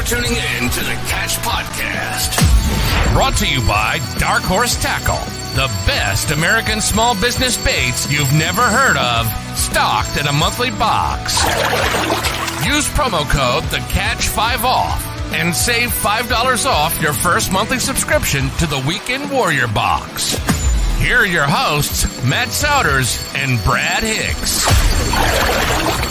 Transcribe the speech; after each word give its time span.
for 0.00 0.06
tuning 0.06 0.32
in 0.32 0.70
to 0.70 0.80
the 0.80 0.94
Catch 1.08 1.36
Podcast. 1.38 3.12
Brought 3.12 3.36
to 3.38 3.46
you 3.46 3.60
by 3.66 3.98
Dark 4.18 4.42
Horse 4.42 4.80
Tackle, 4.80 5.18
the 5.54 5.66
best 5.86 6.30
American 6.30 6.80
small 6.80 7.20
business 7.20 7.62
baits 7.62 8.10
you've 8.10 8.32
never 8.32 8.62
heard 8.62 8.96
of, 8.96 9.26
stocked 9.58 10.18
in 10.18 10.26
a 10.26 10.32
monthly 10.32 10.70
box. 10.70 11.42
Use 12.64 12.88
promo 12.88 13.28
code 13.28 13.64
the 13.64 13.84
Catch 13.90 14.28
5 14.28 14.64
off 14.64 15.04
and 15.32 15.54
save 15.54 15.90
$5 15.90 16.66
off 16.66 17.00
your 17.02 17.12
first 17.12 17.52
monthly 17.52 17.78
subscription 17.78 18.48
to 18.58 18.66
the 18.66 18.82
Weekend 18.86 19.30
Warrior 19.30 19.68
box. 19.68 20.38
Here 20.98 21.18
are 21.18 21.26
your 21.26 21.46
hosts, 21.46 22.24
Matt 22.24 22.48
Sowders 22.48 23.34
and 23.34 23.62
Brad 23.64 24.02
Hicks. 24.02 26.09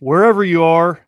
Wherever 0.00 0.44
you 0.44 0.62
are 0.62 1.00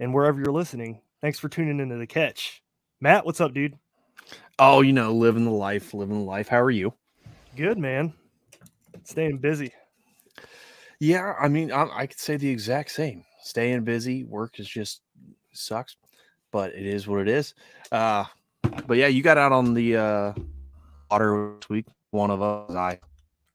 and 0.00 0.12
wherever 0.12 0.40
you're 0.40 0.52
listening, 0.52 1.00
thanks 1.20 1.38
for 1.38 1.48
tuning 1.48 1.80
into 1.80 1.96
the 1.96 2.06
catch. 2.06 2.62
Matt, 3.00 3.24
what's 3.26 3.40
up, 3.40 3.54
dude? 3.54 3.78
Oh, 4.58 4.80
you 4.80 4.92
know, 4.92 5.12
living 5.12 5.44
the 5.44 5.50
life, 5.50 5.94
living 5.94 6.18
the 6.18 6.24
life. 6.24 6.48
How 6.48 6.60
are 6.60 6.70
you? 6.70 6.94
Good, 7.56 7.78
man. 7.78 8.12
Staying 9.04 9.38
busy. 9.38 9.72
Yeah, 11.00 11.34
I 11.38 11.48
mean, 11.48 11.72
I, 11.72 11.88
I 11.92 12.06
could 12.06 12.18
say 12.18 12.36
the 12.36 12.48
exact 12.48 12.90
same. 12.90 13.24
Staying 13.42 13.84
busy, 13.84 14.24
work 14.24 14.58
is 14.58 14.68
just 14.68 15.02
sucks, 15.52 15.96
but 16.50 16.72
it 16.74 16.86
is 16.86 17.06
what 17.06 17.20
it 17.20 17.28
is. 17.28 17.54
Uh, 17.92 18.24
but 18.86 18.96
yeah, 18.96 19.08
you 19.08 19.22
got 19.22 19.36
out 19.36 19.52
on 19.52 19.74
the 19.74 19.96
uh, 19.96 20.32
water 21.10 21.54
this 21.60 21.68
week. 21.68 21.86
One 22.10 22.30
of 22.30 22.40
us, 22.40 22.70
I 22.74 23.00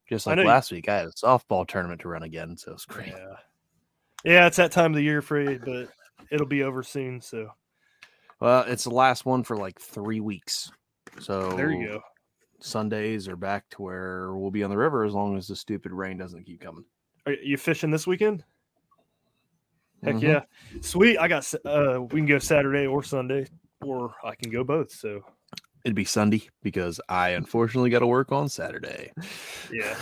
just 0.08 0.28
I 0.28 0.32
like 0.32 0.38
know 0.38 0.44
you- 0.44 0.50
last 0.50 0.72
week, 0.72 0.88
I 0.90 0.98
had 0.98 1.06
a 1.08 1.12
softball 1.12 1.68
tournament 1.68 2.02
to 2.02 2.10
run 2.10 2.24
again, 2.24 2.56
so 2.58 2.74
it's 2.74 2.86
great. 2.86 3.08
Yeah. 3.08 3.36
Yeah, 4.26 4.48
it's 4.48 4.58
that 4.58 4.72
time 4.72 4.92
of 4.92 4.96
the 4.96 5.04
year 5.04 5.22
for 5.22 5.40
you, 5.40 5.60
but 5.64 5.90
it'll 6.32 6.46
be 6.48 6.64
over 6.64 6.84
soon. 6.84 7.22
So 7.22 7.50
Well, 8.40 8.64
it's 8.68 8.84
the 8.84 8.90
last 8.92 9.26
one 9.26 9.44
for 9.44 9.56
like 9.58 9.80
three 9.80 10.20
weeks, 10.20 10.72
so 11.20 11.52
there 11.54 11.72
you 11.72 11.88
go. 11.88 12.02
Sundays 12.60 13.28
are 13.30 13.38
back 13.38 13.70
to 13.72 13.82
where 13.82 14.34
we'll 14.36 14.52
be 14.52 14.64
on 14.64 14.70
the 14.70 14.78
river 14.78 15.06
as 15.06 15.14
long 15.14 15.38
as 15.38 15.48
the 15.48 15.56
stupid 15.56 15.92
rain 15.94 16.18
doesn't 16.18 16.44
keep 16.46 16.60
coming. 16.62 16.84
Are 17.26 17.34
you 17.34 17.56
fishing 17.58 17.90
this 17.92 18.06
weekend? 18.06 18.44
Heck 20.04 20.16
Mhm. 20.16 20.22
yeah. 20.22 20.42
Sweet. 20.82 21.18
I 21.18 21.28
got, 21.28 21.54
uh, 21.66 22.02
we 22.02 22.20
can 22.20 22.26
go 22.26 22.40
Saturday 22.40 22.86
or 22.86 23.04
Sunday, 23.04 23.48
or 23.82 24.14
I 24.24 24.36
can 24.36 24.52
go 24.52 24.64
both. 24.64 24.92
So 24.92 25.24
It'd 25.86 25.96
be 25.96 26.04
Sunday 26.06 26.50
because 26.62 27.00
I 27.08 27.30
unfortunately 27.30 27.90
got 27.90 28.00
to 28.00 28.08
work 28.08 28.32
on 28.34 28.50
Saturday. 28.50 29.14
yeah. 29.72 29.98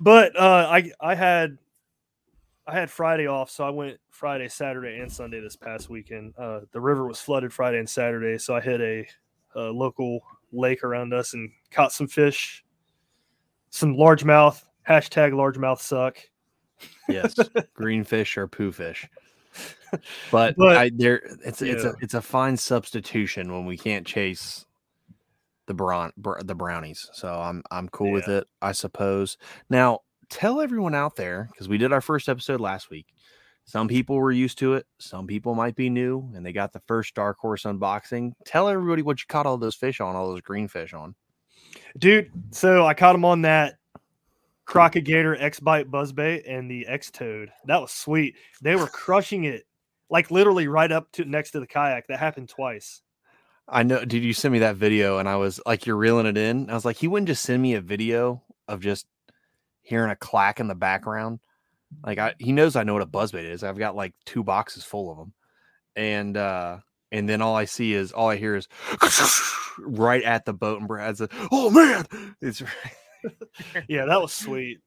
But 0.00 0.34
uh, 0.38 0.68
I, 0.70 0.90
I 1.00 1.14
had, 1.14 1.58
I 2.72 2.76
had 2.76 2.90
Friday 2.90 3.26
off, 3.26 3.50
so 3.50 3.64
I 3.64 3.70
went 3.70 3.98
Friday, 4.08 4.48
Saturday, 4.48 4.98
and 4.98 5.12
Sunday 5.12 5.40
this 5.40 5.56
past 5.56 5.90
weekend. 5.90 6.32
Uh, 6.38 6.60
the 6.72 6.80
river 6.80 7.06
was 7.06 7.20
flooded 7.20 7.52
Friday 7.52 7.78
and 7.78 7.88
Saturday, 7.88 8.38
so 8.38 8.56
I 8.56 8.62
hit 8.62 8.80
a, 8.80 9.06
a 9.54 9.64
local 9.64 10.20
lake 10.52 10.82
around 10.82 11.12
us 11.12 11.34
and 11.34 11.50
caught 11.70 11.92
some 11.92 12.08
fish, 12.08 12.64
some 13.68 13.94
largemouth. 13.94 14.62
Hashtag 14.88 15.32
largemouth 15.32 15.80
suck. 15.80 16.16
Yes, 17.10 17.34
green 17.74 18.04
fish 18.04 18.38
or 18.38 18.48
poo 18.48 18.72
fish. 18.72 19.06
But, 20.30 20.56
But- 20.56 20.78
I 20.78 20.90
there 20.94 21.16
it's 21.44 21.60
it's 21.60 21.84
a 21.84 21.92
it's 22.00 22.14
a 22.14 22.22
fine 22.22 22.56
substitution 22.56 23.52
when 23.52 23.66
we 23.66 23.76
can't 23.76 24.06
chase 24.06 24.64
the 25.66 25.74
brown 25.74 26.14
br- 26.16 26.40
the 26.42 26.54
brownies. 26.54 27.10
So 27.12 27.28
I'm 27.28 27.62
I'm 27.70 27.90
cool 27.90 28.10
with 28.12 28.28
it, 28.28 28.46
I 28.62 28.72
suppose. 28.72 29.36
Now 29.68 29.98
tell 30.32 30.60
everyone 30.60 30.94
out 30.94 31.14
there 31.14 31.48
because 31.52 31.68
we 31.68 31.78
did 31.78 31.92
our 31.92 32.00
first 32.00 32.28
episode 32.28 32.60
last 32.60 32.90
week. 32.90 33.06
Some 33.64 33.86
people 33.86 34.16
were 34.16 34.32
used 34.32 34.58
to 34.58 34.74
it. 34.74 34.86
Some 34.98 35.26
people 35.26 35.54
might 35.54 35.76
be 35.76 35.88
new 35.88 36.32
and 36.34 36.44
they 36.44 36.52
got 36.52 36.72
the 36.72 36.82
first 36.88 37.14
dark 37.14 37.38
horse 37.38 37.62
unboxing. 37.62 38.32
Tell 38.44 38.68
everybody 38.68 39.02
what 39.02 39.20
you 39.20 39.26
caught 39.28 39.46
all 39.46 39.56
those 39.58 39.76
fish 39.76 40.00
on, 40.00 40.16
all 40.16 40.28
those 40.30 40.40
green 40.40 40.66
fish 40.66 40.94
on. 40.94 41.14
dude. 41.98 42.30
So 42.50 42.86
I 42.86 42.94
caught 42.94 43.14
him 43.14 43.24
on 43.24 43.42
that 43.42 43.76
Crockett 44.64 45.04
Gator 45.04 45.36
X 45.36 45.60
Bite 45.60 45.90
Buzzbait 45.90 46.42
and 46.46 46.70
the 46.70 46.86
X 46.86 47.10
Toad. 47.10 47.52
That 47.66 47.80
was 47.80 47.92
sweet. 47.92 48.34
They 48.62 48.74
were 48.74 48.88
crushing 48.88 49.44
it, 49.44 49.64
like 50.10 50.30
literally 50.30 50.66
right 50.66 50.90
up 50.90 51.12
to 51.12 51.24
next 51.24 51.52
to 51.52 51.60
the 51.60 51.66
kayak. 51.66 52.06
That 52.08 52.18
happened 52.18 52.48
twice. 52.48 53.02
I 53.68 53.82
know. 53.84 54.04
Did 54.04 54.24
you 54.24 54.32
send 54.32 54.52
me 54.52 54.58
that 54.60 54.76
video? 54.76 55.18
And 55.18 55.28
I 55.28 55.36
was 55.36 55.60
like, 55.66 55.86
you're 55.86 55.96
reeling 55.96 56.26
it 56.26 56.36
in. 56.36 56.68
I 56.68 56.74
was 56.74 56.84
like, 56.84 56.96
he 56.96 57.06
wouldn't 57.06 57.28
just 57.28 57.42
send 57.44 57.62
me 57.62 57.74
a 57.74 57.80
video 57.80 58.42
of 58.66 58.80
just 58.80 59.06
hearing 59.82 60.10
a 60.10 60.16
clack 60.16 60.60
in 60.60 60.68
the 60.68 60.74
background. 60.74 61.40
Like, 62.04 62.18
I 62.18 62.34
he 62.38 62.52
knows 62.52 62.76
I 62.76 62.84
know 62.84 62.94
what 62.94 63.02
a 63.02 63.06
buzzbait 63.06 63.44
is. 63.44 63.62
I've 63.62 63.78
got 63.78 63.96
like 63.96 64.14
two 64.24 64.42
boxes 64.42 64.84
full 64.84 65.10
of 65.10 65.18
them, 65.18 65.34
and 65.94 66.36
uh 66.36 66.78
and 67.10 67.28
then 67.28 67.42
all 67.42 67.54
I 67.54 67.66
see 67.66 67.92
is 67.92 68.12
all 68.12 68.30
I 68.30 68.36
hear 68.36 68.56
is 68.56 68.68
right 69.78 70.22
at 70.22 70.44
the 70.46 70.54
boat, 70.54 70.78
and 70.78 70.88
Brad's 70.88 71.20
like, 71.20 71.32
"Oh 71.50 71.70
man, 71.70 72.06
it's 72.40 72.62
Yeah, 73.88 74.06
that 74.06 74.20
was 74.20 74.32
sweet. 74.32 74.80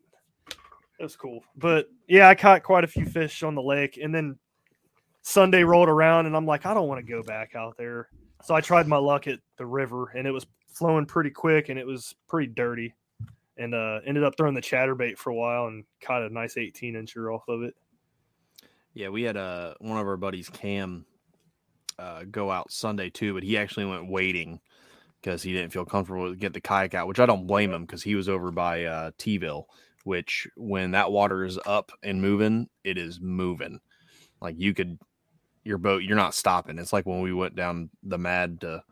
That 0.47 1.03
was 1.03 1.15
cool. 1.15 1.43
But 1.55 1.87
yeah, 2.07 2.29
I 2.29 2.35
caught 2.35 2.63
quite 2.63 2.83
a 2.83 2.87
few 2.87 3.05
fish 3.05 3.43
on 3.43 3.55
the 3.55 3.61
lake, 3.61 3.99
and 4.01 4.13
then 4.13 4.37
Sunday 5.21 5.63
rolled 5.63 5.89
around, 5.89 6.25
and 6.25 6.35
I'm 6.35 6.45
like, 6.45 6.65
I 6.65 6.73
don't 6.73 6.87
want 6.87 7.05
to 7.05 7.11
go 7.11 7.23
back 7.23 7.55
out 7.55 7.77
there. 7.77 8.09
So 8.43 8.55
I 8.55 8.61
tried 8.61 8.87
my 8.87 8.97
luck 8.97 9.27
at 9.27 9.39
the 9.57 9.65
river, 9.65 10.11
and 10.15 10.27
it 10.27 10.31
was 10.31 10.45
flowing 10.69 11.05
pretty 11.05 11.31
quick, 11.31 11.69
and 11.69 11.79
it 11.79 11.85
was 11.85 12.15
pretty 12.27 12.51
dirty. 12.51 12.93
And 13.57 13.73
uh, 13.73 14.01
ended 14.05 14.23
up 14.23 14.35
throwing 14.35 14.53
the 14.53 14.61
chatterbait 14.61 15.17
for 15.17 15.29
a 15.29 15.35
while 15.35 15.67
and 15.67 15.85
caught 16.01 16.23
a 16.23 16.29
nice 16.29 16.57
18 16.57 16.95
incher 16.95 17.33
off 17.33 17.47
of 17.47 17.63
it. 17.63 17.75
Yeah, 18.93 19.09
we 19.09 19.23
had 19.23 19.37
uh 19.37 19.75
one 19.79 19.97
of 19.97 20.07
our 20.07 20.17
buddies, 20.17 20.49
Cam, 20.49 21.05
uh, 21.99 22.23
go 22.29 22.49
out 22.49 22.71
Sunday 22.71 23.09
too, 23.09 23.33
but 23.33 23.43
he 23.43 23.57
actually 23.57 23.85
went 23.85 24.09
waiting 24.09 24.59
because 25.21 25.43
he 25.43 25.53
didn't 25.53 25.73
feel 25.73 25.85
comfortable 25.85 26.29
to 26.29 26.35
get 26.35 26.53
the 26.53 26.61
kayak 26.61 26.93
out, 26.93 27.07
which 27.07 27.19
I 27.19 27.25
don't 27.25 27.47
blame 27.47 27.73
him 27.73 27.85
because 27.85 28.03
he 28.03 28.15
was 28.15 28.29
over 28.29 28.51
by 28.51 28.85
uh 28.85 29.11
T-ville, 29.17 29.67
which 30.05 30.47
when 30.55 30.91
that 30.91 31.11
water 31.11 31.43
is 31.43 31.59
up 31.65 31.91
and 32.03 32.21
moving, 32.21 32.69
it 32.83 32.97
is 32.97 33.19
moving. 33.19 33.79
Like 34.41 34.55
you 34.57 34.73
could 34.73 34.97
your 35.63 35.77
boat, 35.77 36.03
you're 36.03 36.15
not 36.15 36.35
stopping. 36.35 36.77
It's 36.77 36.93
like 36.93 37.05
when 37.05 37.21
we 37.21 37.33
went 37.33 37.55
down 37.55 37.89
the 38.03 38.17
mad 38.17 38.61
to 38.61 38.83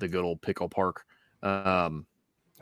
the 0.00 0.08
good 0.08 0.24
old 0.24 0.42
pickle 0.42 0.68
park. 0.68 1.04
Um 1.42 2.06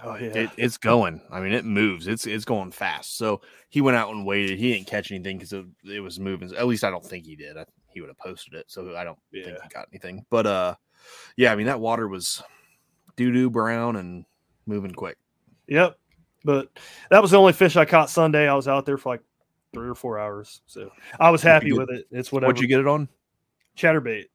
Oh 0.04 0.16
yeah, 0.16 0.26
it, 0.26 0.50
it's 0.56 0.76
going. 0.76 1.20
I 1.30 1.40
mean, 1.40 1.52
it 1.52 1.64
moves. 1.64 2.06
It's 2.06 2.26
it's 2.26 2.44
going 2.44 2.70
fast. 2.72 3.16
So 3.16 3.40
he 3.70 3.80
went 3.80 3.96
out 3.96 4.10
and 4.10 4.26
waited. 4.26 4.58
He 4.58 4.72
didn't 4.72 4.86
catch 4.86 5.10
anything 5.10 5.38
because 5.38 5.52
it, 5.52 5.64
it 5.84 6.00
was 6.00 6.20
moving. 6.20 6.54
At 6.54 6.66
least 6.66 6.84
I 6.84 6.90
don't 6.90 7.04
think 7.04 7.24
he 7.24 7.36
did. 7.36 7.56
I, 7.56 7.64
he 7.88 8.00
would 8.00 8.08
have 8.10 8.18
posted 8.18 8.54
it. 8.54 8.66
So 8.68 8.94
I 8.96 9.04
don't 9.04 9.18
think 9.32 9.46
he 9.46 9.68
got 9.70 9.88
anything. 9.92 10.26
But 10.28 10.46
uh, 10.46 10.74
yeah. 11.36 11.52
I 11.52 11.56
mean, 11.56 11.66
that 11.66 11.80
water 11.80 12.06
was 12.06 12.42
doo 13.16 13.32
doo 13.32 13.48
brown 13.50 13.96
and 13.96 14.24
moving 14.66 14.92
quick. 14.92 15.16
Yep. 15.68 15.96
But 16.44 16.68
that 17.10 17.22
was 17.22 17.30
the 17.30 17.38
only 17.38 17.54
fish 17.54 17.76
I 17.76 17.86
caught 17.86 18.10
Sunday. 18.10 18.46
I 18.48 18.54
was 18.54 18.68
out 18.68 18.84
there 18.84 18.98
for 18.98 19.14
like 19.14 19.22
three 19.72 19.88
or 19.88 19.94
four 19.94 20.18
hours. 20.18 20.60
So 20.66 20.90
I 21.18 21.30
was 21.30 21.42
happy 21.42 21.72
with 21.72 21.88
it. 21.90 22.06
It's 22.10 22.30
whatever. 22.30 22.50
What'd 22.50 22.62
you 22.62 22.68
get 22.68 22.80
it 22.80 22.86
on? 22.86 23.08
Chatterbait. 23.76 24.26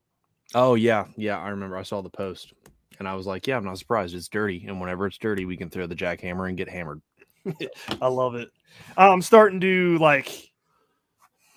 Oh 0.56 0.74
yeah, 0.74 1.06
yeah. 1.16 1.38
I 1.38 1.50
remember. 1.50 1.78
I 1.78 1.84
saw 1.84 2.02
the 2.02 2.10
post, 2.10 2.54
and 3.00 3.08
I 3.08 3.16
was 3.16 3.26
like, 3.26 3.48
yeah, 3.48 3.58
I'm 3.58 3.64
not 3.64 3.80
surprised. 3.80 4.14
It's 4.14 4.28
dirty, 4.28 4.66
and 4.68 4.80
whenever 4.80 5.08
it's 5.08 5.18
dirty, 5.18 5.46
we 5.46 5.58
can 5.58 5.70
throw 5.70 5.88
the 5.88 5.96
jackhammer 5.96 6.48
and 6.48 6.58
get 6.58 6.70
hammered. 6.70 7.02
I 8.02 8.08
love 8.08 8.36
it. 8.36 8.50
I'm 8.98 9.22
starting 9.22 9.62
to 9.62 9.98
like, 9.98 10.52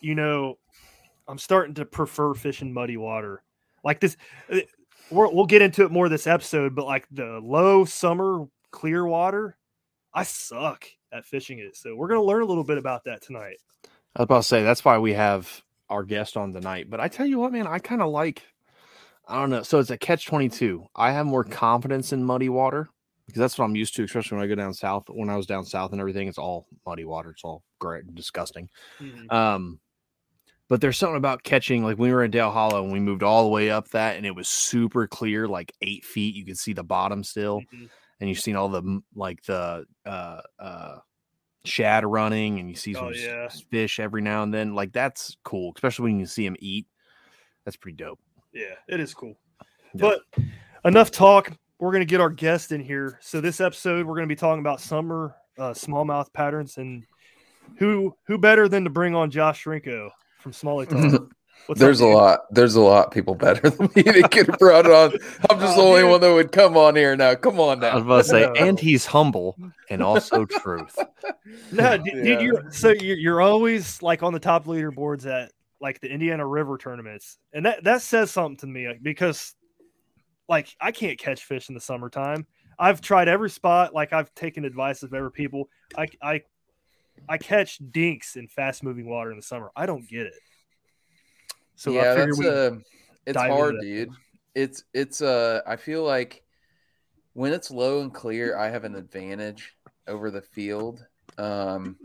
you 0.00 0.14
know, 0.14 0.58
I'm 1.28 1.38
starting 1.38 1.74
to 1.74 1.84
prefer 1.84 2.34
fishing 2.34 2.72
muddy 2.72 2.96
water. 2.96 3.42
Like 3.84 4.00
this, 4.00 4.16
uh, 4.50 4.60
we're, 5.10 5.28
we'll 5.28 5.46
get 5.46 5.62
into 5.62 5.84
it 5.84 5.90
more 5.90 6.08
this 6.08 6.26
episode, 6.26 6.74
but 6.74 6.86
like 6.86 7.06
the 7.10 7.40
low 7.42 7.84
summer 7.84 8.46
clear 8.70 9.04
water, 9.06 9.56
I 10.14 10.22
suck 10.22 10.86
at 11.12 11.24
fishing 11.24 11.58
it. 11.58 11.76
So 11.76 11.96
we're 11.96 12.08
gonna 12.08 12.22
learn 12.22 12.42
a 12.42 12.46
little 12.46 12.64
bit 12.64 12.78
about 12.78 13.04
that 13.04 13.22
tonight. 13.22 13.58
I 14.14 14.20
was 14.20 14.24
about 14.24 14.42
to 14.42 14.48
say 14.48 14.62
that's 14.62 14.84
why 14.84 14.98
we 14.98 15.14
have 15.14 15.62
our 15.88 16.02
guest 16.02 16.36
on 16.36 16.52
tonight. 16.52 16.88
But 16.90 17.00
I 17.00 17.08
tell 17.08 17.26
you 17.26 17.38
what, 17.38 17.52
man, 17.52 17.66
I 17.66 17.78
kind 17.78 18.02
of 18.02 18.10
like. 18.10 18.42
I 19.32 19.40
don't 19.40 19.50
know. 19.50 19.62
So 19.62 19.78
it's 19.78 19.90
a 19.90 19.96
catch 19.98 20.26
twenty 20.26 20.48
two. 20.48 20.86
I 20.94 21.10
have 21.12 21.26
more 21.26 21.42
confidence 21.44 22.12
in 22.12 22.22
muddy 22.22 22.48
water 22.48 22.88
because 23.26 23.40
that's 23.40 23.58
what 23.58 23.64
I'm 23.64 23.74
used 23.76 23.94
to, 23.96 24.04
especially 24.04 24.36
when 24.36 24.44
I 24.44 24.48
go 24.48 24.54
down 24.54 24.74
south. 24.74 25.04
When 25.08 25.30
I 25.30 25.36
was 25.36 25.46
down 25.46 25.64
south 25.64 25.92
and 25.92 26.00
everything, 26.00 26.28
it's 26.28 26.38
all 26.38 26.66
muddy 26.86 27.04
water. 27.04 27.30
It's 27.30 27.44
all 27.44 27.62
great 27.78 28.04
and 28.04 28.14
disgusting. 28.14 28.68
Um, 29.30 29.80
but 30.68 30.80
there's 30.80 30.96
something 30.98 31.16
about 31.16 31.42
catching. 31.42 31.82
Like 31.82 31.98
when 31.98 32.10
we 32.10 32.14
were 32.14 32.24
in 32.24 32.30
Dale 32.30 32.50
Hollow 32.50 32.82
and 32.84 32.92
we 32.92 33.00
moved 33.00 33.22
all 33.22 33.42
the 33.44 33.48
way 33.50 33.70
up 33.70 33.88
that, 33.90 34.16
and 34.16 34.26
it 34.26 34.34
was 34.34 34.48
super 34.48 35.06
clear, 35.06 35.48
like 35.48 35.72
eight 35.82 36.04
feet. 36.04 36.34
You 36.34 36.44
could 36.44 36.58
see 36.58 36.72
the 36.72 36.84
bottom 36.84 37.24
still 37.24 37.60
Mhm. 37.72 37.88
and 38.20 38.28
you've 38.28 38.40
seen 38.40 38.56
all 38.56 38.68
the 38.68 39.00
like 39.14 39.42
the 39.44 39.86
uh 40.04 40.40
uh 40.58 40.98
shad 41.64 42.04
running 42.04 42.58
and 42.58 42.68
you 42.68 42.74
see 42.74 42.92
some 42.92 43.04
Oh, 43.06 43.10
yeah. 43.10 43.48
fish 43.70 44.00
every 44.00 44.20
now 44.20 44.42
and 44.42 44.52
then 44.52 44.74
like 44.74 44.92
that's 44.92 45.36
cool 45.44 45.72
especially 45.76 46.10
when 46.10 46.18
you 46.18 46.26
see 46.26 46.44
them 46.44 46.56
eat 46.58 46.88
that's 47.64 47.76
pretty 47.76 47.94
dope 47.96 48.18
Yeah, 48.52 48.74
it 48.88 49.00
is 49.00 49.14
cool. 49.14 49.36
Yeah. 49.94 50.00
But 50.00 50.20
enough 50.84 51.10
talk. 51.10 51.52
we're 51.78 51.92
gonna 51.92 52.04
get 52.04 52.20
our 52.20 52.30
guest 52.30 52.72
in 52.72 52.80
here. 52.80 53.18
So 53.22 53.40
this 53.40 53.60
episode, 53.60 54.06
we're 54.06 54.14
gonna 54.14 54.26
be 54.26 54.36
talking 54.36 54.60
about 54.60 54.80
summer 54.80 55.34
uh, 55.58 55.70
smallmouth 55.70 56.32
patterns, 56.32 56.76
and 56.78 57.04
who 57.78 58.14
who 58.26 58.38
better 58.38 58.68
than 58.68 58.84
to 58.84 58.90
bring 58.90 59.14
on 59.14 59.30
Josh 59.30 59.64
Chrenko 59.64 60.10
from 60.40 60.52
Smallie 60.52 60.88
Talk? 60.88 61.28
What's 61.66 61.80
There's 61.80 62.00
up, 62.00 62.08
a 62.08 62.10
lot. 62.10 62.40
There's 62.50 62.74
a 62.74 62.80
lot 62.80 63.12
people 63.12 63.36
better 63.36 63.70
than 63.70 63.88
me 63.94 64.02
to 64.02 64.22
get 64.30 64.46
brought 64.58 64.84
on. 64.86 65.12
I'm 65.48 65.60
just 65.60 65.76
the 65.76 65.82
Oh, 65.82 65.88
only 65.90 66.00
dude. 66.02 66.10
one 66.10 66.20
that 66.22 66.32
would 66.34 66.50
come 66.50 66.76
on 66.76 66.96
here 66.96 67.14
now. 67.14 67.36
Come 67.36 67.60
on 67.60 67.78
now. 67.78 67.90
I 67.90 67.94
was 67.96 68.02
about 68.04 68.16
to 68.18 68.24
say, 68.24 68.52
and 68.58 68.80
he's 68.80 69.06
humble 69.06 69.56
and 69.88 70.02
also 70.02 70.44
truth. 70.44 70.98
No, 71.70 71.98
dude, 71.98 72.06
Yeah. 72.06 72.22
dude, 72.24 72.40
you're 72.42 72.70
so 72.72 72.88
you're, 72.90 73.16
you're 73.16 73.40
always 73.40 74.02
like 74.02 74.24
on 74.24 74.32
the 74.32 74.40
top 74.40 74.64
leaderboards 74.66 75.24
at 75.26 75.52
like 75.82 76.00
the 76.00 76.08
Indiana 76.08 76.46
River 76.46 76.78
tournaments, 76.78 77.38
and 77.52 77.66
that 77.66 77.84
that 77.84 78.00
says 78.00 78.30
something 78.30 78.56
to 78.58 78.66
me 78.66 78.88
because 79.02 79.54
like 80.48 80.68
I 80.80 80.92
can't 80.92 81.18
catch 81.18 81.44
fish 81.44 81.68
in 81.68 81.74
the 81.74 81.80
summertime. 81.80 82.46
I've 82.78 83.00
tried 83.00 83.28
every 83.28 83.50
spot. 83.50 83.92
Like 83.92 84.12
I've 84.12 84.32
taken 84.34 84.64
advice 84.64 85.02
of 85.02 85.12
every 85.12 85.32
people. 85.32 85.68
I 85.98 86.06
I 86.22 86.42
I 87.28 87.38
catch 87.38 87.78
dinks 87.90 88.36
in 88.36 88.48
fast 88.48 88.82
moving 88.82 89.08
water 89.08 89.30
in 89.30 89.36
the 89.36 89.42
summer. 89.42 89.70
I 89.76 89.86
don't 89.86 90.08
get 90.08 90.26
it. 90.26 90.34
So 91.74 91.90
yeah, 91.90 92.14
that's 92.14 92.40
uh, 92.40 92.76
it's 93.26 93.36
hard, 93.36 93.76
dude. 93.80 94.10
It's 94.54 94.84
it's 94.94 95.20
uh, 95.20 95.62
I 95.66 95.76
feel 95.76 96.04
like 96.04 96.42
when 97.32 97.52
it's 97.52 97.70
low 97.70 98.02
and 98.02 98.14
clear, 98.14 98.56
I 98.56 98.68
have 98.68 98.84
an 98.84 98.94
advantage 98.94 99.74
over 100.06 100.30
the 100.30 100.42
field. 100.42 101.04
Um, 101.38 101.96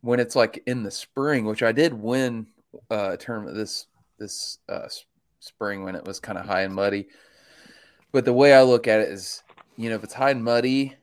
when 0.00 0.20
it's 0.20 0.36
like 0.36 0.62
in 0.66 0.82
the 0.82 0.90
spring, 0.90 1.46
which 1.46 1.62
I 1.62 1.72
did 1.72 1.94
win 1.94 2.46
uh, 2.90 3.16
tournament 3.16 3.56
this 3.56 3.86
this 4.18 4.58
uh, 4.68 4.88
spring 5.40 5.84
when 5.84 5.94
it 5.94 6.04
was 6.04 6.20
kind 6.20 6.38
of 6.38 6.46
high 6.46 6.62
and 6.62 6.74
muddy. 6.74 7.08
But 8.12 8.24
the 8.24 8.32
way 8.32 8.54
I 8.54 8.62
look 8.62 8.88
at 8.88 9.00
it 9.00 9.08
is, 9.10 9.42
you 9.76 9.90
know, 9.90 9.96
if 9.96 10.04
it's 10.04 10.14
high 10.14 10.30
and 10.30 10.42
muddy, 10.42 10.96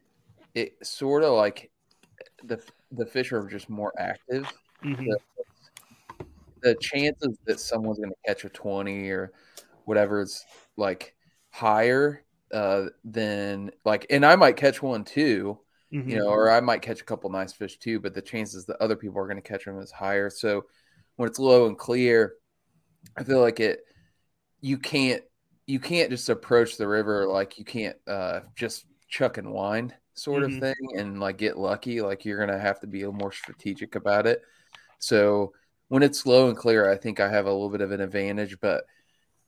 it 0.56 0.74
sort 0.86 1.24
of 1.24 1.34
like 1.34 1.72
the 2.44 2.62
the 2.92 3.06
fish 3.06 3.32
are 3.32 3.46
just 3.48 3.70
more 3.70 3.94
active 3.98 4.46
Mhm. 4.84 5.14
the 6.62 6.76
chances 6.76 7.38
that 7.46 7.60
someone's 7.60 7.98
going 7.98 8.10
to 8.10 8.16
catch 8.26 8.46
a 8.46 8.50
20 8.50 9.10
or 9.10 9.32
whatever 9.86 10.22
is 10.22 10.44
like 10.78 11.16
higher 11.52 12.24
uh 12.54 12.86
than 13.04 13.72
like 13.86 14.06
and 14.10 14.26
i 14.26 14.36
might 14.36 14.56
catch 14.58 14.82
one 14.82 15.04
too 15.04 15.58
Mhm. 15.94 16.10
you 16.10 16.18
know 16.18 16.28
or 16.28 16.50
i 16.50 16.60
might 16.60 16.82
catch 16.82 17.02
a 17.02 17.06
couple 17.06 17.30
nice 17.30 17.54
fish 17.54 17.78
too 17.80 18.00
but 18.00 18.14
the 18.14 18.22
chances 18.22 18.66
that 18.66 18.78
other 18.82 18.96
people 18.96 19.20
are 19.20 19.28
going 19.28 19.42
to 19.42 19.48
catch 19.48 19.66
them 19.66 19.80
is 19.80 19.92
higher 19.92 20.30
so 20.30 20.64
when 21.16 21.28
it's 21.30 21.40
low 21.40 21.68
and 21.68 21.78
clear 21.78 22.34
i 23.18 23.24
feel 23.24 23.42
like 23.42 23.60
it 23.60 23.82
you 24.62 24.78
can't 24.78 25.24
you 25.68 25.80
can't 25.80 26.10
just 26.10 26.30
approach 26.30 26.78
the 26.78 26.88
river 26.88 27.28
like 27.28 27.58
you 27.58 27.66
can't 27.66 27.96
uh 28.08 28.42
just 28.56 28.86
chuck 29.08 29.38
and 29.38 29.52
wind 29.52 29.94
sort 30.16 30.44
Mhm. 30.44 30.56
of 30.56 30.60
thing 30.62 30.98
and 30.98 31.20
like 31.20 31.38
get 31.38 31.58
lucky 31.58 32.02
like 32.02 32.26
you're 32.26 32.40
gonna 32.40 32.60
have 32.60 32.80
to 32.82 32.88
be 32.88 33.02
a 33.02 33.06
little 33.06 33.20
more 33.20 33.32
strategic 33.32 33.96
about 33.96 34.28
it 34.28 34.42
so 35.00 35.54
when 35.90 36.04
it's 36.04 36.26
low 36.26 36.50
and 36.50 36.58
clear 36.58 36.90
i 36.90 36.98
think 36.98 37.20
i 37.20 37.30
have 37.30 37.46
a 37.46 37.52
little 37.52 37.70
bit 37.70 37.82
of 37.82 37.92
an 37.92 38.02
advantage 38.02 38.60
but 38.62 38.86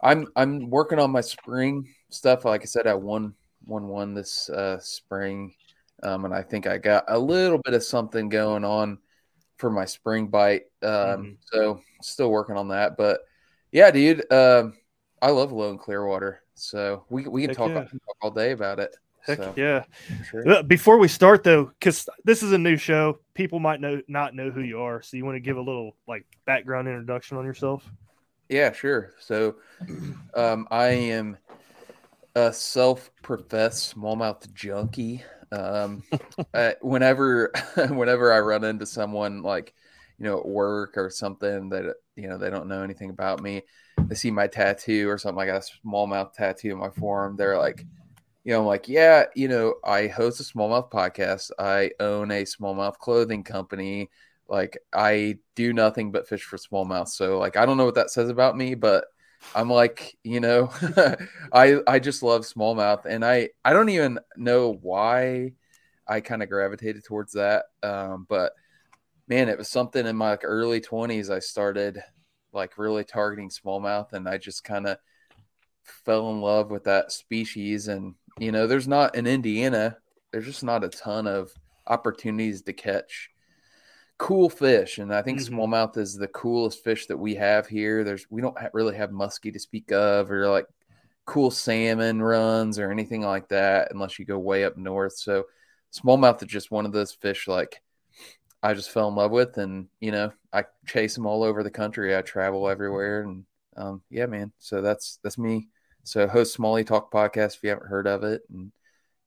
i'm 0.01 0.27
i'm 0.35 0.69
working 0.69 0.99
on 0.99 1.11
my 1.11 1.21
spring 1.21 1.87
stuff 2.09 2.45
like 2.45 2.61
i 2.61 2.65
said 2.65 2.87
i 2.87 2.93
won 2.93 3.33
won 3.65 3.87
one 3.87 4.13
this 4.13 4.49
uh 4.49 4.79
spring 4.79 5.53
um 6.03 6.25
and 6.25 6.33
i 6.33 6.41
think 6.41 6.67
i 6.67 6.77
got 6.77 7.03
a 7.07 7.17
little 7.17 7.59
bit 7.63 7.73
of 7.73 7.83
something 7.83 8.29
going 8.29 8.63
on 8.65 8.97
for 9.57 9.69
my 9.69 9.85
spring 9.85 10.27
bite 10.27 10.63
um 10.83 10.89
Mhm. 10.91 11.37
so 11.41 11.81
still 12.01 12.29
working 12.29 12.57
on 12.57 12.69
that 12.69 12.97
but 12.97 13.21
yeah 13.71 13.91
dude 13.91 14.31
um 14.31 14.73
i 15.21 15.31
love 15.31 15.51
low 15.51 15.69
and 15.69 15.79
clear 15.79 16.05
water 16.05 16.41
so 16.55 17.05
we, 17.09 17.27
we 17.27 17.41
can 17.41 17.49
Heck 17.49 17.57
talk, 17.57 17.69
yeah. 17.69 17.83
talk 17.83 18.17
all 18.21 18.31
day 18.31 18.51
about 18.51 18.79
it 18.79 18.95
Heck 19.25 19.37
so 19.39 19.53
yeah. 19.57 19.83
sure. 20.29 20.61
Before 20.63 20.99
we 20.99 21.07
start 21.07 21.43
though, 21.43 21.71
because 21.79 22.07
this 22.25 22.43
is 22.43 22.51
a 22.51 22.59
new 22.59 22.77
show, 22.77 23.17
people 23.33 23.59
might 23.59 23.81
know 23.81 23.99
not 24.07 24.35
know 24.35 24.51
who 24.51 24.61
you 24.61 24.81
are. 24.81 25.01
So 25.01 25.17
you 25.17 25.25
want 25.25 25.35
to 25.35 25.39
give 25.39 25.57
a 25.57 25.61
little 25.61 25.95
like 26.07 26.25
background 26.45 26.87
introduction 26.87 27.35
on 27.37 27.43
yourself? 27.43 27.83
Yeah, 28.49 28.71
sure. 28.71 29.13
So, 29.19 29.55
um, 30.35 30.67
I 30.69 30.89
am 30.89 31.37
a 32.35 32.53
self-professed 32.53 33.95
smallmouth 33.95 34.53
junkie. 34.53 35.23
Um, 35.51 36.03
uh, 36.53 36.71
whenever, 36.81 37.51
whenever 37.89 38.33
I 38.33 38.39
run 38.39 38.63
into 38.63 38.85
someone 38.85 39.41
like, 39.41 39.73
you 40.17 40.25
know, 40.25 40.39
at 40.39 40.47
work 40.47 40.97
or 40.97 41.09
something 41.09 41.69
that 41.69 41.95
you 42.15 42.29
know 42.29 42.37
they 42.37 42.49
don't 42.49 42.67
know 42.67 42.83
anything 42.83 43.09
about 43.09 43.41
me, 43.41 43.63
they 44.07 44.15
see 44.15 44.31
my 44.31 44.47
tattoo 44.47 45.09
or 45.09 45.17
something 45.17 45.35
like 45.35 45.49
a 45.49 45.61
smallmouth 45.85 46.33
tattoo 46.33 46.71
in 46.71 46.77
my 46.77 46.89
forearm. 46.89 47.35
They're 47.35 47.57
like, 47.57 47.85
you 48.45 48.53
know, 48.53 48.61
I'm 48.61 48.65
like, 48.65 48.87
yeah, 48.87 49.25
you 49.35 49.49
know, 49.49 49.75
I 49.83 50.07
host 50.07 50.39
a 50.39 50.43
smallmouth 50.43 50.89
podcast. 50.89 51.51
I 51.59 51.91
own 51.99 52.31
a 52.31 52.43
smallmouth 52.43 52.97
clothing 52.97 53.43
company 53.43 54.09
like 54.47 54.77
I 54.93 55.37
do 55.55 55.73
nothing 55.73 56.11
but 56.11 56.27
fish 56.27 56.43
for 56.43 56.57
smallmouth. 56.57 57.09
So 57.09 57.39
like 57.39 57.57
I 57.57 57.65
don't 57.65 57.77
know 57.77 57.85
what 57.85 57.95
that 57.95 58.11
says 58.11 58.29
about 58.29 58.57
me, 58.57 58.75
but 58.75 59.05
I'm 59.53 59.69
like, 59.69 60.17
you 60.23 60.39
know, 60.39 60.69
I 61.53 61.79
I 61.87 61.99
just 61.99 62.23
love 62.23 62.41
smallmouth 62.41 63.05
and 63.05 63.23
I 63.23 63.49
I 63.63 63.73
don't 63.73 63.89
even 63.89 64.19
know 64.35 64.73
why 64.81 65.53
I 66.07 66.21
kind 66.21 66.43
of 66.43 66.49
gravitated 66.49 67.03
towards 67.03 67.33
that. 67.33 67.65
Um, 67.83 68.25
but 68.27 68.53
man, 69.27 69.49
it 69.49 69.57
was 69.57 69.69
something 69.69 70.05
in 70.05 70.15
my 70.15 70.31
like 70.31 70.41
early 70.43 70.81
20s 70.81 71.29
I 71.29 71.39
started 71.39 72.01
like 72.53 72.77
really 72.77 73.03
targeting 73.03 73.49
smallmouth 73.49 74.13
and 74.13 74.27
I 74.27 74.37
just 74.37 74.63
kind 74.63 74.87
of 74.87 74.97
fell 75.83 76.31
in 76.31 76.41
love 76.41 76.71
with 76.71 76.85
that 76.85 77.11
species 77.11 77.87
and 77.87 78.15
you 78.39 78.51
know, 78.51 78.67
there's 78.67 78.87
not 78.87 79.15
in 79.15 79.27
Indiana, 79.27 79.97
there's 80.31 80.45
just 80.45 80.63
not 80.63 80.83
a 80.83 80.89
ton 80.89 81.27
of 81.27 81.51
opportunities 81.87 82.61
to 82.63 82.73
catch 82.73 83.29
cool 84.17 84.49
fish 84.49 84.97
and 84.97 85.13
i 85.13 85.21
think 85.21 85.39
Mhm. 85.39 85.49
smallmouth 85.49 85.97
is 85.97 86.15
the 86.15 86.27
coolest 86.29 86.83
fish 86.83 87.07
that 87.07 87.17
we 87.17 87.35
have 87.35 87.67
here. 87.67 88.03
There's 88.03 88.25
we 88.29 88.41
don't 88.41 88.57
ha- 88.57 88.69
really 88.73 88.95
have 88.95 89.09
muskie 89.11 89.51
to 89.53 89.59
speak 89.59 89.91
of 89.91 90.31
or 90.31 90.47
like 90.49 90.67
cool 91.25 91.51
salmon 91.51 92.21
runs 92.21 92.79
or 92.79 92.91
anything 92.91 93.21
like 93.21 93.49
that 93.49 93.91
unless 93.91 94.17
you 94.19 94.25
go 94.25 94.39
way 94.39 94.63
up 94.63 94.77
north. 94.77 95.17
So 95.17 95.45
smallmouth 95.93 96.41
is 96.43 96.47
just 96.49 96.71
one 96.71 96.85
of 96.85 96.91
those 96.93 97.13
fish 97.13 97.47
like 97.47 97.81
i 98.63 98.73
just 98.73 98.89
fell 98.91 99.09
in 99.09 99.15
love 99.15 99.31
with 99.31 99.57
and 99.57 99.87
you 99.99 100.11
know 100.11 100.31
i 100.53 100.63
chase 100.87 101.15
them 101.15 101.25
all 101.25 101.43
over 101.43 101.61
the 101.63 101.71
country. 101.71 102.15
I 102.15 102.21
travel 102.21 102.69
everywhere 102.69 103.21
and 103.23 103.45
um, 103.77 104.01
yeah 104.09 104.27
man. 104.27 104.53
So 104.59 104.81
that's 104.81 105.19
that's 105.23 105.37
me. 105.37 105.67
So 106.03 106.27
host 106.27 106.57
smallie 106.57 106.85
talk 106.87 107.11
podcast 107.11 107.55
if 107.57 107.63
you 107.63 107.69
haven't 107.69 107.87
heard 107.87 108.07
of 108.07 108.23
it 108.23 108.43
and 108.49 108.71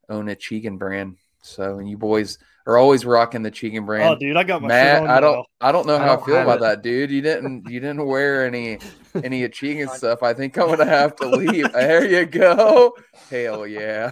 own 0.09 0.28
Achigan 0.30 0.78
brand 0.78 1.16
so 1.42 1.78
and 1.78 1.88
you 1.88 1.97
boys 1.97 2.38
are 2.66 2.76
always 2.76 3.07
rocking 3.07 3.42
the 3.42 3.49
Achigan 3.49 3.87
brand 3.87 4.04
Oh, 4.14 4.18
dude, 4.18 4.37
I 4.37 4.45
got 4.45 4.61
my 4.61 4.68
Matt, 4.68 4.99
shirt 4.99 5.04
on 5.04 5.16
I 5.16 5.21
don't, 5.21 5.37
now. 5.37 5.45
I 5.61 5.73
don't 5.73 5.87
know 5.87 5.97
I 5.97 5.99
how 6.00 6.04
I, 6.04 6.16
don't 6.16 6.26
feel 6.26 6.42
about 6.42 6.57
it. 6.59 6.61
that, 6.61 6.83
dude. 6.83 7.11
You 7.11 7.23
didn't, 7.23 7.66
you 7.71 7.80
didn't 7.80 8.04
wear 8.04 8.45
any, 8.47 8.78
any 9.25 9.45
achievement 9.50 9.90
stuff. 9.92 10.23
I 10.23 10.35
think 10.35 10.59
I'm 10.59 10.66
gonna 10.68 10.85
have 10.85 11.16
to 11.16 11.26
leave. 11.28 11.73
there 11.73 12.04
you 12.04 12.26
go. 12.26 12.95
Hell 13.30 13.66
yeah. 13.66 14.11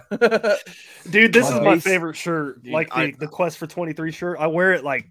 Dude, 1.09 1.33
this 1.33 1.47
is 1.49 1.59
my 1.61 1.77
favorite 1.79 2.15
shirt. 2.15 2.63
Dude, 2.63 2.73
like 2.73 2.89
the, 2.89 2.97
I- 2.97 3.13
the 3.19 3.27
Quest 3.27 3.57
for 3.59 3.67
23 3.67 4.11
shirt. 4.11 4.37
I 4.39 4.47
wear 4.47 4.73
it 4.73 4.83
like 4.83 5.07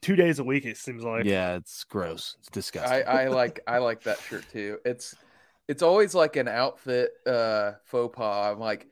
two 0.00 0.16
days 0.16 0.38
a 0.38 0.44
week, 0.44 0.64
it 0.64 0.78
seems 0.78 1.04
like. 1.04 1.26
Yeah, 1.26 1.56
it's 1.56 1.84
gross. 1.84 2.36
It's 2.38 2.48
disgusting. 2.48 3.06
I, 3.06 3.24
I 3.24 3.28
like, 3.28 3.60
I 3.66 3.76
like 3.78 4.04
that 4.04 4.20
shirt 4.20 4.44
too. 4.50 4.78
It's, 4.86 5.14
it's 5.68 5.82
always 5.82 6.14
like 6.14 6.36
an 6.36 6.48
outfit 6.48 7.10
uh 7.26 7.72
faux 7.84 8.16
pas. 8.16 8.52
I'm 8.54 8.58
like, 8.58 8.88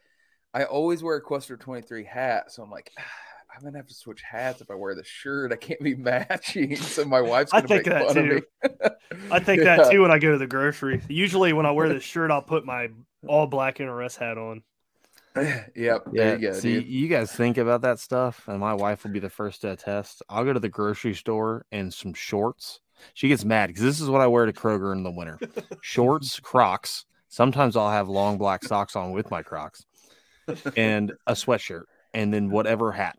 I 0.55 0.65
always 0.65 1.03
wear 1.03 1.17
a 1.17 1.21
Quester 1.21 1.57
23 1.57 2.05
hat, 2.05 2.51
so 2.53 2.63
I'm 2.63 2.71
like. 2.71 2.91
"Ah, 2.99 3.03
I'm 3.57 3.65
gonna 3.65 3.79
have 3.79 3.89
to 3.89 3.95
switch 3.95 4.23
hats 4.23 4.61
if 4.61 4.71
I 4.71 4.75
wear 4.75 4.95
the 4.95 5.03
shirt. 5.03 5.53
I 5.53 5.57
can't 5.57 5.81
be 5.81 5.95
matching, 5.97 6.77
so 6.77 7.05
my 7.05 7.21
wife's 7.21 7.51
gonna 7.51 7.67
think 7.67 7.87
make 7.87 7.93
that 7.93 8.07
fun 8.07 8.19
of 8.19 8.27
me. 8.27 8.41
I 9.33 9.41
think 9.41 9.63
Yeah. 9.65 9.77
that 9.79 9.91
too 9.91 10.03
when 10.03 10.13
I 10.13 10.19
go 10.21 10.31
to 10.33 10.39
the 10.39 10.47
grocery. 10.47 11.03
Usually 11.09 11.53
when 11.53 11.67
I 11.67 11.73
wear 11.73 11.89
this 11.89 12.03
shirt, 12.05 12.31
I'll 12.31 12.43
put 12.43 12.65
my 12.65 12.91
all 13.27 13.47
black 13.49 13.79
NRS 13.79 14.17
hat 14.17 14.39
on. 14.39 14.63
yep. 15.37 15.67
yeah, 15.75 15.99
There 16.13 16.39
you 16.39 16.49
go, 16.49 16.53
see, 16.53 16.75
dude. 16.75 16.87
you 16.87 17.09
guys 17.09 17.33
think 17.33 17.59
about 17.59 17.81
that 17.83 17.99
stuff, 17.99 18.47
and 18.47 18.61
my 18.61 18.75
wife 18.75 19.03
will 19.03 19.11
be 19.13 19.19
the 19.19 19.31
first 19.31 19.63
to 19.63 19.73
attest. 19.73 20.23
I'll 20.29 20.45
go 20.45 20.53
to 20.53 20.61
the 20.61 20.69
grocery 20.69 21.15
store 21.15 21.65
and 21.73 21.93
some 21.93 22.15
shorts. 22.15 22.81
She 23.15 23.29
gets 23.29 23.45
mad 23.45 23.69
because 23.69 23.83
this 23.83 24.01
is 24.01 24.09
what 24.11 24.21
I 24.21 24.27
wear 24.29 24.47
to 24.47 24.53
Kroger 24.53 24.93
in 24.93 25.03
the 25.03 25.11
winter: 25.11 25.39
shorts, 25.81 26.39
Crocs. 26.39 27.07
Sometimes 27.29 27.77
I'll 27.77 27.91
have 27.91 28.09
long 28.09 28.39
black 28.39 28.63
socks 28.65 28.95
on 28.95 29.11
with 29.13 29.31
my 29.31 29.43
Crocs, 29.43 29.85
and 30.77 31.13
a 31.27 31.33
sweatshirt, 31.33 31.85
and 32.15 32.33
then 32.33 32.51
whatever 32.51 32.93
hat. 32.93 33.19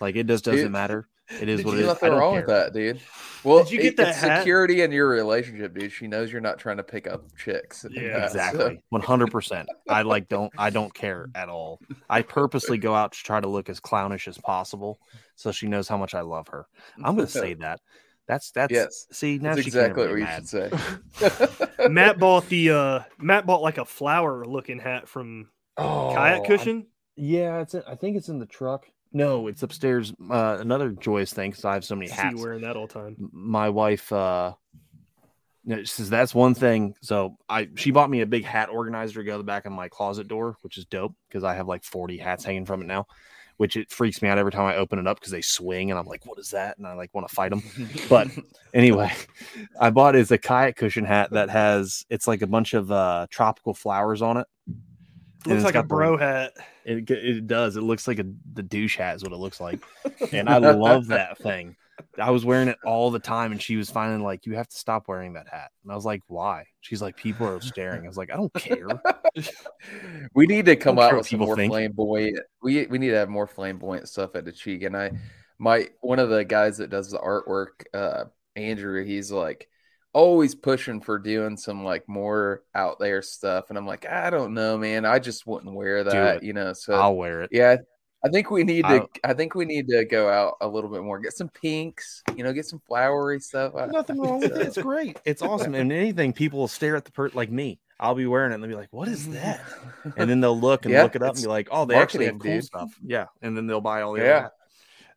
Like 0.00 0.16
it 0.16 0.26
just 0.26 0.44
doesn't 0.44 0.60
Dude, 0.62 0.72
matter. 0.72 1.08
It 1.40 1.48
is 1.50 1.62
what 1.62 1.74
it 1.74 1.80
is. 1.80 1.86
nothing 1.86 2.12
wrong 2.12 2.32
care. 2.32 2.40
with 2.40 2.48
that, 2.48 2.72
dude. 2.72 3.00
Well, 3.44 3.62
Did 3.62 3.72
you 3.72 3.78
get 3.82 3.86
it- 3.88 3.96
that 3.98 4.08
it's 4.08 4.18
hat? 4.20 4.38
security 4.40 4.80
in 4.80 4.90
your 4.92 5.08
relationship, 5.08 5.74
dude. 5.78 5.92
She 5.92 6.06
knows 6.06 6.32
you're 6.32 6.40
not 6.40 6.58
trying 6.58 6.78
to 6.78 6.82
pick 6.82 7.06
up 7.06 7.24
chicks. 7.36 7.84
Yeah, 7.90 8.18
that, 8.20 8.24
Exactly. 8.28 8.82
One 8.88 9.02
hundred 9.02 9.30
percent. 9.30 9.68
I 9.88 10.02
like 10.02 10.28
don't 10.28 10.50
I 10.56 10.70
don't 10.70 10.92
care 10.94 11.28
at 11.34 11.48
all. 11.50 11.80
I 12.08 12.22
purposely 12.22 12.78
go 12.78 12.94
out 12.94 13.12
to 13.12 13.18
try 13.22 13.40
to 13.40 13.46
look 13.48 13.68
as 13.68 13.78
clownish 13.78 14.26
as 14.26 14.38
possible 14.38 14.98
so 15.34 15.52
she 15.52 15.66
knows 15.66 15.86
how 15.86 15.98
much 15.98 16.14
I 16.14 16.22
love 16.22 16.48
her. 16.48 16.66
I'm 17.04 17.14
gonna 17.16 17.26
say 17.26 17.52
that. 17.60 17.80
That's 18.26 18.50
that's 18.50 18.72
Yes, 18.72 19.06
see 19.10 19.38
now 19.38 19.54
That's 19.54 19.66
exactly 19.66 20.06
what 20.06 20.16
get 20.16 20.18
you 20.18 20.24
mad. 20.24 20.48
should 20.48 21.48
say. 21.80 21.88
Matt 21.90 22.18
bought 22.18 22.48
the 22.48 22.70
uh 22.70 23.00
Matt 23.18 23.44
bought 23.46 23.62
like 23.62 23.76
a 23.78 23.84
flower 23.84 24.44
looking 24.46 24.78
hat 24.78 25.08
from 25.08 25.48
Oh, 25.78 26.12
kayak 26.14 26.42
I- 26.42 26.46
cushion. 26.46 26.86
yeah, 27.16 27.60
it's. 27.60 27.74
In, 27.74 27.82
I 27.86 27.94
think 27.94 28.16
it's 28.16 28.28
in 28.28 28.38
the 28.38 28.46
truck. 28.46 28.86
No, 29.12 29.46
it's 29.46 29.62
upstairs. 29.62 30.12
Uh, 30.30 30.58
another 30.60 30.90
joyous 30.90 31.32
thing 31.32 31.50
because 31.50 31.64
I 31.64 31.74
have 31.74 31.84
so 31.84 31.94
many 31.96 32.08
See 32.08 32.14
hats. 32.14 32.40
wearing 32.42 32.60
that 32.62 32.76
all 32.76 32.86
the 32.86 32.92
time. 32.94 33.16
My 33.32 33.70
wife 33.70 34.12
uh 34.12 34.52
she 35.66 35.84
says 35.86 36.08
that's 36.10 36.34
one 36.34 36.54
thing. 36.54 36.94
So 37.02 37.36
I 37.48 37.68
she 37.76 37.90
bought 37.90 38.10
me 38.10 38.20
a 38.20 38.26
big 38.26 38.44
hat 38.44 38.68
organizer 38.70 39.20
to 39.20 39.24
go 39.24 39.32
to 39.32 39.38
the 39.38 39.44
back 39.44 39.64
of 39.66 39.72
my 39.72 39.88
closet 39.88 40.28
door, 40.28 40.56
which 40.62 40.76
is 40.78 40.84
dope 40.84 41.14
because 41.28 41.44
I 41.44 41.54
have 41.54 41.66
like 41.68 41.84
40 41.84 42.18
hats 42.18 42.44
hanging 42.44 42.64
from 42.66 42.80
it 42.82 42.86
now, 42.86 43.06
which 43.56 43.76
it 43.76 43.90
freaks 43.90 44.20
me 44.22 44.28
out 44.28 44.38
every 44.38 44.52
time 44.52 44.64
I 44.66 44.76
open 44.76 44.98
it 44.98 45.06
up 45.06 45.18
because 45.18 45.32
they 45.32 45.42
swing 45.42 45.90
and 45.90 45.98
I'm 45.98 46.06
like, 46.06 46.24
what 46.26 46.38
is 46.38 46.50
that? 46.50 46.76
And 46.78 46.86
I 46.86 46.94
like 46.94 47.14
want 47.14 47.28
to 47.28 47.34
fight 47.34 47.50
them. 47.50 47.62
But 48.10 48.28
anyway, 48.74 49.12
I 49.80 49.90
bought 49.90 50.16
is 50.16 50.30
a 50.30 50.38
kayak 50.38 50.76
cushion 50.76 51.04
hat 51.06 51.30
that 51.32 51.48
has 51.50 52.04
it's 52.10 52.26
like 52.28 52.42
a 52.42 52.46
bunch 52.46 52.74
of 52.74 52.90
uh 52.92 53.26
tropical 53.30 53.72
flowers 53.74 54.20
on 54.22 54.36
it. 54.38 54.46
And 55.44 55.54
Looks 55.54 55.64
like 55.64 55.74
a 55.74 55.78
got 55.78 55.82
the- 55.82 55.88
bro 55.88 56.16
hat. 56.16 56.52
It, 56.84 57.10
it 57.10 57.46
does. 57.46 57.76
It 57.76 57.82
looks 57.82 58.08
like 58.08 58.18
a 58.18 58.24
the 58.54 58.62
douche 58.62 58.96
hat 58.96 59.16
is 59.16 59.22
what 59.22 59.32
it 59.32 59.36
looks 59.36 59.60
like, 59.60 59.80
and 60.32 60.48
I 60.48 60.56
love 60.58 61.08
that 61.08 61.38
thing. 61.38 61.76
I 62.16 62.30
was 62.30 62.44
wearing 62.44 62.68
it 62.68 62.78
all 62.84 63.10
the 63.10 63.18
time, 63.18 63.52
and 63.52 63.60
she 63.60 63.76
was 63.76 63.90
finally 63.90 64.22
like, 64.22 64.46
"You 64.46 64.54
have 64.54 64.68
to 64.68 64.76
stop 64.76 65.06
wearing 65.08 65.34
that 65.34 65.48
hat." 65.48 65.70
And 65.82 65.92
I 65.92 65.94
was 65.96 66.04
like, 66.04 66.22
"Why?" 66.28 66.64
She's 66.80 67.02
like, 67.02 67.16
"People 67.16 67.46
are 67.46 67.60
staring." 67.60 68.04
I 68.04 68.08
was 68.08 68.16
like, 68.16 68.30
"I 68.32 68.36
don't 68.36 68.54
care." 68.54 68.88
we 70.34 70.46
need 70.46 70.66
to 70.66 70.76
come 70.76 70.98
out 70.98 71.16
with 71.16 71.28
some 71.28 71.40
more 71.40 71.56
think. 71.56 71.72
flamboyant. 71.72 72.38
We 72.62 72.86
we 72.86 72.98
need 72.98 73.10
to 73.10 73.16
have 73.16 73.28
more 73.28 73.46
flamboyant 73.46 74.08
stuff 74.08 74.34
at 74.34 74.44
the 74.44 74.52
cheek. 74.52 74.82
And 74.82 74.96
I, 74.96 75.12
my 75.58 75.88
one 76.00 76.18
of 76.18 76.30
the 76.30 76.44
guys 76.44 76.78
that 76.78 76.90
does 76.90 77.10
the 77.10 77.18
artwork, 77.18 77.84
uh, 77.92 78.24
Andrew, 78.56 79.04
he's 79.04 79.30
like 79.30 79.68
always 80.12 80.54
pushing 80.54 81.00
for 81.00 81.18
doing 81.18 81.56
some 81.56 81.84
like 81.84 82.08
more 82.08 82.62
out 82.74 82.98
there 82.98 83.22
stuff. 83.22 83.66
And 83.68 83.78
I'm 83.78 83.86
like, 83.86 84.06
I 84.06 84.30
don't 84.30 84.54
know, 84.54 84.76
man. 84.78 85.04
I 85.04 85.18
just 85.18 85.46
wouldn't 85.46 85.74
wear 85.74 86.04
that, 86.04 86.42
you 86.42 86.52
know. 86.52 86.72
So 86.72 86.94
I'll 86.94 87.16
wear 87.16 87.42
it. 87.42 87.50
yeah, 87.52 87.76
I 88.24 88.28
think 88.30 88.50
we 88.50 88.64
need 88.64 88.82
to. 88.82 88.88
I'll- 88.88 89.10
I 89.24 89.34
think 89.34 89.54
we 89.54 89.64
need 89.64 89.88
to 89.88 90.04
go 90.04 90.28
out 90.28 90.54
a 90.60 90.66
little 90.68 90.90
bit 90.90 91.02
more. 91.02 91.18
Get 91.20 91.34
some 91.36 91.48
pinks, 91.50 92.22
you 92.36 92.42
know. 92.44 92.52
Get 92.52 92.66
some 92.66 92.80
flowery 92.88 93.38
stuff. 93.40 93.74
I- 93.76 93.86
Nothing 93.86 94.20
wrong 94.20 94.40
with 94.40 94.52
it. 94.56 94.66
It's 94.66 94.78
great. 94.78 95.18
It's 95.24 95.42
awesome. 95.50 95.74
And 95.74 95.92
anything, 95.92 96.32
people 96.32 96.58
will 96.60 96.68
stare 96.68 96.96
at 96.96 97.04
the 97.04 97.12
per 97.12 97.28
like 97.34 97.50
me. 97.50 97.78
I'll 98.00 98.14
be 98.14 98.26
wearing 98.26 98.52
it 98.52 98.54
and 98.54 98.62
they'll 98.62 98.70
be 98.70 98.76
like, 98.76 98.92
"What 98.92 99.08
is 99.08 99.28
that?" 99.32 99.60
And 100.16 100.30
then 100.30 100.40
they'll 100.40 100.58
look 100.58 100.84
and 100.84 100.92
Yeah, 100.94 101.02
look 101.02 101.16
it 101.16 101.22
up 101.22 101.34
and 101.34 101.42
be 101.42 101.48
like, 101.48 101.68
"Oh, 101.70 101.84
they 101.84 101.96
actually 101.96 102.26
have 102.26 102.34
marketing, 102.34 102.52
cool 102.52 102.58
dude. 102.60 102.64
stuff." 102.64 102.94
Yeah, 103.04 103.26
and 103.42 103.56
then 103.56 103.66
they'll 103.66 103.80
buy 103.80 104.02
all 104.02 104.12
the 104.14 104.22
Yeah. 104.22 104.48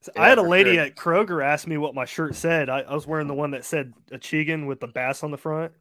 Other 0.10 0.14
hats. 0.14 0.20
I 0.20 0.28
had 0.30 0.38
a 0.38 0.44
lady 0.44 0.76
sure. 0.76 0.86
at 0.86 0.96
Kroger 0.96 1.44
ask 1.44 1.68
me 1.68 1.78
what 1.78 1.96
my 1.96 2.06
shirt 2.06 2.36
said. 2.36 2.70
I, 2.70 2.82
I 2.82 2.94
was 2.94 3.08
wearing 3.08 3.28
the 3.28 3.34
one 3.34 3.52
that 3.52 3.66
said 3.66 3.94
Achigan 4.12 4.66
with 4.66 4.80
the 4.80 4.88
bass 4.88 5.24
on 5.24 5.32
the 5.32 5.38
front. 5.38 5.74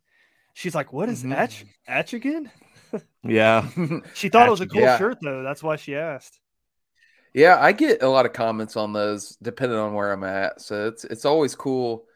She's 0.54 0.74
like, 0.74 0.92
"What 0.92 1.08
is 1.08 1.24
Mhm. 1.24 1.34
Ach 1.34 1.64
Achigan?" 1.88 2.50
Yeah, 3.22 3.68
She 4.12 4.28
thought 4.28 4.48
it 4.48 4.50
was 4.50 4.60
a 4.60 4.66
cool 4.66 4.82
Yeah. 4.82 4.96
shirt 4.96 5.18
though. 5.22 5.42
That's 5.42 5.62
why 5.62 5.76
she 5.76 5.96
asked. 5.96 6.40
Yeah, 7.32 7.58
I 7.60 7.72
get 7.72 8.02
a 8.02 8.08
lot 8.08 8.26
of 8.26 8.32
comments 8.32 8.76
on 8.76 8.92
those 8.92 9.36
depending 9.42 9.78
on 9.78 9.94
where 9.94 10.12
I'm 10.12 10.24
at. 10.24 10.60
So 10.60 10.88
it's 10.88 11.04
it's 11.04 11.24
always 11.24 11.54
cool, 11.54 12.06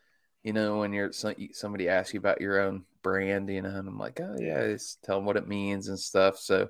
you 0.43 0.53
know, 0.53 0.79
when 0.79 0.93
you're 0.93 1.13
somebody 1.13 1.89
asks 1.89 2.15
you 2.15 2.19
about 2.21 2.41
your 2.41 2.61
own 2.61 2.85
brand, 3.03 3.49
you 3.49 3.63
know, 3.63 3.69
and 3.71 3.89
I'm 3.89 3.99
like, 3.99 4.21
oh 4.21 4.37
yeah, 4.41 4.67
just 4.67 5.03
tell 5.05 5.17
them 5.17 5.25
what 5.27 5.37
it 5.37 5.47
means 5.49 5.89
and 5.89 5.99
stuff. 5.99 6.39
So 6.39 6.69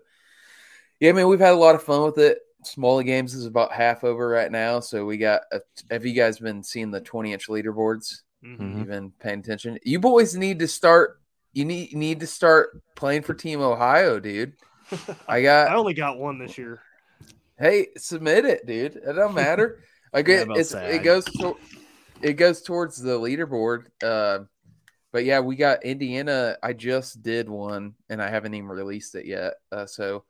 yeah, 1.01 1.11
I 1.11 1.13
mean, 1.13 1.29
we've 1.29 1.41
had 1.41 1.53
a 1.55 1.57
lot 1.57 1.75
of 1.75 1.83
fun 1.83 2.05
with 2.05 2.19
it. 2.19 2.39
Smallie 2.65 3.05
Games 3.05 3.35
is 3.35 3.47
about 3.47 3.73
half 3.73 4.05
over 4.05 4.29
right 4.29 4.51
now, 4.51 4.81
so 4.81 5.05
we 5.05 5.17
got. 5.17 5.43
A, 5.53 5.61
have 5.91 6.05
you 6.05 6.15
guys 6.15 6.39
been 6.39 6.63
seeing 6.63 6.91
the 6.91 7.01
20 7.01 7.33
inch 7.33 7.49
leaderboards? 7.49 8.23
Mhm. 8.45 8.59
Mhm. 8.59 8.79
You 8.79 8.85
been 8.85 9.11
paying 9.13 9.41
attention? 9.41 9.79
You 9.85 10.01
boys 10.01 10.35
need 10.35 10.59
to 10.61 10.69
start. 10.69 11.21
You 11.53 11.65
need 11.65 11.93
you 11.93 11.99
need 11.99 12.21
to 12.21 12.27
start 12.27 12.83
playing 12.97 13.23
for 13.23 13.35
Team 13.35 13.61
Ohio, 13.61 14.19
dude. 14.19 14.55
I 15.29 15.43
got. 15.43 15.69
I 15.69 15.75
only 15.75 15.95
got 15.95 16.19
one 16.19 16.39
this 16.39 16.59
year. 16.59 16.81
Hey, 17.59 17.89
submit 17.97 18.45
it, 18.45 18.67
dude. 18.67 18.97
It 18.97 19.13
don't 19.13 19.35
matter. 19.35 19.81
Like 20.13 20.29
Yeah, 20.29 20.43
it, 20.43 20.49
it's 20.59 20.73
it 20.73 21.03
goes 21.03 21.25
to, 21.25 21.57
it 22.23 22.35
goes 22.35 22.63
towards 22.63 23.03
the 23.03 23.19
leaderboard. 23.19 23.87
Uh, 24.01 24.45
but 25.11 25.25
yeah, 25.25 25.41
we 25.41 25.57
got 25.57 25.85
Indiana. 25.85 26.57
I 26.63 26.73
just 26.73 27.21
did 27.21 27.49
one, 27.49 27.95
and 28.09 28.23
I 28.23 28.31
haven't 28.31 28.55
even 28.55 28.69
released 28.69 29.17
it 29.17 29.27
yet. 29.27 29.55
Uh, 29.73 29.87
so, 29.87 30.23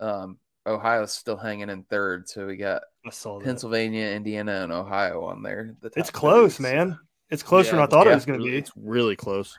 um, 0.00 0.38
Ohio's 0.68 1.12
still 1.12 1.36
hanging 1.36 1.70
in 1.70 1.82
third. 1.84 2.28
So 2.28 2.46
we 2.46 2.56
got 2.56 2.82
I 3.06 3.10
saw 3.10 3.38
that. 3.38 3.44
Pennsylvania, 3.44 4.06
Indiana, 4.08 4.62
and 4.62 4.72
Ohio 4.72 5.24
on 5.24 5.42
there. 5.42 5.74
The 5.80 5.90
It's 5.96 6.10
close, 6.10 6.56
three. 6.58 6.64
man. 6.64 6.98
It's 7.30 7.42
closer 7.42 7.72
than 7.72 7.80
I 7.80 7.84
it's- 7.84 7.90
thought 7.92 8.06
it 8.06 8.14
was 8.14 8.24
going 8.26 8.38
to 8.38 8.44
be. 8.44 8.56
It's 8.56 8.72
really 8.76 9.16
close. 9.16 9.56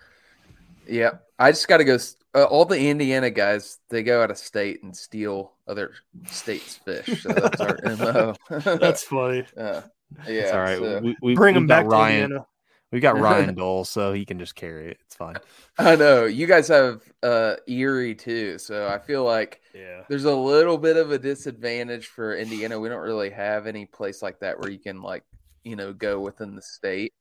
Yeah, 0.87 1.11
I 1.37 1.51
just 1.51 1.67
got 1.67 1.77
to 1.77 1.83
go. 1.83 1.97
Uh, 2.33 2.43
all 2.43 2.65
the 2.65 2.79
Indiana 2.79 3.29
guys, 3.31 3.79
they 3.89 4.03
go 4.03 4.21
out 4.23 4.31
of 4.31 4.37
state 4.37 4.81
and 4.83 4.95
steal 4.95 5.53
other 5.67 5.93
states' 6.27 6.75
fish. 6.77 7.21
So 7.23 7.29
that's 7.29 7.59
our 7.61 7.77
mo. 7.97 8.35
That's 8.49 9.03
funny. 9.03 9.45
uh, 9.57 9.81
yeah. 10.27 10.31
It's 10.33 10.51
all 10.53 10.59
right. 10.59 10.77
so- 10.77 10.99
we, 11.01 11.15
we, 11.21 11.35
Bring 11.35 11.55
we've 11.55 11.67
them 11.67 11.67
got 11.67 11.89
back 11.89 12.07
to 12.07 12.11
Indiana. 12.23 12.45
We 12.91 12.99
got 12.99 13.19
Ryan 13.19 13.53
Dole, 13.55 13.85
so 13.85 14.13
he 14.13 14.25
can 14.25 14.39
just 14.39 14.55
carry 14.55 14.91
it. 14.91 14.97
It's 15.05 15.15
fine. 15.15 15.35
I 15.77 15.95
know 15.95 16.25
you 16.25 16.47
guys 16.47 16.67
have 16.69 17.01
uh 17.23 17.55
Erie 17.67 18.15
too, 18.15 18.57
so 18.57 18.87
I 18.87 18.99
feel 18.99 19.23
like 19.23 19.61
Yeah. 19.73 20.03
there's 20.09 20.25
a 20.25 20.35
little 20.35 20.77
bit 20.77 20.97
of 20.97 21.11
a 21.11 21.19
disadvantage 21.19 22.07
for 22.07 22.35
Indiana. 22.35 22.79
We 22.79 22.89
don't 22.89 23.01
really 23.01 23.29
have 23.29 23.67
any 23.67 23.85
place 23.85 24.21
like 24.21 24.39
that 24.39 24.59
where 24.59 24.69
you 24.71 24.79
can 24.79 25.01
like 25.01 25.23
you 25.63 25.75
know 25.75 25.93
go 25.93 26.19
within 26.19 26.55
the 26.55 26.61
state, 26.61 27.13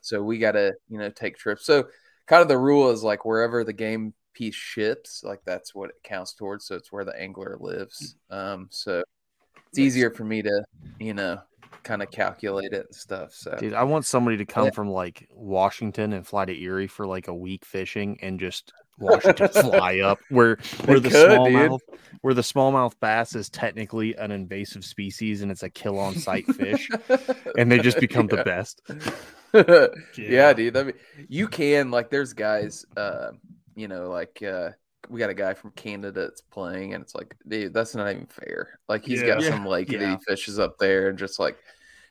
so 0.00 0.22
we 0.22 0.38
got 0.38 0.52
to 0.52 0.74
you 0.88 0.98
know 0.98 1.10
take 1.10 1.36
trips. 1.38 1.64
So 1.64 1.88
kind 2.26 2.42
of 2.42 2.48
the 2.48 2.58
rule 2.58 2.90
is 2.90 3.02
like 3.02 3.24
wherever 3.24 3.64
the 3.64 3.72
game 3.72 4.14
piece 4.34 4.54
ships, 4.54 5.22
like 5.24 5.40
that's 5.46 5.74
what 5.74 5.90
it 5.90 5.96
counts 6.02 6.34
towards. 6.34 6.66
So 6.66 6.74
it's 6.76 6.92
where 6.92 7.04
the 7.04 7.18
angler 7.18 7.56
lives. 7.60 8.16
Um, 8.30 8.68
so 8.70 9.02
it's 9.70 9.78
easier 9.78 10.10
for 10.10 10.24
me 10.24 10.42
to 10.42 10.64
you 10.98 11.14
know 11.14 11.40
kind 11.84 12.02
of 12.02 12.10
calculate 12.10 12.72
it 12.72 12.86
and 12.86 12.94
stuff. 12.94 13.32
So 13.34 13.56
Dude, 13.58 13.74
I 13.74 13.84
want 13.84 14.04
somebody 14.06 14.36
to 14.38 14.44
come 14.46 14.64
Yeah. 14.66 14.70
from 14.72 14.90
like 14.90 15.28
Washington 15.32 16.12
and 16.12 16.26
fly 16.26 16.44
to 16.46 16.58
Erie 16.60 16.86
for 16.88 17.06
like 17.06 17.28
a 17.28 17.34
week 17.34 17.64
fishing 17.64 18.18
and 18.22 18.40
just 18.40 18.72
Washington 18.98 19.48
fly 19.52 19.98
up 20.00 20.18
where 20.30 20.56
where 20.86 21.00
the 21.00 21.10
could, 21.10 21.28
dude. 21.28 21.38
smallmouth 21.38 21.80
where 22.22 22.34
the 22.34 22.42
smallmouth 22.42 22.94
bass 23.00 23.34
is 23.34 23.50
technically 23.50 24.14
an 24.16 24.30
invasive 24.30 24.84
species 24.84 25.42
and 25.42 25.50
it's 25.50 25.62
a 25.62 25.70
kill 25.70 25.98
on 25.98 26.14
sight 26.14 26.46
fish 26.54 26.88
and 27.58 27.70
they 27.70 27.78
just 27.78 28.00
become 28.00 28.26
the 28.28 28.42
best. 28.44 28.80
yeah. 29.54 29.86
Yeah. 30.16 30.52
dude. 30.52 30.76
I 30.76 30.82
mean, 30.84 30.94
you 31.28 31.46
can 31.48 31.90
like. 31.90 32.10
There's 32.10 32.32
guys, 32.32 32.84
uh, 32.96 33.30
you 33.76 33.88
know, 33.88 34.08
like 34.10 34.42
uh, 34.42 34.70
we 35.08 35.18
got 35.20 35.30
a 35.30 35.34
guy 35.34 35.54
from 35.54 35.70
Canada 35.72 36.22
that's 36.22 36.40
playing, 36.42 36.94
and 36.94 37.02
it's 37.02 37.14
like, 37.14 37.36
dude, 37.46 37.74
that's 37.74 37.94
not 37.94 38.10
even 38.10 38.26
fair. 38.26 38.78
Like 38.88 39.04
he's 39.04 39.22
got 39.22 39.42
Yeah. 39.42 39.48
some 39.48 39.66
lake 39.66 39.88
that 39.88 40.00
he 40.08 40.16
fishes 40.26 40.58
up 40.58 40.78
there 40.78 41.08
and 41.08 41.18
just 41.18 41.38
like 41.38 41.56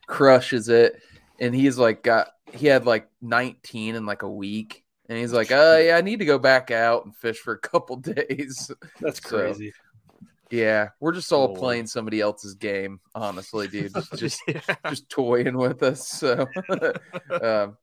crushes 0.07 0.69
it, 0.69 1.01
and 1.39 1.53
he's 1.55 1.77
like 1.77 2.03
got 2.03 2.27
he 2.53 2.67
had 2.67 2.85
like 2.85 3.09
19 3.21 3.95
in 3.95 4.05
like 4.05 4.21
a 4.23 4.29
week, 4.29 4.83
and 5.09 5.17
he's 5.17 5.33
like, 5.33 5.51
uh, 5.51 5.79
yeah, 5.81 5.95
I 5.97 6.01
need 6.01 6.19
to 6.19 6.25
go 6.25 6.39
back 6.39 6.71
out 6.71 7.05
and 7.05 7.15
fish 7.15 7.39
for 7.39 7.53
a 7.53 7.59
couple 7.59 7.95
days. 7.97 8.71
That's 8.99 9.19
So, 9.19 9.29
crazy. 9.29 9.73
Yeah, 10.49 10.89
we're 10.99 11.13
just 11.13 11.31
all 11.31 11.47
Lord. 11.47 11.59
playing 11.59 11.87
somebody 11.87 12.21
else's 12.21 12.53
game, 12.55 12.99
honestly, 13.15 13.67
dude. 13.67 13.93
Just, 13.95 14.15
just 14.17 14.41
just 14.87 15.09
toying 15.09 15.57
with 15.57 15.81
us. 15.83 16.07
So, 16.07 16.47
um, 17.41 17.77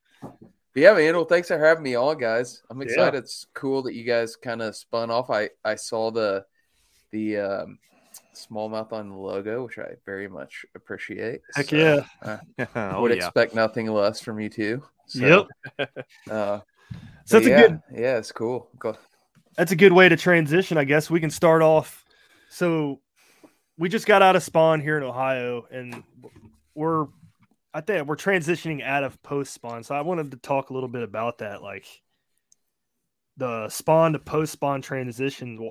but 0.75 0.81
yeah, 0.83 0.93
man. 0.95 1.15
Well, 1.15 1.25
thanks 1.25 1.49
for 1.49 1.59
having 1.59 1.83
me 1.83 1.95
on, 1.97 2.19
guys. 2.19 2.63
I'm 2.71 2.81
Yeah. 2.81 2.87
excited. 2.87 3.19
It's 3.19 3.47
cool 3.55 3.83
that 3.83 3.95
you 3.95 4.05
guys 4.05 4.37
kind 4.37 4.63
of 4.63 4.77
spun 4.77 5.11
off. 5.11 5.31
I 5.31 5.51
I 5.65 5.75
saw 5.77 6.11
the 6.11 6.45
the 7.11 7.39
um, 7.39 7.79
smallmouth 8.35 8.93
on 8.93 9.09
the 9.11 9.17
logo, 9.17 9.65
which 9.65 9.79
I 9.79 9.95
very 10.07 10.29
much 10.29 10.65
appreciate. 10.75 11.41
Heck 11.55 11.67
So, 11.67 11.77
yeah. 11.77 12.05
I 12.23 12.39
oh 12.77 13.03
would 13.03 13.11
yeah. 13.11 13.27
expect 13.27 13.55
nothing 13.55 13.87
less 13.87 14.21
from 14.21 14.41
you 14.41 14.49
too. 14.49 14.83
So, 15.07 15.49
Yep. 15.79 15.89
Uh, 16.31 16.61
So 17.27 17.39
that's 17.39 17.47
but 17.47 17.47
a 17.47 17.49
yeah, 17.51 17.61
good 17.69 17.83
Yeah, 17.93 18.17
it's 18.19 18.33
cool. 18.33 18.69
Go. 18.79 18.97
that's 19.57 19.71
a 19.71 19.77
good 19.77 19.93
way 19.93 20.09
to 20.09 20.17
transition, 20.17 20.77
I 20.79 20.85
guess. 20.85 21.09
We 21.11 21.21
can 21.21 21.31
start 21.31 21.63
off. 21.63 22.05
So 22.49 23.01
we 23.79 23.89
just 23.89 24.07
got 24.07 24.21
out 24.23 24.35
of 24.35 24.43
spawn 24.43 24.81
here 24.81 24.97
in 24.97 25.05
Ohio, 25.05 25.67
and 25.71 26.03
we're 26.75 27.07
I 27.73 27.81
think 27.81 28.07
we're 28.07 28.17
transitioning 28.17 28.85
out 28.85 29.05
of 29.05 29.23
post 29.23 29.55
spawn. 29.55 29.85
So 29.85 29.95
I 29.95 30.01
wanted 30.01 30.33
to 30.33 30.37
talk 30.37 30.71
a 30.71 30.75
little 30.75 30.89
bit 30.89 31.03
about 31.03 31.39
that, 31.39 31.63
like 31.63 31.87
the 33.37 33.69
spawn 33.69 34.13
to 34.15 34.19
post 34.19 34.53
spawn 34.53 34.83
transition. 34.83 35.71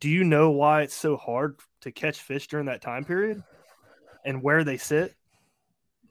Do 0.00 0.08
you 0.08 0.24
know 0.24 0.50
why 0.50 0.82
it's 0.82 0.94
so 0.94 1.16
hard 1.16 1.58
to 1.80 1.92
catch 1.92 2.20
fish 2.20 2.46
during 2.46 2.66
that 2.66 2.82
time 2.82 3.04
period, 3.04 3.42
and 4.24 4.42
where 4.42 4.64
they 4.64 4.76
sit? 4.76 5.14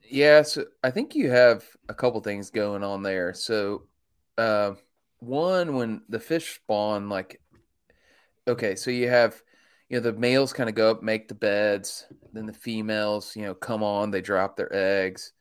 Yeah, 0.10 0.42
so 0.42 0.66
I 0.84 0.92
think 0.92 1.16
you 1.16 1.32
have 1.32 1.66
a 1.88 1.94
couple 1.94 2.20
things 2.22 2.50
going 2.50 2.84
on 2.84 3.04
there. 3.04 3.34
So, 3.34 3.84
uh, 4.38 4.74
one, 5.20 5.76
when 5.76 6.02
the 6.10 6.20
fish 6.20 6.56
spawn, 6.56 7.08
like, 7.08 7.42
okay, 8.48 8.76
so 8.76 8.92
you 8.92 9.08
have, 9.08 9.42
you 9.94 10.00
know, 10.00 10.12
the 10.12 10.20
males 10.20 10.54
kind 10.54 10.70
of 10.70 10.74
go 10.74 10.90
up, 10.90 11.04
make 11.04 11.28
the 11.28 11.36
beds, 11.36 12.08
then 12.32 12.48
the 12.48 12.54
females, 12.54 13.36
you 13.36 13.44
know, 13.44 13.54
come 13.54 13.84
on, 13.84 14.10
they 14.10 14.22
drop 14.22 14.58
their 14.58 14.76
eggs. 14.76 15.34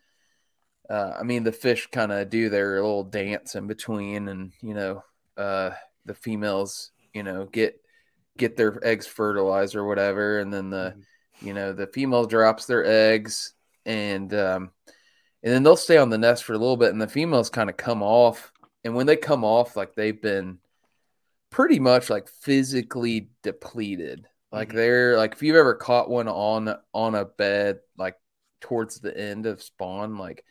Uh, 0.90 1.14
I 1.18 1.23
mean, 1.23 1.42
the 1.42 1.52
fish 1.52 1.88
kind 1.90 2.12
of 2.12 2.28
do 2.28 2.50
their 2.50 2.75
little 2.75 3.02
dance 3.02 3.54
in 3.54 3.66
between, 3.66 4.28
and 4.28 4.52
you 4.61 4.75
know, 4.75 5.04
uh, 5.38 5.71
the 6.04 6.12
females, 6.12 6.90
you 7.14 7.23
know, 7.23 7.47
get 7.47 7.80
get 8.37 8.54
their 8.54 8.78
eggs 8.87 9.06
fertilized 9.06 9.75
or 9.75 9.87
whatever, 9.87 10.40
and 10.40 10.52
then 10.52 10.68
the 10.68 10.97
you 11.40 11.54
know 11.54 11.73
the 11.73 11.87
female 11.87 12.26
drops 12.26 12.66
their 12.66 12.85
eggs 12.85 13.54
and 13.87 14.35
um, 14.35 14.71
and 15.42 15.54
then 15.54 15.62
they'll 15.62 15.76
stay 15.76 15.97
on 15.97 16.11
the 16.11 16.18
nest 16.18 16.44
for 16.44 16.52
a 16.52 16.59
little 16.59 16.76
bit, 16.76 16.92
and 16.92 17.00
the 17.00 17.09
females 17.09 17.49
kind 17.49 17.71
of 17.71 17.78
come 17.78 18.02
off, 18.02 18.52
and 18.85 18.94
when 18.94 19.06
they 19.06 19.16
come 19.16 19.44
off, 19.44 19.78
like 19.78 19.94
they've 19.94 20.21
been 20.21 20.59
pretty 21.49 21.80
much 21.80 22.11
like 22.11 22.28
physically 22.28 23.30
depleted. 23.42 24.28
Like 24.52 24.73
Mhm. 24.73 24.75
they're 24.75 25.16
like 25.16 25.35
if 25.35 25.42
you've 25.42 25.56
ever 25.56 25.75
caught 25.75 26.11
one 26.11 26.28
on 26.28 26.75
on 26.94 27.14
a 27.14 27.25
bed 27.25 27.80
like 27.97 28.16
towards 28.61 29.00
the 29.00 29.16
end 29.18 29.47
of 29.47 29.62
spawn, 29.62 30.18
like 30.18 30.44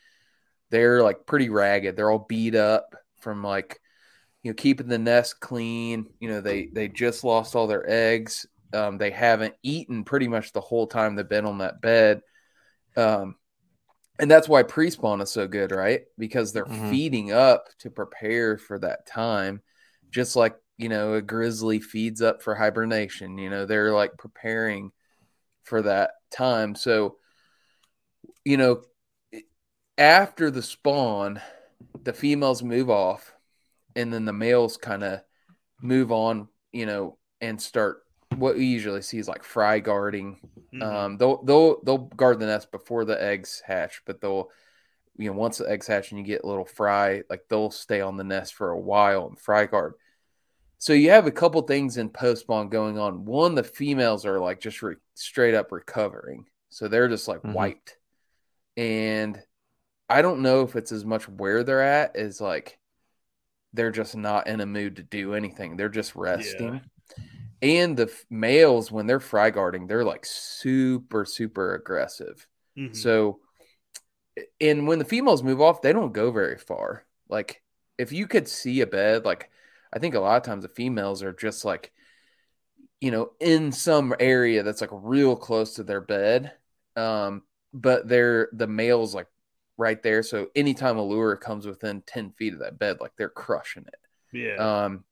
they're 0.69 1.03
like 1.03 1.25
pretty 1.25 1.49
ragged. 1.49 1.95
They're 1.95 2.11
all 2.11 2.25
beat 2.29 2.55
up 2.55 2.95
from 3.19 3.43
like 3.43 3.79
you 4.43 4.51
know 4.51 4.55
keeping 4.55 4.87
the 4.87 4.99
nest 4.99 5.39
clean. 5.39 6.07
You 6.19 6.29
know 6.29 6.41
they 6.41 6.69
they 6.73 6.87
just 6.89 7.23
lost 7.23 7.55
all 7.55 7.67
their 7.67 7.89
eggs. 7.89 8.47
Um, 8.73 8.97
they 8.97 9.11
haven't 9.11 9.55
eaten 9.63 10.03
pretty 10.05 10.27
much 10.27 10.53
the 10.53 10.61
whole 10.61 10.87
time 10.87 11.15
they've 11.15 11.27
been 11.29 11.45
on 11.45 11.59
that 11.59 11.81
bed. 11.81 12.21
Um, 12.97 13.35
and 14.19 14.29
that's 14.29 14.47
why 14.47 14.63
pre-spawn 14.63 15.21
is 15.21 15.31
so 15.31 15.47
good, 15.47 15.71
right? 15.71 16.03
Because 16.17 16.53
they're 16.53 16.65
Mhm. 16.65 16.85
feeding 16.89 17.31
up 17.31 17.65
to 17.79 17.89
prepare 17.89 18.57
for 18.57 18.77
that 18.79 19.07
time, 19.07 19.61
just 20.11 20.35
like 20.35 20.55
you 20.81 20.89
know 20.89 21.15
a 21.15 21.21
grizzly 21.21 21.79
feeds 21.79 22.21
up 22.21 22.41
for 22.43 22.55
hibernation. 22.55 23.37
You 23.37 23.49
know 23.51 23.65
they're 23.65 23.93
like 23.93 24.17
preparing 24.17 24.91
for 25.63 25.83
that 25.83 26.11
time. 26.31 26.75
So, 26.75 27.17
you 28.45 28.57
know, 28.57 28.81
after 29.97 30.49
the 30.51 30.61
spawn, 30.61 31.41
the 32.03 32.13
females 32.13 32.63
move 32.63 32.89
off, 32.89 33.33
and 33.95 34.13
then 34.13 34.25
the 34.25 34.33
males 34.33 34.77
kind 34.77 35.03
of 35.03 35.21
move 35.81 36.11
on. 36.11 36.49
You 36.71 36.85
know, 36.85 37.17
and 37.41 37.61
start 37.61 38.03
what 38.35 38.55
we 38.55 38.65
usually 38.65 39.01
see 39.01 39.19
is 39.19 39.27
like 39.27 39.43
fry 39.43 39.79
guarding 39.79 40.39
Mhm. 40.73 40.83
um, 40.83 41.17
they'll 41.17 41.43
they'll 41.43 41.81
they'll 41.83 41.97
guard 41.97 42.39
the 42.39 42.45
nest 42.47 42.71
before 42.71 43.05
the 43.05 43.21
eggs 43.21 43.61
hatch, 43.65 44.03
but 44.05 44.21
they'll 44.21 44.49
you 45.17 45.29
know 45.31 45.37
once 45.37 45.59
the 45.59 45.69
eggs 45.69 45.87
hatch 45.87 46.11
and 46.11 46.19
you 46.19 46.25
get 46.25 46.43
a 46.43 46.47
little 46.47 46.65
fry, 46.65 47.23
like 47.29 47.43
they'll 47.49 47.71
stay 47.71 48.01
on 48.01 48.17
the 48.17 48.23
nest 48.25 48.55
for 48.55 48.71
a 48.71 48.79
while 48.79 49.27
and 49.27 49.39
fry 49.39 49.65
guard. 49.67 49.95
So 50.81 50.93
you 50.93 51.11
have 51.11 51.27
a 51.27 51.31
couple 51.31 51.61
things 51.61 51.97
in 51.97 52.09
post 52.09 52.41
spawn 52.41 52.69
going 52.69 52.97
on. 52.97 53.23
One, 53.23 53.53
the 53.53 53.63
females 53.63 54.25
are 54.25 54.39
like 54.39 54.59
just 54.59 54.81
re- 54.81 54.95
straight 55.13 55.53
up 55.53 55.71
recovering, 55.71 56.45
so 56.69 56.87
they're 56.87 57.07
just 57.07 57.27
like 57.27 57.43
Mhm. 57.43 57.53
wiped, 57.53 57.97
and 58.77 59.39
I 60.09 60.23
don't 60.23 60.41
know 60.41 60.63
if 60.63 60.75
it's 60.75 60.91
as 60.91 61.05
much 61.05 61.29
where 61.29 61.63
they're 61.63 61.83
at 61.83 62.15
as 62.15 62.41
like 62.41 62.79
they're 63.73 63.91
just 63.91 64.17
not 64.17 64.47
in 64.47 64.59
a 64.59 64.65
mood 64.65 64.95
to 64.95 65.03
do 65.03 65.35
anything. 65.35 65.77
They're 65.77 65.87
just 65.89 66.15
resting. 66.15 66.81
And 67.61 67.95
the 67.95 68.05
f- 68.05 68.25
males, 68.31 68.91
when 68.91 69.07
they're 69.07 69.19
fry 69.19 69.51
guarding, 69.51 69.87
they're 69.87 70.03
like 70.05 70.25
super, 70.25 71.25
super 71.25 71.75
aggressive. 71.75 72.47
Mhm. 72.75 72.95
So, 72.95 73.41
and 74.59 74.87
when 74.87 74.99
the 74.99 75.05
females 75.05 75.43
move 75.43 75.61
off, 75.61 75.81
they 75.81 75.93
don't 75.93 76.13
go 76.13 76.31
very 76.31 76.57
far. 76.57 77.05
Like, 77.29 77.61
if 77.97 78.11
you 78.11 78.27
could 78.27 78.47
see 78.47 78.81
a 78.81 78.87
bed, 78.87 79.25
like, 79.25 79.49
I 79.93 79.99
think 79.99 80.15
a 80.15 80.19
lot 80.19 80.37
of 80.37 80.43
times 80.43 80.63
the 80.63 80.69
females 80.69 81.23
are 81.23 81.33
just 81.33 81.65
like, 81.65 81.91
you 82.99 83.11
know, 83.11 83.31
in 83.39 83.71
some 83.71 84.13
area 84.19 84.63
that's 84.63 84.81
like 84.81 84.91
real 84.93 85.35
close 85.35 85.75
to 85.75 85.83
their 85.83 86.01
bed. 86.01 86.53
Um, 86.95 87.43
but 87.73 88.07
they're 88.07 88.49
the 88.53 88.67
males 88.67 89.15
like 89.15 89.27
right 89.77 90.01
there. 90.03 90.23
So 90.23 90.47
anytime 90.55 90.97
a 90.97 91.03
lure 91.03 91.35
comes 91.37 91.65
within 91.65 92.03
10 92.05 92.31
feet 92.31 92.53
of 92.53 92.59
that 92.59 92.79
bed, 92.79 92.97
like 93.01 93.13
they're 93.17 93.29
crushing 93.29 93.85
it. 93.87 93.99
yeah. 94.31 94.55
Um, 94.55 95.03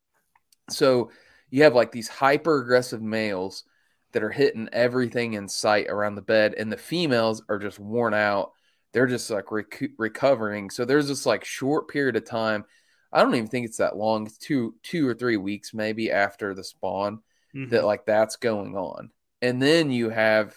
so 0.69 1.11
you 1.49 1.63
have 1.63 1.75
like 1.75 1.91
these 1.91 2.07
hyper 2.07 2.61
aggressive 2.61 3.01
males 3.01 3.63
that 4.11 4.23
are 4.23 4.29
hitting 4.29 4.69
everything 4.71 5.33
in 5.33 5.47
sight 5.47 5.87
around 5.87 6.15
the 6.15 6.21
bed, 6.21 6.55
and 6.57 6.71
the 6.71 6.77
females 6.77 7.43
are 7.49 7.59
just 7.59 7.79
worn 7.79 8.13
out. 8.13 8.51
They're 8.91 9.07
just 9.07 9.29
like 9.29 9.45
recu- 9.45 9.93
recovering. 9.97 10.69
So 10.69 10.85
there's 10.85 11.07
this 11.07 11.25
like 11.25 11.45
short 11.45 11.87
period 11.87 12.15
of 12.15 12.25
time. 12.25 12.65
I 13.11 13.23
don't 13.23 13.35
even 13.35 13.47
think 13.47 13.65
it's 13.65 13.77
that 13.77 13.97
long. 13.97 14.25
It's 14.27 14.37
two, 14.37 14.75
two 14.83 15.07
or 15.07 15.13
three 15.15 15.37
weeks 15.37 15.73
maybe 15.73 16.11
after 16.11 16.53
the 16.53 16.63
spawn 16.63 17.19
Mhm. 17.53 17.69
that 17.69 17.85
like 17.85 18.05
that's 18.05 18.35
going 18.37 18.75
on, 18.75 19.11
and 19.41 19.61
then 19.61 19.91
you 19.91 20.09
have, 20.09 20.55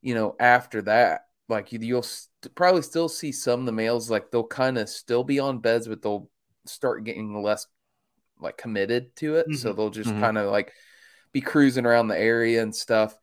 you 0.00 0.14
know, 0.14 0.34
after 0.40 0.82
that, 0.82 1.22
like 1.48 1.72
you, 1.72 1.78
you'll 1.80 2.02
st- 2.02 2.54
probably 2.54 2.82
still 2.82 3.08
see 3.08 3.32
some 3.32 3.60
of 3.60 3.66
the 3.66 3.72
males 3.72 4.10
like 4.10 4.30
they'll 4.30 4.44
kind 4.46 4.78
of 4.78 4.88
still 4.88 5.24
be 5.24 5.38
on 5.40 5.58
beds, 5.58 5.88
but 5.88 6.02
they'll 6.02 6.28
start 6.66 7.04
getting 7.04 7.42
less 7.42 7.66
like 8.40 8.56
committed 8.56 9.14
to 9.16 9.36
it. 9.36 9.54
So 9.54 9.72
Mhm. 9.72 9.74
they'll 9.74 9.90
just 9.90 10.14
Mhm. 10.14 10.16
kind 10.16 10.38
of 10.38 10.50
like 10.50 10.72
be 11.32 11.40
cruising 11.40 11.86
around 11.86 12.08
the 12.08 12.18
area 12.18 12.62
and 12.62 12.74
stuff. 12.74 13.16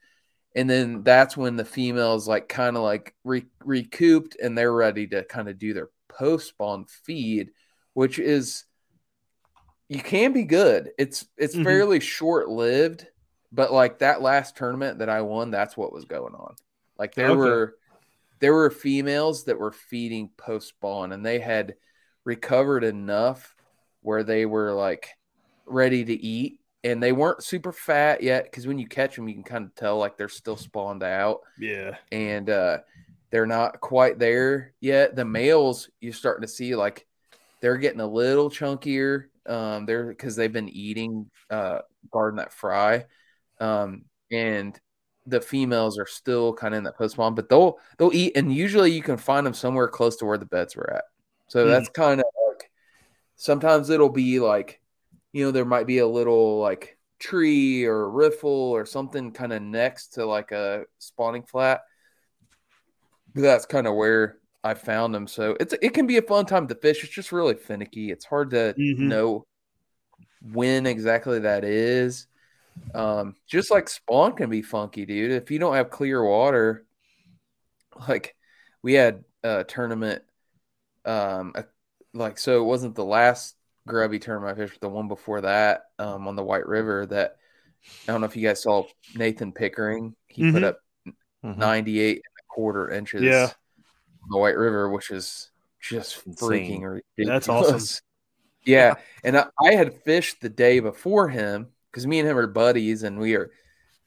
And 0.55 0.69
then 0.69 1.03
that's 1.03 1.37
when 1.37 1.55
the 1.57 1.65
females 1.65 2.27
like 2.27 2.49
kind 2.49 2.77
of 2.77 2.83
like 2.83 3.15
re- 3.23 3.47
recouped 3.65 4.37
and 4.41 4.57
they're 4.57 4.73
ready 4.73 5.07
to 5.09 5.23
kind 5.25 5.49
of 5.49 5.59
do 5.59 5.73
their 5.73 5.89
post 6.09 6.49
spawn 6.49 6.85
feed, 7.05 7.51
which 7.99 8.17
is 8.17 8.63
you 9.89 9.99
can 10.01 10.31
be 10.31 10.43
good. 10.43 10.91
It's 10.97 11.25
it's 11.37 11.53
Mhm. 11.53 11.63
fairly 11.65 11.99
short 11.99 12.47
lived, 12.47 13.05
but 13.51 13.73
like 13.73 13.99
that 13.99 14.21
last 14.21 14.55
tournament 14.55 14.99
that 14.99 15.09
I 15.09 15.21
won, 15.21 15.51
that's 15.51 15.75
what 15.75 15.91
was 15.91 16.05
going 16.05 16.33
on. 16.33 16.55
Like 16.97 17.13
there 17.13 17.31
Okay. 17.31 17.39
were 17.39 17.75
there 18.39 18.53
were 18.53 18.69
females 18.69 19.43
that 19.45 19.59
were 19.59 19.73
feeding 19.73 20.29
post 20.37 20.69
spawn 20.69 21.11
and 21.11 21.25
they 21.25 21.39
had 21.39 21.75
recovered 22.23 22.85
enough 22.85 23.53
where 24.01 24.23
they 24.23 24.45
were 24.45 24.71
like 24.71 25.09
ready 25.65 26.05
to 26.05 26.13
eat 26.13 26.61
and 26.85 27.03
they 27.03 27.11
weren't 27.11 27.43
super 27.43 27.73
fat 27.73 28.23
yet 28.23 28.45
because 28.45 28.65
when 28.65 28.79
you 28.79 28.87
catch 28.87 29.17
them 29.17 29.27
you 29.27 29.33
can 29.33 29.43
kind 29.43 29.65
of 29.65 29.75
tell 29.75 29.97
like 29.97 30.15
they're 30.17 30.29
still 30.29 30.55
spawned 30.55 31.03
out 31.03 31.41
yeah. 31.57 31.97
and 32.13 32.49
uh 32.49 32.77
they're 33.29 33.45
not 33.45 33.81
quite 33.81 34.19
there 34.19 34.73
yet 34.79 35.17
the 35.17 35.25
males 35.25 35.89
you're 35.99 36.13
starting 36.13 36.43
to 36.43 36.47
see 36.47 36.75
like 36.77 37.05
they're 37.61 37.77
getting 37.77 37.99
a 38.01 38.07
little 38.07 38.49
chunkier 38.49 39.25
um 39.47 39.85
they're 39.85 40.07
because 40.07 40.35
they've 40.35 40.53
been 40.53 40.69
eating 40.69 41.29
uh 41.49 41.79
guarding 42.11 42.37
that 42.37 42.53
fry 42.53 43.05
um 43.59 44.03
and 44.31 44.79
the 45.25 45.41
females 45.41 45.99
are 45.99 46.07
still 46.07 46.53
kind 46.53 46.73
of 46.73 46.79
in 46.79 46.83
that 46.85 46.97
post 46.97 47.13
spawn 47.13 47.35
but 47.35 47.49
they'll 47.49 47.77
they'll 47.97 48.13
eat 48.13 48.35
and 48.35 48.53
usually 48.53 48.91
you 48.91 49.01
can 49.01 49.17
find 49.17 49.45
them 49.45 49.53
somewhere 49.53 49.87
close 49.87 50.15
to 50.17 50.25
where 50.25 50.37
the 50.37 50.45
beds 50.45 50.75
were 50.75 50.91
at 50.93 51.03
so 51.47 51.65
Hmm. 51.65 51.67
that's 51.67 51.89
kind 51.89 52.19
of 52.19 52.25
like 52.47 52.71
sometimes 53.35 53.89
it'll 53.89 54.09
be 54.09 54.39
like 54.39 54.81
you 55.33 55.43
know 55.45 55.51
there 55.51 55.65
might 55.65 55.87
be 55.87 55.99
a 55.99 56.07
little 56.07 56.59
like 56.59 56.97
tree 57.19 57.85
or 57.85 58.09
riffle 58.09 58.49
or 58.49 58.85
something 58.85 59.31
kind 59.31 59.53
of 59.53 59.61
next 59.61 60.09
to 60.09 60.25
like 60.25 60.51
a 60.51 60.83
spawning 60.99 61.43
flat 61.43 61.81
but 63.33 63.41
that's 63.41 63.65
kind 63.65 63.87
of 63.87 63.95
where 63.95 64.37
I 64.63 64.73
found 64.73 65.15
them. 65.15 65.27
So 65.27 65.55
it's 65.59 65.73
it 65.81 65.93
can 65.93 66.07
be 66.07 66.17
a 66.17 66.21
fun 66.21 66.45
time 66.45 66.67
to 66.67 66.75
fish. 66.75 67.03
It's 67.03 67.13
just 67.13 67.31
really 67.31 67.55
finicky. 67.55 68.11
It's 68.11 68.25
hard 68.25 68.49
to 68.51 68.73
Mhm. 68.77 68.99
know 68.99 69.45
when 70.41 70.85
exactly 70.85 71.39
that 71.39 71.63
is. 71.63 72.27
Um, 72.93 73.35
just 73.47 73.71
like 73.71 73.89
spawn 73.89 74.33
can 74.35 74.49
be 74.49 74.61
funky, 74.61 75.05
dude. 75.05 75.31
If 75.31 75.51
you 75.51 75.59
don't 75.59 75.75
have 75.75 75.89
clear 75.89 76.23
water, 76.23 76.85
like 78.07 78.35
we 78.81 78.93
had 78.93 79.23
a 79.43 79.63
tournament, 79.63 80.23
um, 81.05 81.53
a- 81.55 81.65
like 82.13 82.37
so 82.37 82.61
it 82.61 82.65
wasn't 82.65 82.95
the 82.95 83.05
last 83.05 83.55
grubby 83.87 84.19
tournament 84.19 84.57
I 84.57 84.61
fished, 84.61 84.79
but 84.79 84.87
the 84.87 84.93
one 84.93 85.07
before 85.07 85.41
that, 85.41 85.85
um, 85.99 86.27
on 86.27 86.35
the 86.35 86.43
White 86.43 86.67
River. 86.67 87.05
That 87.05 87.37
I 88.07 88.11
don't 88.11 88.21
know 88.21 88.27
if 88.27 88.35
you 88.35 88.45
guys 88.47 88.61
saw 88.61 88.85
Nathan 89.15 89.51
Pickering. 89.53 90.15
He 90.27 90.51
put 90.51 90.63
Mhm. 90.63 90.67
up 90.67 90.79
Mhm. 91.43 91.57
98 91.57 92.15
and 92.17 92.23
a 92.39 92.43
quarter 92.47 92.89
inches 92.89 93.23
Yeah. 93.23 93.51
The 94.29 94.37
White 94.37 94.57
River, 94.57 94.89
which 94.89 95.11
is 95.11 95.49
just 95.79 96.25
Insane. 96.27 96.81
freaking 96.81 97.01
ridiculous. 97.17 97.45
That's 97.45 97.49
awesome. 97.49 97.99
Yeah. 98.65 98.95
And 99.23 99.37
I, 99.37 99.45
I 99.63 99.71
had 99.73 100.03
fished 100.03 100.41
the 100.41 100.49
day 100.49 100.79
before 100.81 101.29
him 101.29 101.69
because 101.89 102.05
me 102.05 102.19
and 102.19 102.27
him 102.27 102.37
are 102.37 102.45
buddies 102.45 103.03
and 103.03 103.17
we 103.17 103.35
are 103.35 103.49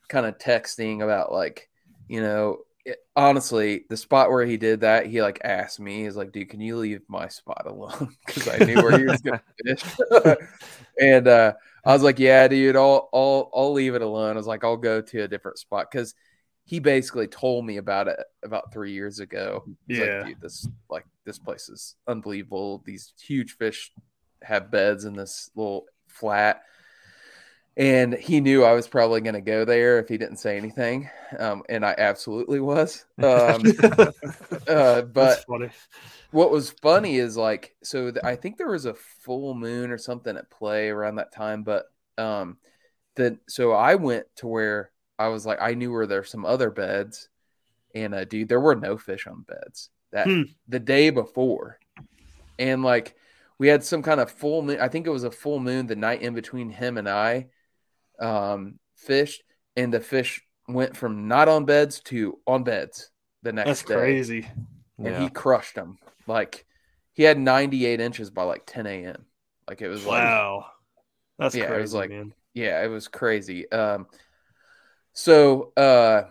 kind 0.08 0.26
of 0.26 0.38
texting 0.38 1.02
about 1.02 1.32
like, 1.32 1.68
you 2.06 2.20
know, 2.20 2.58
it- 2.84 2.98
honestly, 3.16 3.84
the 3.88 3.96
spot 3.96 4.30
where 4.30 4.44
he 4.44 4.58
did 4.58 4.80
that, 4.82 5.06
he 5.06 5.22
like 5.22 5.40
asked 5.42 5.80
me, 5.80 6.04
he's 6.04 6.16
like, 6.16 6.32
dude, 6.32 6.50
can 6.50 6.60
you 6.60 6.76
leave 6.76 7.00
my 7.08 7.28
spot 7.28 7.64
alone? 7.66 8.14
Because 8.26 8.46
I 8.48 8.58
knew 8.64 8.76
where 8.82 8.98
he 8.98 9.04
was 9.06 9.22
going 9.22 9.40
to 9.66 9.76
fish. 9.76 10.36
and 11.00 11.26
uh, 11.26 11.54
I 11.84 11.92
was 11.94 12.02
like, 12.02 12.18
yeah, 12.18 12.46
dude, 12.46 12.76
I'll, 12.76 13.08
I'll, 13.12 13.50
I'll 13.54 13.72
leave 13.72 13.94
it 13.94 14.02
alone. 14.02 14.34
I 14.34 14.38
was 14.38 14.46
like, 14.46 14.64
I'll 14.64 14.76
go 14.76 15.00
to 15.00 15.22
a 15.22 15.28
different 15.28 15.58
spot 15.58 15.90
because 15.90 16.14
he 16.72 16.78
basically 16.78 17.26
told 17.26 17.66
me 17.66 17.76
about 17.76 18.08
it 18.08 18.18
about 18.42 18.72
three 18.72 18.92
years 18.92 19.20
ago. 19.20 19.62
He's 19.86 19.98
Yeah. 19.98 20.04
like, 20.20 20.26
dude, 20.28 20.40
this 20.40 20.66
like 20.88 21.04
this 21.26 21.38
place 21.38 21.68
is 21.68 21.96
unbelievable. 22.08 22.82
These 22.86 23.12
huge 23.22 23.58
fish 23.58 23.92
have 24.40 24.70
beds 24.70 25.04
in 25.04 25.12
this 25.12 25.50
little 25.54 25.84
flat. 26.08 26.62
And 27.76 28.14
he 28.14 28.40
knew 28.40 28.64
I 28.64 28.72
was 28.72 28.88
probably 28.88 29.20
going 29.20 29.34
to 29.34 29.42
go 29.42 29.66
there 29.66 29.98
if 29.98 30.08
he 30.08 30.16
didn't 30.16 30.38
say 30.38 30.56
anything. 30.56 31.10
Um, 31.38 31.62
and 31.68 31.84
I 31.84 31.94
absolutely 31.98 32.60
was. 32.60 33.04
Um, 33.22 33.62
uh, 34.66 35.02
but 35.02 35.44
what 36.30 36.50
was 36.50 36.70
funny 36.80 37.16
is 37.16 37.36
like 37.36 37.74
so 37.82 38.10
th- 38.10 38.24
i 38.24 38.34
think 38.34 38.56
there 38.56 38.70
was 38.70 38.86
a 38.86 38.94
full 38.94 39.54
moon 39.54 39.90
or 39.90 39.98
something 39.98 40.36
at 40.38 40.50
play 40.50 40.88
around 40.88 41.16
that 41.16 41.32
time 41.34 41.62
but 41.62 41.84
um 42.16 42.56
so 43.48 43.72
I 43.72 43.96
went 43.96 44.26
to 44.36 44.46
where 44.46 44.91
I 45.24 45.28
was 45.28 45.46
like 45.46 45.58
I 45.60 45.74
knew 45.74 45.92
where 45.92 46.06
there's 46.06 46.30
some 46.30 46.44
other 46.44 46.70
beds, 46.70 47.28
and 47.94 48.14
uh, 48.14 48.24
dude, 48.24 48.48
there 48.48 48.60
were 48.60 48.74
no 48.76 48.96
fish 48.98 49.26
on 49.26 49.44
the 49.46 49.54
beds 49.54 49.90
that 50.12 50.26
Hmm. 50.26 50.42
the 50.68 50.80
day 50.80 51.10
before, 51.10 51.78
and 52.58 52.82
like 52.82 53.14
we 53.58 53.68
had 53.68 53.84
some 53.84 54.02
kind 54.02 54.20
of 54.20 54.30
full 54.30 54.62
moon. 54.62 54.78
I 54.80 54.88
think 54.88 55.06
it 55.06 55.10
was 55.10 55.24
a 55.24 55.30
full 55.30 55.60
moon 55.60 55.86
the 55.86 55.96
night 55.96 56.22
in 56.22 56.34
between 56.34 56.68
him 56.70 56.98
and 56.98 57.08
I, 57.08 57.46
um, 58.20 58.78
fished, 58.96 59.42
and 59.76 59.92
the 59.92 60.00
fish 60.00 60.42
went 60.68 60.96
from 60.96 61.28
not 61.28 61.48
on 61.48 61.64
beds 61.64 62.00
to 62.00 62.38
on 62.46 62.64
beds 62.64 63.10
the 63.42 63.52
next 63.52 63.68
That's 63.68 63.82
day 63.84 63.94
crazy. 63.94 64.46
and 64.98 65.06
Yeah. 65.06 65.20
he 65.20 65.28
crushed 65.30 65.74
them. 65.74 65.98
Like 66.26 66.64
he 67.12 67.24
had 67.24 67.38
98 67.38 68.00
inches 68.00 68.30
by 68.30 68.44
like 68.44 68.62
10 68.66 68.86
a.m. 68.86 69.26
Like 69.68 69.82
it 69.82 69.88
was 69.88 70.06
like, 70.06 70.22
Wow. 70.22 70.66
That's 71.38 71.54
Yeah, 71.54 71.74
it 71.74 71.80
was 71.80 71.92
like- 71.94 72.10
man. 72.10 72.32
yeah, 72.54 72.82
it 72.84 72.86
was 72.88 73.08
crazy. 73.08 73.70
Um, 73.72 74.06
so 75.12 75.72
uh, 75.76 76.24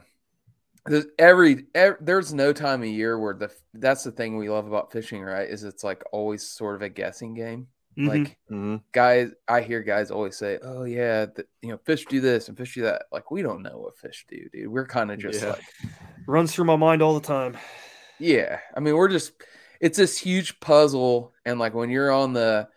there's 0.86 1.06
every, 1.20 1.66
ev 1.76 1.98
there's 2.02 2.34
no 2.34 2.54
time 2.54 2.82
of 2.82 2.88
year 2.88 3.20
where 3.20 3.34
the 3.34 3.52
that's 3.74 4.04
the 4.04 4.12
thing 4.12 4.38
we 4.38 4.50
love 4.50 4.68
about 4.68 4.92
fishing, 4.92 5.22
right? 5.22 5.48
Is 5.50 5.64
it's 5.64 5.84
like 5.84 6.04
always 6.12 6.44
sort 6.48 6.76
of 6.76 6.82
a 6.82 6.90
guessing 6.90 7.34
game. 7.34 7.68
Mhm. 7.98 8.08
Like 8.08 8.38
Mhm. 8.50 8.82
guys, 8.94 9.32
I 9.48 9.62
hear 9.62 9.82
guys 9.84 10.12
always 10.12 10.38
say, 10.38 10.60
"Oh 10.62 10.86
yeah, 10.86 11.26
the, 11.26 11.46
you 11.62 11.70
know, 11.70 11.78
fish 11.86 12.06
do 12.06 12.22
this 12.22 12.48
and 12.48 12.58
fish 12.58 12.74
do 12.76 12.84
that." 12.84 13.04
Like 13.12 13.32
we 13.32 13.42
don't 13.42 13.62
know 13.64 13.78
what 13.80 13.98
fish 13.98 14.26
do, 14.30 14.48
dude. 14.52 14.70
We're 14.70 14.88
kind 14.88 15.12
of 15.12 15.20
just 15.20 15.42
Yeah. 15.42 15.50
like. 15.52 15.64
runs 16.28 16.54
through 16.54 16.66
my 16.66 16.76
mind 16.78 17.02
all 17.02 17.14
the 17.20 17.28
time. 17.28 17.58
Yeah, 18.20 18.60
I 18.76 18.80
mean, 18.80 18.96
we're 18.96 19.10
just 19.10 19.34
it's 19.80 19.98
this 19.98 20.18
huge 20.18 20.60
puzzle, 20.60 21.34
and 21.46 21.60
like 21.60 21.74
when 21.74 21.90
you're 21.90 22.12
on 22.12 22.34
the 22.34 22.70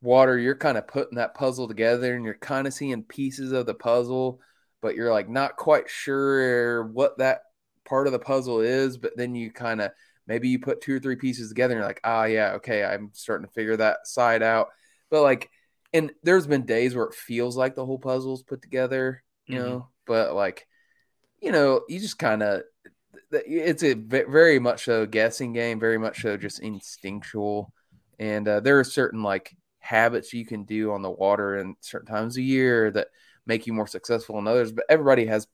water, 0.00 0.38
you're 0.38 0.54
kind 0.56 0.78
of 0.78 0.86
putting 0.86 1.16
that 1.16 1.34
puzzle 1.34 1.68
together, 1.68 2.14
and 2.14 2.24
you're 2.24 2.34
kind 2.34 2.66
of 2.66 2.72
seeing 2.72 3.02
pieces 3.02 3.52
of 3.52 3.66
the 3.66 3.74
puzzle, 3.74 4.40
but 4.86 4.94
you're 4.94 5.12
like 5.12 5.28
not 5.28 5.56
quite 5.56 5.90
sure 5.90 6.84
what 6.84 7.18
that 7.18 7.40
part 7.84 8.06
of 8.06 8.12
the 8.12 8.20
puzzle 8.20 8.60
is. 8.60 8.96
But 8.98 9.16
then 9.16 9.34
you 9.34 9.50
kind 9.50 9.80
of 9.80 9.90
maybe 10.28 10.48
you 10.48 10.60
put 10.60 10.80
two 10.80 10.94
or 10.96 11.00
three 11.00 11.16
pieces 11.16 11.48
together, 11.48 11.74
and 11.74 11.80
you're 11.80 11.88
like, 11.88 12.00
ah, 12.04 12.24
yeah, 12.24 12.52
okay, 12.52 12.84
I'm 12.84 13.10
starting 13.14 13.46
to 13.48 13.52
figure 13.52 13.76
that 13.78 14.06
side 14.06 14.44
out. 14.44 14.68
But 15.10 15.22
like, 15.22 15.50
and 15.92 16.12
there's 16.22 16.46
been 16.46 16.66
days 16.66 16.94
where 16.94 17.06
it 17.06 17.14
feels 17.14 17.56
like 17.56 17.74
the 17.74 17.84
whole 17.84 17.98
puzzle's 17.98 18.44
put 18.44 18.62
together, 18.62 19.24
you 19.48 19.56
Mhm. 19.56 19.58
know, 19.58 19.88
but 20.06 20.34
like, 20.34 20.68
you 21.40 21.52
know, 21.52 21.82
you 21.88 22.00
just 22.00 22.18
kind 22.18 22.42
of 22.42 22.62
it's 23.32 23.82
a 23.82 23.94
very 23.94 24.58
much 24.58 24.84
so 24.84 25.06
guessing 25.06 25.52
game, 25.52 25.80
very 25.80 25.98
much 25.98 26.22
so 26.22 26.36
just 26.36 26.60
instinctual. 26.60 27.72
And 28.18 28.46
uh, 28.48 28.60
there 28.60 28.78
are 28.78 28.84
certain 28.84 29.22
like 29.22 29.56
habits 29.78 30.32
you 30.32 30.46
can 30.46 30.64
do 30.64 30.92
on 30.92 31.02
the 31.02 31.10
water 31.10 31.56
and 31.56 31.76
certain 31.80 32.06
times 32.06 32.36
a 32.36 32.42
year 32.42 32.90
that 32.92 33.08
make 33.46 33.66
you 33.66 33.72
more 33.72 33.86
successful 33.86 34.36
than 34.36 34.48
others. 34.48 34.72
But 34.72 34.84
everybody 34.88 35.26
has 35.26 35.46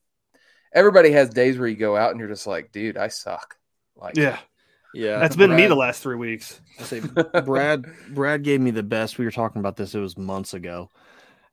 everybody 0.73 1.13
has 1.13 1.31
days 1.31 1.59
where 1.59 1.69
you 1.69 1.77
go 1.77 1.97
out 1.97 2.11
and 2.11 2.21
you're 2.21 2.29
just 2.29 2.47
like, 2.47 2.73
dude, 2.73 2.97
I 2.97 3.09
suck. 3.09 3.57
Like, 3.97 4.17
Yeah. 4.17 4.39
Yeah. 4.95 5.19
That's 5.19 5.37
been 5.37 5.55
me 5.55 5.67
the 5.67 5.75
last 5.75 6.03
three 6.03 6.17
weeks. 6.17 6.61
I 6.79 6.83
say 6.83 7.01
Brad 7.45 7.87
Brad 8.11 8.43
gave 8.43 8.61
me 8.61 8.71
the 8.71 8.83
best. 8.83 9.19
We 9.19 9.25
were 9.25 9.31
talking 9.31 9.61
about 9.61 9.77
this, 9.77 9.95
it 9.95 10.01
was 10.01 10.19
months 10.19 10.55
ago. 10.55 10.91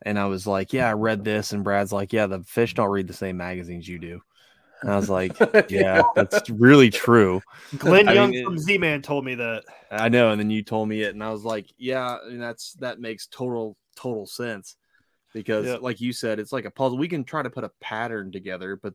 And 0.01 0.17
I 0.17 0.25
was 0.25 0.47
like, 0.47 0.73
Yeah, 0.73 0.89
I 0.89 0.93
read 0.93 1.23
this. 1.23 1.53
And 1.53 1.63
Brad's 1.63 1.93
like, 1.93 2.13
Yeah, 2.13 2.27
the 2.27 2.43
fish 2.43 2.73
don't 2.73 2.89
read 2.89 3.07
the 3.07 3.13
same 3.13 3.37
magazines 3.37 3.87
you 3.87 3.99
do. 3.99 4.21
And 4.81 4.91
I 4.91 4.95
was 4.97 5.09
like, 5.09 5.37
Yeah, 5.69 6.03
that's 6.15 6.49
really 6.49 6.89
true. 6.89 7.41
Glenn 7.77 8.09
I 8.09 8.13
Young 8.13 8.31
mean, 8.31 8.45
from 8.45 8.57
Z 8.57 8.77
Man 8.77 9.01
told 9.01 9.23
me 9.25 9.35
that. 9.35 9.63
I 9.91 10.09
know. 10.09 10.31
And 10.31 10.39
then 10.39 10.49
you 10.49 10.63
told 10.63 10.89
me 10.89 11.03
it, 11.03 11.13
and 11.13 11.23
I 11.23 11.31
was 11.31 11.43
like, 11.43 11.67
Yeah, 11.77 12.17
and 12.25 12.41
that's 12.41 12.73
that 12.73 12.99
makes 12.99 13.27
total 13.27 13.77
total 13.95 14.25
sense. 14.25 14.75
Because 15.33 15.65
Yep. 15.67 15.81
like 15.81 16.01
you 16.01 16.11
said, 16.13 16.39
it's 16.39 16.51
like 16.51 16.65
a 16.65 16.71
puzzle. 16.71 16.97
We 16.97 17.07
can 17.07 17.23
try 17.23 17.41
to 17.43 17.49
put 17.49 17.63
a 17.63 17.71
pattern 17.81 18.31
together, 18.31 18.75
but 18.75 18.93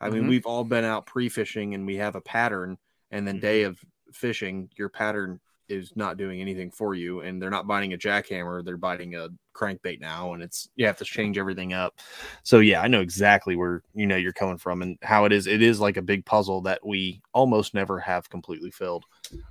I 0.00 0.10
mean, 0.10 0.24
Mhm. 0.24 0.28
we've 0.28 0.46
all 0.46 0.64
been 0.64 0.84
out 0.84 1.06
pre-fishing 1.06 1.74
and 1.74 1.86
we 1.86 1.96
have 1.96 2.16
a 2.16 2.20
pattern, 2.20 2.76
and 3.12 3.26
then 3.26 3.38
day 3.38 3.62
of 3.62 3.78
fishing, 4.12 4.68
your 4.76 4.88
pattern 4.88 5.40
is 5.68 5.94
not 5.94 6.16
doing 6.16 6.40
anything 6.40 6.70
for 6.72 6.94
you, 6.94 7.20
and 7.20 7.40
they're 7.40 7.48
not 7.48 7.68
biting 7.68 7.92
a 7.92 7.96
jackhammer, 7.96 8.64
they're 8.64 8.76
biting 8.76 9.14
a 9.14 9.28
crankbait 9.54 10.00
now, 10.00 10.34
and 10.34 10.42
it's 10.42 10.68
you 10.74 10.86
have 10.86 10.96
to 10.98 11.04
change 11.04 11.38
everything 11.38 11.72
up. 11.72 12.00
So 12.42 12.58
yeah, 12.58 12.82
I 12.82 12.88
know 12.88 13.00
exactly 13.00 13.54
where 13.54 13.82
you 13.94 14.06
know 14.06 14.16
you're 14.16 14.32
coming 14.32 14.58
from 14.58 14.82
and 14.82 14.98
how 15.02 15.24
it 15.24 15.32
is. 15.32 15.46
It 15.46 15.62
is 15.62 15.78
like 15.78 15.96
a 15.96 16.02
big 16.02 16.26
puzzle 16.26 16.62
that 16.62 16.84
we 16.84 17.22
almost 17.32 17.72
never 17.72 18.00
have 18.00 18.28
completely 18.28 18.72
filled. 18.72 19.04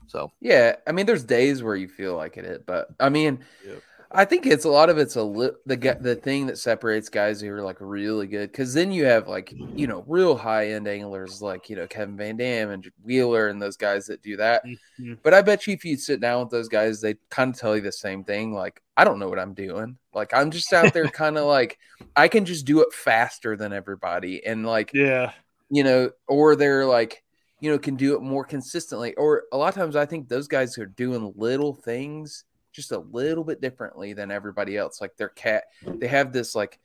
So 0.07 0.31
Yeah, 0.41 0.75
I 0.85 0.91
mean, 0.91 1.05
there's 1.05 1.23
days 1.23 1.63
where 1.63 1.77
you 1.77 1.87
feel 1.87 2.17
like 2.17 2.35
it, 2.35 2.65
but 2.65 2.89
I 2.99 3.07
mean, 3.07 3.43
Yep. 3.65 3.81
I 4.13 4.25
think 4.25 4.45
it's 4.45 4.65
a 4.65 4.69
lot 4.69 4.89
of 4.89 4.97
it's 4.97 5.15
a 5.15 5.23
li- 5.23 5.51
the 5.65 5.77
the 5.99 6.15
thing 6.15 6.47
that 6.47 6.57
separates 6.57 7.07
guys 7.09 7.39
who 7.41 7.49
are 7.51 7.61
like 7.61 7.77
really 7.79 8.27
good 8.27 8.51
because 8.51 8.73
then 8.73 8.91
you 8.91 9.05
have 9.05 9.27
like 9.27 9.53
you 9.75 9.87
know 9.87 10.03
real 10.07 10.35
high 10.35 10.69
end 10.71 10.87
anglers 10.87 11.41
like 11.41 11.69
you 11.69 11.75
know 11.75 11.87
Kevin 11.87 12.17
VanDam 12.17 12.73
and 12.73 12.91
Wheeler 13.03 13.47
and 13.47 13.61
those 13.61 13.77
guys 13.77 14.07
that 14.07 14.21
do 14.21 14.37
that. 14.37 14.63
Mhm. 14.99 15.17
But 15.23 15.33
I 15.33 15.41
bet 15.41 15.65
you 15.65 15.73
if 15.73 15.85
you 15.85 15.95
sit 15.97 16.19
down 16.19 16.41
with 16.41 16.49
those 16.49 16.67
guys, 16.67 16.99
they 16.99 17.15
kind 17.29 17.53
of 17.53 17.59
tell 17.59 17.75
you 17.75 17.81
the 17.81 17.91
same 17.91 18.23
thing. 18.23 18.53
Like 18.53 18.81
I 18.97 19.03
don't 19.03 19.19
know 19.19 19.29
what 19.29 19.39
I'm 19.39 19.53
doing. 19.53 19.97
Like 20.13 20.33
I'm 20.33 20.51
just 20.51 20.71
out 20.73 20.93
there 20.93 21.07
kind 21.07 21.37
of 21.37 21.45
like 21.57 21.77
I 22.15 22.27
can 22.27 22.45
just 22.45 22.65
do 22.65 22.81
it 22.81 22.93
faster 22.93 23.55
than 23.55 23.71
everybody 23.73 24.45
and 24.45 24.65
like 24.65 24.91
Yeah. 24.93 25.31
you 25.69 25.83
know, 25.83 26.11
or 26.27 26.55
they're 26.57 26.85
like, 26.85 27.23
you 27.61 27.71
know, 27.71 27.77
can 27.79 27.95
do 27.95 28.15
it 28.15 28.21
more 28.21 28.43
consistently. 28.43 29.13
Or 29.15 29.43
a 29.53 29.57
lot 29.57 29.69
of 29.69 29.75
times 29.75 29.95
I 29.95 30.05
think 30.05 30.27
those 30.27 30.47
guys 30.49 30.77
are 30.77 30.85
doing 30.85 31.31
little 31.37 31.73
things 31.73 32.43
just 32.71 32.91
a 32.91 32.99
little 32.99 33.43
bit 33.43 33.61
differently 33.61 34.13
than 34.13 34.31
everybody 34.31 34.77
else. 34.77 35.01
Like 35.01 35.17
their 35.17 35.29
cat, 35.29 35.63
they 35.85 36.07
have 36.07 36.31
this 36.31 36.55
like, 36.55 36.79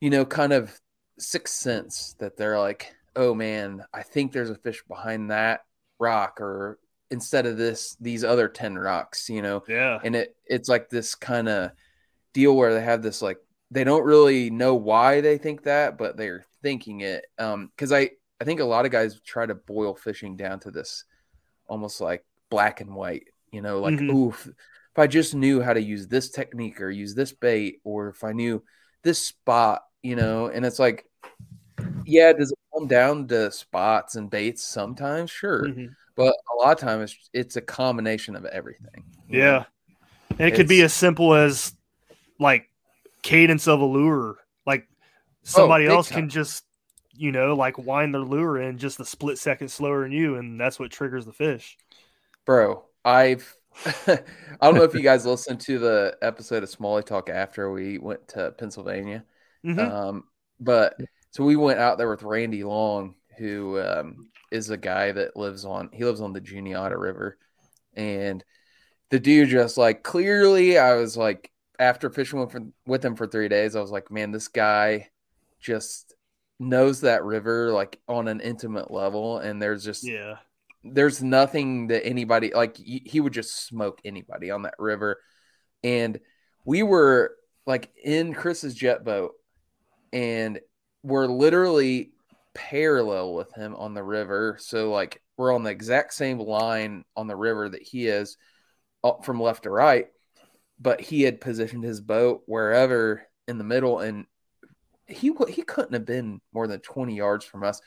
you 0.00 0.10
know, 0.10 0.24
kind 0.24 0.52
of 0.52 0.78
sixth 1.18 1.54
sense 1.54 2.14
that 2.18 2.36
they're 2.36 2.58
like, 2.58 2.94
oh 3.14 3.34
man, 3.34 3.82
I 3.92 4.02
think 4.02 4.32
there's 4.32 4.50
a 4.50 4.54
fish 4.56 4.82
behind 4.88 5.30
that 5.30 5.60
rock 5.98 6.40
or 6.40 6.78
instead 7.10 7.46
of 7.46 7.56
this, 7.56 7.96
these 8.00 8.24
other 8.24 8.48
10 8.48 8.76
rocks, 8.78 9.28
you 9.30 9.40
know, 9.42 9.62
Yeah. 9.68 9.98
and 10.02 10.16
it 10.16 10.36
it's 10.46 10.68
like 10.68 10.90
this 10.90 11.14
kind 11.14 11.48
of 11.48 11.70
deal 12.32 12.54
where 12.56 12.74
they 12.74 12.82
have 12.82 13.02
this 13.02 13.22
like 13.22 13.38
they 13.70 13.82
don't 13.84 14.04
really 14.04 14.50
know 14.50 14.74
why 14.74 15.20
they 15.22 15.38
think 15.38 15.62
that 15.64 15.96
but 15.96 16.16
they're 16.18 16.44
thinking 16.62 17.00
it 17.00 17.24
um 17.38 17.68
because 17.74 17.92
i 17.92 18.10
i 18.40 18.44
think 18.44 18.60
a 18.60 18.64
lot 18.64 18.84
of 18.84 18.92
guys 18.92 19.18
try 19.20 19.46
to 19.46 19.54
boil 19.54 19.94
fishing 19.94 20.36
down 20.36 20.60
to 20.60 20.70
this 20.70 21.04
almost 21.66 21.98
like 22.00 22.24
black 22.50 22.80
and 22.82 22.94
white 22.94 23.24
you 23.50 23.62
know 23.62 23.80
like 23.80 23.94
Mhm. 23.94 24.10
ooh 24.14 24.34
if, 24.96 24.98
i 24.98 25.06
just 25.06 25.34
knew 25.34 25.60
how 25.60 25.72
to 25.72 25.80
use 25.80 26.08
this 26.08 26.30
technique 26.30 26.80
or 26.80 26.90
use 26.90 27.14
this 27.14 27.32
bait 27.32 27.80
or 27.84 28.08
if 28.08 28.24
i 28.24 28.32
knew 28.32 28.62
this 29.02 29.18
spot 29.18 29.82
you 30.02 30.16
know 30.16 30.46
and 30.48 30.64
it's 30.64 30.78
like 30.78 31.04
yeah 32.04 32.32
does 32.32 32.50
it 32.52 32.58
come 32.74 32.86
down 32.86 33.26
to 33.28 33.50
spots 33.50 34.16
and 34.16 34.30
baits 34.30 34.62
sometimes 34.64 35.30
sure 35.30 35.64
Mhm. 35.64 35.94
but 36.16 36.34
a 36.54 36.56
lot 36.62 36.72
of 36.72 36.78
times 36.78 37.12
it's, 37.12 37.30
it's 37.32 37.56
a 37.56 37.60
combination 37.60 38.36
of 38.36 38.44
everything? 38.46 39.04
Yeah. 39.28 39.64
And 40.38 40.48
it 40.48 40.54
could 40.54 40.68
be 40.68 40.80
as 40.82 40.94
simple 40.94 41.34
as 41.34 41.74
like 42.38 42.70
cadence 43.22 43.68
of 43.68 43.80
a 43.80 43.84
lure. 43.84 44.36
Like 44.66 44.88
somebody 45.42 45.86
Oh, 45.88 45.96
else 45.96 46.08
time. 46.08 46.20
can 46.22 46.28
just, 46.30 46.64
you 47.12 47.32
know, 47.32 47.54
like 47.54 47.76
wind 47.78 48.14
their 48.14 48.22
lure 48.22 48.60
in 48.60 48.78
just 48.78 48.98
a 49.00 49.04
split 49.04 49.38
second 49.38 49.68
slower 49.68 50.02
than 50.04 50.12
you, 50.12 50.36
and 50.36 50.58
that's 50.60 50.78
what 50.78 50.90
triggers 50.90 51.26
the 51.26 51.32
fish. 51.32 51.76
bro 52.46 52.84
i've 53.04 53.54
i 54.06 54.18
don't 54.62 54.74
know 54.74 54.82
if 54.82 54.94
you 54.94 55.00
guys 55.02 55.26
listened 55.26 55.60
to 55.60 55.78
the 55.78 56.16
episode 56.22 56.62
of 56.62 56.68
smallie 56.70 57.04
talk 57.04 57.28
after 57.28 57.70
we 57.70 57.98
went 57.98 58.26
to 58.28 58.52
pennsylvania 58.52 59.24
Mhm. 59.64 59.78
um 59.78 60.24
but 60.60 60.96
so 61.30 61.44
we 61.44 61.56
went 61.56 61.78
out 61.78 61.98
there 61.98 62.08
with 62.08 62.22
randy 62.22 62.64
long 62.64 63.14
who 63.38 63.78
um 63.80 64.28
is 64.50 64.70
a 64.70 64.76
guy 64.76 65.12
that 65.12 65.36
lives 65.36 65.64
on 65.64 65.90
he 65.92 66.04
lives 66.04 66.20
on 66.20 66.32
the 66.32 66.40
juniata 66.40 66.96
river 66.96 67.36
and 67.94 68.44
the 69.10 69.18
dude 69.20 69.48
just 69.48 69.76
like 69.76 70.02
clearly 70.02 70.78
i 70.78 70.94
was 70.94 71.16
like 71.16 71.50
after 71.78 72.08
fishing 72.08 72.40
with, 72.40 72.56
with 72.86 73.04
him 73.04 73.16
for 73.16 73.26
three 73.26 73.48
days 73.48 73.76
i 73.76 73.80
was 73.80 73.90
like 73.90 74.10
man 74.10 74.30
this 74.30 74.48
guy 74.48 75.08
just 75.60 76.14
knows 76.58 77.02
that 77.02 77.24
river 77.24 77.70
like 77.72 78.00
on 78.08 78.28
an 78.28 78.40
intimate 78.40 78.90
level 78.90 79.38
and 79.38 79.60
there's 79.60 79.84
just 79.84 80.04
yeah. 80.04 80.36
There's 80.92 81.22
nothing 81.22 81.88
that 81.88 82.06
anybody 82.06 82.52
like 82.54 82.76
he, 82.76 83.20
would 83.20 83.32
just 83.32 83.66
smoke 83.66 84.00
anybody 84.04 84.50
on 84.50 84.62
that 84.62 84.74
river. 84.78 85.20
And 85.82 86.18
we 86.64 86.82
were 86.82 87.36
like 87.66 87.90
in 88.02 88.32
chris's 88.32 88.74
jet 88.74 89.04
boat 89.04 89.32
and 90.12 90.60
we're 91.02 91.26
literally 91.26 92.12
parallel 92.54 93.34
with 93.34 93.52
him 93.54 93.76
on 93.76 93.94
the 93.94 94.02
river. 94.02 94.56
So 94.58 94.90
like 94.90 95.22
we're 95.36 95.54
on 95.54 95.62
the 95.62 95.70
exact 95.70 96.14
same 96.14 96.38
line 96.38 97.04
on 97.16 97.26
the 97.26 97.36
river 97.36 97.68
that 97.68 97.82
he 97.82 98.06
is 98.06 98.36
up 99.04 99.24
from 99.24 99.40
left 99.40 99.64
to 99.64 99.70
right. 99.70 100.06
But 100.80 101.00
he 101.00 101.22
had 101.22 101.40
positioned 101.40 101.84
his 101.84 102.00
boat 102.00 102.42
wherever 102.46 103.26
in 103.46 103.58
the 103.58 103.64
middle 103.64 104.00
and 104.00 104.26
he 105.06 105.32
he 105.48 105.62
couldn't 105.62 105.92
have 105.92 106.04
been 106.04 106.40
more 106.52 106.66
than 106.66 106.80
20 106.80 107.14
yards 107.14 107.44
from 107.44 107.62
us. 107.62 107.80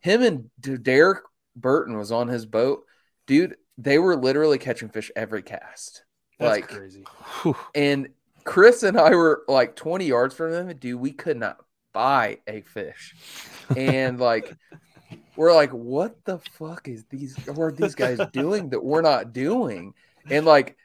Him 0.00 0.22
and 0.22 0.82
Derek 0.82 1.22
Burton 1.56 1.96
was 1.96 2.12
on 2.12 2.28
his 2.28 2.46
boat, 2.46 2.84
dude. 3.26 3.56
They 3.78 3.98
were 3.98 4.16
literally 4.16 4.58
catching 4.58 4.88
fish 4.88 5.10
every 5.16 5.42
cast. 5.42 6.04
That's 6.38 6.60
like, 6.60 6.68
crazy. 6.68 7.04
And 7.74 8.10
Chris 8.44 8.82
and 8.82 8.98
I 8.98 9.14
were 9.14 9.42
like 9.48 9.76
20 9.76 10.06
yards 10.06 10.34
from 10.34 10.52
them, 10.52 10.68
and 10.68 10.80
dude, 10.80 11.00
we 11.00 11.12
could 11.12 11.36
not 11.36 11.58
buy 11.92 12.38
a 12.46 12.62
fish. 12.62 13.14
And 13.76 14.18
like 14.20 14.54
we're 15.36 15.54
like, 15.54 15.70
what 15.70 16.24
the 16.24 16.38
fuck 16.38 16.88
is 16.88 17.04
these 17.10 17.36
what 17.46 17.58
are 17.58 17.72
these 17.72 17.94
guys 17.94 18.20
doing 18.32 18.70
that 18.70 18.84
we're 18.84 19.02
not 19.02 19.32
doing? 19.32 19.94
And 20.28 20.46
like 20.46 20.76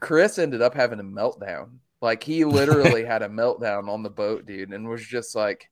Chris 0.00 0.38
ended 0.38 0.62
up 0.62 0.74
having 0.74 1.00
a 1.00 1.04
meltdown. 1.04 1.78
Like 2.02 2.22
he 2.22 2.44
literally 2.44 3.04
had 3.04 3.22
a 3.22 3.28
meltdown 3.28 3.88
on 3.88 4.02
the 4.02 4.10
boat, 4.10 4.46
dude, 4.46 4.72
and 4.72 4.88
was 4.88 5.04
just 5.04 5.34
like 5.34 5.70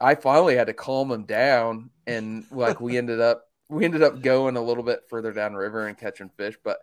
I 0.00 0.14
finally 0.14 0.56
had 0.56 0.66
to 0.66 0.74
calm 0.74 1.10
him 1.10 1.24
down 1.24 1.90
and 2.06 2.44
like 2.50 2.80
we 2.80 2.98
ended 2.98 3.20
up 3.20 3.48
we 3.68 3.84
ended 3.84 4.02
up 4.02 4.20
going 4.20 4.56
a 4.56 4.62
little 4.62 4.82
bit 4.82 5.00
further 5.08 5.32
down 5.32 5.54
river 5.54 5.86
and 5.86 5.96
catching 5.96 6.30
fish, 6.36 6.56
but 6.62 6.78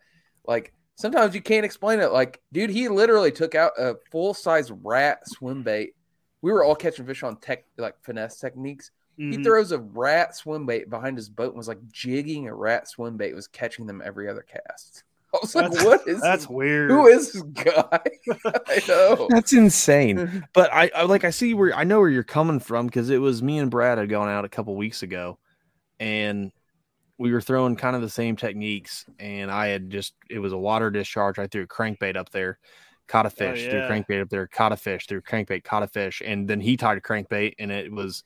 like 0.45 0.73
sometimes 0.95 1.35
you 1.35 1.41
can't 1.41 1.65
explain 1.65 1.99
it. 1.99 2.11
Like, 2.11 2.41
dude, 2.51 2.69
he 2.69 2.89
literally 2.89 3.31
took 3.31 3.55
out 3.55 3.73
a 3.77 3.95
full 4.11 4.33
size 4.33 4.71
rat 4.71 5.27
swim 5.27 5.63
bait. 5.63 5.95
We 6.41 6.51
were 6.51 6.63
all 6.63 6.75
catching 6.75 7.05
fish 7.05 7.23
on 7.23 7.37
tech 7.37 7.65
like 7.77 7.95
finesse 8.01 8.39
techniques. 8.39 8.91
Mhm. 9.19 9.37
He 9.37 9.43
throws 9.43 9.71
a 9.71 9.79
rat 9.79 10.35
swim 10.35 10.65
bait 10.65 10.89
behind 10.89 11.17
his 11.17 11.29
boat 11.29 11.49
and 11.49 11.57
was 11.57 11.67
like 11.67 11.85
jigging 11.91 12.47
a 12.47 12.55
rat 12.55 12.87
swim 12.87 13.17
bait, 13.17 13.35
was 13.35 13.47
catching 13.47 13.85
them 13.85 14.01
every 14.03 14.27
other 14.27 14.43
cast. 14.43 15.03
I 15.33 15.37
was 15.41 15.55
like, 15.55 15.71
what 15.85 16.07
is 16.07 16.21
That's 16.21 16.43
this? 16.43 16.49
weird. 16.49 16.91
Who 16.91 17.07
is 17.07 17.31
this 17.31 17.41
guy? 17.43 17.99
I 18.67 18.81
know. 18.87 19.27
That's 19.29 19.53
insane. 19.53 20.45
But 20.53 20.73
I, 20.73 20.91
I 20.95 21.03
like 21.03 21.23
I 21.23 21.29
see 21.29 21.53
where 21.53 21.73
I 21.73 21.83
know 21.83 21.99
where 21.99 22.09
you're 22.09 22.23
coming 22.23 22.59
from 22.59 22.87
because 22.87 23.09
it 23.09 23.19
was 23.19 23.41
me 23.41 23.59
and 23.59 23.71
Brad 23.71 23.97
had 23.97 24.09
gone 24.09 24.29
out 24.29 24.45
a 24.45 24.49
couple 24.49 24.75
weeks 24.75 25.03
ago, 25.03 25.39
and 25.99 26.51
we 27.17 27.31
were 27.31 27.41
throwing 27.41 27.75
kind 27.75 27.95
of 27.95 28.01
the 28.01 28.09
same 28.09 28.35
techniques. 28.35 29.05
And 29.19 29.49
I 29.51 29.67
had 29.67 29.89
just 29.89 30.13
it 30.29 30.39
was 30.39 30.53
a 30.53 30.57
water 30.57 30.89
discharge. 30.91 31.39
I 31.39 31.47
threw 31.47 31.63
a 31.63 31.67
crankbait 31.67 32.17
up 32.17 32.29
there, 32.31 32.59
caught 33.07 33.25
a 33.25 33.29
fish. 33.29 33.63
Threw 33.63 33.79
yeah. 33.79 33.87
a 33.87 33.89
crankbait 33.89 34.21
up 34.21 34.29
there, 34.29 34.47
caught 34.47 34.73
a 34.73 34.77
fish. 34.77 35.07
Threw 35.07 35.19
a 35.19 35.21
crankbait, 35.21 35.63
caught 35.63 35.83
a 35.83 35.87
fish. 35.87 36.21
And 36.25 36.47
then 36.49 36.59
he 36.59 36.75
tied 36.75 36.97
a 36.97 37.01
crankbait, 37.01 37.53
and 37.57 37.71
it 37.71 37.91
was, 37.91 38.23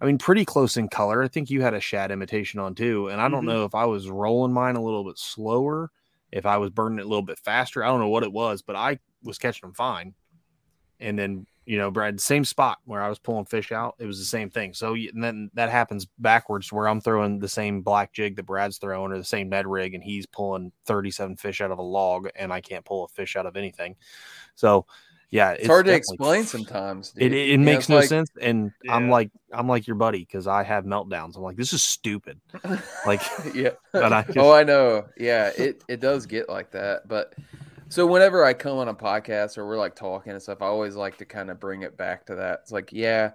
I 0.00 0.06
mean, 0.06 0.18
pretty 0.18 0.44
close 0.44 0.76
in 0.76 0.88
color. 0.88 1.22
I 1.22 1.28
think 1.28 1.50
you 1.50 1.62
had 1.62 1.74
a 1.74 1.80
shad 1.80 2.12
imitation 2.12 2.60
on 2.60 2.74
too. 2.74 3.08
And 3.08 3.20
I 3.20 3.28
don't 3.28 3.44
Mhm. 3.44 3.48
know 3.48 3.64
if 3.64 3.74
I 3.74 3.86
was 3.86 4.08
rolling 4.08 4.52
mine 4.52 4.76
a 4.76 4.82
little 4.82 5.04
bit 5.04 5.18
slower, 5.18 5.90
if 6.34 6.44
I 6.44 6.58
was 6.58 6.70
burning 6.70 6.98
it 6.98 7.06
a 7.06 7.08
little 7.08 7.22
bit 7.22 7.38
faster. 7.38 7.82
I 7.82 7.86
don't 7.86 8.00
know 8.00 8.08
what 8.08 8.24
it 8.24 8.32
was, 8.32 8.60
but 8.60 8.76
I 8.76 8.98
was 9.22 9.38
catching 9.38 9.66
them 9.66 9.74
fine 9.74 10.14
and 11.00 11.18
then 11.18 11.46
you 11.66 11.78
know 11.78 11.90
brad 11.90 12.20
same 12.20 12.44
spot 12.44 12.78
where 12.84 13.02
i 13.02 13.08
was 13.08 13.18
pulling 13.18 13.44
fish 13.44 13.72
out 13.72 13.94
it 13.98 14.06
was 14.06 14.18
the 14.18 14.24
same 14.24 14.50
thing 14.50 14.74
so 14.74 14.94
and 14.94 15.22
then 15.22 15.50
that 15.54 15.70
happens 15.70 16.06
backwards 16.18 16.72
where 16.72 16.88
i'm 16.88 17.00
throwing 17.00 17.38
the 17.38 17.48
same 17.48 17.80
black 17.80 18.12
jig 18.12 18.36
that 18.36 18.44
brad's 18.44 18.78
throwing 18.78 19.12
or 19.12 19.18
the 19.18 19.24
same 19.24 19.48
ned 19.48 19.66
rig 19.66 19.94
and 19.94 20.04
he's 20.04 20.26
pulling 20.26 20.72
37 20.86 21.36
fish 21.36 21.60
out 21.60 21.70
of 21.70 21.78
a 21.78 21.82
log 21.82 22.28
and 22.36 22.52
i 22.52 22.60
can't 22.60 22.84
pull 22.84 23.04
a 23.04 23.08
fish 23.08 23.36
out 23.36 23.46
of 23.46 23.56
anything 23.56 23.96
so 24.54 24.86
yeah 25.30 25.50
It's, 25.52 25.66
hard 25.66 25.86
to 25.86 25.92
explain 25.94 26.44
sometimes. 26.44 27.12
it, 27.16 27.20
dude. 27.20 27.32
it, 27.32 27.36
it 27.36 27.48
You 27.50 27.58
know, 27.58 27.64
makes 27.64 27.78
it's 27.84 27.88
no 27.88 27.96
like- 27.96 28.08
sense 28.08 28.30
and 28.40 28.72
i'm 28.88 29.08
like 29.10 29.30
i'm 29.52 29.68
like 29.68 29.86
your 29.86 29.96
buddy 29.96 30.20
because 30.20 30.46
i 30.46 30.62
have 30.62 30.84
meltdowns 30.84 31.36
i'm 31.36 31.42
like 31.42 31.56
this 31.56 31.72
is 31.72 31.82
stupid 31.82 32.40
like 33.06 33.22
yeah. 33.54 33.70
but 33.92 34.12
I 34.12 34.22
just- 34.22 34.38
oh, 34.38 34.52
I 34.52 34.62
know. 34.64 35.06
Yeah, 35.16 35.50
it 35.56 35.82
it 35.88 36.00
does 36.00 36.26
get 36.26 36.48
like 36.48 36.70
that. 36.72 37.06
But 37.08 37.34
so 37.88 38.06
whenever 38.06 38.44
I 38.44 38.54
come 38.54 38.78
on 38.78 38.88
a 38.88 38.94
podcast 38.94 39.56
or 39.58 39.66
we're 39.66 39.78
like 39.78 39.94
talking 39.94 40.32
and 40.32 40.42
stuff, 40.42 40.62
I 40.62 40.66
always 40.66 40.96
like 40.96 41.18
to 41.18 41.24
kind 41.24 41.50
of 41.50 41.60
bring 41.60 41.82
it 41.82 41.96
back 41.96 42.26
to 42.26 42.34
that. 42.36 42.60
It's 42.62 42.72
like, 42.72 42.92
yeah, 42.92 43.32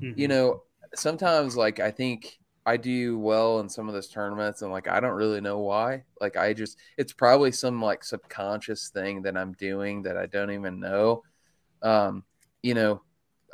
Mhm. 0.00 0.16
you 0.16 0.28
know, 0.28 0.62
sometimes 0.94 1.56
like 1.56 1.80
I 1.80 1.90
think 1.90 2.38
I 2.66 2.76
do 2.76 3.18
well 3.18 3.60
in 3.60 3.68
some 3.68 3.88
of 3.88 3.94
those 3.94 4.08
tournaments 4.08 4.62
and 4.62 4.70
like 4.70 4.86
I 4.88 5.00
don't 5.00 5.14
really 5.14 5.40
know 5.40 5.58
why. 5.60 6.04
Like 6.20 6.36
I 6.36 6.52
just 6.52 6.78
it's 6.98 7.12
probably 7.12 7.52
some 7.52 7.80
like 7.82 8.04
subconscious 8.04 8.90
thing 8.90 9.22
that 9.22 9.36
I'm 9.36 9.52
doing 9.54 10.02
that 10.02 10.16
I 10.16 10.26
don't 10.26 10.50
even 10.50 10.78
know. 10.80 11.22
Um, 11.82 12.24
you 12.62 12.74
know, 12.74 13.02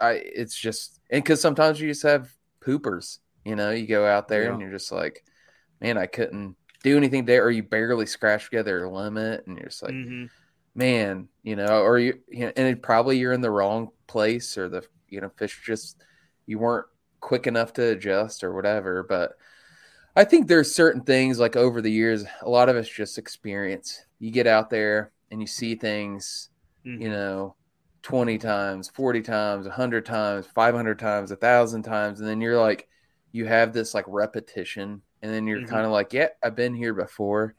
I 0.00 0.12
it's 0.12 0.58
just 0.58 1.00
and 1.10 1.24
cuz 1.24 1.40
sometimes 1.40 1.80
you 1.80 1.88
just 1.88 2.02
have 2.02 2.32
poopers, 2.60 3.18
you 3.44 3.54
know, 3.56 3.70
you 3.70 3.86
go 3.86 4.06
out 4.06 4.28
there 4.28 4.44
Yeah. 4.44 4.52
and 4.52 4.60
you're 4.60 4.72
just 4.72 4.90
like, 4.92 5.24
man, 5.80 5.96
I 5.98 6.06
couldn't 6.06 6.56
do 6.82 6.96
anything 6.96 7.24
there 7.24 7.44
or 7.44 7.50
you 7.50 7.62
barely 7.62 8.06
scratch 8.06 8.44
together 8.46 8.84
a 8.84 8.90
limit 8.90 9.46
and 9.46 9.56
you're 9.56 9.68
just 9.68 9.82
like 9.82 9.92
Mhm. 9.94 10.30
man, 10.74 11.28
you 11.42 11.56
know, 11.56 11.80
or 11.82 11.98
you, 11.98 12.20
you 12.28 12.40
know, 12.46 12.52
and 12.56 12.68
it 12.68 12.82
probably 12.82 13.18
you're 13.18 13.32
in 13.32 13.40
the 13.40 13.50
wrong 13.50 13.88
place 14.06 14.58
or 14.58 14.68
the, 14.68 14.82
you 15.08 15.20
know, 15.20 15.30
fish 15.38 15.62
just, 15.64 16.02
you 16.46 16.58
weren't 16.58 16.86
quick 17.26 17.48
enough 17.48 17.72
to 17.74 17.82
adjust 17.90 18.44
or 18.44 18.54
whatever. 18.54 19.02
But 19.02 19.32
I 20.14 20.24
think 20.24 20.46
there's 20.46 20.72
certain 20.72 21.02
things 21.02 21.40
like 21.40 21.56
over 21.56 21.82
the 21.82 21.90
years, 21.90 22.24
a 22.40 22.48
lot 22.48 22.68
of 22.68 22.76
it's 22.76 22.88
just 22.88 23.18
experience. 23.18 24.00
You 24.20 24.30
get 24.30 24.46
out 24.46 24.70
there 24.70 25.12
and 25.32 25.40
you 25.40 25.48
see 25.48 25.74
things, 25.74 26.50
Mhm. 26.84 27.02
you 27.02 27.10
know, 27.10 27.56
20 28.02 28.38
times, 28.38 28.88
40 28.90 29.22
times, 29.22 29.66
100 29.66 30.06
times, 30.06 30.46
500 30.54 31.00
times, 31.00 31.32
a 31.32 31.36
thousand 31.36 31.82
times. 31.82 32.20
And 32.20 32.28
then 32.28 32.40
you're 32.40 32.60
like, 32.60 32.88
you 33.32 33.44
have 33.46 33.72
this 33.72 33.92
like 33.92 34.04
repetition. 34.06 35.02
And 35.20 35.34
then 35.34 35.48
you're 35.48 35.60
Mhm. 35.60 35.66
kind 35.66 35.84
of 35.84 35.90
like, 35.90 36.12
yeah, 36.12 36.28
I've 36.44 36.54
been 36.54 36.74
here 36.74 36.94
before. 36.94 37.56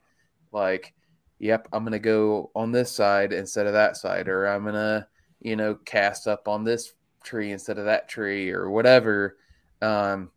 Like, 0.50 0.94
yep, 1.38 1.68
I'm 1.72 1.84
going 1.84 1.92
to 1.92 1.98
go 1.98 2.50
on 2.54 2.72
this 2.72 2.90
side 2.90 3.34
instead 3.34 3.66
of 3.66 3.74
that 3.74 3.98
side, 3.98 4.28
or 4.28 4.46
I'm 4.46 4.62
going 4.62 4.74
to, 4.74 5.06
you 5.40 5.56
know, 5.56 5.74
cast 5.74 6.26
up 6.26 6.48
on 6.48 6.64
this 6.64 6.94
tree 7.22 7.52
instead 7.52 7.78
of 7.78 7.84
that 7.84 8.08
tree 8.08 8.50
or 8.50 8.70
whatever. 8.70 9.36
Um, 9.82 10.30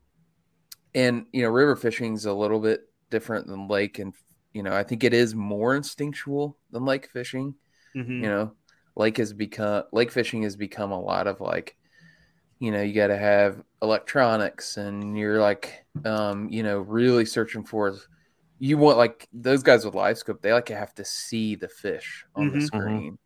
and, 0.94 1.26
you 1.32 1.44
know, 1.44 1.50
river 1.50 1.76
fishing 1.76 2.14
is 2.14 2.26
a 2.26 2.34
little 2.34 2.60
bit 2.60 2.82
different 3.10 3.48
than 3.48 3.68
lake. 3.68 4.00
And, 4.00 4.14
you 4.54 4.64
know, 4.64 4.74
I 4.74 4.84
think 4.84 5.04
it 5.04 5.14
is 5.14 5.36
more 5.36 5.76
instinctual 5.76 6.58
than 6.72 6.86
lake 6.86 7.08
fishing 7.10 7.56
Mhm. 7.96 8.22
you 8.22 8.30
know 8.30 8.54
lake 8.96 9.18
has 9.18 9.34
become 9.34 9.84
lake 9.94 10.12
fishing 10.12 10.44
has 10.44 10.56
become 10.56 10.92
a 10.92 11.02
lot 11.02 11.28
of 11.28 11.42
like 11.42 11.78
you 12.60 12.72
know 12.72 12.82
you 12.82 12.94
got 12.94 13.08
to 13.08 13.18
have 13.18 13.64
electronics 13.82 14.78
and 14.78 15.18
you're 15.18 15.40
like 15.42 15.86
um 16.06 16.50
you 16.50 16.64
know 16.64 16.80
really 16.80 17.26
searching 17.26 17.64
for 17.66 17.96
you 18.60 18.78
want 18.78 18.98
like 18.98 19.28
those 19.34 19.64
guys 19.64 19.86
with 19.86 19.96
live 19.96 20.18
scope 20.18 20.42
they 20.42 20.54
like 20.54 20.68
to 20.68 20.76
have 20.76 20.94
to 20.96 21.06
see 21.06 21.56
the 21.56 21.68
fish 21.70 22.26
on 22.36 22.50
the 22.50 22.54
Mhm. 22.54 22.68
Mhm. 22.68 22.68
screen 22.68 23.18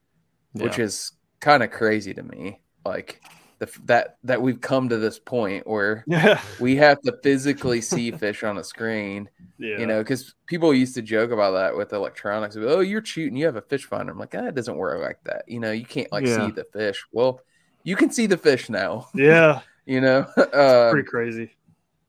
which 0.53 0.79
Yeah. 0.79 0.79
is 0.79 1.13
kind 1.41 1.63
of 1.63 1.71
crazy 1.71 2.13
to 2.13 2.23
me 2.23 2.61
like 2.85 3.23
the 3.59 3.69
that 3.85 4.17
that 4.23 4.41
we've 4.41 4.59
come 4.61 4.89
to 4.89 4.97
this 4.97 5.17
point 5.19 5.65
where 5.67 6.03
Yeah. 6.07 6.41
we 6.59 6.75
have 6.77 7.01
to 7.01 7.17
physically 7.23 7.81
see 7.81 8.11
fish 8.11 8.43
on 8.43 8.57
a 8.57 8.63
screen 8.63 9.29
Yeah. 9.57 9.79
you 9.79 9.85
know, 9.85 9.99
because 9.99 10.35
people 10.45 10.73
used 10.73 10.95
to 10.95 11.01
joke 11.01 11.31
about 11.31 11.51
that 11.51 11.75
with 11.77 11.93
electronics. 11.93 12.57
Oh, 12.59 12.81
you're 12.81 13.01
cheating. 13.01 13.37
You 13.37 13.45
have 13.45 13.55
a 13.55 13.61
fish 13.61 13.85
finder. 13.85 14.11
I'm 14.11 14.19
like, 14.19 14.35
ah, 14.37 14.47
it 14.47 14.55
doesn't 14.55 14.75
work 14.75 15.01
like 15.01 15.23
that. 15.23 15.43
You 15.47 15.59
know, 15.59 15.71
you 15.71 15.85
can't 15.85 16.11
like 16.11 16.25
Yeah. 16.25 16.45
see 16.47 16.51
the 16.51 16.65
fish. 16.73 17.05
Well, 17.13 17.41
you 17.83 17.95
can 17.95 18.11
see 18.11 18.25
the 18.27 18.37
fish 18.37 18.69
now. 18.69 19.09
Yeah. 19.13 19.61
You 19.87 20.01
know, 20.01 20.25
um, 20.37 20.91
Pretty 20.91 21.07
crazy. 21.07 21.51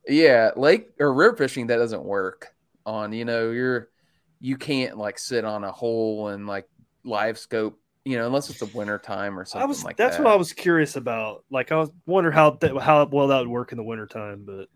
yeah, 0.08 0.50
lake 0.56 0.92
or 0.98 1.12
river 1.12 1.36
fishing 1.36 1.66
that 1.66 1.76
doesn't 1.76 2.04
work 2.04 2.54
on. 2.86 3.12
You 3.12 3.26
know, 3.26 3.50
you're 3.50 3.90
you 4.40 4.56
can't 4.56 4.96
like 4.96 5.18
sit 5.18 5.44
on 5.44 5.62
a 5.62 5.70
hole 5.72 6.28
and 6.28 6.46
like 6.46 6.66
live 7.04 7.38
scope. 7.38 7.78
You 8.06 8.18
know, 8.18 8.26
unless 8.26 8.48
it's 8.50 8.60
the 8.60 8.66
winter 8.66 8.98
time 8.98 9.36
or 9.36 9.44
something 9.44 9.64
I 9.64 9.66
was. 9.66 9.82
like 9.84 9.96
that's 9.96 10.16
that. 10.16 10.22
what 10.22 10.32
I 10.32 10.36
was 10.36 10.52
curious 10.52 10.94
about. 10.94 11.44
Like, 11.50 11.72
I 11.72 11.76
was 11.76 11.90
wonder 12.06 12.30
how 12.30 12.50
that 12.60 12.76
how 12.78 13.04
well 13.06 13.26
that 13.26 13.40
would 13.40 13.48
work 13.48 13.72
in 13.72 13.78
the 13.78 13.82
wintertime, 13.84 14.44
but 14.46 14.68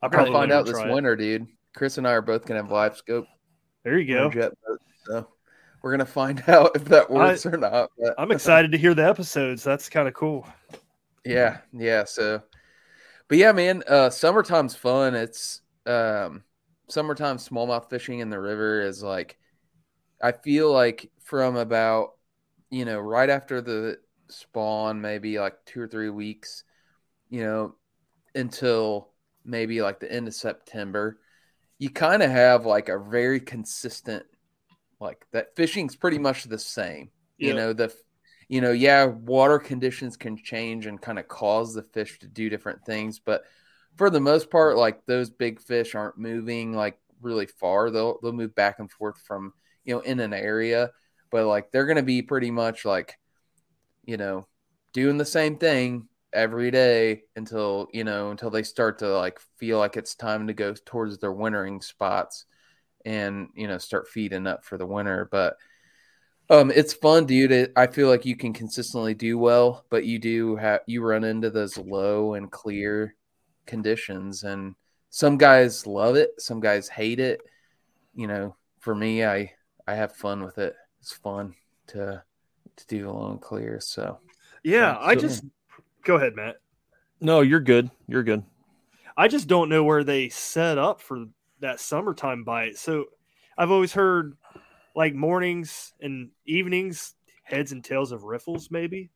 I 0.00 0.08
probably 0.08 0.32
find 0.32 0.50
out 0.50 0.64
this 0.64 0.78
it. 0.78 0.88
winter, 0.90 1.16
dude. 1.16 1.46
Chris 1.76 1.98
and 1.98 2.08
I 2.08 2.12
are 2.12 2.22
both 2.22 2.46
gonna 2.46 2.62
have 2.62 2.72
live 2.72 2.96
scope 2.96 3.26
There 3.84 3.98
you 3.98 4.14
go. 4.14 4.30
jet 4.30 4.52
boat, 4.66 4.80
so 5.04 5.28
we're 5.82 5.90
gonna 5.90 6.06
find 6.06 6.42
out 6.48 6.70
if 6.74 6.86
that 6.86 7.10
works 7.10 7.44
or 7.44 7.58
not. 7.58 7.90
but- 7.98 8.14
I'm 8.16 8.32
excited 8.32 8.72
to 8.72 8.78
hear 8.78 8.94
the 8.94 9.06
episodes. 9.06 9.62
That's 9.62 9.90
kind 9.90 10.08
of 10.08 10.14
cool. 10.14 10.46
Yeah, 11.26 11.58
yeah. 11.74 12.04
So, 12.04 12.40
but 13.28 13.36
yeah, 13.36 13.52
man, 13.52 13.82
uh, 13.86 14.08
summertime's 14.08 14.74
fun. 14.74 15.14
It's 15.14 15.60
um, 15.84 16.42
summertime 16.88 17.36
smallmouth 17.36 17.90
fishing 17.90 18.20
in 18.20 18.30
the 18.30 18.40
river 18.40 18.80
is 18.80 19.02
like, 19.02 19.36
I 20.22 20.32
feel 20.32 20.72
like 20.72 21.10
from 21.24 21.56
about, 21.56 22.12
you 22.70 22.84
know, 22.84 22.98
right 22.98 23.30
after 23.30 23.60
the 23.60 23.98
spawn, 24.28 25.00
maybe 25.00 25.38
like 25.38 25.64
two 25.64 25.80
or 25.80 25.88
three 25.88 26.10
weeks, 26.10 26.64
you 27.30 27.40
know, 27.42 27.74
until 28.34 29.10
maybe 29.44 29.82
like 29.82 30.00
the 30.00 30.12
end 30.12 30.28
of 30.28 30.34
September, 30.34 31.18
you 31.78 31.90
kind 31.90 32.22
of 32.22 32.30
have 32.30 32.66
like 32.66 32.88
a 32.88 32.98
very 32.98 33.40
consistent, 33.40 34.24
like 35.00 35.26
that 35.32 35.54
fishing's 35.56 35.96
pretty 35.96 36.18
much 36.18 36.44
the 36.44 36.58
same. 36.58 37.10
You 37.38 37.52
know 37.52 37.72
the 37.74 37.94
you 38.48 38.62
know 38.62 38.72
yeah 38.72 39.04
water 39.04 39.58
conditions 39.58 40.16
can 40.16 40.38
change 40.38 40.86
and 40.86 41.00
kind 41.00 41.18
of 41.18 41.28
cause 41.28 41.74
the 41.74 41.82
fish 41.82 42.18
to 42.20 42.26
do 42.26 42.48
different 42.48 42.82
things 42.86 43.18
but 43.18 43.42
for 43.96 44.08
the 44.08 44.20
most 44.20 44.50
part 44.50 44.76
like 44.78 45.04
those 45.04 45.28
big 45.28 45.60
fish 45.60 45.94
aren't 45.94 46.16
moving 46.16 46.72
like 46.72 46.98
really 47.20 47.46
far. 47.46 47.90
They'll 47.90 48.18
they'll 48.22 48.32
move 48.32 48.54
back 48.54 48.78
and 48.78 48.90
forth 48.90 49.18
from 49.18 49.52
you 49.84 49.94
know 49.94 50.00
in 50.00 50.20
an 50.20 50.32
area 50.32 50.90
but 51.30 51.46
like 51.46 51.70
they're 51.70 51.86
going 51.86 51.96
to 51.96 52.02
be 52.02 52.22
pretty 52.22 52.50
much 52.50 52.84
like 52.84 53.18
you 54.04 54.16
know 54.16 54.46
doing 54.92 55.18
the 55.18 55.24
same 55.24 55.58
thing 55.58 56.08
every 56.32 56.70
day 56.70 57.22
until 57.36 57.88
you 57.92 58.04
know 58.04 58.30
until 58.30 58.50
they 58.50 58.62
start 58.62 58.98
to 59.00 59.08
like 59.08 59.40
feel 59.58 59.78
like 59.78 59.96
it's 59.96 60.14
time 60.14 60.46
to 60.48 60.54
go 60.54 60.74
towards 60.84 61.18
their 61.18 61.32
wintering 61.32 61.80
spots 61.80 62.46
and 63.04 63.48
you 63.54 63.68
know 63.68 63.78
start 63.78 64.08
feeding 64.08 64.46
up 64.46 64.64
for 64.64 64.78
the 64.78 64.86
winter 64.86 65.28
but 65.30 65.56
Um, 66.48 66.70
it's 66.70 66.92
fun, 66.92 67.26
dude. 67.26 67.72
I 67.76 67.86
feel 67.88 68.08
like 68.08 68.24
you 68.24 68.36
can 68.36 68.52
consistently 68.52 69.14
do 69.14 69.36
well, 69.38 69.84
but 69.90 70.04
you 70.04 70.18
do 70.18 70.56
have 70.56 70.80
you 70.86 71.02
run 71.02 71.24
into 71.24 71.50
those 71.50 71.76
low 71.76 72.34
and 72.34 72.50
clear 72.50 73.16
conditions, 73.66 74.44
and 74.44 74.76
some 75.10 75.38
guys 75.38 75.86
love 75.86 76.14
it, 76.16 76.40
some 76.40 76.60
guys 76.60 76.88
hate 76.88 77.18
it. 77.20 77.40
You 78.14 78.28
know, 78.28 78.56
for 78.80 78.94
me, 78.94 79.24
I 79.24 79.52
I 79.86 79.96
have 79.96 80.16
fun 80.16 80.42
with 80.44 80.58
it. 80.58 80.74
It's 81.06 81.12
fun 81.12 81.54
to 81.86 82.20
to 82.74 82.86
do 82.88 83.08
low 83.08 83.30
and 83.30 83.40
clear. 83.40 83.78
So 83.78 84.18
Yeah, 84.64 84.98
I 84.98 85.14
So- 85.14 85.20
just 85.20 85.44
go 86.02 86.16
ahead, 86.16 86.34
Matt. 86.34 86.56
No, 87.20 87.42
you're 87.42 87.60
good. 87.60 87.92
You're 88.08 88.24
good. 88.24 88.42
I 89.16 89.28
just 89.28 89.46
don't 89.46 89.68
know 89.68 89.84
where 89.84 90.02
they 90.02 90.28
set 90.30 90.78
up 90.78 91.00
for 91.00 91.26
that 91.60 91.78
summertime 91.78 92.42
bite. 92.42 92.76
So 92.76 93.04
I've 93.56 93.70
always 93.70 93.92
heard 93.92 94.36
like 94.96 95.14
mornings 95.14 95.94
and 96.00 96.32
evenings, 96.44 97.14
heads 97.44 97.70
and 97.70 97.84
tails 97.84 98.10
of 98.10 98.24
riffles, 98.24 98.72
maybe. 98.72 99.10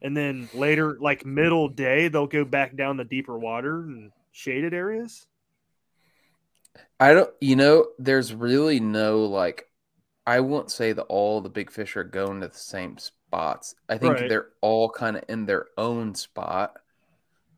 And 0.00 0.16
then 0.16 0.48
later, 0.54 0.98
like 1.00 1.26
middle 1.26 1.68
day, 1.68 2.06
they'll 2.06 2.28
go 2.28 2.44
back 2.44 2.76
down 2.76 2.96
the 2.96 3.04
deeper 3.04 3.36
water 3.36 3.80
and 3.80 4.12
shaded 4.30 4.72
areas. 4.72 5.26
I 7.00 7.12
don't, 7.12 7.34
you 7.40 7.56
know, 7.56 7.88
there's 7.98 8.32
really 8.32 8.78
no 8.78 9.24
like, 9.24 9.67
I 10.28 10.40
won't 10.40 10.70
say 10.70 10.92
that 10.92 11.04
all 11.04 11.40
the 11.40 11.48
big 11.48 11.70
fish 11.70 11.96
are 11.96 12.04
going 12.04 12.42
to 12.42 12.48
the 12.48 12.54
same 12.54 12.98
spots. 12.98 13.74
I 13.88 13.96
think 13.96 14.16
Right. 14.16 14.28
they're 14.28 14.50
all 14.60 14.90
kind 14.90 15.16
of 15.16 15.24
in 15.26 15.46
their 15.46 15.68
own 15.78 16.14
spot. 16.14 16.76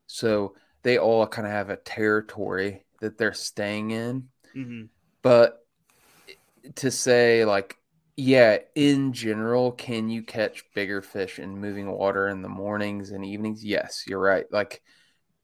So 0.07 0.55
they 0.83 0.97
all 0.97 1.27
kind 1.27 1.49
of 1.49 1.53
have 1.53 1.69
a 1.69 1.77
territory 1.77 2.85
that 3.01 3.19
they're 3.19 3.33
staying 3.33 3.91
in. 3.91 4.29
Mm-hmm. 4.55 4.85
But 5.21 5.67
to 6.77 6.93
say, 6.93 7.45
like, 7.45 7.77
yeah, 8.17 8.59
in 8.77 9.13
general, 9.15 9.73
can 9.73 10.09
you 10.09 10.23
catch 10.23 10.65
bigger 10.73 11.03
fish 11.03 11.41
in 11.41 11.59
moving 11.59 11.91
water 11.91 12.29
in 12.29 12.41
the 12.41 12.49
mornings 12.49 13.11
and 13.11 13.25
evenings? 13.25 13.65
Yes, 13.65 14.05
you're 14.07 14.21
right. 14.21 14.47
Like, 14.53 14.81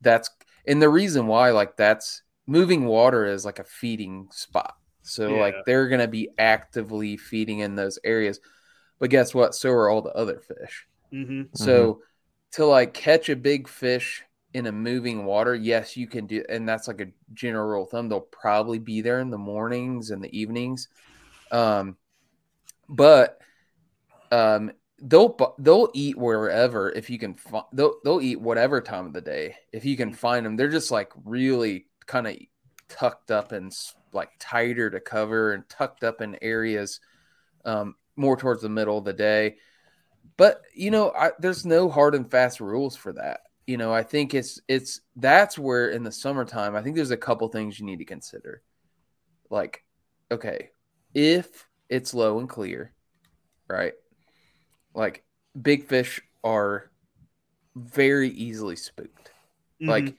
that's, 0.01 0.31
and 0.65 0.81
the 0.81 0.89
reason 0.89 1.27
why, 1.27 1.51
like, 1.51 1.77
that's 1.77 2.23
moving 2.47 2.85
water 2.85 3.27
is 3.27 3.45
like 3.45 3.59
a 3.59 3.65
feeding 3.65 4.29
spot. 4.31 4.77
So, 5.07 5.35
Yeah. 5.35 5.41
like, 5.41 5.55
they're 5.67 5.89
going 5.89 6.01
to 6.01 6.09
be 6.09 6.31
actively 6.39 7.17
feeding 7.17 7.61
in 7.61 7.75
those 7.75 7.99
areas. 8.05 8.41
But 8.99 9.11
guess 9.11 9.35
what? 9.35 9.55
So 9.55 9.71
are 9.71 9.89
all 9.89 10.03
the 10.03 10.15
other 10.15 10.41
fish. 10.41 10.87
Mm-hmm. 11.13 11.55
So 11.55 12.01
to 12.53 12.65
like 12.65 12.95
catch 12.95 13.29
a 13.29 13.37
big 13.37 13.69
fish 13.69 14.25
in 14.55 14.67
a 14.67 14.73
moving 14.73 15.25
water, 15.27 15.55
yes, 15.55 15.97
you 15.97 16.07
can 16.07 16.27
do, 16.27 16.43
and 16.49 16.67
that's 16.69 16.89
like 16.89 17.01
a 17.01 17.09
general 17.35 17.69
rule 17.69 17.85
of 17.85 17.91
thumb. 17.91 18.09
They'll 18.09 18.21
probably 18.21 18.79
be 18.79 19.03
there 19.03 19.21
in 19.21 19.31
the 19.31 19.39
mornings 19.39 20.11
and 20.11 20.25
the 20.25 20.35
evenings, 20.37 20.89
um, 21.51 21.97
but 22.89 23.39
um, 24.33 24.73
they'll 25.03 25.37
they'll 25.59 25.91
eat 25.93 26.17
wherever 26.17 26.91
if 26.91 27.11
you 27.11 27.19
can. 27.19 27.35
Fi- 27.35 27.65
they'll 27.73 27.97
they'll 28.03 28.21
eat 28.23 28.41
whatever 28.41 28.81
time 28.81 29.07
of 29.07 29.13
the 29.13 29.21
day 29.21 29.57
if 29.73 29.85
you 29.85 29.97
can 29.97 30.13
find 30.15 30.47
them. 30.47 30.57
They're 30.57 30.69
just 30.69 30.91
like 30.91 31.13
really 31.25 31.87
kind 32.07 32.27
of 32.27 32.37
tucked 32.89 33.31
up 33.31 33.53
and 33.53 33.67
s- 33.67 33.95
like 34.13 34.31
tighter 34.39 34.91
to 34.91 35.01
cover 35.01 35.53
and 35.53 35.69
tucked 35.69 36.05
up 36.05 36.21
in 36.21 36.39
areas 36.43 37.01
um, 37.65 37.95
more 38.17 38.37
towards 38.37 38.63
the 38.63 38.69
middle 38.69 38.99
of 38.99 39.05
the 39.05 39.13
day. 39.13 39.57
But 40.37 40.63
you 40.75 40.91
know 40.91 41.13
I, 41.13 41.31
there's 41.39 41.65
no 41.67 41.89
hard 41.89 42.15
and 42.15 42.31
fast 42.31 42.61
rules 42.61 42.97
for 42.97 43.13
that. 43.15 43.41
You 43.67 43.77
know 43.77 43.93
i 43.93 44.05
think 44.05 44.33
it's 44.33 44.61
it's 44.69 45.01
that's 45.17 45.59
where 45.59 45.91
in 45.91 46.05
the 46.05 46.13
summertime 46.13 46.77
i 46.77 46.83
think 46.83 46.95
there's 46.95 47.11
a 47.11 47.17
couple 47.17 47.49
things 47.49 47.81
you 47.81 47.87
need 47.87 47.99
to 47.99 48.05
consider. 48.05 48.63
Like 49.51 49.85
okay 50.31 50.71
if 51.15 51.67
it's 51.89 52.15
low 52.15 52.39
and 52.39 52.49
clear 52.49 52.93
right? 53.69 53.93
Like 54.95 55.25
big 55.61 55.87
fish 55.87 56.21
are 56.45 56.91
very 57.75 58.31
easily 58.31 58.77
spooked. 58.77 59.31
Mm-hmm. 59.81 59.91
like 59.91 60.15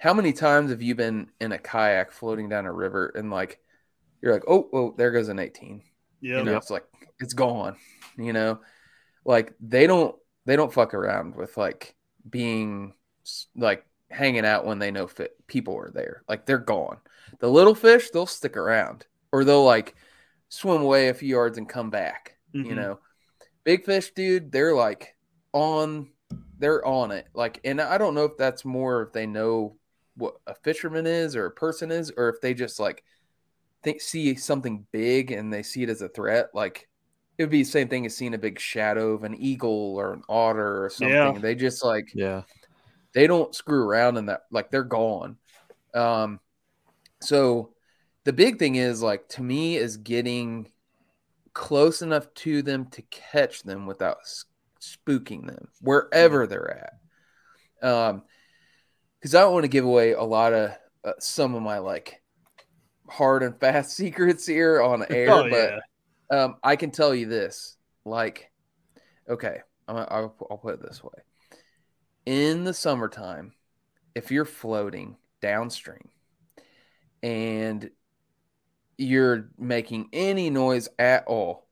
how 0.00 0.14
many 0.14 0.32
times 0.32 0.70
have 0.70 0.82
you 0.82 0.94
been 0.94 1.28
in 1.40 1.52
a 1.52 1.58
kayak 1.58 2.10
floating 2.12 2.48
down 2.48 2.66
a 2.66 2.72
river 2.72 3.12
and 3.14 3.30
like 3.30 3.60
you're 4.22 4.32
like 4.32 4.44
oh 4.48 4.68
oh 4.72 4.94
there 4.96 5.10
goes 5.12 5.28
an 5.28 5.38
18 5.38 5.82
yeah, 6.20 6.38
you 6.38 6.44
know 6.44 6.56
it's 6.56 6.70
like 6.70 6.84
it's 7.20 7.34
gone 7.34 7.76
you 8.18 8.32
know? 8.32 8.60
Like 9.24 9.54
they 9.60 9.86
don't 9.86 10.14
they 10.46 10.56
don't 10.56 10.72
fuck 10.72 10.94
around 10.94 11.36
with 11.36 11.56
like 11.56 11.94
being 12.28 12.94
like 13.54 13.86
hanging 14.10 14.44
out 14.44 14.66
when 14.66 14.78
they 14.78 14.90
know 14.90 15.06
fit 15.06 15.36
people 15.46 15.76
are 15.78 15.90
there. 15.90 16.22
Like 16.28 16.46
they're 16.46 16.58
gone. 16.58 16.98
The 17.38 17.48
little 17.48 17.74
fish 17.74 18.10
they'll 18.10 18.26
stick 18.26 18.56
around 18.56 19.06
or 19.32 19.44
they'll 19.44 19.64
like 19.64 19.94
swim 20.48 20.82
away 20.82 21.08
a 21.08 21.14
few 21.14 21.28
yards 21.28 21.58
and 21.58 21.68
come 21.68 21.90
back 21.90 22.36
you 22.52 22.72
Mhm. 22.72 22.76
know? 22.76 22.98
Big 23.64 23.84
fish 23.84 24.10
dude 24.12 24.52
they're 24.52 24.74
like 24.74 25.16
on 25.52 26.10
they're 26.58 26.84
on 26.84 27.10
it. 27.10 27.26
Like 27.34 27.60
and 27.64 27.80
i 27.80 27.96
don't 27.98 28.14
know 28.14 28.24
if 28.24 28.36
that's 28.36 28.64
more 28.64 29.02
if 29.02 29.12
they 29.12 29.26
know 29.26 29.76
what 30.20 30.36
a 30.46 30.54
fisherman 30.54 31.06
is 31.06 31.34
or 31.34 31.46
a 31.46 31.50
person 31.50 31.90
is 31.90 32.12
or 32.16 32.28
if 32.28 32.40
they 32.40 32.54
just 32.54 32.78
like 32.78 33.02
think 33.82 34.00
see 34.00 34.34
something 34.34 34.86
big 34.92 35.32
and 35.32 35.52
they 35.52 35.62
see 35.62 35.82
it 35.82 35.88
as 35.88 36.02
a 36.02 36.08
threat 36.08 36.50
like 36.54 36.88
it 37.38 37.42
would 37.44 37.50
be 37.50 37.62
the 37.62 37.68
same 37.68 37.88
thing 37.88 38.04
as 38.04 38.14
seeing 38.16 38.34
a 38.34 38.38
big 38.38 38.60
shadow 38.60 39.12
of 39.12 39.24
an 39.24 39.34
eagle 39.34 39.96
or 39.96 40.12
an 40.12 40.22
otter 40.28 40.84
or 40.84 40.90
something 40.90 41.10
Yeah. 41.16 41.38
they 41.40 41.54
just 41.54 41.82
like 41.82 42.10
Yeah. 42.14 42.42
they 43.14 43.26
don't 43.26 43.54
screw 43.54 43.82
around 43.82 44.18
in 44.18 44.26
that 44.26 44.42
like 44.50 44.70
they're 44.70 44.84
gone 44.84 45.36
um 45.94 46.38
so 47.20 47.72
the 48.24 48.32
big 48.32 48.58
thing 48.58 48.74
is 48.76 49.02
like 49.02 49.26
to 49.30 49.42
me 49.42 49.76
is 49.76 49.96
getting 49.96 50.70
close 51.54 52.02
enough 52.02 52.32
to 52.34 52.62
them 52.62 52.86
to 52.90 53.02
catch 53.10 53.62
them 53.62 53.86
without 53.86 54.18
spooking 54.80 55.46
them 55.46 55.68
wherever 55.80 56.46
they're 56.46 56.92
at 57.82 57.88
um 57.88 58.22
because 59.20 59.34
i 59.34 59.40
don't 59.40 59.52
want 59.52 59.64
to 59.64 59.68
give 59.68 59.84
away 59.84 60.12
a 60.12 60.22
lot 60.22 60.52
of 60.52 60.70
uh, 61.04 61.12
some 61.18 61.54
of 61.54 61.62
my 61.62 61.78
like 61.78 62.20
hard 63.08 63.42
and 63.42 63.58
fast 63.58 63.92
secrets 63.96 64.46
here 64.46 64.82
on 64.82 65.04
air 65.10 65.28
Oh, 65.30 65.46
but 65.48 65.80
yeah. 66.30 66.44
um, 66.44 66.56
I 66.62 66.76
can 66.76 66.90
tell 66.90 67.14
you 67.14 67.26
this. 67.26 67.76
Like, 68.04 68.50
okay, 69.28 69.58
I'm, 69.88 69.96
I'll, 69.96 70.34
I'll 70.50 70.58
put 70.58 70.74
it 70.74 70.82
this 70.82 71.02
way: 71.02 71.22
in 72.26 72.64
the 72.64 72.74
summertime, 72.74 73.52
if 74.14 74.30
you're 74.30 74.44
floating 74.44 75.16
downstream 75.42 76.08
and 77.22 77.90
you're 78.98 79.50
making 79.58 80.08
any 80.12 80.50
noise 80.50 80.88
at 80.98 81.26
all, 81.26 81.66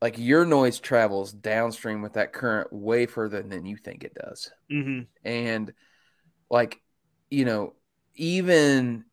like 0.00 0.18
your 0.18 0.44
noise 0.44 0.80
travels 0.80 1.32
downstream 1.32 2.02
with 2.02 2.14
that 2.14 2.32
current 2.32 2.72
way 2.72 3.06
further 3.06 3.42
than 3.42 3.66
you 3.66 3.76
think 3.76 4.04
it 4.04 4.14
does 4.14 4.50
Mm-hmm. 4.70 5.02
and 5.24 5.72
like 6.50 6.80
you 7.30 7.44
know 7.44 7.74
even 8.14 9.04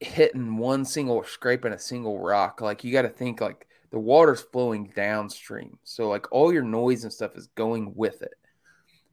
hitting 0.00 0.56
one 0.58 0.84
single 0.84 1.22
scraping 1.24 1.72
a 1.72 1.78
single 1.78 2.18
rock 2.18 2.60
like 2.60 2.84
you 2.84 2.92
got 2.92 3.02
to 3.02 3.08
think 3.08 3.40
like 3.40 3.66
the 3.90 3.98
water's 3.98 4.40
flowing 4.42 4.92
downstream 4.96 5.78
so 5.84 6.08
like 6.08 6.30
all 6.32 6.52
your 6.52 6.62
noise 6.62 7.04
and 7.04 7.12
stuff 7.12 7.36
is 7.36 7.48
going 7.54 7.94
with 7.94 8.22
it 8.22 8.34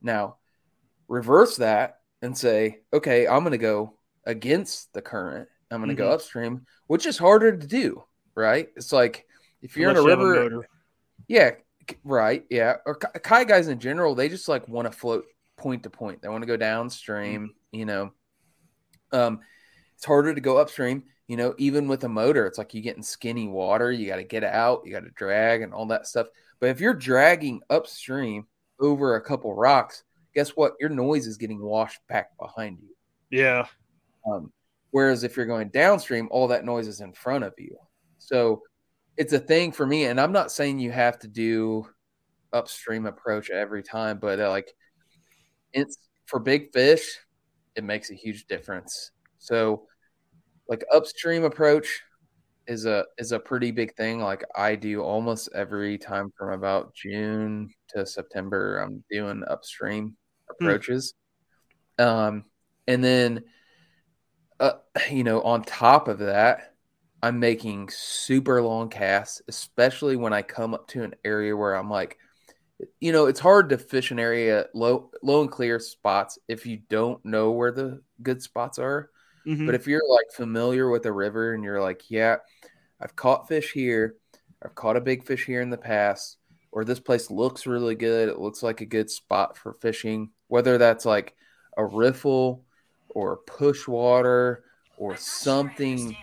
now 0.02 0.36
reverse 1.08 1.58
that 1.58 2.00
and 2.22 2.38
say 2.38 2.80
okay 2.94 3.28
i'm 3.28 3.42
going 3.42 3.52
to 3.52 3.58
go 3.58 3.94
against 4.26 4.92
the 4.94 5.02
current 5.02 5.48
i'm 5.72 5.80
going 5.80 5.90
to 5.90 5.96
go 5.96 6.10
Mhm. 6.10 6.14
upstream 6.14 6.66
which 6.88 7.06
is 7.06 7.18
harder 7.18 7.56
to 7.56 7.68
do 7.68 8.04
right 8.36 8.70
it's 8.76 8.92
like 8.92 9.26
if 9.62 9.78
you're 9.78 9.92
in 9.92 9.98
a 9.98 10.00
Unless 10.00 10.06
you 10.06 10.10
have 10.12 10.20
river 10.20 10.26
motor. 10.26 10.68
yeah, 11.28 11.52
right. 12.04 12.46
Yeah, 12.50 12.78
or 12.86 12.96
kayak 12.96 13.48
guys 13.48 13.68
in 13.68 13.80
general, 13.80 14.16
they 14.16 14.30
just 14.30 14.48
like 14.48 14.68
want 14.68 14.88
to 14.92 14.92
float 14.98 15.26
point 15.60 15.84
to 15.84 15.90
point. 15.90 16.22
They 16.22 16.30
want 16.30 16.42
to 16.42 16.48
go 16.48 16.58
downstream. 16.58 17.52
You 17.72 17.86
know, 17.86 18.12
um, 19.12 19.42
it's 19.96 20.06
harder 20.06 20.34
to 20.34 20.42
go 20.42 20.58
upstream. 20.58 21.04
You 21.28 21.38
know, 21.38 21.54
even 21.60 21.88
with 21.88 22.04
a 22.06 22.10
motor, 22.10 22.48
it's 22.48 22.58
like 22.58 22.74
you 22.74 22.82
get 22.82 22.98
in 22.98 23.04
skinny 23.04 23.48
water. 23.48 23.92
You 23.92 24.08
got 24.08 24.16
to 24.16 24.24
get 24.24 24.44
out. 24.44 24.82
You 24.86 24.92
got 24.92 25.04
to 25.04 25.12
drag 25.12 25.62
and 25.62 25.74
all 25.74 25.86
that 25.88 26.08
stuff. 26.08 26.28
But 26.60 26.70
if 26.70 26.80
you're 26.80 26.96
dragging 26.96 27.62
upstream 27.70 28.48
over 28.80 29.16
a 29.16 29.22
couple 29.22 29.54
rocks, 29.54 30.04
guess 30.34 30.50
what? 30.50 30.74
Your 30.80 30.90
noise 30.90 31.28
is 31.28 31.38
getting 31.38 31.62
washed 31.62 32.00
back 32.08 32.38
behind 32.40 32.80
you. 32.82 32.96
Yeah. 33.30 33.68
Um, 34.30 34.52
whereas 34.92 35.24
if 35.24 35.38
you're 35.38 35.46
going 35.46 35.70
downstream, 35.70 36.28
all 36.32 36.48
that 36.48 36.66
noise 36.66 36.88
is 36.88 37.02
in 37.02 37.14
front 37.14 37.44
of 37.44 37.54
you. 37.58 37.78
So 38.18 38.64
it's 39.18 39.34
a 39.34 39.40
thing 39.40 39.72
for 39.72 39.86
me. 39.86 40.06
And 40.06 40.20
I'm 40.20 40.32
not 40.32 40.52
saying 40.52 40.80
you 40.80 40.92
have 40.92 41.20
to 41.20 41.28
do 41.28 41.88
upstream 42.54 43.06
approach 43.06 43.50
every 43.50 43.84
time, 43.84 44.18
but 44.18 44.40
uh, 44.40 44.50
like 44.50 44.74
it's 45.74 45.98
for 46.26 46.40
big 46.40 46.72
fish, 46.72 47.20
it 47.76 47.84
makes 47.84 48.12
a 48.12 48.16
huge 48.16 48.46
difference. 48.46 49.12
So 49.38 49.84
like 50.68 50.84
upstream 50.94 51.44
approach 51.44 52.02
is 52.68 52.86
a 52.86 53.06
is 53.18 53.32
a 53.32 53.40
pretty 53.40 53.72
big 53.72 53.96
thing. 53.96 54.20
Like 54.20 54.44
I 54.56 54.76
do 54.76 55.02
almost 55.02 55.50
every 55.56 55.98
time 55.98 56.32
from 56.38 56.54
about 56.54 56.94
June 56.94 57.70
to 57.90 58.06
September, 58.06 58.78
I'm 58.80 59.04
doing 59.10 59.44
upstream 59.50 60.16
approaches. 60.50 61.16
Um, 61.98 62.46
and 62.88 63.04
then 63.04 63.44
uh, 64.60 64.74
you 65.10 65.24
know, 65.24 65.42
on 65.42 65.64
top 65.64 66.08
of 66.08 66.20
that, 66.20 66.76
I'm 67.22 67.40
making 67.40 67.90
super 67.90 68.62
long 68.62 68.90
casts, 68.90 69.42
especially 69.48 70.16
when 70.16 70.34
I 70.34 70.42
come 70.42 70.74
up 70.74 70.88
to 70.90 71.04
an 71.04 71.16
area 71.26 71.56
where 71.56 71.76
I'm 71.76 71.90
like, 71.90 72.18
you 73.00 73.12
know, 73.12 73.26
it's 73.26 73.40
hard 73.40 73.70
to 73.70 73.78
fish 73.78 74.12
an 74.12 74.20
area 74.20 74.66
low 74.74 75.12
low 75.22 75.42
and 75.42 75.52
clear 75.52 75.80
spots 75.80 76.40
if 76.48 76.66
you 76.66 76.78
don't 76.90 77.24
know 77.26 77.52
where 77.52 77.72
the 77.72 78.02
good 78.22 78.42
spots 78.42 78.80
are. 78.80 79.10
Mhm. 79.46 79.66
But 79.66 79.76
if 79.76 79.88
you're 79.88 80.08
like 80.08 80.32
familiar 80.34 80.90
with 80.90 81.04
the 81.04 81.12
river 81.12 81.54
and 81.54 81.64
you're 81.64 81.82
like, 81.82 82.10
yeah, 82.10 82.38
I've 83.00 83.16
caught 83.16 83.48
fish 83.48 83.72
here, 83.72 84.16
I've 84.64 84.76
caught 84.76 84.98
a 84.98 85.02
big 85.02 85.24
fish 85.24 85.46
here 85.46 85.62
in 85.62 85.70
the 85.70 85.78
past, 85.78 86.38
or 86.72 86.86
this 86.86 87.00
place 87.00 87.32
looks 87.32 87.66
really 87.66 87.96
good, 87.96 88.30
it 88.30 88.40
looks 88.40 88.64
like 88.64 88.82
a 88.82 88.86
good 88.86 89.10
spot 89.10 89.58
for 89.58 89.74
fishing, 89.74 90.32
whether 90.48 90.78
that's 90.78 91.06
like 91.06 91.36
a 91.78 91.86
riffle 91.86 92.66
or 93.10 93.38
push 93.38 93.88
water 93.88 94.64
or 94.98 95.16
something 95.18 96.16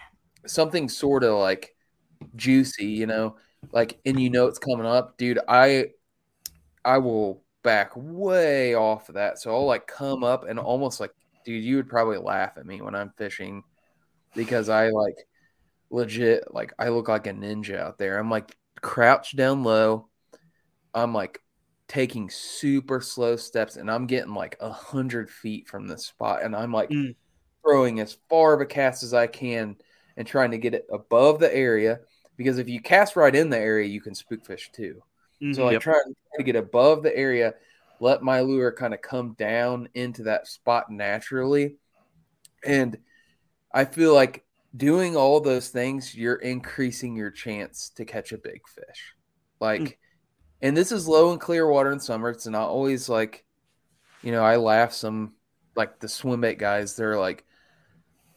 something 0.46 0.88
sort 0.88 1.24
of 1.24 1.34
like 1.38 1.74
juicy, 2.36 2.86
you 2.86 3.06
know, 3.06 3.36
like 3.72 3.98
and 4.06 4.20
you 4.20 4.30
know 4.30 4.46
it's 4.46 4.58
coming 4.58 4.86
up, 4.86 5.16
dude. 5.18 5.40
I 5.48 5.86
I 6.86 6.98
will 6.98 7.44
back 7.64 7.92
way 7.96 8.74
off 8.76 9.10
of 9.10 9.16
that. 9.16 9.40
So 9.40 9.54
I'll 9.54 9.66
like 9.66 9.88
come 9.88 10.24
up 10.24 10.46
and 10.48 10.60
almost 10.60 11.00
like, 11.00 11.12
dude, 11.46 11.64
you 11.64 11.76
would 11.78 11.90
probably 11.90 12.18
laugh 12.18 12.58
at 12.58 12.66
me 12.66 12.82
when 12.82 12.96
I'm 12.96 13.12
fishing 13.18 13.64
because 14.34 14.68
I 14.68 14.90
like 14.90 15.16
legit 15.90 16.52
like 16.54 16.72
I 16.78 16.90
look 16.90 17.08
like 17.08 17.26
a 17.26 17.32
ninja 17.32 17.78
out 17.78 17.98
there. 17.98 18.18
I'm 18.18 18.30
like 18.30 18.56
crouched 18.82 19.36
down 19.36 19.64
low. 19.64 20.08
I'm 20.94 21.14
like 21.14 21.40
taking 21.88 22.30
super 22.30 23.00
slow 23.00 23.36
steps 23.36 23.76
and 23.76 23.90
I'm 23.90 24.06
getting 24.06 24.34
like 24.34 24.56
a 24.60 24.70
hundred 24.70 25.30
feet 25.30 25.68
from 25.68 25.86
the 25.86 25.98
spot 25.98 26.42
and 26.42 26.56
I'm 26.56 26.72
like 26.72 26.96
Mm. 26.96 27.14
throwing 27.64 28.00
as 28.00 28.18
far 28.30 28.54
of 28.54 28.60
a 28.62 28.66
cast 28.66 29.02
as 29.02 29.14
I 29.14 29.26
can 29.28 29.76
and 30.16 30.26
trying 30.26 30.52
to 30.52 30.58
get 30.58 30.74
it 30.74 30.86
above 30.92 31.40
the 31.40 31.54
area 31.54 32.00
because 32.36 32.58
if 32.58 32.68
you 32.68 32.80
cast 32.80 33.16
right 33.16 33.34
in 33.34 33.50
the 33.50 33.58
area, 33.58 33.86
you 33.88 34.00
can 34.00 34.14
spook 34.14 34.46
fish 34.46 34.70
too. 34.72 35.02
Mhm. 35.40 35.54
So 35.54 35.68
I 35.68 35.72
Yep. 35.72 35.82
try 35.82 36.00
to 36.36 36.42
get 36.42 36.56
above 36.56 37.02
the 37.02 37.16
area, 37.16 37.54
let 38.00 38.22
my 38.22 38.40
lure 38.40 38.72
kind 38.72 38.94
of 38.94 39.00
come 39.02 39.34
down 39.34 39.88
into 39.94 40.24
that 40.24 40.46
spot 40.46 40.90
naturally. 40.90 41.76
And 42.64 42.98
I 43.72 43.84
feel 43.84 44.14
like 44.14 44.44
doing 44.76 45.16
all 45.16 45.40
those 45.40 45.68
things, 45.68 46.14
you're 46.14 46.36
increasing 46.36 47.16
your 47.16 47.30
chance 47.30 47.90
to 47.96 48.04
catch 48.04 48.32
a 48.32 48.38
big 48.38 48.60
fish. 48.68 49.14
Like, 49.60 49.98
and 50.62 50.76
this 50.76 50.92
is 50.92 51.08
low 51.08 51.32
and 51.32 51.40
clear 51.40 51.68
water 51.68 51.92
in 51.92 52.00
summer. 52.00 52.30
It's 52.30 52.46
not 52.46 52.68
always 52.68 53.08
like, 53.08 53.44
you 54.22 54.32
know, 54.32 54.42
I 54.42 54.56
laugh 54.56 54.92
some 54.92 55.34
like 55.76 56.00
the 56.00 56.08
swim 56.08 56.40
bait 56.40 56.58
guys, 56.58 56.96
they're 56.96 57.18
like, 57.18 57.44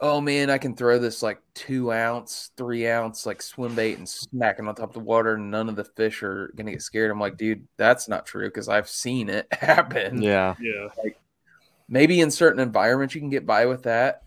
oh 0.02 0.22
man, 0.22 0.50
I 0.50 0.58
can 0.58 0.76
throw 0.76 0.98
this 1.00 1.22
like 1.22 1.42
two 1.54 1.92
ounce, 1.92 2.52
three 2.58 2.88
ounce 2.88 3.26
like 3.26 3.42
swim 3.42 3.76
bait 3.76 3.98
and 3.98 4.08
smack 4.08 4.60
it 4.60 4.68
on 4.68 4.76
top 4.76 4.90
of 4.90 4.94
the 4.94 5.00
water, 5.00 5.36
and 5.36 5.52
none 5.52 5.70
of 5.70 5.76
the 5.76 5.84
fish 5.84 6.24
are 6.24 6.54
gonna 6.56 6.72
get 6.72 6.82
scared. 6.82 7.12
I'm 7.12 7.20
like, 7.20 7.38
dude, 7.38 7.68
that's 7.78 8.08
not 8.08 8.26
true 8.26 8.48
because 8.48 8.70
I've 8.70 8.90
seen 8.90 9.30
it 9.30 9.48
happen. 9.54 10.22
Yeah. 10.22 10.56
yeah. 10.60 10.88
Like, 11.04 11.20
Maybe 11.92 12.22
in 12.22 12.30
certain 12.30 12.60
environments 12.60 13.16
you 13.16 13.22
can 13.22 13.32
get 13.32 13.48
by 13.48 13.66
with 13.66 13.84
that, 13.84 14.22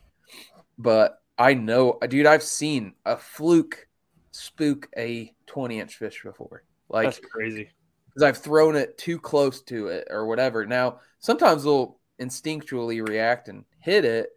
but 0.76 1.22
I 1.38 1.54
know, 1.54 1.98
dude, 2.08 2.26
I've 2.26 2.42
seen 2.42 2.94
a 3.06 3.16
fluke 3.16 3.86
spook 4.32 4.88
a 4.96 5.32
20 5.46 5.78
inch 5.80 5.96
fish 5.96 6.22
before. 6.24 6.64
Like, 6.88 7.06
That's 7.06 7.20
crazy. 7.20 7.70
because 8.08 8.22
I've 8.24 8.38
thrown 8.38 8.74
it 8.74 8.98
too 8.98 9.18
close 9.18 9.62
to 9.62 9.86
it 9.88 10.08
or 10.10 10.26
whatever. 10.26 10.66
Now, 10.66 11.00
sometimes 11.20 11.62
they'll 11.62 11.98
instinctually 12.20 13.06
react 13.06 13.48
and 13.48 13.64
hit 13.78 14.04
it, 14.04 14.30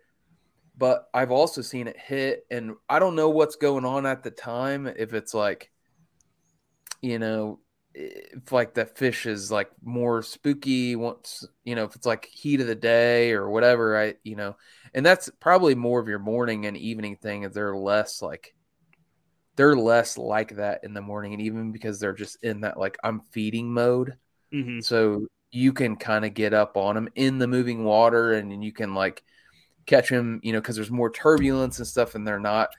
but 0.77 1.09
I've 1.13 1.31
also 1.31 1.61
seen 1.61 1.87
it 1.87 1.97
hit, 1.97 2.45
and 2.51 2.75
I 2.89 2.99
don't 2.99 3.15
know 3.15 3.29
what's 3.29 3.55
going 3.55 3.85
on 3.85 4.05
at 4.05 4.23
the 4.23 4.31
time. 4.31 4.87
If 4.87 5.13
it's 5.13 5.33
like, 5.33 5.71
you 7.01 7.19
know, 7.19 7.59
if 7.93 8.51
like 8.51 8.73
the 8.73 8.85
fish 8.85 9.25
is 9.25 9.51
like 9.51 9.69
more 9.83 10.21
spooky, 10.21 10.95
once 10.95 11.47
you 11.63 11.75
know, 11.75 11.85
if 11.85 11.95
it's 11.95 12.05
like 12.05 12.25
heat 12.25 12.61
of 12.61 12.67
the 12.67 12.75
day 12.75 13.31
or 13.31 13.49
whatever, 13.49 13.97
I 13.99 14.15
you 14.23 14.35
know, 14.35 14.57
and 14.93 15.05
that's 15.05 15.29
probably 15.39 15.75
more 15.75 15.99
of 15.99 16.07
your 16.07 16.19
morning 16.19 16.65
and 16.65 16.75
evening 16.77 17.17
thing. 17.17 17.43
If 17.43 17.53
they're 17.53 17.75
less 17.75 18.21
like 18.21 18.53
they're 19.55 19.75
less 19.75 20.17
like 20.17 20.55
that 20.57 20.83
in 20.83 20.93
the 20.93 21.01
morning 21.01 21.33
and 21.33 21.41
even 21.41 21.71
because 21.71 21.99
they're 21.99 22.13
just 22.13 22.37
in 22.43 22.61
that 22.61 22.77
like 22.77 22.97
I'm 23.03 23.21
feeding 23.31 23.73
mode. 23.73 24.15
hmm 24.51 24.79
So 24.79 25.27
you 25.51 25.73
can 25.73 25.95
kind 25.97 26.25
of 26.25 26.33
get 26.33 26.53
up 26.53 26.77
on 26.77 26.95
them 26.95 27.09
in 27.15 27.39
the 27.39 27.47
moving 27.47 27.83
water 27.85 28.33
and 28.33 28.63
you 28.63 28.73
can 28.73 28.95
like 28.95 29.23
catch 29.85 30.09
them, 30.09 30.39
you 30.43 30.53
know, 30.53 30.59
because 30.59 30.75
there's 30.75 30.91
more 30.91 31.11
turbulence 31.11 31.77
and 31.79 31.87
stuff 31.87 32.15
and 32.15 32.27
they're 32.27 32.39
not, 32.39 32.69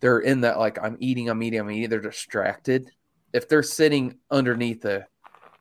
they're 0.00 0.20
in 0.20 0.40
that 0.42 0.58
like 0.58 0.78
I'm 0.82 0.96
eating, 1.00 1.28
I'm 1.28 1.42
eating, 1.42 1.60
I'm 1.60 1.70
eating. 1.70 1.88
They're 1.88 2.00
distracted. 2.00 2.90
If 3.32 3.48
they're 3.48 3.62
sitting 3.62 4.18
underneath 4.30 4.84
a 4.84 5.06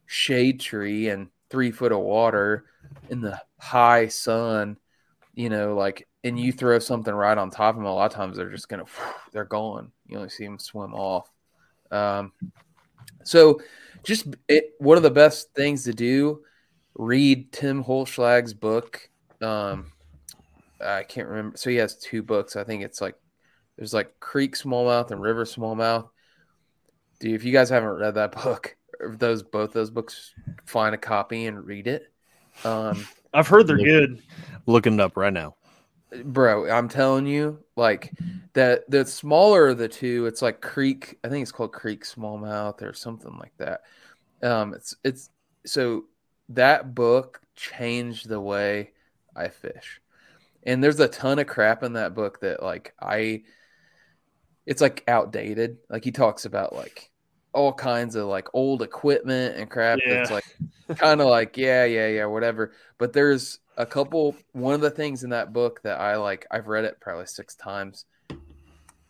shade 0.07 0.59
tree 0.59 1.09
and 1.09 1.29
three 1.49 1.71
foot 1.71 1.91
of 1.91 1.99
water 1.99 2.65
in 3.09 3.21
the 3.21 3.39
high 3.59 4.07
sun, 4.07 4.77
you 5.36 5.49
know, 5.49 5.75
like, 5.75 6.07
and 6.23 6.39
you 6.39 6.51
throw 6.51 6.79
something 6.79 7.13
right 7.13 7.38
on 7.38 7.49
top 7.49 7.75
of 7.75 7.77
them, 7.77 7.86
a 7.86 7.93
lot 7.93 8.11
of 8.11 8.15
times 8.15 8.38
they're 8.38 8.49
just 8.49 8.67
gonna, 8.67 8.86
they're 9.32 9.45
gone. 9.45 9.91
You 10.07 10.17
only 10.17 10.29
see 10.29 10.45
them 10.45 10.59
swim 10.59 10.93
off. 10.93 11.32
Um, 11.91 12.32
so, 13.23 13.61
just 14.03 14.27
it, 14.47 14.73
one 14.79 14.97
of 14.97 15.03
the 15.03 15.11
best 15.11 15.53
things 15.53 15.84
to 15.84 15.93
do. 15.93 16.43
Read 16.95 17.51
Tim 17.51 17.84
Holschlag's 17.84 18.53
book. 18.53 19.09
Um, 19.41 19.91
I 20.84 21.03
can't 21.03 21.27
remember. 21.27 21.57
So 21.57 21.69
he 21.69 21.77
has 21.77 21.97
two 21.97 22.23
books. 22.23 22.55
I 22.55 22.63
think 22.63 22.84
it's 22.84 23.01
like 23.01 23.15
there's 23.77 23.93
like 23.93 24.19
Creek 24.19 24.55
Smallmouth 24.55 25.11
and 25.11 25.21
River 25.21 25.45
Smallmouth. 25.45 26.09
Dude, 27.19 27.34
if 27.36 27.43
you 27.43 27.51
guys 27.51 27.69
haven't 27.69 27.89
read 27.89 28.15
that 28.15 28.32
book, 28.43 28.75
or 28.99 29.15
those 29.15 29.43
both 29.43 29.73
those 29.73 29.91
books, 29.91 30.34
find 30.65 30.95
a 30.95 30.97
copy 30.97 31.45
and 31.47 31.65
read 31.65 31.88
it. 31.88 32.11
Um, 32.65 33.05
I've 33.34 33.47
heard 33.47 33.67
they're 33.67 33.77
Yeah. 33.77 33.86
good. 33.86 34.21
Looking 34.65 34.95
it 34.95 34.99
up 34.99 35.17
right 35.17 35.34
now. 35.34 35.55
bro 36.25 36.69
i'm 36.69 36.89
telling 36.89 37.25
you 37.25 37.57
like 37.77 38.13
that 38.53 38.84
the 38.89 39.05
smaller 39.05 39.69
of 39.69 39.77
the 39.77 39.88
two 39.88 40.25
it's 40.25 40.41
like 40.41 40.59
creek 40.59 41.17
i 41.23 41.29
think 41.29 41.41
it's 41.41 41.53
called 41.53 41.71
creek 41.71 42.03
smallmouth 42.03 42.82
or 42.82 42.93
something 42.93 43.38
like 43.39 43.53
that 43.57 43.82
um 44.43 44.73
it's 44.73 44.95
it's 45.05 45.29
so 45.65 46.03
that 46.49 46.93
book 46.93 47.39
changed 47.55 48.27
the 48.27 48.39
way 48.39 48.91
i 49.38 49.47
fish 49.47 50.00
and 50.64 50.84
there's 50.84 50.99
a 50.99 51.07
ton 51.07 51.39
of 51.39 51.47
crap 51.47 51.84
in 51.84 51.93
that 51.93 52.14
book 52.14 52.39
that 52.41 52.62
like 52.62 52.93
i 53.01 53.41
it's 54.66 54.82
like 54.82 55.03
outdated. 55.07 55.78
Like 55.89 56.03
he 56.03 56.12
talks 56.12 56.45
about 56.45 56.74
like 56.74 57.09
all 57.53 57.74
kinds 57.74 58.16
of 58.16 58.28
like 58.28 58.47
old 58.53 58.82
equipment 58.82 59.57
and 59.57 59.70
crap 59.70 59.99
that's 60.07 60.32
like 60.32 60.45
kind 60.97 61.20
of 61.20 61.28
like 61.28 61.57
yeah 61.57 61.84
yeah 61.86 62.07
yeah 62.07 62.26
whatever. 62.26 62.72
But 62.97 63.12
there's 63.12 63.59
a 63.78 63.86
couple 63.86 64.36
one 64.53 64.74
of 64.76 64.82
the 64.82 64.91
things 64.91 65.24
in 65.24 65.32
that 65.32 65.53
book 65.53 65.82
that 65.84 65.99
i 65.99 66.18
like 66.18 66.45
i've 66.51 66.68
read 66.68 66.84
it 66.86 66.99
probably 66.99 67.26
six 67.26 67.55
times 67.55 68.05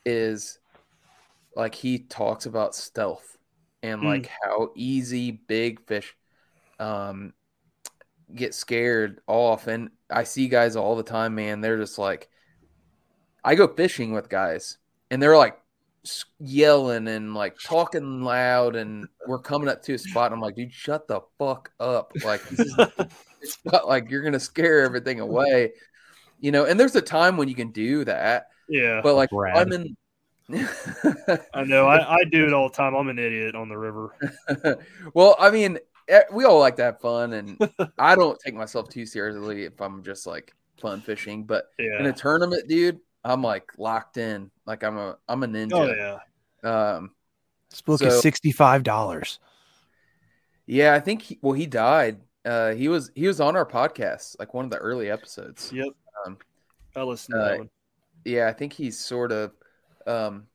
is 0.06 0.60
like 1.56 1.76
he 1.76 2.00
talks 2.00 2.46
about 2.46 2.76
stealth 2.76 3.38
and 3.84 4.02
Mm. 4.02 4.06
like 4.06 4.30
how 4.44 4.72
easy 4.76 5.32
big 5.32 5.86
fish 5.88 6.16
um 6.80 7.34
get 8.36 8.54
scared 8.54 9.20
off 9.28 9.68
and 9.68 9.90
i 10.10 10.24
see 10.24 10.48
guys 10.48 10.76
all 10.76 10.96
the 10.96 11.04
time 11.04 11.36
man 11.36 11.62
they're 11.62 11.78
just 11.78 11.98
like 11.98 12.30
i 13.44 13.56
go 13.56 13.68
fishing 13.68 14.14
with 14.14 14.30
guys 14.30 14.78
and 15.10 15.22
they're 15.22 15.38
like 15.38 15.58
yelling 16.40 17.08
and 17.08 17.36
like 17.36 17.56
talking 17.64 18.24
loud 18.24 18.76
and 18.76 19.08
we're 19.28 19.38
coming 19.38 19.70
up 19.70 19.84
to 19.84 19.94
a 19.94 19.98
spot 19.98 20.28
and 20.28 20.36
i'm 20.36 20.42
like 20.42 20.56
dude 20.56 20.74
shut 20.74 21.08
the 21.08 21.22
fuck 21.38 21.72
up 21.80 22.12
like 22.24 22.42
this 22.50 22.60
is 22.60 22.76
it's 23.42 23.60
not 23.66 23.88
like 23.88 24.10
you're 24.10 24.24
gonna 24.24 24.40
scare 24.40 24.82
everything 24.82 25.20
away 25.20 25.72
you 26.40 26.52
know 26.52 26.66
and 26.66 26.80
there's 26.80 26.96
a 26.96 27.02
time 27.02 27.38
when 27.38 27.48
you 27.48 27.56
can 27.56 27.72
do 27.72 28.04
that 28.04 28.48
yeah. 28.68 29.00
but 29.04 29.16
like 29.16 29.30
Brad. 29.30 29.58
i'm 29.58 29.72
in 29.72 29.96
I 31.54 31.64
know. 31.64 31.88
I, 31.88 32.16
I 32.16 32.24
do 32.30 32.46
it 32.46 32.54
all 32.54 32.70
the 32.70 32.76
time. 32.76 32.94
I'm 32.94 33.08
an 33.08 33.20
idiot 33.20 33.56
on 33.56 33.70
the 33.70 33.78
river. 33.78 34.14
well 35.14 35.36
i 35.40 35.50
mean 35.50 35.78
we 36.34 36.46
all 36.46 36.60
like 36.60 36.76
to 36.76 36.84
have 36.84 37.00
fun 37.00 37.34
and 37.34 37.58
i 37.98 38.16
don't 38.16 38.40
take 38.40 38.54
myself 38.54 38.90
too 38.90 39.06
seriously 39.06 39.64
if 39.64 39.80
i'm 39.82 40.04
just 40.04 40.26
like 40.28 40.54
fun 40.80 41.00
fishing 41.02 41.44
but 41.44 41.66
in 41.78 42.06
a 42.08 42.14
tournament 42.14 42.68
dude 42.68 43.00
i'm 43.24 43.42
like 43.44 43.72
locked 43.78 44.18
in 44.18 44.50
like 44.66 44.84
i'm 44.84 44.98
a 44.98 45.18
i'm 45.30 45.44
a 45.44 45.48
ninja. 45.48 45.74
Oh 45.74 45.88
ninja 45.88 46.20
yeah. 46.64 46.96
um 46.96 47.12
This 47.70 47.82
book 47.82 48.00
So- 48.00 48.08
is 48.08 48.22
sixty-five 48.22 48.84
dollars. 48.84 49.40
yeah 50.66 50.94
i 50.94 51.00
think 51.00 51.22
he, 51.22 51.40
well 51.42 51.54
he 51.54 51.66
died 51.68 52.18
uh 52.46 52.72
he 52.72 52.88
was 52.88 53.12
he 53.16 53.28
was 53.28 53.40
on 53.40 53.56
our 53.56 53.66
podcast 53.66 54.36
like 54.40 54.54
one 54.54 54.66
of 54.66 54.72
the 54.72 54.78
early 54.78 55.10
episodes 55.12 55.72
Yep. 55.74 55.88
Um, 56.26 56.38
I 56.96 57.04
listen 57.04 57.36
to 57.36 57.42
uh, 57.42 57.48
that 57.50 57.58
one. 57.60 57.70
yeah 58.26 58.48
i 58.48 58.54
think 58.54 58.74
he's 58.74 58.98
sort 59.00 59.32
of 59.32 59.52
um 60.08 60.18
i'm 60.36 60.48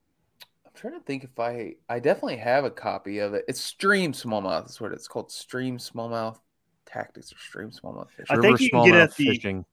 trying 0.77 0.95
to 0.95 1.01
think 1.01 1.25
if 1.25 1.39
i 1.39 1.73
i 1.89 1.99
definitely 1.99 2.37
have 2.37 2.65
a 2.65 2.71
copy 2.71 3.19
of 3.19 3.35
it 3.35 3.45
it's 3.49 3.61
stream 3.61 4.13
smallmouth 4.13 4.63
that's 4.63 4.81
what 4.81 4.93
it's 4.93 5.09
called 5.09 5.31
stream 5.33 5.79
smallmouth 5.79 6.39
tactics 6.87 7.33
or 7.33 7.39
stream 7.39 7.71
smallmouth 7.71 8.11
fishing 8.11 8.39
I 8.39 8.41
think 8.41 8.61
you 8.61 8.71
can 8.71 8.85
get 8.85 8.95
at 8.95 9.17
the- 9.17 9.27
fishing. 9.27 9.65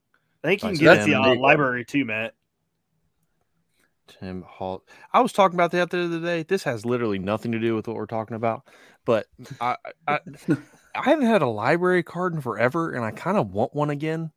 I 0.42 0.48
think 0.48 0.62
you 0.62 0.68
can 0.70 0.78
get 0.78 0.98
at 0.98 1.04
the 1.06 1.12
the 1.12 1.18
uh, 1.18 1.34
library 1.36 1.84
too, 1.84 2.04
Matt. 2.04 2.34
Tim 4.06 4.42
Hall. 4.42 4.82
I 5.12 5.20
was 5.20 5.32
talking 5.32 5.56
about 5.56 5.70
that 5.70 5.88
the 5.90 6.04
other 6.04 6.20
day. 6.20 6.42
This 6.42 6.64
has 6.64 6.84
literally 6.84 7.18
nothing 7.18 7.52
to 7.52 7.58
do 7.58 7.74
with 7.74 7.88
what 7.88 7.96
we're 7.96 8.04
talking 8.06 8.36
about, 8.36 8.68
but 9.06 9.26
I 9.60 9.76
I, 10.06 10.18
I 10.94 11.02
haven't 11.04 11.26
had 11.26 11.40
a 11.40 11.46
library 11.46 12.02
card 12.02 12.34
in 12.34 12.40
forever, 12.42 12.92
and 12.92 13.04
I 13.04 13.10
kind 13.12 13.38
of 13.38 13.50
want 13.52 13.74
one 13.74 13.88
again. 13.90 14.30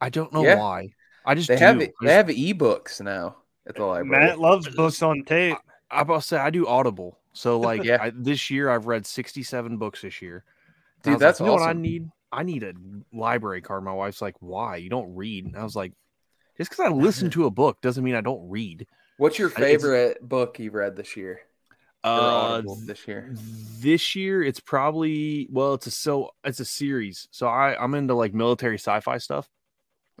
I 0.00 0.10
don't 0.10 0.32
know 0.32 0.42
Yeah. 0.42 0.56
why. 0.56 0.88
I 1.24 1.34
just 1.36 1.48
They 1.48 1.56
do. 1.56 1.64
have 1.64 1.80
I 1.80 1.88
they 2.02 2.14
have 2.14 2.26
ebooks 2.26 3.00
now 3.00 3.36
at 3.66 3.74
the 3.76 3.84
library. 3.84 4.24
Matt 4.26 4.38
loves 4.38 4.68
books 4.68 5.02
on 5.02 5.24
tape. 5.24 5.56
I 5.90 6.00
about 6.02 6.22
to 6.22 6.26
say 6.26 6.36
I 6.38 6.50
do 6.50 6.66
Audible. 6.66 7.18
So 7.32 7.58
like 7.68 7.84
Yeah. 7.84 7.98
I, 8.00 8.12
this 8.14 8.50
year 8.50 8.70
I've 8.70 8.86
read 8.86 9.06
67 9.06 9.76
books 9.78 10.02
this 10.02 10.20
year. 10.22 10.44
Dude, 11.02 11.14
was 11.14 11.20
like, 11.22 11.28
that's 11.28 11.40
you 11.40 11.46
know 11.46 11.52
what 11.54 11.62
I 11.62 11.72
need? 11.72 12.10
I 12.32 12.42
need 12.42 12.62
a 12.64 12.72
library 13.12 13.60
card. 13.62 13.84
My 13.84 13.92
wife's 13.92 14.20
like, 14.22 14.34
why? 14.40 14.76
You 14.76 14.90
don't 14.90 15.14
read. 15.14 15.44
And 15.46 15.56
I 15.56 15.62
was 15.62 15.76
like, 15.76 15.92
just 16.58 16.70
because 16.70 16.86
I 16.86 16.88
listen 16.94 17.30
to 17.36 17.46
a 17.46 17.50
book 17.50 17.80
doesn't 17.80 18.02
mean 18.02 18.14
I 18.14 18.20
don't 18.20 18.48
read. 18.48 18.86
What's 19.18 19.38
your 19.38 19.48
I- 19.50 19.52
it's- 19.52 19.64
favorite 19.82 20.18
book 20.28 20.58
you've 20.58 20.74
read 20.74 20.96
this 20.96 21.16
year? 21.16 21.40
Uh, 22.04 22.62
this 22.84 23.08
year? 23.08 23.34
this 23.80 24.14
year 24.14 24.40
it's 24.40 24.60
probably 24.60 25.48
well, 25.50 25.74
it's 25.74 25.88
a 25.88 25.90
so 25.90 26.30
it's 26.44 26.60
a 26.60 26.64
series. 26.64 27.26
So 27.32 27.48
I 27.48 27.76
I'm 27.82 27.94
into 27.94 28.14
like 28.14 28.32
military 28.32 28.78
sci-fi 28.78 29.18
stuff. 29.18 29.48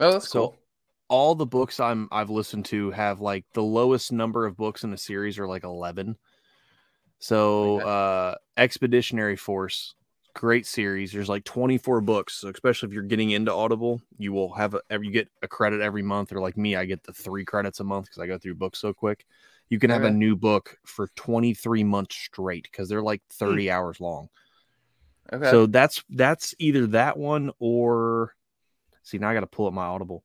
Oh, 0.00 0.12
that's 0.12 0.28
so- 0.28 0.38
cool. 0.48 0.56
All 1.08 1.34
the 1.34 1.46
books 1.46 1.78
I'm 1.80 2.08
I've 2.10 2.30
listened 2.30 2.64
to 2.66 2.90
have 2.90 3.20
like 3.20 3.44
the 3.52 3.62
lowest 3.62 4.12
number 4.12 4.46
of 4.46 4.56
books 4.56 4.84
in 4.84 4.92
a 4.92 4.98
series 4.98 5.38
are 5.38 5.46
like 5.46 5.64
11. 5.64 6.16
So 7.18 7.80
uh 7.80 8.34
Expeditionary 8.56 9.36
Force 9.36 9.94
great 10.36 10.66
series. 10.66 11.12
There's 11.12 11.30
like 11.30 11.44
24 11.44 12.02
books. 12.02 12.34
So 12.34 12.48
especially 12.48 12.88
if 12.88 12.92
you're 12.92 13.02
getting 13.02 13.30
into 13.30 13.52
Audible, 13.52 14.02
you 14.18 14.32
will 14.32 14.52
have 14.52 14.74
a 14.74 14.80
you 14.90 15.10
get 15.10 15.28
a 15.42 15.48
credit 15.48 15.80
every 15.80 16.02
month 16.02 16.30
or 16.32 16.40
like 16.40 16.58
me, 16.58 16.76
I 16.76 16.84
get 16.84 17.02
the 17.02 17.12
3 17.12 17.44
credits 17.44 17.80
a 17.80 17.84
month 17.84 18.10
cuz 18.10 18.18
I 18.18 18.26
go 18.26 18.38
through 18.38 18.56
books 18.56 18.78
so 18.78 18.92
quick. 18.92 19.24
You 19.70 19.80
can 19.80 19.90
have 19.90 20.04
a 20.04 20.10
new 20.10 20.36
book 20.36 20.78
for 20.84 21.08
23 21.16 21.82
months 21.82 22.14
straight 22.14 22.70
cuz 22.70 22.88
they're 22.88 23.02
like 23.02 23.22
30 23.30 23.70
hours 23.70 23.98
long. 23.98 24.28
Okay. 25.32 25.50
So 25.50 25.66
that's 25.66 26.04
that's 26.10 26.54
either 26.58 26.86
that 26.88 27.16
one 27.16 27.50
or 27.58 28.36
see 29.02 29.18
now 29.18 29.30
I 29.30 29.34
got 29.34 29.40
to 29.40 29.46
pull 29.46 29.66
up 29.66 29.72
my 29.72 29.86
Audible. 29.86 30.22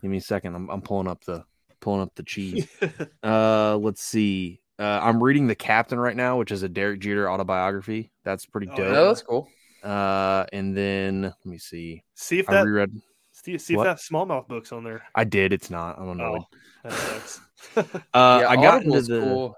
Give 0.00 0.10
me 0.10 0.18
a 0.18 0.20
second. 0.22 0.54
I'm 0.54 0.68
I'm 0.70 0.82
pulling 0.82 1.08
up 1.08 1.24
the 1.24 1.44
pulling 1.80 2.02
up 2.02 2.14
the 2.14 2.22
cheese. 2.22 2.66
uh, 3.22 3.76
let's 3.76 4.02
see. 4.02 4.60
Uh, 4.78 5.00
I'm 5.02 5.22
reading 5.22 5.48
The 5.48 5.56
Captain 5.56 5.98
right 5.98 6.14
now, 6.16 6.38
which 6.38 6.52
is 6.52 6.62
a 6.62 6.68
Derek 6.68 7.00
Jeter 7.00 7.28
autobiography. 7.28 8.12
That's 8.24 8.46
pretty 8.46 8.68
Oh, 8.70 8.76
dope. 8.76 8.86
oh, 8.96 9.06
that's 9.08 9.22
cool. 9.22 9.48
Uh, 9.82 10.44
and 10.52 10.76
then 10.76 11.22
let 11.22 11.46
me 11.46 11.58
see. 11.58 12.04
See 12.14 12.38
if 12.38 12.48
I 12.48 12.54
that 12.54 12.64
reread. 12.66 12.92
see, 13.32 13.58
see 13.58 13.74
if 13.74 13.78
What? 13.78 13.84
that 13.84 13.98
smallmouth 13.98 14.46
book's 14.46 14.70
on 14.70 14.84
there. 14.84 15.02
I 15.16 15.24
did. 15.24 15.52
It's 15.52 15.68
not. 15.70 15.98
I'm 15.98 16.10
annoyed. 16.10 16.42
Oh, 16.42 16.88
that 16.90 16.92
sucks. 16.92 17.40
Uh, 18.14 18.38
yeah, 18.42 18.48
I 18.48 18.56
got 18.56 18.84
into 18.84 19.02
the 19.02 19.20
cool. 19.20 19.56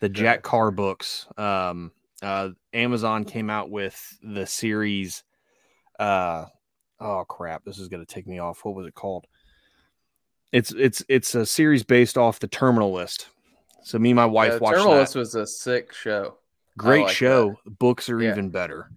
the 0.00 0.08
Jack 0.08 0.26
ahead. 0.36 0.42
Carr 0.42 0.70
books. 0.70 1.26
Um, 1.36 1.92
uh, 2.22 2.50
Amazon 2.72 3.24
came 3.24 3.50
out 3.50 3.70
with 3.70 4.00
the 4.22 4.46
series. 4.46 5.22
Uh, 5.98 6.46
oh 6.98 7.24
crap! 7.28 7.62
This 7.64 7.78
is 7.78 7.88
gonna 7.88 8.06
take 8.06 8.26
me 8.26 8.38
off. 8.38 8.64
What 8.64 8.74
was 8.74 8.86
it 8.86 8.94
called? 8.94 9.26
It's 10.52 10.72
it's 10.72 11.04
it's 11.08 11.34
a 11.34 11.44
series 11.44 11.82
based 11.82 12.16
off 12.16 12.38
the 12.38 12.46
Terminal 12.48 12.92
List. 12.92 13.26
So 13.82 13.98
me 13.98 14.10
and 14.10 14.16
my 14.16 14.26
wife 14.26 14.52
Yeah, 14.54 14.58
watched 14.58 14.74
Terminal 14.76 14.94
that. 14.94 15.00
List 15.00 15.14
was 15.16 15.34
a 15.34 15.46
sick 15.46 15.92
show. 15.92 16.36
Great 16.78 17.04
like 17.06 17.16
show. 17.16 17.56
Books 17.66 18.08
are 18.08 18.20
Yeah. 18.20 18.30
even 18.32 18.50
better. 18.50 18.90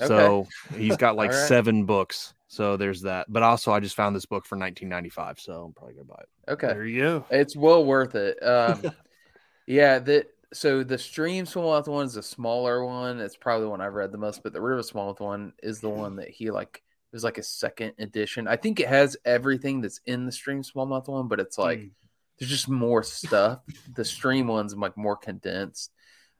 Okay. 0.00 0.06
So 0.08 0.46
he's 0.76 0.96
got 0.96 1.16
like 1.16 1.30
All 1.32 1.38
right. 1.38 1.48
seven 1.48 1.84
books. 1.84 2.34
So 2.48 2.76
there's 2.76 3.02
that. 3.02 3.26
But 3.30 3.42
also, 3.42 3.72
I 3.72 3.80
just 3.80 3.96
found 3.96 4.16
this 4.16 4.24
book 4.26 4.46
for 4.46 4.56
1995, 4.56 5.38
so 5.40 5.64
I'm 5.66 5.72
probably 5.72 5.94
gonna 5.94 6.04
buy 6.06 6.22
it. 6.22 6.52
Okay. 6.52 6.66
there 6.68 6.86
you 6.86 7.00
go. 7.02 7.26
It's 7.30 7.54
well 7.56 7.84
worth 7.84 8.14
it. 8.14 8.42
Um, 8.42 8.82
yeah, 9.66 9.98
that 9.98 10.28
so 10.52 10.82
the 10.82 10.96
Stream 10.96 11.44
Smallmouth 11.44 11.88
one 11.88 12.06
is 12.06 12.16
a 12.16 12.22
smaller 12.22 12.84
one. 12.84 13.20
It's 13.20 13.36
probably 13.36 13.64
the 13.64 13.70
one 13.70 13.80
I've 13.82 13.92
read 13.92 14.12
the 14.12 14.18
most, 14.18 14.42
but 14.42 14.52
the 14.54 14.60
River 14.62 14.80
Smallmouth 14.80 15.20
one 15.20 15.52
is 15.62 15.80
the 15.80 15.90
one 15.90 16.16
that 16.16 16.30
he 16.30 16.50
like 16.50 16.82
was 17.12 17.24
like 17.24 17.38
a 17.38 17.42
second 17.42 17.92
edition. 17.98 18.46
I 18.46 18.56
think 18.56 18.80
it 18.80 18.88
has 18.88 19.16
everything 19.24 19.80
that's 19.80 20.00
in 20.06 20.26
the 20.26 20.32
Stream 20.32 20.62
Smallmouth 20.62 21.08
one, 21.08 21.28
but 21.28 21.40
it's 21.40 21.58
like 21.58 21.78
Mm. 21.80 21.90
there's 22.38 22.50
just 22.50 22.68
more 22.68 23.02
stuff. 23.02 23.60
the 23.94 24.04
Stream 24.04 24.46
one's 24.46 24.74
like 24.76 24.96
more 24.96 25.16
condensed. 25.16 25.90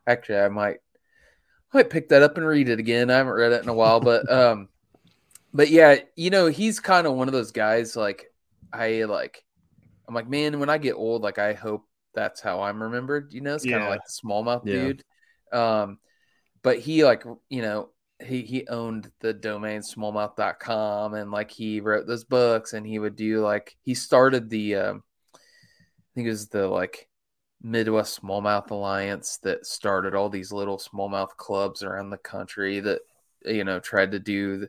Actually, 0.07 0.39
I 0.41 0.49
might 0.49 0.79
I 1.73 1.79
might 1.79 1.91
pick 1.91 2.09
that 2.11 2.23
up 2.23 2.37
and 2.39 2.47
read 2.47 2.69
it 2.69 2.79
again. 2.79 3.11
I 3.11 3.17
haven't 3.19 3.33
read 3.35 3.53
it 3.53 3.63
in 3.63 3.69
a 3.69 3.75
while, 3.75 4.01
but 4.01 4.31
um, 4.33 4.69
but 5.53 5.71
yeah, 5.71 5.97
you 6.17 6.31
know, 6.31 6.47
he's 6.47 6.81
kind 6.81 7.07
of 7.07 7.15
one 7.15 7.29
of 7.29 7.33
those 7.33 7.53
guys. 7.53 7.97
Like 7.97 8.33
I 8.73 9.05
like, 9.05 9.43
I'm 10.07 10.15
like, 10.15 10.29
man, 10.29 10.61
when 10.61 10.71
I 10.71 10.79
get 10.79 10.95
old, 10.95 11.23
like 11.23 11.39
I 11.39 11.53
hope 11.55 11.87
that's 12.15 12.41
how 12.41 12.61
I'm 12.63 12.83
remembered. 12.83 13.33
You 13.33 13.41
know, 13.43 13.55
it's 13.55 13.65
kind 13.65 13.77
of 13.77 13.83
Yeah. 13.83 13.89
like 13.89 14.01
the 14.05 14.13
smallmouth 14.29 14.67
Yeah. 14.67 14.73
dude. 14.75 15.05
Um, 15.53 15.99
but 16.63 16.79
he 16.79 17.05
like, 17.05 17.25
you 17.49 17.63
know, 17.63 17.91
he 18.21 18.43
he 18.43 18.67
owned 18.69 19.11
the 19.21 19.33
domain 19.33 19.81
smallmouth.com 19.81 21.15
and 21.15 21.31
like 21.31 21.51
he 21.51 21.81
wrote 21.81 22.07
those 22.07 22.25
books 22.25 22.73
and 22.73 22.87
he 22.87 22.99
would 22.99 23.17
do 23.17 23.41
like 23.41 23.77
he 23.85 23.95
started 23.95 24.51
the 24.51 24.75
um 24.77 25.03
I 25.35 25.39
think 26.15 26.27
it 26.27 26.31
was 26.31 26.49
the 26.49 26.67
like 26.67 27.09
Midwest 27.63 28.21
Smallmouth 28.23 28.71
Alliance 28.71 29.39
that 29.43 29.67
started 29.67 30.15
all 30.15 30.29
these 30.29 30.53
little 30.53 30.79
smallmouth 30.79 31.37
clubs 31.37 31.83
around 31.83 32.11
the 32.11 32.19
country 32.19 32.81
that 32.81 33.01
you 33.45 33.65
know 33.65 33.79
tried 33.81 34.13
to 34.13 34.19
do 34.19 34.69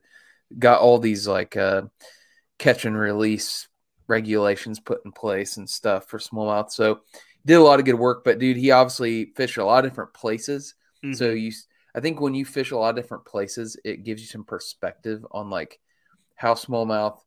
got 0.59 0.81
all 0.81 0.99
these 0.99 1.27
like 1.27 1.57
uh 1.57 1.83
catch 2.59 2.85
and 2.85 2.97
release 2.97 3.67
regulations 4.07 4.79
put 4.79 5.05
in 5.05 5.11
place 5.11 5.57
and 5.57 5.69
stuff 5.69 6.07
for 6.07 6.19
smallmouth. 6.19 6.71
So 6.71 7.01
did 7.45 7.55
a 7.55 7.63
lot 7.63 7.79
of 7.79 7.85
good 7.85 7.95
work, 7.95 8.23
but 8.23 8.39
dude, 8.39 8.57
he 8.57 8.71
obviously 8.71 9.27
fished 9.35 9.57
a 9.57 9.65
lot 9.65 9.85
of 9.85 9.91
different 9.91 10.13
places. 10.13 10.75
So 11.11 11.31
Mhm. 11.31 11.37
you, 11.39 11.51
I 11.95 11.99
think 11.99 12.19
when 12.21 12.33
you 12.33 12.45
fish 12.45 12.71
a 12.71 12.77
lot 12.77 12.91
of 12.91 12.95
different 12.95 13.25
places, 13.25 13.77
it 13.83 14.03
gives 14.03 14.21
you 14.21 14.27
some 14.27 14.43
perspective 14.43 15.25
on 15.31 15.49
like 15.49 15.79
how 16.35 16.53
smallmouth 16.53 17.19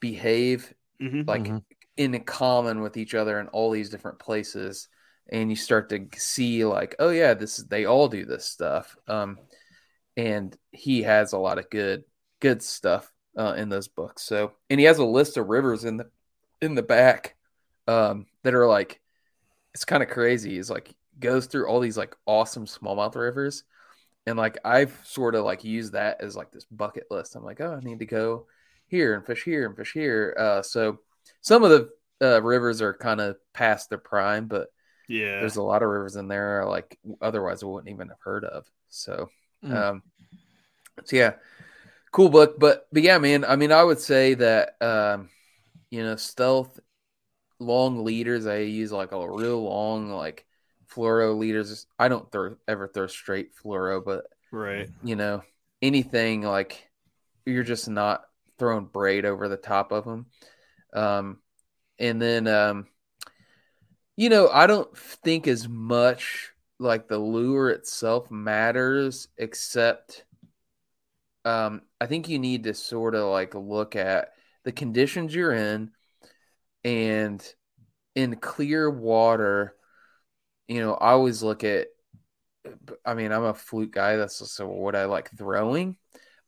behave, 0.00 0.72
Mhm. 1.00 1.26
like 1.26 1.48
Mhm. 1.48 1.64
in 1.96 2.24
common 2.24 2.80
with 2.80 2.96
each 2.96 3.14
other 3.14 3.40
in 3.40 3.48
all 3.48 3.70
these 3.70 3.90
different 3.90 4.18
places, 4.18 4.88
and 5.30 5.50
you 5.50 5.56
start 5.56 5.88
to 5.90 6.08
see 6.16 6.64
like, 6.64 6.96
oh 6.98 7.10
yeah, 7.10 7.34
this 7.34 7.58
is 7.58 7.66
they 7.66 7.84
all 7.86 8.08
do 8.08 8.24
this 8.24 8.44
stuff. 8.44 8.96
Um, 9.08 9.38
and 10.16 10.56
he 10.72 11.02
has 11.02 11.32
a 11.32 11.38
lot 11.38 11.58
of 11.58 11.70
good, 11.70 12.04
good 12.40 12.62
stuff 12.62 13.12
uh, 13.36 13.54
in 13.56 13.68
those 13.68 13.88
books. 13.88 14.22
So, 14.22 14.52
and 14.70 14.80
he 14.80 14.86
has 14.86 14.98
a 14.98 15.04
list 15.04 15.36
of 15.36 15.48
rivers 15.48 15.84
in 15.84 15.98
the 15.98 16.10
in 16.60 16.74
the 16.74 16.82
back 16.82 17.36
um, 17.86 18.26
that 18.42 18.54
are 18.54 18.66
like, 18.66 19.00
it's 19.74 19.84
kind 19.84 20.02
of 20.02 20.08
crazy. 20.08 20.56
He's 20.56 20.70
like 20.70 20.94
goes 21.18 21.46
through 21.46 21.66
all 21.68 21.80
these 21.80 21.96
like 21.96 22.16
awesome 22.26 22.66
smallmouth 22.66 23.14
rivers, 23.16 23.64
and 24.26 24.36
like 24.38 24.58
I've 24.64 24.98
sort 25.04 25.34
of 25.34 25.44
like 25.44 25.64
used 25.64 25.92
that 25.92 26.20
as 26.20 26.36
like 26.36 26.50
this 26.52 26.64
bucket 26.64 27.06
list. 27.10 27.36
I'm 27.36 27.44
like, 27.44 27.60
oh, 27.60 27.78
I 27.80 27.84
need 27.84 28.00
to 28.00 28.06
go 28.06 28.46
here 28.88 29.14
and 29.14 29.24
fish 29.26 29.44
here 29.44 29.66
and 29.66 29.76
fish 29.76 29.92
here. 29.92 30.34
Uh, 30.38 30.62
so 30.62 31.00
some 31.40 31.64
of 31.64 31.70
the 31.70 31.90
uh, 32.22 32.42
rivers 32.42 32.82
are 32.82 32.94
kind 32.94 33.20
of 33.20 33.36
past 33.52 33.88
their 33.90 33.98
prime, 33.98 34.46
but 34.46 34.68
yeah. 35.08 35.40
there's 35.40 35.56
a 35.56 35.62
lot 35.62 35.82
of 35.82 35.88
rivers 35.88 36.16
in 36.16 36.28
there 36.28 36.64
like 36.64 36.98
otherwise 37.20 37.62
I 37.62 37.66
wouldn't 37.66 37.92
even 37.92 38.08
have 38.08 38.20
heard 38.20 38.44
of. 38.44 38.66
So, 38.88 39.28
Mm. 39.64 39.74
um, 39.74 40.02
so 41.04 41.16
yeah, 41.16 41.32
cool 42.12 42.28
book. 42.28 42.58
But 42.58 42.86
but 42.92 43.02
yeah, 43.02 43.18
man. 43.18 43.44
I 43.44 43.56
mean, 43.56 43.72
I 43.72 43.82
would 43.84 44.00
say 44.00 44.34
that 44.34 44.76
um, 44.80 45.28
you 45.90 46.02
know, 46.02 46.16
stealth 46.16 46.78
long 47.58 48.04
leaders. 48.04 48.46
I 48.46 48.58
use 48.58 48.92
like 48.92 49.12
a 49.12 49.30
real 49.30 49.62
long 49.62 50.10
like 50.10 50.46
fluoro 50.96 51.36
leaders. 51.38 51.86
I 51.98 52.08
don't 52.08 52.30
throw 52.30 52.56
ever 52.66 52.88
throw 52.88 53.06
straight 53.06 53.54
fluoro, 53.54 54.02
but 54.04 54.26
right. 54.50 54.88
you 55.02 55.16
know, 55.16 55.42
anything 55.82 56.42
like 56.42 56.88
you're 57.44 57.62
just 57.62 57.88
not 57.88 58.24
throwing 58.58 58.86
braid 58.86 59.24
over 59.24 59.48
the 59.48 59.56
top 59.56 59.92
of 59.92 60.04
them. 60.04 60.26
Um, 60.92 61.38
and 61.98 62.20
then, 62.20 62.46
um, 62.46 62.86
you 64.16 64.28
know, 64.28 64.48
I 64.48 64.66
don't 64.66 64.96
think 64.96 65.46
as 65.46 65.68
much 65.68 66.52
like 66.78 67.08
the 67.08 67.18
lure 67.18 67.70
itself 67.70 68.30
matters, 68.30 69.28
except 69.36 70.24
um, 71.44 71.82
I 72.00 72.06
think 72.06 72.28
you 72.28 72.38
need 72.38 72.64
to 72.64 72.74
sort 72.74 73.14
of 73.14 73.30
like 73.30 73.54
look 73.54 73.94
at 73.94 74.32
the 74.64 74.72
conditions 74.72 75.34
you're 75.34 75.52
in 75.52 75.92
and 76.82 77.42
in 78.14 78.36
clear 78.36 78.90
water, 78.90 79.74
you 80.68 80.80
know, 80.80 80.94
I 80.94 81.10
always 81.10 81.42
look 81.42 81.64
at 81.64 81.88
I 83.04 83.14
mean, 83.14 83.32
I'm 83.32 83.44
a 83.44 83.54
fluke 83.54 83.92
guy. 83.92 84.16
That's 84.16 84.40
also 84.40 84.66
what 84.66 84.96
I 84.96 85.04
like 85.04 85.30
throwing. 85.36 85.96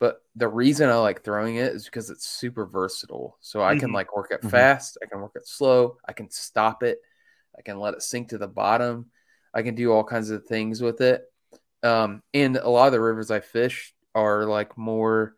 But 0.00 0.18
the 0.36 0.48
reason 0.48 0.88
I 0.88 0.94
like 0.96 1.24
throwing 1.24 1.56
it 1.56 1.72
is 1.72 1.84
because 1.84 2.10
it's 2.10 2.26
super 2.26 2.66
versatile. 2.66 3.36
So 3.40 3.62
I 3.62 3.74
can 3.74 3.90
Mhm. 3.90 3.92
like 3.92 4.14
work 4.14 4.30
it 4.30 4.44
Mhm. 4.44 4.44
fast, 4.44 4.96
I 5.02 5.06
can 5.06 5.20
work 5.20 5.32
it 5.34 5.46
slow, 5.46 5.96
I 6.06 6.12
can 6.12 6.30
stop 6.30 6.84
it, 6.84 6.98
I 7.58 7.62
can 7.62 7.80
let 7.80 7.94
it 7.94 8.02
sink 8.02 8.28
to 8.28 8.38
the 8.38 8.46
bottom, 8.46 9.06
I 9.52 9.62
can 9.62 9.74
do 9.74 9.92
all 9.92 10.04
kinds 10.04 10.30
of 10.30 10.46
things 10.46 10.80
with 10.80 11.00
it. 11.00 11.24
Um, 11.82 12.22
and 12.34 12.56
a 12.56 12.68
lot 12.68 12.86
of 12.86 12.92
the 12.92 13.00
rivers 13.00 13.30
I 13.30 13.40
fish 13.40 13.94
are 14.14 14.46
like 14.46 14.78
more 14.78 15.34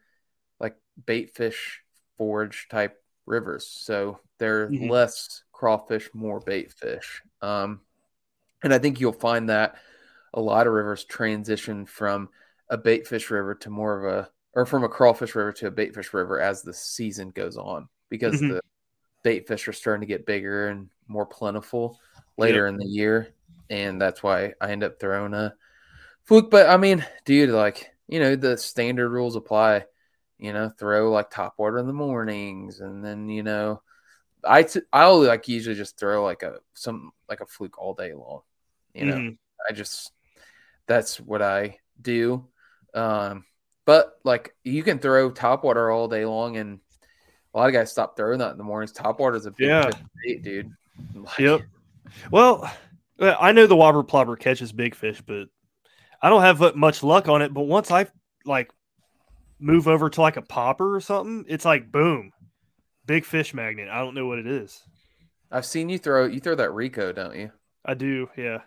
like 0.61 0.77
bait 1.07 1.35
fish 1.35 1.83
forage 2.19 2.69
type 2.71 3.03
rivers. 3.27 3.67
So 3.67 4.21
they're 4.39 4.71
Mhm. 4.71 4.91
less 4.91 5.45
crawfish, 5.53 6.11
more 6.15 6.41
bait 6.41 6.73
fish. 6.73 7.23
Um, 7.43 7.81
and 8.63 8.73
I 8.75 8.79
think 8.79 9.01
you'll 9.01 9.13
find 9.13 9.49
that 9.49 9.77
a 10.35 10.41
lot 10.41 10.67
of 10.67 10.73
rivers 10.73 11.05
transition 11.05 11.87
from 11.87 12.29
a 12.69 12.79
baitfish 12.79 13.31
river 13.31 13.55
to 13.57 13.71
more 13.71 14.07
of 14.07 14.15
a, 14.25 14.31
or 14.55 14.67
from 14.67 14.85
a 14.85 14.89
crawfish 14.89 15.35
river 15.35 15.53
to 15.55 15.69
a 15.69 15.73
baitfish 15.73 16.13
river 16.13 16.41
as 16.41 16.63
the 16.63 16.75
season 16.75 17.31
goes 17.31 17.57
on 17.57 17.89
because 18.11 18.43
Mhm. 18.43 18.49
the 18.49 18.61
baitfish 19.25 19.69
are 19.69 19.73
starting 19.73 20.01
to 20.03 20.07
get 20.07 20.27
bigger 20.27 20.69
and 20.69 20.89
more 21.09 21.27
plentiful 21.27 21.99
later 22.39 22.67
in 22.67 22.77
the 22.77 22.87
year. 22.87 23.35
And 23.71 24.01
that's 24.01 24.23
why 24.23 24.55
I 24.61 24.73
end 24.73 24.85
up 24.85 25.01
throwing 25.01 25.35
a 25.35 25.55
fluke. 26.25 26.51
But 26.51 26.69
I 26.69 26.77
mean, 26.77 27.05
dude, 27.25 27.51
like, 27.51 27.91
you 28.09 28.21
know, 28.21 28.37
the 28.37 28.57
standard 28.57 29.11
rules 29.11 29.37
apply. 29.37 29.87
You 30.39 30.55
know, 30.55 30.71
throw 30.71 31.11
like 31.13 31.31
top 31.31 31.55
water 31.59 31.79
in 31.79 31.87
the 31.87 31.93
mornings, 31.93 32.81
and 32.81 33.05
then 33.05 33.29
you 33.29 33.43
know, 33.43 33.83
I 34.45 34.65
t- 34.65 34.81
I'll 34.93 35.23
like 35.23 35.49
usually 35.49 35.77
just 35.77 35.99
throw 35.99 36.25
like 36.25 36.43
a 36.43 36.61
some 36.75 37.13
like 37.29 37.41
a 37.41 37.47
fluke 37.47 37.79
all 37.79 37.95
day 37.95 38.15
long. 38.15 38.43
You 38.95 39.07
know, 39.07 39.17
Mhm. 39.17 39.39
I 39.69 39.73
just 39.73 40.13
that's 40.87 41.21
what 41.21 41.43
I 41.43 41.79
do. 42.01 42.49
Um, 42.95 43.45
but 43.85 44.19
like 44.25 44.55
you 44.65 44.83
can 44.83 44.99
throw 44.99 45.31
top 45.31 45.65
water 45.65 45.91
all 45.91 46.09
day 46.09 46.25
long, 46.25 46.57
and 46.57 46.81
a 47.55 47.59
lot 47.59 47.69
of 47.69 47.73
guys 47.73 47.91
stop 47.93 48.17
throwing 48.17 48.39
that 48.39 48.53
in 48.53 48.59
the 48.59 48.65
mornings. 48.65 48.93
Top 48.93 49.21
water 49.21 49.37
is 49.37 49.47
a 49.47 49.51
big 49.53 49.69
Yeah. 49.69 49.91
bait, 50.25 50.43
dude. 50.43 50.71
Like, 51.15 51.39
Yep. 51.39 51.63
Well, 52.31 52.71
I 53.21 53.53
know 53.53 53.67
the 53.67 53.77
Whopper 53.77 54.03
Plopper 54.03 54.39
catches 54.39 54.73
big 54.73 54.95
fish, 54.95 55.21
but 55.21 55.49
I 56.23 56.29
don't 56.29 56.43
have 56.43 56.75
much 56.77 57.03
luck 57.03 57.29
on 57.29 57.43
it. 57.43 57.53
But 57.53 57.63
once 57.63 57.91
I 57.91 58.07
like 58.45 58.71
move 59.59 59.87
over 59.89 60.09
to 60.11 60.21
like 60.21 60.37
a 60.37 60.43
popper 60.43 60.97
or 60.97 61.01
something, 61.01 61.45
it's 61.49 61.65
like 61.65 61.93
boom, 61.93 62.33
big 63.07 63.25
fish 63.25 63.53
magnet. 63.55 63.89
I 63.89 63.99
don't 63.99 64.15
know 64.15 64.27
what 64.27 64.39
it 64.39 64.47
is. 64.47 64.83
I've 65.51 65.67
seen 65.67 65.89
you 65.89 65.99
throw 65.99 66.27
you 66.27 66.41
throw 66.41 66.55
that 66.55 66.73
Rico, 66.73 67.13
don't 67.13 67.37
you? 67.37 67.51
I 67.85 67.95
do, 67.95 68.29
yeah. 68.37 68.61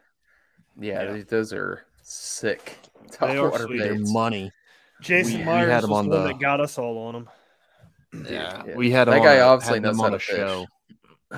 Yeah, 0.79 1.03
Yeah. 1.03 1.11
those- 1.11 1.25
those 1.25 1.53
are 1.53 1.85
sick. 2.01 2.77
Top 3.11 3.29
They 3.29 3.37
are 3.37 3.49
water 3.49 3.65
sweet. 3.65 3.79
They're 3.79 3.99
money. 3.99 4.51
Jason 5.01 5.33
We- 5.33 5.39
we 5.39 5.45
Myers 5.45 5.69
had 5.69 5.75
was 5.81 5.83
him 5.85 5.93
on 5.93 6.05
the 6.09 6.15
one 6.15 6.21
the- 6.23 6.27
that 6.33 6.39
got 6.39 6.59
us 6.61 6.77
all 6.77 6.97
on 6.99 7.13
them. 7.13 7.29
Yeah, 8.29 8.63
yeah. 8.67 8.75
we 8.75 8.91
had 8.91 9.07
That 9.07 9.17
him 9.17 9.23
guy 9.23 9.39
on 9.41 9.49
obviously 9.49 9.75
had 9.77 9.83
knows 9.83 9.97
them 9.97 10.05
on 10.05 10.11
to 10.11 10.17
a 10.17 10.19
fish. 10.19 10.35
show. 10.35 10.67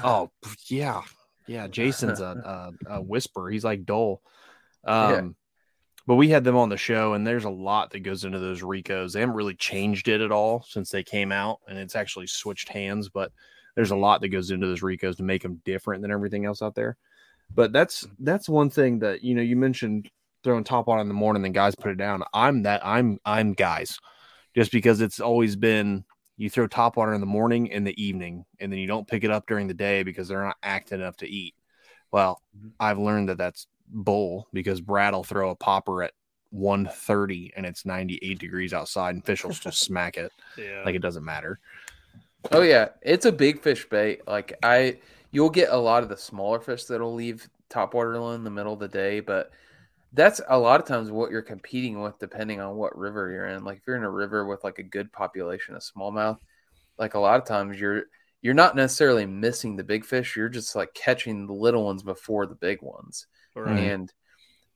Oh 0.04 0.30
yeah, 0.68 1.02
yeah. 1.48 1.68
Jason's 1.68 2.20
a, 2.20 2.74
a, 2.88 2.96
a 2.96 3.02
whisper. 3.02 3.50
He's 3.50 3.64
like 3.64 3.86
Dole. 3.86 4.22
Um, 4.84 5.12
Yeah. 5.14 5.28
but 6.06 6.16
we 6.16 6.28
had 6.28 6.44
them 6.44 6.58
on 6.58 6.68
the 6.68 6.76
show, 6.76 7.14
and 7.14 7.26
there's 7.26 7.46
a 7.46 7.50
lot 7.50 7.92
that 7.92 8.02
goes 8.02 8.26
into 8.26 8.40
those 8.40 8.62
Ricos. 8.62 9.14
They 9.14 9.22
haven't 9.22 9.36
really 9.36 9.56
changed 9.56 10.10
it 10.10 10.20
at 10.20 10.34
all 10.34 10.64
since 10.68 10.90
they 10.90 11.02
came 11.02 11.32
out, 11.32 11.62
and 11.70 11.78
it's 11.80 11.96
actually 11.96 12.28
switched 12.28 12.68
hands. 12.68 13.08
But 13.08 13.32
there's 13.76 13.92
a 13.92 13.96
lot 13.96 14.20
that 14.20 14.28
goes 14.30 14.52
into 14.52 14.68
those 14.68 14.82
Ricos 14.84 15.16
to 15.16 15.24
make 15.24 15.44
them 15.44 15.62
different 15.64 16.02
than 16.02 16.12
everything 16.12 16.44
else 16.46 16.62
out 16.62 16.76
there. 16.76 16.98
But 17.54 17.72
that's 17.72 18.06
that's 18.20 18.50
one 18.50 18.70
thing 18.70 19.00
that 19.00 19.24
you 19.24 19.36
know 19.36 19.42
you 19.42 19.56
mentioned 19.56 20.10
throwing 20.44 20.64
top 20.64 20.88
on 20.88 21.00
in 21.00 21.08
the 21.08 21.14
morning, 21.14 21.42
then 21.42 21.52
guys 21.54 21.76
put 21.76 21.92
it 21.92 21.98
down. 21.98 22.24
I'm 22.34 22.64
that 22.64 22.86
I'm 22.86 23.20
I'm 23.26 23.54
guys, 23.54 23.98
just 24.56 24.72
because 24.72 25.02
it's 25.02 25.20
always 25.20 25.56
been 25.56 26.04
you 26.38 26.50
throw 26.50 26.68
top 26.68 26.98
water 26.98 27.14
in 27.14 27.22
the 27.22 27.28
morning 27.28 27.72
and 27.72 27.88
the 27.88 28.02
evening, 28.04 28.46
and 28.60 28.72
then 28.72 28.80
you 28.80 28.88
don't 28.88 29.08
pick 29.08 29.24
it 29.24 29.32
up 29.32 29.48
during 29.48 29.68
the 29.68 29.74
day 29.74 30.04
because 30.04 30.28
they're 30.28 30.44
not 30.44 30.58
active 30.62 31.00
enough 31.00 31.18
to 31.18 31.28
eat. 31.30 31.56
Well, 32.12 32.42
Mhm. 32.58 32.72
I've 32.80 33.00
learned 33.00 33.30
that 33.30 33.38
that's 33.38 33.68
bull 33.88 34.48
because 34.52 34.82
Brad 34.82 35.14
will 35.14 35.24
throw 35.24 35.52
a 35.52 35.56
popper 35.56 36.04
at 36.04 36.12
130 36.52 37.54
and 37.56 37.66
it's 37.66 37.86
98 37.86 38.40
degrees 38.40 38.74
outside 38.74 39.14
and 39.16 39.26
fish 39.26 39.44
will 39.44 39.54
still 39.54 39.72
smack 39.72 40.18
it 40.18 40.32
Yeah. 40.58 40.84
like 40.86 40.96
it 40.96 41.02
doesn't 41.02 41.24
matter. 41.26 41.60
Oh 42.52 42.62
yeah, 42.62 42.90
it's 43.02 43.26
a 43.26 43.32
big 43.32 43.62
fish 43.62 43.88
bait. 43.90 44.22
Like 44.28 44.54
I, 44.64 44.98
you'll 45.36 45.50
get 45.50 45.70
a 45.70 45.78
lot 45.78 46.04
of 46.04 46.10
the 46.10 46.18
smaller 46.18 46.60
fish 46.62 46.86
that'll 46.86 47.14
leave 47.14 47.50
top 47.70 47.94
water 47.94 48.16
in 48.36 48.44
the 48.46 48.50
middle 48.50 48.74
of 48.74 48.80
the 48.80 48.88
day, 48.88 49.20
but 49.20 49.52
that's 50.14 50.40
a 50.48 50.58
lot 50.58 50.80
of 50.80 50.88
times 50.88 51.12
what 51.12 51.32
you're 51.32 51.42
competing 51.42 52.02
with, 52.02 52.18
depending 52.20 52.62
on 52.62 52.76
what 52.78 52.98
river 52.98 53.32
you're 53.32 53.48
in. 53.48 53.66
Like 53.66 53.80
if 53.80 53.84
you're 53.88 53.98
in 53.98 54.04
a 54.04 54.10
river 54.10 54.46
with 54.46 54.64
like 54.64 54.80
a 54.80 54.84
good 54.84 55.12
population 55.12 55.76
of 55.76 55.84
smallmouth, 55.84 56.40
like 56.98 57.16
a 57.16 57.20
lot 57.20 57.40
of 57.42 57.48
times 57.48 57.80
you're 57.80 58.04
you're 58.42 58.54
not 58.54 58.76
necessarily 58.76 59.26
missing 59.26 59.76
the 59.76 59.84
big 59.84 60.06
fish. 60.06 60.36
You're 60.36 60.50
just 60.50 60.76
like 60.76 60.94
catching 60.94 61.48
the 61.48 61.54
little 61.54 61.86
ones 61.86 62.04
before 62.04 62.46
the 62.46 62.56
big 62.56 62.82
ones, 62.82 63.28
Right. 63.56 63.78
and 63.80 64.14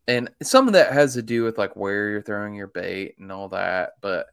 and 0.08 0.30
some 0.44 0.68
of 0.68 0.74
that 0.74 0.94
has 0.94 1.14
to 1.16 1.22
do 1.22 1.44
with 1.44 1.58
like 1.58 1.76
where 1.76 2.10
you're 2.10 2.22
throwing 2.22 2.56
your 2.56 2.68
bait 2.68 3.16
and 3.20 3.32
all 3.32 3.50
that. 3.50 3.94
But 4.02 4.28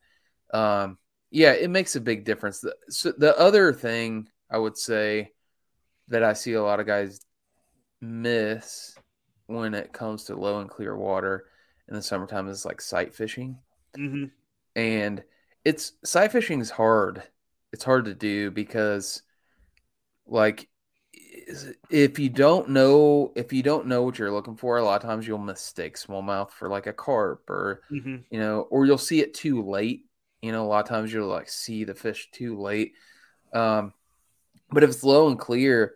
um, 0.52 0.98
yeah, 1.30 1.52
it 1.52 1.70
makes 1.70 1.96
a 1.96 2.00
big 2.00 2.24
difference. 2.24 2.60
The, 2.60 2.76
so 2.88 3.12
the 3.16 3.38
other 3.38 3.72
thing 3.72 4.28
I 4.50 4.58
would 4.58 4.78
say 4.78 5.32
that 6.08 6.22
I 6.22 6.32
see 6.32 6.52
a 6.52 6.62
lot 6.62 6.80
of 6.80 6.86
guys 6.86 7.20
miss 8.00 8.96
when 9.46 9.74
it 9.74 9.92
comes 9.92 10.24
to 10.24 10.36
low 10.36 10.60
and 10.60 10.70
clear 10.70 10.96
water 10.96 11.46
in 11.88 11.94
the 11.94 12.02
summertime 12.02 12.48
is 12.48 12.64
like 12.64 12.80
sight 12.80 13.14
fishing. 13.14 13.58
Mhm. 13.96 14.30
And 14.74 15.22
it's 15.64 15.92
sight 16.04 16.32
fishing 16.32 16.60
is 16.60 16.70
hard. 16.70 17.22
It's 17.72 17.84
hard 17.84 18.04
to 18.06 18.14
do 18.14 18.50
because 18.50 19.22
like 20.26 20.68
if 21.90 22.18
you 22.18 22.28
don't 22.28 22.70
know 22.70 23.32
if 23.36 23.52
you 23.52 23.62
don't 23.62 23.86
know 23.86 24.02
what 24.02 24.18
you're 24.18 24.32
looking 24.32 24.56
for, 24.56 24.78
a 24.78 24.84
lot 24.84 25.02
of 25.02 25.08
times 25.08 25.26
you'll 25.26 25.38
mistake 25.38 25.96
smallmouth 25.96 26.50
for 26.50 26.68
like 26.68 26.86
a 26.86 26.92
carp 26.92 27.48
or 27.48 27.82
Mhm. 27.90 28.24
you 28.30 28.40
know, 28.40 28.62
or 28.62 28.86
you'll 28.86 28.98
see 28.98 29.20
it 29.20 29.34
too 29.34 29.62
late. 29.62 30.04
You 30.42 30.52
know, 30.52 30.64
a 30.64 30.68
lot 30.68 30.84
of 30.84 30.88
times 30.88 31.12
you'll 31.12 31.28
like 31.28 31.48
see 31.48 31.84
the 31.84 31.94
fish 31.94 32.30
too 32.32 32.58
late. 32.58 32.94
Um, 33.52 33.94
but 34.70 34.82
if 34.82 34.90
it's 34.90 35.04
low 35.04 35.28
and 35.28 35.38
clear, 35.38 35.94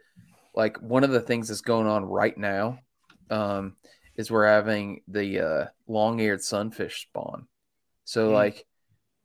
like 0.55 0.81
one 0.81 1.05
of 1.05 1.11
the 1.11 1.21
things 1.21 1.49
that's 1.49 1.61
going 1.61 1.87
on 1.87 2.05
right 2.05 2.37
now, 2.37 2.79
um, 3.31 3.77
is 4.17 4.31
we're 4.31 4.47
having 4.47 5.03
the 5.09 5.41
uh, 5.41 5.67
long-eared 5.87 6.43
sunfish 6.43 7.03
spawn. 7.03 7.47
So 8.05 8.29
Mm. 8.29 8.35
like 8.35 8.67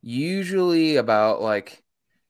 usually 0.02 0.98
about 0.98 1.42
like 1.42 1.84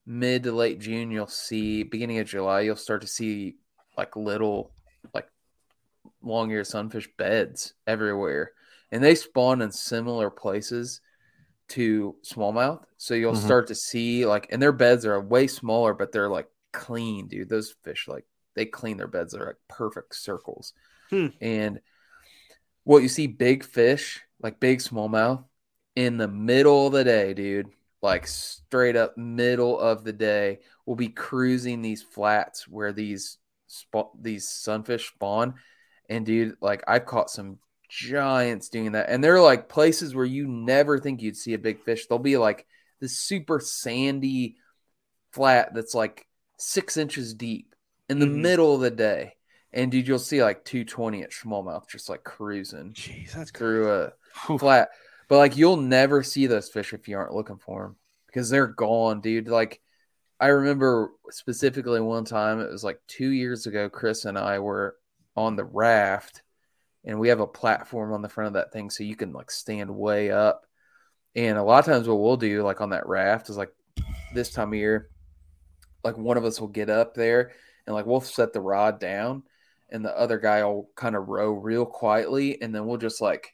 mid 0.05 0.43
to 0.43 0.51
late 0.51 0.79
June, 0.79 1.11
you'll 1.11 1.27
see 1.27 1.83
beginning 1.83 2.19
of 2.19 2.27
July, 2.27 2.61
you'll 2.61 2.75
start 2.75 3.01
to 3.01 3.07
see 3.07 3.55
like 3.97 4.15
little 4.15 4.71
like 5.13 5.27
long-eared 6.21 6.67
sunfish 6.67 7.09
beds 7.17 7.73
everywhere 7.87 8.51
and 8.91 9.03
they 9.03 9.15
spawn 9.15 9.61
in 9.61 9.71
similar 9.71 10.29
places 10.29 11.01
to 11.67 12.15
smallmouth. 12.23 12.83
So 12.97 13.13
you'll 13.13 13.33
Mhm. 13.33 13.43
start 13.43 13.67
to 13.67 13.75
see 13.75 14.25
like, 14.25 14.47
and 14.51 14.61
their 14.61 14.71
beds 14.71 15.05
are 15.05 15.19
way 15.19 15.47
smaller, 15.47 15.93
but 15.93 16.11
they're 16.11 16.29
like 16.29 16.47
clean, 16.75 17.27
dude. 17.27 17.49
Those 17.49 17.75
fish 17.83 18.07
like 18.07 18.25
they 18.55 18.65
clean 18.65 18.97
their 18.97 19.07
beds. 19.07 19.33
They're 19.33 19.45
like 19.45 19.55
perfect 19.67 20.15
circles. 20.15 20.73
Hmm. 21.09 21.27
And 21.39 21.79
what 22.83 23.01
you 23.01 23.09
see, 23.09 23.27
big 23.27 23.63
fish, 23.63 24.21
like 24.41 24.59
big 24.59 24.79
smallmouth, 24.79 25.43
in 25.95 26.17
the 26.17 26.27
middle 26.27 26.87
of 26.87 26.93
the 26.93 27.03
day, 27.03 27.33
dude, 27.33 27.69
like 28.01 28.27
straight 28.27 28.95
up 28.95 29.17
middle 29.17 29.79
of 29.79 30.03
the 30.03 30.13
day, 30.13 30.59
will 30.85 30.95
be 30.95 31.07
cruising 31.07 31.81
these 31.81 32.03
flats 32.03 32.67
where 32.67 32.91
these 32.91 33.37
these 34.19 34.47
sunfish 34.47 35.07
spawn. 35.07 35.55
And 36.09 36.25
dude, 36.25 36.57
like 36.61 36.83
I've 36.87 37.05
caught 37.05 37.29
some 37.29 37.59
giants 37.89 38.69
doing 38.69 38.91
that, 38.91 39.09
and 39.09 39.23
they're 39.23 39.41
like 39.41 39.69
places 39.69 40.13
where 40.13 40.25
you 40.25 40.47
never 40.47 40.99
think 40.99 41.21
you'd 41.21 41.37
see 41.37 41.53
a 41.53 41.59
big 41.59 41.83
fish. 41.83 42.07
They'll 42.07 42.19
be 42.19 42.37
like 42.37 42.65
this 42.99 43.17
super 43.17 43.59
sandy 43.59 44.57
flat 45.31 45.73
that's 45.73 45.93
like 45.93 46.27
six 46.57 46.97
inches 46.97 47.33
deep 47.33 47.75
in 48.09 48.19
the 48.19 48.25
Mhm. 48.25 48.41
middle 48.41 48.75
of 48.75 48.81
the 48.81 48.91
day. 48.91 49.35
And 49.73 49.91
dude, 49.91 50.07
you'll 50.07 50.19
see 50.19 50.41
like 50.41 50.63
220 50.63 51.23
at 51.23 51.31
smallmouth 51.31 51.87
just 51.89 52.07
like 52.09 52.23
cruising 52.23 52.93
Jeez, 52.93 53.33
that's 53.33 53.51
through 53.51 53.91
a 53.91 54.13
Whew. 54.45 54.57
flat. 54.57 54.89
But 55.27 55.37
like 55.37 55.57
you'll 55.57 55.77
never 55.77 56.23
see 56.23 56.47
those 56.47 56.69
fish 56.69 56.93
if 56.93 57.07
you 57.07 57.17
aren't 57.17 57.33
looking 57.33 57.57
for 57.57 57.83
them 57.83 57.95
because 58.27 58.49
they're 58.49 58.67
gone, 58.67 59.21
dude. 59.21 59.47
Like 59.49 59.81
I 60.39 60.47
remember 60.47 61.11
specifically 61.29 61.99
one 62.01 62.25
time, 62.25 62.59
it 62.59 62.71
was 62.71 62.83
like 62.83 63.01
two 63.07 63.29
years 63.29 63.65
ago, 63.67 63.89
Chris 63.89 64.25
and 64.25 64.37
I 64.37 64.59
were 64.59 64.97
on 65.35 65.55
the 65.55 65.63
raft 65.65 66.41
and 67.03 67.19
we 67.19 67.29
have 67.29 67.39
a 67.39 67.47
platform 67.47 68.13
on 68.13 68.21
the 68.21 68.29
front 68.29 68.47
of 68.47 68.53
that 68.53 68.71
thing 68.71 68.89
so 68.89 69.03
you 69.03 69.15
can 69.15 69.33
like 69.33 69.51
stand 69.51 69.89
way 69.95 70.31
up. 70.31 70.65
And 71.35 71.57
a 71.57 71.63
lot 71.63 71.79
of 71.79 71.85
times 71.85 72.07
what 72.07 72.19
we'll 72.19 72.37
do 72.37 72.63
like 72.63 72.79
on 72.81 72.91
that 72.91 73.07
raft 73.07 73.49
is 73.49 73.57
like 73.57 73.73
this 74.33 74.51
time 74.51 74.69
of 74.69 74.75
year, 74.79 75.09
like 76.05 76.17
one 76.17 76.37
of 76.37 76.45
us 76.45 76.61
will 76.61 76.69
get 76.69 76.89
up 76.89 77.15
there 77.15 77.51
and 77.85 77.95
like 77.95 78.05
we'll 78.05 78.21
set 78.21 78.53
the 78.53 78.61
rod 78.61 78.99
down 78.99 79.43
and 79.89 80.05
the 80.05 80.17
other 80.17 80.37
guy 80.39 80.63
will 80.63 80.89
kind 80.95 81.15
of 81.15 81.27
row 81.27 81.51
real 81.51 81.85
quietly 81.85 82.61
and 82.61 82.73
then 82.73 82.85
we'll 82.85 82.97
just 82.97 83.19
like 83.21 83.53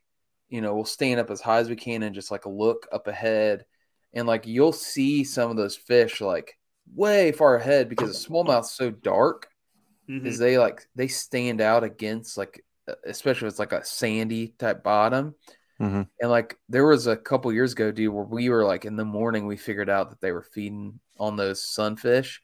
you 0.50 0.62
know 0.62 0.76
we'll 0.76 0.86
stand 0.86 1.20
up 1.20 1.32
as 1.32 1.42
high 1.42 1.60
as 1.60 1.70
we 1.70 1.76
can 1.76 2.04
and 2.04 2.14
just 2.14 2.30
like 2.30 2.46
look 2.46 2.88
up 2.92 3.08
ahead 3.08 3.66
and 4.14 4.28
like 4.28 4.46
you'll 4.46 4.74
see 4.74 5.24
some 5.24 5.50
of 5.50 5.58
those 5.58 5.76
fish 5.76 6.22
like 6.22 6.58
way 6.94 7.32
far 7.32 7.56
ahead 7.56 7.88
because 7.90 8.10
the 8.12 8.30
smallmouth's 8.30 8.72
so 8.72 8.92
dark 8.92 9.48
Mhm. 10.10 10.26
is 10.26 10.38
they 10.38 10.58
like 10.58 10.88
they 10.96 11.08
stand 11.08 11.62
out 11.62 11.84
against 11.84 12.38
like 12.38 12.64
especially 13.06 13.48
if 13.48 13.52
it's 13.52 13.60
like 13.60 13.72
a 13.72 13.86
sandy 13.86 14.50
type 14.60 14.84
bottom 14.84 15.36
Mhm. 15.82 16.08
and 16.22 16.30
like 16.30 16.58
there 16.70 16.86
was 16.86 17.08
a 17.08 17.18
couple 17.18 17.52
years 17.52 17.74
ago 17.74 17.92
dude 17.92 18.14
where 18.14 18.24
we 18.24 18.50
were 18.50 18.64
like 18.64 18.86
in 18.86 18.96
the 18.96 19.06
morning 19.06 19.48
we 19.48 19.58
figured 19.58 19.90
out 19.90 20.12
that 20.12 20.22
they 20.22 20.32
were 20.32 20.44
feeding 20.44 21.00
on 21.18 21.36
those 21.36 21.64
sunfish 21.64 22.42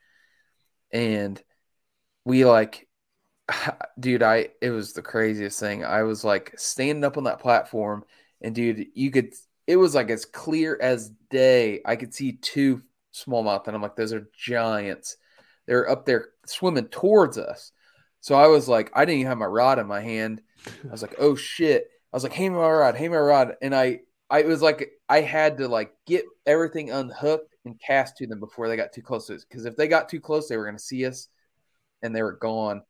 and 0.92 1.42
we 2.26 2.46
like 2.46 2.88
dude, 4.00 4.24
I 4.24 4.50
it 4.62 4.72
was 4.72 4.94
the 4.94 5.02
craziest 5.02 5.60
thing. 5.60 5.84
I 5.86 6.04
was 6.04 6.24
like 6.24 6.54
standing 6.58 7.04
up 7.04 7.18
on 7.18 7.26
that 7.26 7.40
platform, 7.40 8.04
and 8.42 8.54
dude, 8.54 8.88
you 8.94 9.12
could 9.12 9.34
it 9.68 9.78
was 9.78 9.96
like 9.96 10.10
as 10.10 10.26
clear 10.26 10.78
as 10.82 11.10
day. 11.30 11.82
I 11.86 11.96
could 11.96 12.14
see 12.14 12.34
two 12.34 12.82
smallmouth, 13.14 13.68
and 13.68 13.76
I'm 13.76 13.82
like, 13.82 13.96
those 13.96 14.14
are 14.14 14.30
giants. 14.38 15.18
They're 15.66 15.90
up 15.90 16.06
there 16.06 16.30
swimming 16.46 16.88
towards 16.88 17.38
us. 17.38 17.72
So 18.22 18.36
I 18.36 18.48
was 18.48 18.68
like, 18.68 18.92
I 18.94 19.06
didn't 19.06 19.20
even 19.22 19.30
have 19.30 19.38
my 19.38 19.46
rod 19.46 19.80
in 19.80 19.88
my 19.88 20.02
hand. 20.02 20.42
I 20.86 20.92
was 20.92 21.02
like, 21.02 21.16
oh 21.20 21.36
shit. 21.36 21.90
I 22.18 22.20
was 22.20 22.24
like, 22.24 22.34
hey 22.34 22.50
my 22.50 22.58
rod, 22.68 22.96
hey 22.96 23.10
my 23.10 23.18
rod. 23.18 23.54
And 23.62 23.76
I 23.76 24.00
I 24.28 24.42
was 24.42 24.64
like 24.64 24.90
I 25.08 25.22
had 25.22 25.60
to 25.60 25.68
like 25.68 25.94
get 26.08 26.26
everything 26.48 26.90
unhooked 26.90 27.56
and 27.64 27.80
cast 27.80 28.18
to 28.18 28.26
them 28.26 28.40
before 28.40 28.68
they 28.68 28.76
got 28.76 28.92
too 28.92 29.04
close 29.04 29.28
to 29.28 29.36
us. 29.36 29.46
Because 29.46 29.66
if 29.66 29.76
they 29.76 29.88
got 29.88 30.10
too 30.10 30.20
close, 30.20 30.50
they 30.50 30.58
were 30.58 30.66
gonna 30.66 30.80
see 30.80 31.06
us 31.06 31.28
and 32.02 32.16
they 32.16 32.24
were 32.24 32.34
gone. 32.38 32.82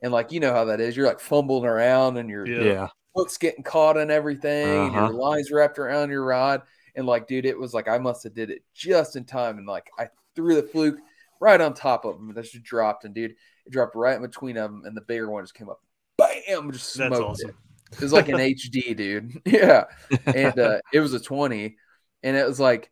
And 0.00 0.12
like 0.14 0.32
you 0.32 0.40
know 0.40 0.54
how 0.54 0.64
that 0.64 0.80
is. 0.80 0.96
You're 0.96 1.06
like 1.06 1.20
fumbling 1.20 1.66
around 1.66 2.16
and 2.16 2.30
your 2.30 2.46
Yeah. 2.46 2.62
Yeah. 2.64 2.86
hooks 3.14 3.36
getting 3.36 3.62
caught 3.62 3.98
in 3.98 4.10
everything, 4.10 4.86
and 4.86 4.96
Uh-huh. 4.96 5.06
your 5.08 5.14
lines 5.14 5.50
wrapped 5.50 5.78
around 5.78 6.08
your 6.08 6.24
rod. 6.24 6.62
And 6.94 7.06
like, 7.06 7.26
dude, 7.26 7.44
it 7.44 7.58
was 7.58 7.74
like 7.74 7.86
I 7.86 7.98
must 7.98 8.24
have 8.24 8.32
did 8.32 8.48
it 8.48 8.62
just 8.72 9.14
in 9.14 9.26
time. 9.26 9.58
And 9.58 9.66
like 9.66 9.90
I 9.98 10.08
threw 10.34 10.54
the 10.54 10.62
fluke 10.62 10.96
right 11.38 11.60
on 11.60 11.74
top 11.74 12.06
of 12.06 12.14
them. 12.16 12.32
That 12.32 12.44
just 12.44 12.62
dropped, 12.64 13.04
and 13.04 13.14
dude, 13.14 13.32
it 13.32 13.70
dropped 13.72 13.94
right 13.94 14.16
in 14.16 14.22
between 14.22 14.54
them, 14.56 14.84
and 14.86 14.96
the 14.96 15.02
bigger 15.02 15.30
one 15.30 15.44
just 15.44 15.54
came 15.54 15.68
up, 15.68 15.82
bam, 16.16 16.72
just 16.72 16.94
smoked 16.94 17.10
That's 17.10 17.20
awesome. 17.20 17.50
It 17.50 17.56
was 18.00 18.12
like 18.12 18.28
an 18.28 18.38
HD, 18.40 18.94
dude. 18.94 19.42
Yeah, 19.46 19.84
and 20.32 20.58
uh, 20.58 20.78
it 20.92 21.00
was 21.00 21.12
a 21.14 21.20
twenty, 21.20 21.76
and 22.22 22.36
it 22.36 22.46
was 22.46 22.60
like 22.60 22.90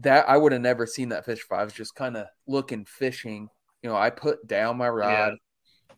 that. 0.00 0.28
I 0.28 0.36
would 0.36 0.52
have 0.52 0.62
never 0.62 0.86
seen 0.86 1.10
that 1.10 1.24
fish 1.26 1.40
if 1.44 1.52
I 1.52 1.64
was 1.64 1.72
just 1.72 1.94
kind 1.94 2.16
of 2.16 2.26
looking 2.46 2.84
fishing. 2.86 3.48
You 3.82 3.90
know, 3.90 3.96
I 3.96 4.10
put 4.10 4.46
down 4.46 4.78
my 4.78 4.88
rod. 4.88 5.34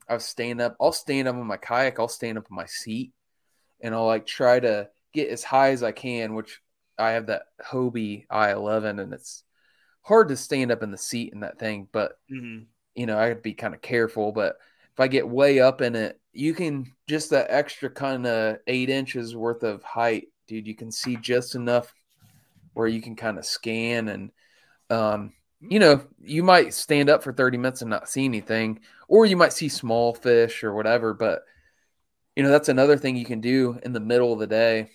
I 0.08 0.14
was 0.14 0.24
staying 0.24 0.60
up. 0.60 0.76
I'll 0.80 0.92
stand 0.92 1.28
up 1.28 1.36
on 1.36 1.46
my 1.46 1.56
kayak. 1.58 1.98
I'll 2.00 2.08
stand 2.08 2.38
up 2.38 2.46
on 2.50 2.56
my 2.56 2.66
seat, 2.66 3.12
and 3.82 3.94
I'll 3.94 4.06
like 4.06 4.26
try 4.26 4.60
to 4.60 4.88
get 5.14 5.30
as 5.30 5.44
high 5.44 5.70
as 5.70 5.82
I 5.82 5.92
can. 5.92 6.34
Which 6.34 6.60
I 6.98 7.12
have 7.12 7.26
that 7.28 7.44
Hobie 7.64 8.26
i11, 8.30 9.00
and 9.00 9.12
it's 9.14 9.44
hard 10.02 10.28
to 10.28 10.36
stand 10.36 10.72
up 10.72 10.82
in 10.82 10.90
the 10.92 10.98
seat 10.98 11.32
in 11.32 11.40
that 11.40 11.58
thing. 11.58 11.88
But 11.92 12.12
Mhm. 12.28 12.68
you 12.94 13.06
know, 13.06 13.16
I 13.18 13.28
would 13.28 13.42
be 13.42 13.54
kind 13.54 13.74
of 13.74 13.82
careful. 13.82 14.32
But 14.32 14.56
if 14.98 15.02
I 15.02 15.06
get 15.06 15.28
way 15.28 15.60
up 15.60 15.80
in 15.80 15.94
it, 15.94 16.20
you 16.32 16.52
can 16.52 16.92
just 17.06 17.30
that 17.30 17.46
extra 17.50 17.88
kind 17.88 18.26
of 18.26 18.56
eight 18.66 18.90
inches 18.90 19.36
worth 19.36 19.62
of 19.62 19.84
height, 19.84 20.26
dude. 20.48 20.66
You 20.66 20.74
can 20.74 20.90
see 20.90 21.14
just 21.14 21.54
enough 21.54 21.94
where 22.74 22.88
you 22.88 23.00
can 23.00 23.14
kind 23.14 23.38
of 23.38 23.46
scan 23.46 24.08
and, 24.08 24.32
um, 24.90 25.34
you 25.60 25.78
know, 25.78 26.00
you 26.20 26.42
might 26.42 26.74
stand 26.74 27.10
up 27.10 27.22
for 27.22 27.32
30 27.32 27.58
minutes 27.58 27.80
and 27.80 27.90
not 27.90 28.08
see 28.08 28.24
anything, 28.24 28.80
or 29.06 29.24
you 29.24 29.36
might 29.36 29.52
see 29.52 29.68
small 29.68 30.14
fish 30.14 30.64
or 30.64 30.74
whatever. 30.74 31.14
But, 31.14 31.42
you 32.34 32.42
know, 32.42 32.50
that's 32.50 32.68
another 32.68 32.96
thing 32.96 33.14
you 33.14 33.24
can 33.24 33.40
do 33.40 33.78
in 33.84 33.92
the 33.92 34.00
middle 34.00 34.32
of 34.32 34.40
the 34.40 34.48
day 34.48 34.90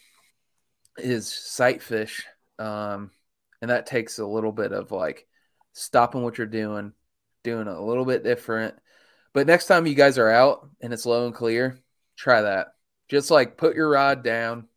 is 0.97 1.31
sight 1.31 1.81
fish. 1.81 2.25
Um, 2.59 3.11
and 3.61 3.71
that 3.71 3.85
takes 3.85 4.19
a 4.19 4.25
little 4.25 4.51
bit 4.51 4.73
of 4.73 4.91
like 4.91 5.25
stopping 5.71 6.23
what 6.23 6.37
you're 6.37 6.45
doing, 6.45 6.91
doing 7.45 7.69
a 7.69 7.81
little 7.81 8.03
bit 8.03 8.25
different. 8.25 8.75
But 9.33 9.47
next 9.47 9.65
time 9.67 9.87
you 9.87 9.95
guys 9.95 10.17
are 10.17 10.29
out 10.29 10.69
and 10.81 10.93
it's 10.93 11.05
low 11.05 11.25
and 11.25 11.33
clear, 11.33 11.79
try 12.15 12.41
that. 12.41 12.67
Just 13.09 13.31
like 13.31 13.57
put 13.57 13.75
your 13.75 13.89
rod 13.89 14.23
down, 14.23 14.67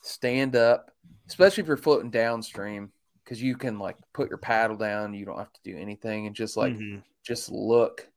stand 0.00 0.56
up, 0.56 0.90
especially 1.28 1.62
if 1.62 1.68
you're 1.68 1.76
floating 1.76 2.10
downstream, 2.10 2.90
because 3.22 3.40
you 3.42 3.56
can 3.56 3.78
like 3.78 3.96
put 4.12 4.28
your 4.28 4.38
paddle 4.38 4.76
down. 4.76 5.14
You 5.14 5.24
don't 5.24 5.38
have 5.38 5.52
to 5.52 5.60
do 5.64 5.76
anything 5.78 6.26
and 6.26 6.34
just 6.34 6.56
like 6.56 6.74
Mhm. 6.74 7.02
just 7.24 7.50
look, 7.50 8.08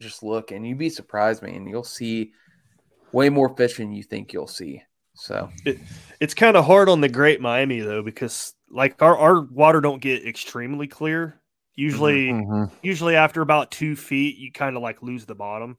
just 0.00 0.22
look, 0.22 0.50
and 0.50 0.66
you'd 0.66 0.78
be 0.78 0.90
surprised, 0.90 1.42
man. 1.42 1.66
You'll 1.66 1.82
see 1.82 2.32
way 3.12 3.28
more 3.28 3.54
fish 3.56 3.78
than 3.78 3.92
you 3.92 4.02
think 4.02 4.32
you'll 4.32 4.46
see. 4.46 4.82
So 5.14 5.50
it's 6.20 6.34
kind 6.34 6.56
of 6.56 6.64
hard 6.64 6.88
on 6.88 7.00
the 7.00 7.08
Great 7.08 7.40
Miami 7.40 7.80
though 7.80 8.02
because 8.02 8.54
like 8.70 9.00
our, 9.02 9.18
our 9.18 9.40
water 9.40 9.80
don't 9.80 10.00
get 10.00 10.26
extremely 10.26 10.86
clear. 10.86 11.39
Usually, 11.80 12.28
Mhm. 12.28 12.70
usually 12.82 13.16
after 13.16 13.40
about 13.42 13.70
two 13.70 13.96
feet, 13.96 14.36
you 14.36 14.52
kind 14.52 14.76
of 14.76 14.82
like 14.82 15.02
lose 15.02 15.24
the 15.24 15.34
bottom. 15.34 15.78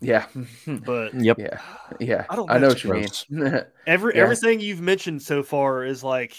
yeah, 0.00 0.26
But 0.66 1.12
Yep. 1.28 1.38
yeah, 1.38 1.60
yeah. 2.00 2.24
I 2.30 2.36
don't 2.36 2.50
I 2.50 2.54
know 2.54 2.60
know. 2.60 2.68
what 2.68 2.84
you 2.84 2.92
mean. 3.44 3.60
every 3.86 4.14
Yeah. 4.14 4.22
everything 4.22 4.60
you've 4.60 4.80
mentioned 4.80 5.20
so 5.22 5.42
far 5.42 5.84
is 5.84 6.02
like 6.02 6.34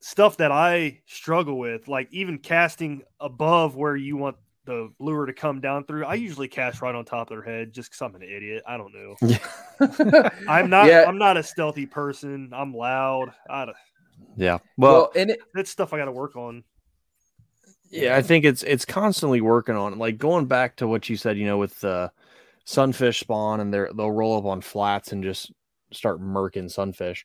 stuff 0.00 0.36
that 0.36 0.52
I 0.52 1.00
struggle 1.06 1.58
with. 1.58 1.88
Like 1.88 2.08
even 2.12 2.38
casting 2.38 3.02
above 3.20 3.74
where 3.76 3.96
you 3.96 4.16
want 4.16 4.36
the 4.64 4.92
lure 5.00 5.26
to 5.26 5.32
come 5.32 5.60
down 5.60 5.84
through. 5.84 6.04
I 6.04 6.14
usually 6.14 6.46
cast 6.46 6.80
right 6.82 6.94
on 6.94 7.04
top 7.04 7.30
of 7.30 7.36
their 7.36 7.42
head 7.42 7.72
just 7.72 7.90
because 7.90 8.02
I'm 8.02 8.14
an 8.14 8.22
idiot. 8.22 8.62
I 8.68 8.76
don't 8.76 8.92
know. 8.94 10.30
I'm 10.48 10.68
not. 10.70 10.86
Yeah. 10.86 11.04
I'm 11.08 11.18
not 11.18 11.36
a 11.36 11.42
stealthy 11.42 11.86
person. 11.86 12.50
I'm 12.52 12.74
loud. 12.74 13.32
I, 13.50 13.64
don't- 13.64 13.76
Yeah. 14.36 14.58
Well, 14.76 14.92
well, 14.92 15.12
and 15.16 15.30
it, 15.30 15.40
that's 15.54 15.70
stuff 15.70 15.92
I 15.92 15.98
got 15.98 16.04
to 16.06 16.12
work 16.12 16.36
on. 16.36 16.62
Yeah, 17.90 18.16
I 18.16 18.22
think 18.22 18.44
it's 18.44 18.62
it's 18.62 18.84
constantly 18.84 19.40
working 19.40 19.76
on 19.76 19.94
it. 19.94 19.98
Like 19.98 20.18
going 20.18 20.46
back 20.46 20.76
to 20.76 20.88
what 20.88 21.08
you 21.08 21.16
said, 21.16 21.38
you 21.38 21.46
know, 21.46 21.58
with 21.58 21.78
the 21.80 22.10
sunfish 22.64 23.20
spawn 23.20 23.60
and 23.60 23.72
they're 23.72 23.90
they'll 23.96 24.10
roll 24.10 24.36
up 24.38 24.44
on 24.44 24.60
flats 24.60 25.12
and 25.12 25.22
just 25.24 25.52
start 25.92 26.20
murking 26.20 26.70
sunfish. 26.70 27.24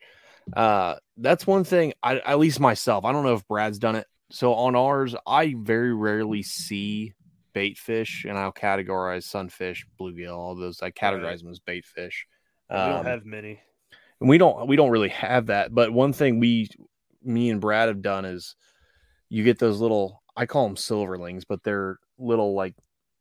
Uh 0.55 0.95
that's 1.17 1.45
one 1.47 1.63
thing 1.63 1.93
I 2.01 2.19
at 2.19 2.39
least 2.39 2.59
myself. 2.59 3.05
I 3.05 3.11
don't 3.11 3.23
know 3.23 3.33
if 3.35 3.47
Brad's 3.47 3.79
done 3.79 3.95
it. 3.95 4.07
So 4.31 4.53
on 4.53 4.75
ours, 4.75 5.15
I 5.27 5.53
very 5.57 5.93
rarely 5.93 6.43
see 6.43 7.13
bait 7.53 7.77
fish 7.77 8.25
and 8.27 8.37
I'll 8.37 8.51
categorize 8.53 9.23
sunfish, 9.23 9.85
bluegill, 9.99 10.35
all 10.35 10.55
those. 10.55 10.81
I 10.81 10.89
categorize 10.91 11.23
Right. 11.23 11.39
them 11.39 11.51
as 11.51 11.59
bait 11.59 11.85
fish. 11.85 12.25
we 12.69 12.75
don't 12.77 13.01
Um, 13.01 13.05
have 13.05 13.25
many. 13.25 13.59
and 14.21 14.29
we 14.29 14.37
don't 14.37 14.67
we 14.67 14.75
don't 14.75 14.89
really 14.91 15.09
have 15.09 15.47
that 15.47 15.73
but 15.75 15.91
one 15.91 16.13
thing 16.13 16.39
we 16.39 16.69
me 17.21 17.49
and 17.49 17.61
brad 17.61 17.89
have 17.89 18.01
done 18.01 18.25
is 18.25 18.55
you 19.29 19.43
get 19.43 19.59
those 19.59 19.79
little 19.79 20.22
i 20.35 20.45
call 20.45 20.65
them 20.67 20.75
silverlings 20.75 21.43
but 21.47 21.63
they're 21.63 21.97
little 22.17 22.53
like 22.53 22.75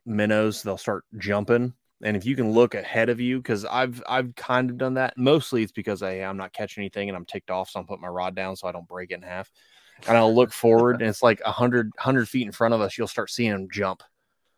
minnows 0.06 0.62
they'll 0.62 0.76
start 0.76 1.04
jumping 1.18 1.72
and 2.04 2.16
if 2.16 2.24
you 2.26 2.34
can 2.34 2.50
look 2.52 2.74
ahead 2.74 3.08
of 3.08 3.20
you 3.20 3.38
because 3.38 3.64
i've 3.66 4.02
i've 4.08 4.34
kind 4.34 4.70
of 4.70 4.78
done 4.78 4.94
that 4.94 5.14
mostly 5.16 5.62
it's 5.62 5.72
because 5.72 6.02
I, 6.02 6.20
i'm 6.22 6.36
not 6.36 6.52
catching 6.52 6.82
anything 6.82 7.08
and 7.08 7.16
i'm 7.16 7.24
ticked 7.24 7.50
off 7.50 7.70
so 7.70 7.78
i'm 7.80 7.86
putting 7.86 8.02
my 8.02 8.08
rod 8.08 8.34
down 8.34 8.56
so 8.56 8.66
i 8.68 8.72
don't 8.72 8.88
break 8.88 9.10
it 9.12 9.14
in 9.14 9.22
half 9.22 9.50
and 10.08 10.16
i'll 10.16 10.34
look 10.34 10.52
forward 10.52 11.00
and 11.00 11.08
it's 11.08 11.22
like 11.22 11.40
a 11.44 11.52
hundred 11.52 11.90
hundred 11.98 12.28
feet 12.28 12.46
in 12.46 12.52
front 12.52 12.74
of 12.74 12.80
us 12.80 12.98
you'll 12.98 13.06
start 13.06 13.30
seeing 13.30 13.52
them 13.52 13.68
jump 13.70 14.02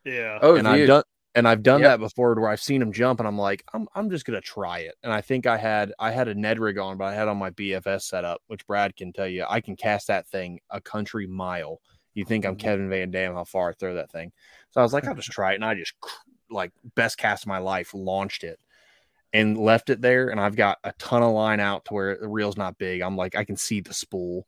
Yeah. 0.05 0.39
oh, 0.43 0.57
and 0.57 0.67
I've 0.67 0.79
dude. 0.79 0.87
done 0.89 1.03
and 1.37 1.49
I've 1.49 1.63
done 1.65 1.81
Yep. 1.81 1.91
that 1.91 2.01
before 2.01 2.35
where 2.35 2.49
I've 2.49 2.61
seen 2.63 2.81
him 2.81 2.93
jump 2.93 3.19
and 3.19 3.27
I'm 3.27 3.37
like, 3.39 3.65
I'm 3.75 3.89
I'm 3.95 4.09
just 4.09 4.25
gonna 4.25 4.41
try 4.41 4.81
it. 4.81 4.95
And 5.03 5.13
I 5.13 5.21
think 5.21 5.47
I 5.47 5.57
had 5.57 5.93
I 5.99 6.13
had 6.13 6.29
a 6.29 6.35
Ned 6.35 6.61
rig 6.61 6.79
on, 6.79 6.97
but 6.97 7.07
I 7.07 7.15
had 7.15 7.27
on 7.27 7.37
my 7.39 7.51
BFS 7.51 8.03
setup, 8.03 8.41
which 8.47 8.65
Brad 8.69 8.95
can 8.95 9.13
tell 9.13 9.27
you 9.27 9.45
I 9.49 9.61
can 9.61 9.75
cast 9.75 10.07
that 10.07 10.29
thing 10.29 10.61
a 10.71 10.81
country 10.81 11.27
mile. 11.27 11.81
You 12.15 12.25
think 12.25 12.45
I'm 12.45 12.57
Mhm. 12.57 12.61
Kevin 12.61 12.89
VanDam 12.89 13.35
how 13.35 13.45
far 13.45 13.71
I 13.71 13.73
throw 13.73 13.95
that 13.95 14.11
thing. 14.11 14.33
So 14.71 14.81
I 14.81 14.85
was 14.85 14.93
like, 14.93 15.07
I'll 15.07 15.15
just 15.15 15.31
try 15.33 15.53
it. 15.53 15.57
And 15.57 15.65
I 15.65 15.75
just 15.75 15.95
like 16.51 16.73
best 16.95 17.19
cast 17.19 17.45
of 17.45 17.49
my 17.49 17.59
life, 17.59 17.93
launched 17.95 18.45
it 18.45 18.59
and 19.33 19.59
left 19.59 19.91
it 19.91 20.01
there. 20.01 20.29
And 20.29 20.41
I've 20.41 20.57
got 20.57 20.79
a 20.85 20.93
ton 20.99 21.23
of 21.23 21.33
line 21.33 21.61
out 21.61 21.85
to 21.87 21.95
where 21.95 22.17
the 22.17 22.29
reel's 22.29 22.57
not 22.57 22.79
big. 22.79 23.01
I'm 23.01 23.17
like, 23.17 23.35
I 23.35 23.45
can 23.45 23.57
see 23.57 23.81
the 23.81 23.95
spool 23.95 24.47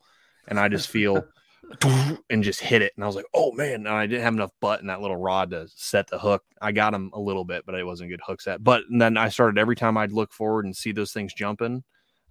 and 0.48 0.60
I 0.60 0.68
just 0.68 0.88
feel 0.88 1.24
and 2.30 2.44
just 2.44 2.60
hit 2.60 2.82
it. 2.82 2.92
And 2.94 3.02
I 3.02 3.08
was 3.08 3.16
like, 3.16 3.26
oh 3.34 3.50
man. 3.52 3.74
And 3.74 3.88
I 3.88 4.06
didn't 4.06 4.22
have 4.22 4.34
enough 4.34 4.52
butt 4.60 4.80
in 4.80 4.86
that 4.86 5.00
little 5.00 5.16
rod 5.16 5.50
to 5.50 5.66
set 5.74 6.06
the 6.06 6.18
hook. 6.18 6.44
I 6.60 6.70
got 6.70 6.94
him 6.94 7.10
a 7.12 7.20
little 7.20 7.44
bit, 7.44 7.64
but 7.66 7.74
it 7.74 7.84
wasn't 7.84 8.08
a 8.08 8.12
good 8.12 8.20
hook 8.24 8.40
set. 8.40 8.62
But 8.62 8.84
then 8.88 9.16
I 9.16 9.28
started 9.30 9.58
every 9.58 9.74
time 9.74 9.96
I'd 9.96 10.12
look 10.12 10.32
forward 10.32 10.64
and 10.64 10.76
see 10.76 10.92
those 10.92 11.12
things 11.12 11.34
jumping. 11.34 11.82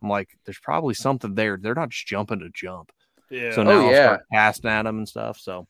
I'm 0.01 0.09
like, 0.09 0.29
there's 0.45 0.59
probably 0.59 0.93
something 0.93 1.35
there. 1.35 1.57
They're 1.61 1.75
not 1.75 1.89
just 1.89 2.07
jumping 2.07 2.39
to 2.39 2.49
jump. 2.53 2.91
Yeah. 3.35 3.49
So 3.49 3.63
Oh, 3.65 3.79
now 3.79 3.87
I'll 3.87 3.93
yeah. 3.93 3.95
start 3.95 4.21
casting 4.33 4.69
at 4.69 4.83
them 4.83 4.97
and 4.97 5.07
stuff. 5.09 5.39
So 5.39 5.67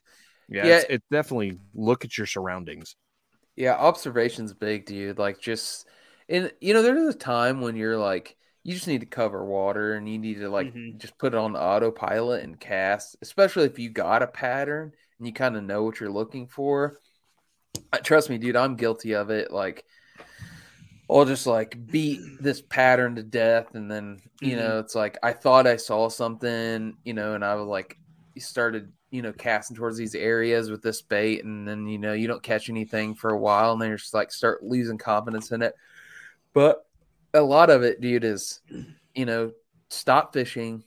yeah, 0.49 0.65
Yeah. 0.65 0.69
It's, 0.69 0.85
it's 0.89 1.05
definitely 1.11 1.59
look 1.73 2.05
at 2.05 2.17
your 2.17 2.27
surroundings. 2.27 2.95
Yeah, 3.55 3.75
observation's 3.75 4.53
big, 4.53 4.85
dude. 4.85 5.17
Like 5.19 5.39
just 5.39 5.87
and 6.29 6.51
you 6.61 6.73
know, 6.73 6.81
there's 6.81 7.13
a 7.15 7.17
time 7.17 7.61
when 7.61 7.75
you're 7.75 7.97
like 7.97 8.35
you 8.63 8.73
just 8.73 8.87
need 8.87 9.01
to 9.01 9.05
cover 9.07 9.45
water 9.45 9.93
and 9.93 10.09
you 10.09 10.17
need 10.17 10.39
to 10.39 10.49
like 10.49 10.73
Mhm. 10.73 10.97
just 10.97 11.17
put 11.17 11.33
it 11.33 11.37
on 11.37 11.55
autopilot 11.55 12.43
and 12.43 12.59
cast, 12.59 13.15
especially 13.21 13.65
if 13.65 13.79
you 13.79 13.89
got 13.89 14.23
a 14.23 14.27
pattern 14.27 14.91
and 15.19 15.27
you 15.27 15.33
kind 15.33 15.55
of 15.55 15.63
know 15.63 15.83
what 15.83 15.99
you're 15.99 16.11
looking 16.11 16.47
for. 16.47 16.99
Trust 18.03 18.29
me, 18.29 18.37
dude, 18.37 18.55
I'm 18.55 18.75
guilty 18.75 19.15
of 19.15 19.29
it. 19.29 19.51
Like 19.51 19.85
I'll 21.09 21.25
just 21.25 21.45
like 21.47 21.77
beat 21.91 22.19
this 22.39 22.61
pattern 22.61 23.15
to 23.15 23.23
death 23.23 23.75
and 23.75 23.89
then 23.89 24.21
you 24.41 24.55
Mhm. 24.55 24.57
know, 24.57 24.79
it's 24.79 24.95
like 24.95 25.17
I 25.23 25.33
thought 25.33 25.67
I 25.67 25.77
saw 25.77 26.09
something, 26.09 26.97
you 27.03 27.13
know, 27.13 27.33
and 27.33 27.43
I 27.45 27.55
was 27.55 27.67
like 27.67 27.97
started 28.37 28.91
you 29.11 29.21
know 29.21 29.31
casting 29.31 29.77
towards 29.77 29.97
these 29.97 30.13
areas 30.15 30.69
with 30.69 30.81
this 30.81 31.01
bait 31.01 31.45
and 31.45 31.65
then 31.67 31.87
you 31.87 31.97
know 31.97 32.11
you 32.11 32.27
don't 32.27 32.43
catch 32.43 32.69
anything 32.69 33.15
for 33.15 33.29
a 33.29 33.39
while 33.39 33.71
and 33.71 33.81
then 33.81 33.87
you're 33.87 33.97
just 33.97 34.13
like 34.13 34.29
start 34.31 34.61
losing 34.61 34.97
confidence 34.97 35.51
in 35.51 35.61
it 35.61 35.73
but 36.53 36.85
a 37.33 37.41
lot 37.41 37.69
of 37.69 37.83
it 37.83 38.01
dude 38.01 38.23
is 38.25 38.59
you 39.13 39.25
know 39.25 39.51
stop 39.89 40.33
fishing 40.33 40.83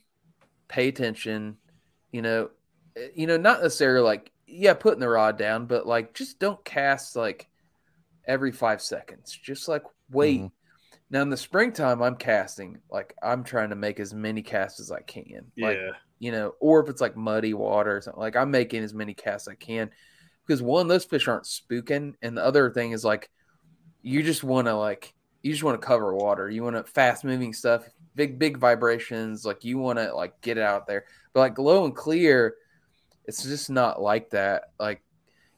pay 0.67 0.89
attention 0.89 1.57
you 2.11 2.21
know 2.21 2.49
eh, 2.97 3.07
you 3.15 3.27
know 3.27 3.37
not 3.37 3.61
necessarily 3.61 4.03
like 4.03 4.31
yeah 4.47 4.73
putting 4.73 4.99
the 4.99 5.09
rod 5.09 5.37
down 5.37 5.65
but 5.65 5.87
like 5.87 6.13
just 6.13 6.39
don't 6.39 6.63
cast 6.65 7.15
like 7.15 7.47
every 8.25 8.51
five 8.51 8.81
seconds. 8.81 9.31
Just 9.31 9.67
like 9.67 9.83
wait. 10.11 10.41
Mhm. 10.41 10.51
Now 11.09 11.21
in 11.21 11.29
the 11.29 11.37
springtime, 11.37 12.01
I'm 12.01 12.15
casting. 12.15 12.79
Like 12.91 13.15
I'm 13.21 13.43
trying 13.43 13.69
to 13.69 13.75
make 13.75 13.99
as 13.99 14.13
many 14.13 14.41
casts 14.41 14.79
as 14.79 14.91
I 14.91 15.01
can. 15.01 15.51
Like 15.57 15.77
yeah. 15.77 15.91
you 16.19 16.31
know, 16.31 16.53
or 16.59 16.81
if 16.81 16.89
it's 16.89 17.01
like 17.01 17.15
muddy 17.15 17.53
water 17.53 17.97
or 17.97 18.01
something, 18.01 18.21
like 18.21 18.35
I'm 18.35 18.51
making 18.51 18.83
as 18.83 18.93
many 18.93 19.13
casts 19.13 19.47
as 19.47 19.53
I 19.53 19.55
can 19.55 19.89
because 20.45 20.61
one, 20.61 20.87
those 20.87 21.05
fish 21.05 21.27
aren't 21.27 21.43
spooking, 21.43 22.15
and 22.21 22.35
the 22.35 22.43
other 22.43 22.71
thing 22.71 22.91
is 22.91 23.05
like 23.05 23.29
you 24.01 24.23
just 24.23 24.43
want 24.43 24.67
to 24.67 24.75
like 24.75 25.13
you 25.41 25.51
just 25.51 25.63
want 25.63 25.79
to 25.79 25.87
cover 25.87 26.13
water. 26.13 26.49
You 26.49 26.63
want 26.63 26.75
to 26.75 26.83
fast 26.83 27.23
moving 27.23 27.53
stuff, 27.53 27.87
big 28.15 28.39
big 28.39 28.57
vibrations. 28.57 29.45
Like 29.45 29.63
you 29.63 29.77
want 29.77 29.99
to 29.99 30.13
like 30.13 30.39
get 30.41 30.57
it 30.57 30.63
out 30.63 30.87
there, 30.87 31.05
but 31.33 31.41
like 31.41 31.57
low 31.59 31.85
and 31.85 31.95
clear, 31.95 32.55
it's 33.25 33.43
just 33.43 33.69
not 33.69 34.01
like 34.01 34.31
that. 34.31 34.71
Like 34.79 35.01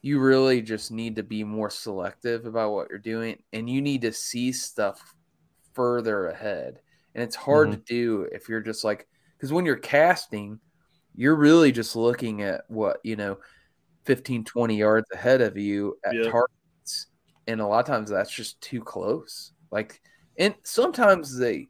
you 0.01 0.19
really 0.19 0.61
just 0.61 0.91
need 0.91 1.15
to 1.17 1.23
be 1.23 1.43
more 1.43 1.69
selective 1.69 2.45
about 2.45 2.71
what 2.71 2.89
you're 2.89 2.99
doing, 2.99 3.41
and 3.53 3.69
you 3.69 3.81
need 3.81 4.01
to 4.01 4.13
see 4.13 4.51
stuff 4.51 5.15
further 5.73 6.27
ahead. 6.27 6.79
And 7.13 7.23
it's 7.23 7.35
hard 7.35 7.71
to 7.71 7.77
mm-hmm. 7.77 7.83
do 7.85 8.29
if 8.31 8.49
you're 8.49 8.61
just 8.61 8.83
like 8.83 9.07
because 9.37 9.51
when 9.51 9.65
you're 9.65 9.75
casting, 9.75 10.59
you're 11.15 11.35
really 11.35 11.71
just 11.71 11.95
looking 11.95 12.41
at 12.41 12.61
what 12.67 12.99
you 13.03 13.15
know 13.15 13.37
15 14.05 14.43
20 14.45 14.75
yards 14.75 15.07
ahead 15.13 15.41
of 15.41 15.57
you 15.57 15.97
at 16.05 16.13
Yeah. 16.13 16.31
targets 16.31 17.07
and 17.47 17.61
a 17.61 17.65
lot 17.65 17.79
of 17.79 17.85
times 17.85 18.09
that's 18.09 18.33
just 18.33 18.59
too 18.61 18.81
close 18.81 19.51
like 19.71 20.01
and 20.37 20.55
sometimes 20.63 21.37
they 21.37 21.67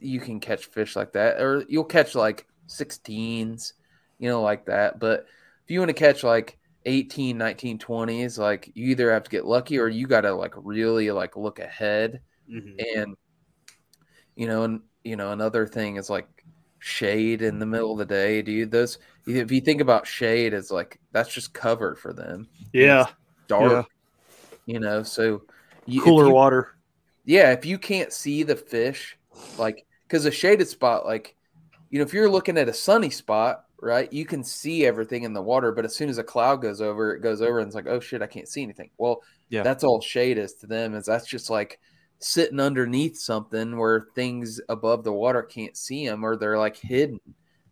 you 0.00 0.20
can 0.20 0.40
catch 0.40 0.66
fish 0.66 0.96
like 0.96 1.12
that 1.12 1.40
or 1.40 1.64
you'll 1.68 1.84
catch 1.84 2.14
like 2.14 2.46
16s 2.68 3.72
you 4.18 4.28
know 4.28 4.42
like 4.42 4.66
that 4.66 4.98
but 4.98 5.26
if 5.64 5.70
you 5.70 5.78
want 5.78 5.88
to 5.88 5.94
catch 5.94 6.22
like 6.22 6.58
18 6.86 7.36
19 7.36 7.78
20s 7.78 8.38
like 8.38 8.70
you 8.74 8.86
either 8.90 9.10
have 9.12 9.24
to 9.24 9.30
get 9.30 9.44
lucky 9.44 9.78
or 9.78 9.88
you 9.88 10.06
got 10.06 10.22
to 10.22 10.32
like 10.32 10.54
really 10.56 11.10
like 11.10 11.36
look 11.36 11.58
ahead 11.58 12.20
Mhm. 12.50 12.80
and 12.96 13.16
you 14.36 14.46
know 14.46 14.62
and 14.62 14.80
you 15.04 15.16
know 15.16 15.32
another 15.32 15.66
thing 15.66 15.96
is 15.96 16.08
like 16.08 16.28
shade 16.78 17.42
in 17.42 17.58
the 17.58 17.66
middle 17.66 17.92
of 17.92 17.98
the 17.98 18.04
day 18.06 18.40
dude 18.42 18.70
those 18.70 18.98
if 19.26 19.50
you 19.50 19.60
think 19.60 19.80
about 19.80 20.06
shade 20.06 20.54
as 20.54 20.70
like 20.70 21.00
that's 21.10 21.32
just 21.34 21.52
cover 21.52 21.96
for 21.96 22.12
them 22.12 22.46
Yeah. 22.72 23.06
dark 23.48 23.70
Yeah. 23.72 23.82
you 24.66 24.78
know 24.80 25.02
so 25.02 25.42
you, 25.86 26.00
Cooler 26.02 26.26
you- 26.26 26.32
water. 26.32 26.76
yeah 27.24 27.50
if 27.52 27.64
you 27.66 27.78
can't 27.78 28.12
see 28.12 28.42
the 28.44 28.54
fish 28.56 29.18
like 29.58 29.84
because 30.06 30.24
a 30.24 30.30
shaded 30.30 30.68
spot 30.68 31.04
like 31.04 31.34
you 31.90 31.98
know 31.98 32.04
if 32.04 32.14
you're 32.14 32.30
looking 32.30 32.56
at 32.58 32.68
a 32.68 32.72
sunny 32.74 33.10
spot 33.10 33.64
right? 33.80 34.12
You 34.12 34.24
can 34.24 34.42
see 34.42 34.86
everything 34.86 35.24
in 35.24 35.32
the 35.32 35.42
water 35.42 35.72
but 35.72 35.84
as 35.84 35.94
soon 35.94 36.08
as 36.08 36.18
a 36.18 36.24
cloud 36.24 36.62
goes 36.62 36.80
over 36.80 37.14
it 37.14 37.20
goes 37.20 37.42
over 37.42 37.58
and 37.58 37.66
it's 37.66 37.74
like 37.76 37.86
oh 37.86 38.00
shit 38.00 38.22
i 38.22 38.26
can't 38.26 38.48
see 38.48 38.62
anything. 38.62 38.90
Well 38.98 39.22
Yeah. 39.50 39.62
that's 39.62 39.84
all 39.84 40.00
shade 40.00 40.38
is 40.38 40.54
to 40.56 40.66
them 40.66 40.94
is 40.94 41.04
that's 41.06 41.26
just 41.28 41.50
like 41.50 41.78
sitting 42.18 42.60
underneath 42.60 43.18
something 43.18 43.76
where 43.76 44.06
things 44.14 44.60
above 44.70 45.04
the 45.04 45.12
water 45.12 45.42
can't 45.42 45.76
see 45.76 46.06
them 46.06 46.24
or 46.24 46.36
they're 46.36 46.58
like 46.58 46.76
hidden. 46.76 47.20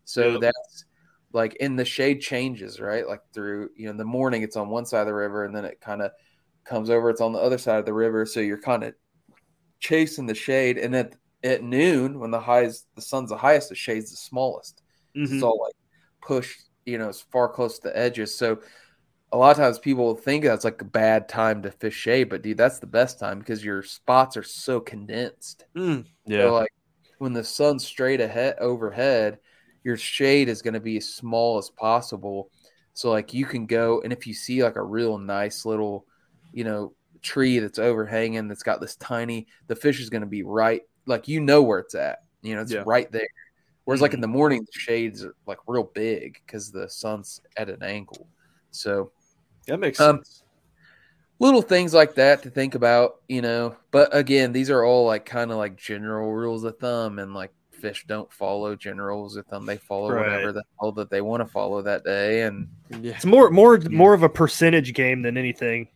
So 0.03 0.33
Yep. 0.33 0.41
that's 0.41 0.85
like 1.33 1.55
in 1.55 1.75
the 1.75 1.85
shade 1.85 2.21
changes 2.21 2.79
right? 2.79 3.07
Like 3.07 3.21
through 3.33 3.69
you 3.75 3.85
know 3.85 3.91
in 3.91 3.97
the 3.97 4.05
morning 4.05 4.43
it's 4.43 4.55
on 4.55 4.69
one 4.69 4.85
side 4.85 5.01
of 5.01 5.07
the 5.07 5.13
river 5.13 5.45
and 5.45 5.55
then 5.55 5.65
it 5.65 5.81
kind 5.81 6.01
of 6.01 6.11
comes 6.63 6.89
over 6.89 7.09
it's 7.09 7.21
on 7.21 7.33
the 7.33 7.39
other 7.39 7.57
side 7.57 7.79
of 7.79 7.85
the 7.85 7.93
river. 7.93 8.25
So 8.25 8.39
you're 8.39 8.61
kind 8.61 8.83
of 8.83 8.93
chasing 9.79 10.27
the 10.27 10.35
shade. 10.35 10.77
And 10.77 10.95
at 10.95 11.15
at 11.43 11.63
noon 11.63 12.19
when 12.19 12.31
the 12.31 12.39
highs 12.39 12.85
the 12.95 13.01
sun's 13.01 13.29
the 13.29 13.37
highest 13.37 13.69
the 13.69 13.75
shade's 13.75 14.11
the 14.11 14.17
smallest. 14.17 14.81
Mhm. 15.17 15.31
it's 15.33 15.43
all 15.43 15.59
like 15.61 15.73
pushed 16.25 16.61
you 16.85 16.97
know 16.97 17.09
as 17.09 17.21
far 17.21 17.47
close 17.49 17.79
to 17.79 17.89
the 17.89 17.97
edges 17.97 18.37
so 18.37 18.59
a 19.31 19.37
lot 19.37 19.51
of 19.51 19.57
times 19.57 19.79
people 19.79 20.15
think 20.15 20.43
that's 20.43 20.63
like 20.65 20.81
a 20.81 20.85
bad 20.85 21.27
time 21.27 21.61
to 21.61 21.71
fish 21.71 21.95
shade 21.95 22.29
but 22.29 22.41
dude 22.41 22.57
that's 22.57 22.79
the 22.79 22.87
best 22.87 23.19
time 23.19 23.39
because 23.39 23.63
your 23.63 23.83
spots 23.83 24.37
are 24.37 24.43
so 24.43 24.79
condensed 24.79 25.65
Mm. 25.75 26.05
Yeah. 26.25 26.41
so 26.41 26.53
like 26.53 26.71
when 27.17 27.33
the 27.33 27.43
sun's 27.43 27.85
straight 27.85 28.21
ahead 28.21 28.55
overhead, 28.59 29.39
your 29.83 29.97
shade 29.97 30.49
is 30.49 30.61
going 30.61 30.73
to 30.73 30.79
be 30.79 30.97
as 30.97 31.13
small 31.13 31.57
as 31.57 31.69
possible. 31.69 32.49
So 32.93 33.09
like 33.11 33.33
you 33.33 33.45
can 33.45 33.65
go 33.67 34.01
and 34.01 34.11
if 34.11 34.27
you 34.27 34.33
see 34.33 34.63
like 34.63 34.75
a 34.75 34.83
real 34.83 35.17
nice 35.17 35.65
little, 35.65 36.05
you 36.53 36.63
know, 36.63 36.93
tree 37.21 37.59
that's 37.59 37.79
overhanging 37.79 38.47
that's 38.47 38.63
got 38.63 38.81
this 38.81 38.95
tiny, 38.97 39.47
the 39.67 39.75
fish 39.75 39.99
is 39.99 40.09
going 40.09 40.21
to 40.21 40.27
be 40.27 40.43
right 40.43 40.81
like 41.05 41.27
you 41.27 41.39
know 41.39 41.61
where 41.63 41.79
it's 41.79 41.95
at. 41.95 42.19
You 42.41 42.55
know, 42.55 42.61
it's 42.61 42.73
Yeah. 42.73 42.83
right 42.85 43.11
there. 43.11 43.27
Whereas 43.85 44.01
like 44.01 44.13
in 44.13 44.21
the 44.21 44.27
morning, 44.27 44.65
the 44.65 44.79
shades 44.79 45.23
are 45.23 45.35
like 45.47 45.59
real 45.67 45.83
big 45.93 46.39
because 46.45 46.71
the 46.71 46.89
sun's 46.89 47.39
at 47.57 47.69
an 47.69 47.81
angle. 47.83 48.27
So 48.71 49.11
That 49.67 49.79
makes 49.79 49.99
Um, 49.99 50.17
sense. 50.17 50.43
little 51.39 51.61
things 51.61 51.93
like 51.93 52.15
that 52.15 52.43
to 52.43 52.49
think 52.49 52.75
about, 52.75 53.21
you 53.27 53.41
know. 53.41 53.75
But 53.91 54.15
again, 54.15 54.51
these 54.51 54.69
are 54.69 54.83
all 54.83 55.05
like 55.05 55.25
kind 55.25 55.51
of 55.51 55.57
like 55.57 55.75
general 55.75 56.31
rules 56.33 56.63
of 56.63 56.77
thumb, 56.77 57.19
and 57.19 57.33
like 57.33 57.51
fish 57.71 58.05
don't 58.07 58.31
follow 58.31 58.75
general 58.75 59.17
rules 59.17 59.35
of 59.35 59.45
thumb. 59.47 59.65
They 59.65 59.77
follow 59.77 60.11
Right. 60.11 60.25
whatever 60.31 60.51
the 60.53 60.63
hell 60.79 60.91
that 60.93 61.09
they 61.09 61.21
want 61.21 61.41
to 61.41 61.45
follow 61.47 61.81
that 61.83 62.03
day. 62.03 62.43
And 62.43 62.67
yeah. 63.01 63.13
It's 63.15 63.25
more 63.25 63.49
more 63.51 63.77
more 63.91 64.13
of 64.13 64.23
a 64.23 64.29
percentage 64.29 64.93
game 64.93 65.21
than 65.21 65.37
anything. 65.37 65.89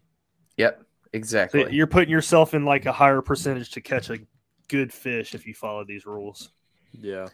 yep, 0.57 0.79
So 0.79 0.85
exactly. 1.13 1.67
you're 1.73 1.87
putting 1.87 2.09
yourself 2.09 2.53
in 2.53 2.65
like 2.65 2.85
a 2.85 2.91
higher 2.91 3.21
percentage 3.21 3.71
to 3.71 3.81
catch 3.81 4.09
a 4.09 4.19
good 4.67 4.91
fish 4.93 5.33
if 5.33 5.47
you 5.47 5.53
follow 5.53 5.83
these 5.85 6.05
rules. 6.05 6.49
Yeah. 6.91 7.27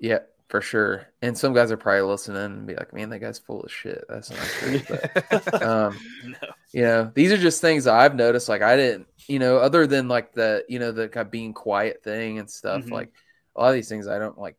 Yep, 0.00 0.28
for 0.48 0.60
sure. 0.60 1.06
And 1.22 1.36
some 1.36 1.54
guys 1.54 1.70
are 1.72 1.76
probably 1.76 2.02
listening 2.02 2.42
and 2.44 2.66
be 2.66 2.74
like, 2.74 2.92
"Man, 2.92 3.10
that 3.10 3.18
guy's 3.20 3.38
full 3.38 3.62
of 3.62 3.72
shit." 3.72 4.04
That's 4.08 4.30
not 4.30 4.38
true. 4.40 4.80
But, 4.88 5.62
um, 5.62 5.98
No. 6.24 6.36
you 6.72 6.82
know 6.82 7.10
these 7.14 7.30
are 7.32 7.36
just 7.38 7.60
things 7.60 7.86
i've 7.86 8.14
noticed 8.16 8.48
like 8.48 8.60
i 8.60 8.76
didn't 8.76 9.06
you 9.28 9.38
know 9.38 9.58
other 9.58 9.86
than 9.86 10.08
like 10.08 10.32
the 10.32 10.64
you 10.68 10.78
know 10.80 10.90
the 10.90 11.08
kind 11.08 11.24
of 11.24 11.30
being 11.30 11.54
quiet 11.54 12.02
thing 12.02 12.38
and 12.40 12.50
stuff 12.50 12.84
Mhm. 12.84 12.90
like 12.90 13.12
a 13.54 13.60
lot 13.60 13.68
of 13.68 13.74
these 13.74 13.88
things 13.88 14.08
i 14.08 14.18
don't 14.18 14.36
like 14.36 14.56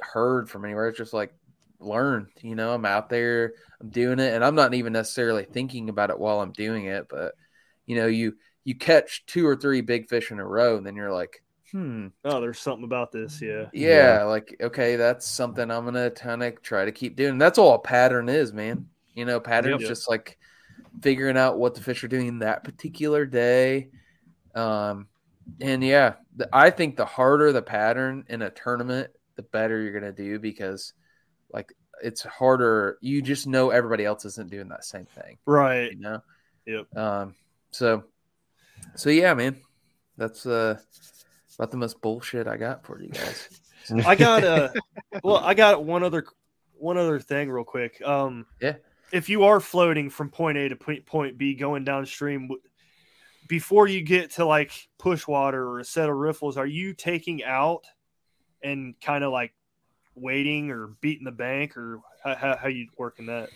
heard 0.00 0.48
from 0.48 0.64
anywhere 0.64 0.88
it's 0.88 0.98
just 0.98 1.12
like 1.12 1.34
learned 1.78 2.28
you 2.40 2.54
know 2.54 2.72
i'm 2.72 2.86
out 2.86 3.10
there 3.10 3.52
i'm 3.80 3.90
doing 3.90 4.18
it 4.18 4.32
and 4.34 4.42
i'm 4.44 4.54
not 4.54 4.72
even 4.74 4.94
necessarily 4.94 5.44
thinking 5.44 5.88
about 5.90 6.10
it 6.10 6.18
while 6.18 6.40
i'm 6.40 6.52
doing 6.52 6.86
it 6.86 7.06
but 7.10 7.34
you 7.84 7.96
know 7.96 8.06
you 8.06 8.34
you 8.64 8.74
catch 8.74 9.24
two 9.26 9.46
or 9.46 9.54
three 9.56 9.82
big 9.82 10.08
fish 10.08 10.30
in 10.30 10.38
a 10.40 10.44
row 10.46 10.78
and 10.78 10.86
then 10.86 10.96
you're 10.96 11.12
like 11.12 11.42
hmm 11.72 12.08
Oh, 12.24 12.40
there's 12.40 12.58
something 12.58 12.84
about 12.84 13.12
this. 13.12 13.40
Yeah. 13.42 13.66
yeah, 13.72 14.24
like 14.24 14.56
okay 14.60 14.96
that's 14.96 15.26
something 15.26 15.70
i'm 15.70 15.84
gonna 15.84 16.10
kind 16.10 16.42
of 16.42 16.62
try 16.62 16.84
to 16.84 16.92
keep 16.92 17.16
doing 17.16 17.38
that's 17.38 17.58
all 17.58 17.74
a 17.74 17.78
pattern 17.78 18.28
is 18.28 18.52
man 18.52 18.86
you 19.14 19.24
know 19.24 19.40
patterns 19.40 19.82
Yeah. 19.82 19.88
just 19.88 20.08
like 20.08 20.38
figuring 21.02 21.36
out 21.36 21.58
what 21.58 21.74
the 21.74 21.80
fish 21.80 22.02
are 22.04 22.08
doing 22.08 22.38
that 22.40 22.64
particular 22.64 23.26
day 23.26 23.88
um 24.54 25.06
and 25.60 25.82
yeah 25.84 26.14
the, 26.36 26.48
i 26.52 26.70
think 26.70 26.96
the 26.96 27.04
harder 27.04 27.52
the 27.52 27.62
pattern 27.62 28.24
in 28.28 28.42
a 28.42 28.50
tournament 28.50 29.10
the 29.36 29.42
better 29.42 29.80
you're 29.80 29.92
gonna 29.92 30.12
do 30.12 30.38
because 30.38 30.92
like 31.52 31.72
it's 32.02 32.22
harder 32.22 32.98
you 33.00 33.22
just 33.22 33.46
know 33.46 33.70
everybody 33.70 34.04
else 34.04 34.24
isn't 34.24 34.50
doing 34.50 34.68
that 34.68 34.84
same 34.84 35.06
thing 35.06 35.38
Right. 35.46 35.92
you 35.92 36.00
know 36.00 36.20
Yep. 36.66 36.86
um 36.96 37.34
so 37.70 38.04
so 38.96 39.10
yeah 39.10 39.34
man 39.34 39.56
that's 40.16 40.46
uh 40.46 40.78
about 41.56 41.70
the 41.70 41.76
most 41.76 42.00
bullshit 42.00 42.46
i 42.46 42.56
got 42.56 42.84
for 42.84 43.00
you 43.00 43.08
guys 43.08 43.48
I 44.04 44.14
got 44.14 44.44
a 44.44 44.72
well, 45.22 45.36
I 45.36 45.54
got 45.54 45.84
one 45.84 46.02
other 46.02 46.24
one 46.78 46.98
other 46.98 47.20
thing 47.20 47.50
real 47.50 47.64
quick. 47.64 48.00
Um 48.02 48.46
Yeah. 48.60 48.74
if 49.12 49.28
you 49.28 49.44
are 49.44 49.60
floating 49.60 50.10
from 50.10 50.30
point 50.30 50.58
A 50.58 50.68
to 50.68 50.76
point 50.76 51.06
point 51.06 51.38
B 51.38 51.54
going 51.54 51.84
downstream 51.84 52.48
before 53.48 53.86
you 53.86 54.02
get 54.02 54.32
to 54.32 54.44
like 54.44 54.88
push 54.98 55.26
water 55.26 55.62
or 55.68 55.80
a 55.80 55.84
set 55.84 56.08
of 56.08 56.16
riffles, 56.16 56.56
are 56.56 56.66
you 56.66 56.94
taking 56.94 57.44
out 57.44 57.84
and 58.62 59.00
kind 59.00 59.22
of 59.22 59.32
like 59.32 59.52
waiting 60.14 60.70
or 60.70 60.88
beating 61.00 61.24
the 61.24 61.30
bank 61.30 61.76
or 61.76 62.00
how, 62.24 62.34
how, 62.34 62.56
how 62.56 62.68
you 62.68 62.88
working 62.96 63.26
that? 63.26 63.50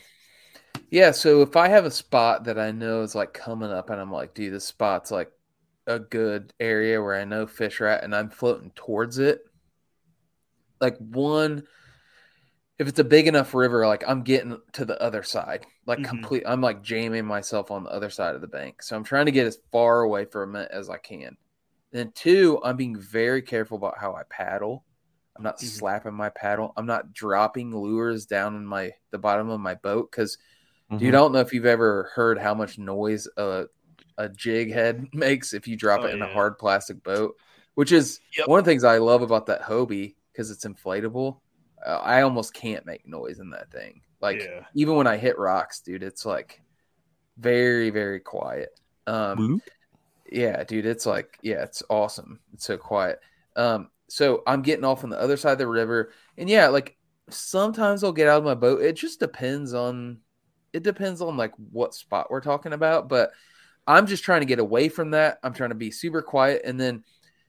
Yeah, 0.90 1.10
so 1.12 1.40
if 1.42 1.56
I 1.56 1.68
have 1.68 1.84
a 1.84 1.90
spot 1.90 2.44
that 2.44 2.58
I 2.58 2.70
know 2.70 3.02
is 3.02 3.14
like 3.14 3.32
coming 3.32 3.70
up 3.70 3.90
and 3.90 4.00
I'm 4.00 4.12
like, 4.12 4.34
dude, 4.34 4.52
this 4.52 4.64
spot's 4.64 5.10
like 5.10 5.30
a 5.86 5.98
good 5.98 6.52
area 6.60 7.02
where 7.02 7.16
I 7.16 7.24
know 7.24 7.46
fish 7.46 7.80
are 7.80 7.86
at 7.86 8.04
and 8.04 8.14
I'm 8.14 8.30
floating 8.30 8.72
towards 8.74 9.18
it. 9.18 9.42
Like 10.80 10.96
one 10.98 11.64
if 12.78 12.88
it's 12.88 12.98
a 12.98 13.04
big 13.04 13.26
enough 13.26 13.54
river, 13.54 13.86
like 13.86 14.02
I'm 14.08 14.22
getting 14.22 14.58
to 14.72 14.84
the 14.84 15.00
other 15.02 15.22
side. 15.22 15.66
Like 15.86 16.02
Mhm. 16.02 16.02
complete 16.02 16.44
I'm 16.46 16.60
like 16.62 16.82
jamming 16.82 17.26
myself 17.26 17.70
on 17.70 17.84
the 17.84 17.90
other 17.90 18.10
side 18.10 18.34
of 18.34 18.40
the 18.40 18.46
bank. 18.46 18.82
So 18.82 18.96
I'm 18.96 19.04
trying 19.04 19.26
to 19.26 19.32
get 19.32 19.46
as 19.46 19.58
far 19.70 20.00
away 20.00 20.24
from 20.24 20.56
it 20.56 20.70
as 20.72 20.88
I 20.88 20.96
can. 20.98 21.36
Then 21.92 22.12
two, 22.14 22.60
I'm 22.64 22.76
being 22.76 22.98
very 22.98 23.42
careful 23.42 23.78
about 23.78 23.98
how 23.98 24.14
I 24.14 24.22
paddle. 24.30 24.84
I'm 25.36 25.44
not 25.44 25.60
Mhm. 25.60 25.80
slapping 25.80 26.14
my 26.14 26.30
paddle. 26.30 26.72
I'm 26.76 26.86
not 26.86 27.12
dropping 27.12 27.74
lures 27.74 28.26
down 28.26 28.56
in 28.56 28.66
my 28.66 28.92
the 29.10 29.18
bottom 29.18 29.50
of 29.50 29.60
my 29.60 29.74
boat 29.74 30.10
because 30.10 30.38
Mm-hmm. 30.90 31.10
I 31.10 31.10
don't 31.10 31.32
know 31.32 31.40
if 31.40 31.52
you've 31.52 31.66
ever 31.66 32.10
heard 32.14 32.38
how 32.38 32.54
much 32.54 32.78
noise 32.78 33.28
a 33.36 33.66
a 34.24 34.28
jig 34.28 34.72
head 34.72 35.08
makes 35.14 35.52
if 35.54 35.66
you 35.68 35.76
drop 35.76 36.02
Oh, 36.02 36.06
it 36.06 36.14
in 36.14 36.22
a 36.22 36.26
hard 36.28 36.58
plastic 36.58 37.02
boat, 37.02 37.36
which 37.74 37.92
is 37.92 38.20
Yep. 38.36 38.48
one 38.48 38.58
of 38.58 38.64
the 38.64 38.70
things 38.70 38.84
I 38.84 38.98
love 38.98 39.22
about 39.22 39.46
that 39.46 39.62
Hobie 39.62 40.14
because 40.32 40.50
it's 40.50 40.64
inflatable. 40.64 41.40
Uh, 41.84 41.98
I 42.02 42.22
almost 42.22 42.52
can't 42.54 42.86
make 42.86 43.06
noise 43.06 43.38
in 43.40 43.50
that 43.50 43.70
thing. 43.70 44.02
Like 44.20 44.42
yeah. 44.42 44.64
even 44.74 44.96
when 44.96 45.06
I 45.06 45.16
hit 45.16 45.38
rocks, 45.38 45.80
dude, 45.80 46.02
it's 46.02 46.26
like 46.26 46.60
very 47.38 47.90
very 47.90 48.20
quiet. 48.20 48.68
Um, 49.06 49.38
Bloop. 49.38 49.60
yeah, 50.30 50.62
dude, 50.64 50.86
it's 50.86 51.06
like, 51.06 51.38
yeah, 51.42 51.62
it's 51.64 51.82
awesome. 51.88 52.40
It's 52.52 52.64
so 52.66 52.76
quiet. 52.76 53.18
Um, 53.56 53.90
so 54.08 54.42
I'm 54.46 54.62
getting 54.62 54.84
off 54.84 55.04
on 55.04 55.10
the 55.10 55.20
other 55.20 55.36
side 55.36 55.52
of 55.52 55.58
the 55.58 55.66
river, 55.66 56.12
and 56.36 56.48
yeah, 56.48 56.68
like 56.68 56.96
sometimes 57.30 58.04
I'll 58.04 58.12
get 58.12 58.28
out 58.28 58.38
of 58.38 58.44
my 58.44 58.54
boat. 58.54 58.82
It 58.82 58.94
just 58.96 59.20
depends 59.20 59.72
on, 59.74 60.18
it 60.72 60.82
depends 60.82 61.20
on 61.22 61.36
like 61.36 61.52
what 61.72 61.94
spot 61.94 62.30
we're 62.30 62.40
talking 62.40 62.72
about. 62.72 63.08
But 63.08 63.32
I'm 63.90 64.06
just 64.06 64.24
trying 64.24 64.40
to 64.40 64.46
get 64.46 64.58
away 64.58 64.88
from 64.88 65.10
that. 65.12 65.38
I'm 65.42 65.54
trying 65.54 65.70
to 65.70 65.74
be 65.74 65.90
super 65.90 66.22
quiet, 66.22 66.62
and 66.64 66.78
then 66.78 67.04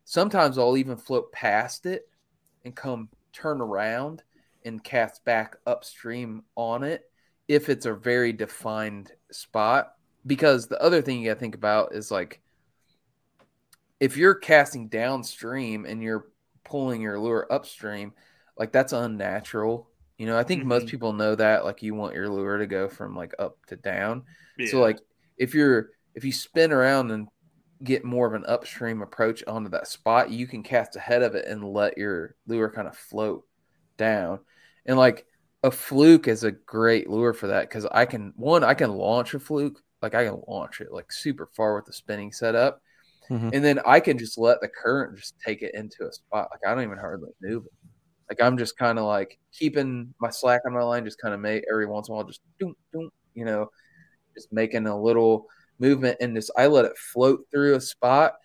sometimes 0.06 0.58
I'll 0.58 0.78
even 0.78 0.98
float 0.98 1.32
past 1.32 1.86
it 1.86 2.10
and 2.66 2.76
come 2.76 3.10
turn 3.34 3.62
around 3.62 4.24
and 4.66 4.84
cast 4.84 5.24
back 5.26 5.58
upstream 5.66 6.44
on 6.56 6.84
it 6.84 7.04
if 7.48 7.70
it's 7.70 7.86
a 7.86 7.94
very 7.94 8.34
defined 8.34 9.12
spot. 9.32 9.94
Because 10.26 10.68
the 10.68 10.82
other 10.82 11.02
thing 11.02 11.20
you 11.20 11.30
got 11.30 11.36
to 11.36 11.40
think 11.40 11.56
about 11.56 11.94
is 11.96 12.12
like 12.12 12.42
if 14.00 14.18
you're 14.18 14.36
casting 14.36 14.88
downstream 14.88 15.86
and 15.86 16.02
you're 16.02 16.28
pulling 16.64 17.02
your 17.02 17.20
lure 17.20 17.48
upstream, 17.52 18.14
like 18.58 18.72
that's 18.72 18.94
unnatural. 18.94 19.90
You 20.18 20.28
know, 20.28 20.38
I 20.38 20.44
think 20.44 20.64
most 20.64 20.88
Mhm. 20.88 20.90
people 20.90 21.14
know 21.14 21.36
that. 21.36 21.66
Like 21.66 21.82
you 21.84 21.96
want 21.96 22.16
your 22.16 22.30
lure 22.30 22.58
to 22.58 22.68
go 22.68 22.88
from 22.90 23.16
like 23.16 23.34
up 23.40 23.64
to 23.68 23.76
down. 23.76 24.24
So 24.64 24.80
like 24.80 25.00
if 25.38 25.54
you're 25.54 25.92
if 26.16 26.24
you 26.24 26.32
spin 26.32 26.72
around 26.72 27.12
and 27.12 27.28
get 27.84 28.04
more 28.06 28.28
of 28.28 28.34
an 28.34 28.46
upstream 28.46 29.02
approach 29.02 29.44
onto 29.48 29.70
that 29.70 29.88
spot, 29.88 30.30
you 30.30 30.48
can 30.48 30.64
cast 30.64 30.96
ahead 30.96 31.24
of 31.24 31.36
it 31.36 31.46
and 31.46 31.64
let 31.64 31.98
your 31.98 32.36
lure 32.48 32.70
kind 32.70 32.88
of 32.88 32.96
float 32.96 33.46
down. 33.98 34.40
And 34.86 34.98
like 34.98 35.26
a 35.64 35.72
fluke 35.72 36.28
is 36.28 36.44
a 36.44 36.52
great 36.52 37.10
lure 37.10 37.34
for 37.34 37.48
that 37.48 37.70
because 37.70 37.86
I 37.92 38.06
can 38.06 38.34
one, 38.36 38.64
I 38.64 38.74
can 38.74 38.92
launch 38.92 39.34
a 39.34 39.40
fluke, 39.40 39.82
like 40.02 40.16
I 40.16 40.26
can 40.26 40.42
launch 40.48 40.82
it 40.82 40.92
like 40.92 41.12
super 41.12 41.50
far 41.56 41.76
with 41.76 41.86
the 41.86 41.94
spinning 41.94 42.32
setup. 42.32 42.82
Mhm. 43.30 43.52
And 43.54 43.64
then 43.64 43.80
I 43.86 44.00
can 44.00 44.18
just 44.18 44.38
let 44.38 44.60
the 44.62 44.68
current 44.68 45.18
just 45.18 45.40
take 45.40 45.62
it 45.62 45.74
into 45.76 46.08
a 46.08 46.12
spot. 46.12 46.50
Like 46.52 46.62
I 46.66 46.74
don't 46.74 46.84
even 46.84 46.98
hardly 46.98 47.32
move 47.42 47.66
it. 47.66 47.72
Like 48.30 48.42
I'm 48.42 48.58
just 48.58 48.78
kind 48.78 48.98
of 49.00 49.06
like 49.06 49.38
keeping 49.52 50.14
my 50.20 50.30
slack 50.30 50.62
on 50.66 50.74
my 50.74 50.84
line, 50.84 51.06
just 51.06 51.22
kind 51.22 51.34
of 51.34 51.40
make 51.40 51.64
every 51.72 51.86
once 51.86 52.08
in 52.08 52.14
a 52.14 52.16
while, 52.16 52.26
just 52.26 52.42
doom, 52.60 52.76
doom, 52.94 53.10
you 53.34 53.46
know, 53.46 53.70
just 54.36 54.52
making 54.54 54.88
a 54.88 55.02
little 55.02 55.48
movement 55.82 56.18
and 56.22 56.36
just 56.36 56.52
I 56.58 56.68
let 56.68 56.86
it 56.86 56.98
float 56.98 57.48
through 57.52 57.76
a 57.76 57.82
spot. 57.82 58.36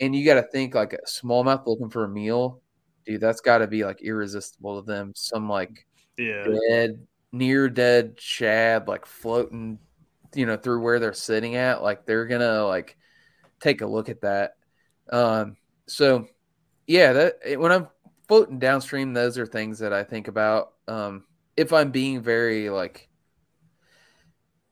And 0.00 0.14
you 0.16 0.24
got 0.24 0.34
to 0.34 0.42
think 0.42 0.74
like 0.74 0.92
a 0.92 0.98
smallmouth 1.06 1.66
looking 1.66 1.90
for 1.90 2.04
a 2.04 2.08
meal, 2.08 2.60
dude. 3.06 3.20
That's 3.20 3.40
got 3.40 3.58
to 3.58 3.66
be 3.66 3.84
like 3.84 4.02
irresistible 4.02 4.82
to 4.82 4.86
them. 4.86 5.12
Some 5.14 5.48
like 5.48 5.86
yeah. 6.16 6.46
dead, 6.68 7.06
near 7.32 7.68
dead 7.68 8.18
shad, 8.18 8.88
like 8.88 9.06
floating, 9.06 9.78
you 10.34 10.46
know, 10.46 10.56
through 10.56 10.82
where 10.82 10.98
they're 10.98 11.12
sitting 11.12 11.56
at. 11.56 11.82
Like 11.82 12.06
they're 12.06 12.26
gonna 12.26 12.64
like 12.64 12.96
take 13.60 13.82
a 13.82 13.86
look 13.86 14.08
at 14.08 14.22
that. 14.22 14.52
Um, 15.12 15.56
so 15.86 16.26
yeah, 16.86 17.12
that 17.12 17.60
when 17.60 17.70
I'm 17.70 17.88
floating 18.26 18.58
downstream, 18.58 19.12
those 19.12 19.36
are 19.38 19.46
things 19.46 19.80
that 19.80 19.92
I 19.92 20.02
think 20.02 20.28
about. 20.28 20.72
Um, 20.88 21.24
if 21.56 21.72
I'm 21.72 21.90
being 21.90 22.22
very 22.22 22.70
like, 22.70 23.09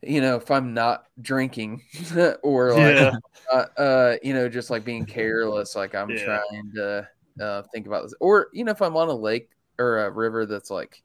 you 0.02 0.20
know, 0.20 0.36
if 0.36 0.50
I'm 0.50 0.74
not 0.74 1.04
drinking 1.20 1.82
or 2.42 2.72
like, 2.72 2.94
Yeah. 2.96 3.10
uh, 3.52 3.64
uh, 3.80 4.16
you 4.22 4.34
know, 4.34 4.48
just 4.48 4.70
like 4.70 4.84
being 4.84 5.06
careless, 5.06 5.74
like 5.74 5.94
I'm 5.94 6.10
Yeah. 6.10 6.24
trying 6.24 6.72
to 6.76 7.08
uh, 7.40 7.62
think 7.72 7.86
about 7.86 8.02
this, 8.04 8.14
or 8.20 8.48
you 8.52 8.64
know, 8.64 8.72
if 8.72 8.82
I'm 8.82 8.96
on 8.96 9.08
a 9.08 9.14
lake 9.14 9.48
or 9.78 10.04
a 10.04 10.10
river 10.10 10.46
that's 10.46 10.70
like 10.70 11.02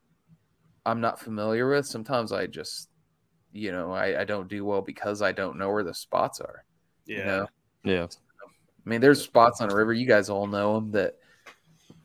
I'm 0.86 1.02
not 1.02 1.20
familiar 1.20 1.70
with, 1.70 1.86
sometimes 1.86 2.32
I 2.32 2.48
just, 2.48 2.90
you 3.52 3.72
know, 3.72 3.92
I, 3.92 4.22
I 4.22 4.24
don't 4.26 4.50
do 4.50 4.66
well 4.66 4.82
because 4.82 5.22
I 5.22 5.32
don't 5.32 5.58
know 5.58 5.72
where 5.72 5.84
the 5.84 5.94
spots 5.94 6.40
are. 6.42 6.66
Yeah. 7.06 7.18
You 7.18 7.24
know, 7.26 7.48
Yeah. 7.84 8.08
I 8.86 8.90
mean, 8.90 9.00
there's 9.00 9.22
spots 9.24 9.62
on 9.62 9.72
a 9.72 9.76
river, 9.76 9.94
you 9.94 10.06
guys 10.06 10.30
all 10.30 10.46
know 10.48 10.76
them 10.76 10.92
that 10.92 11.14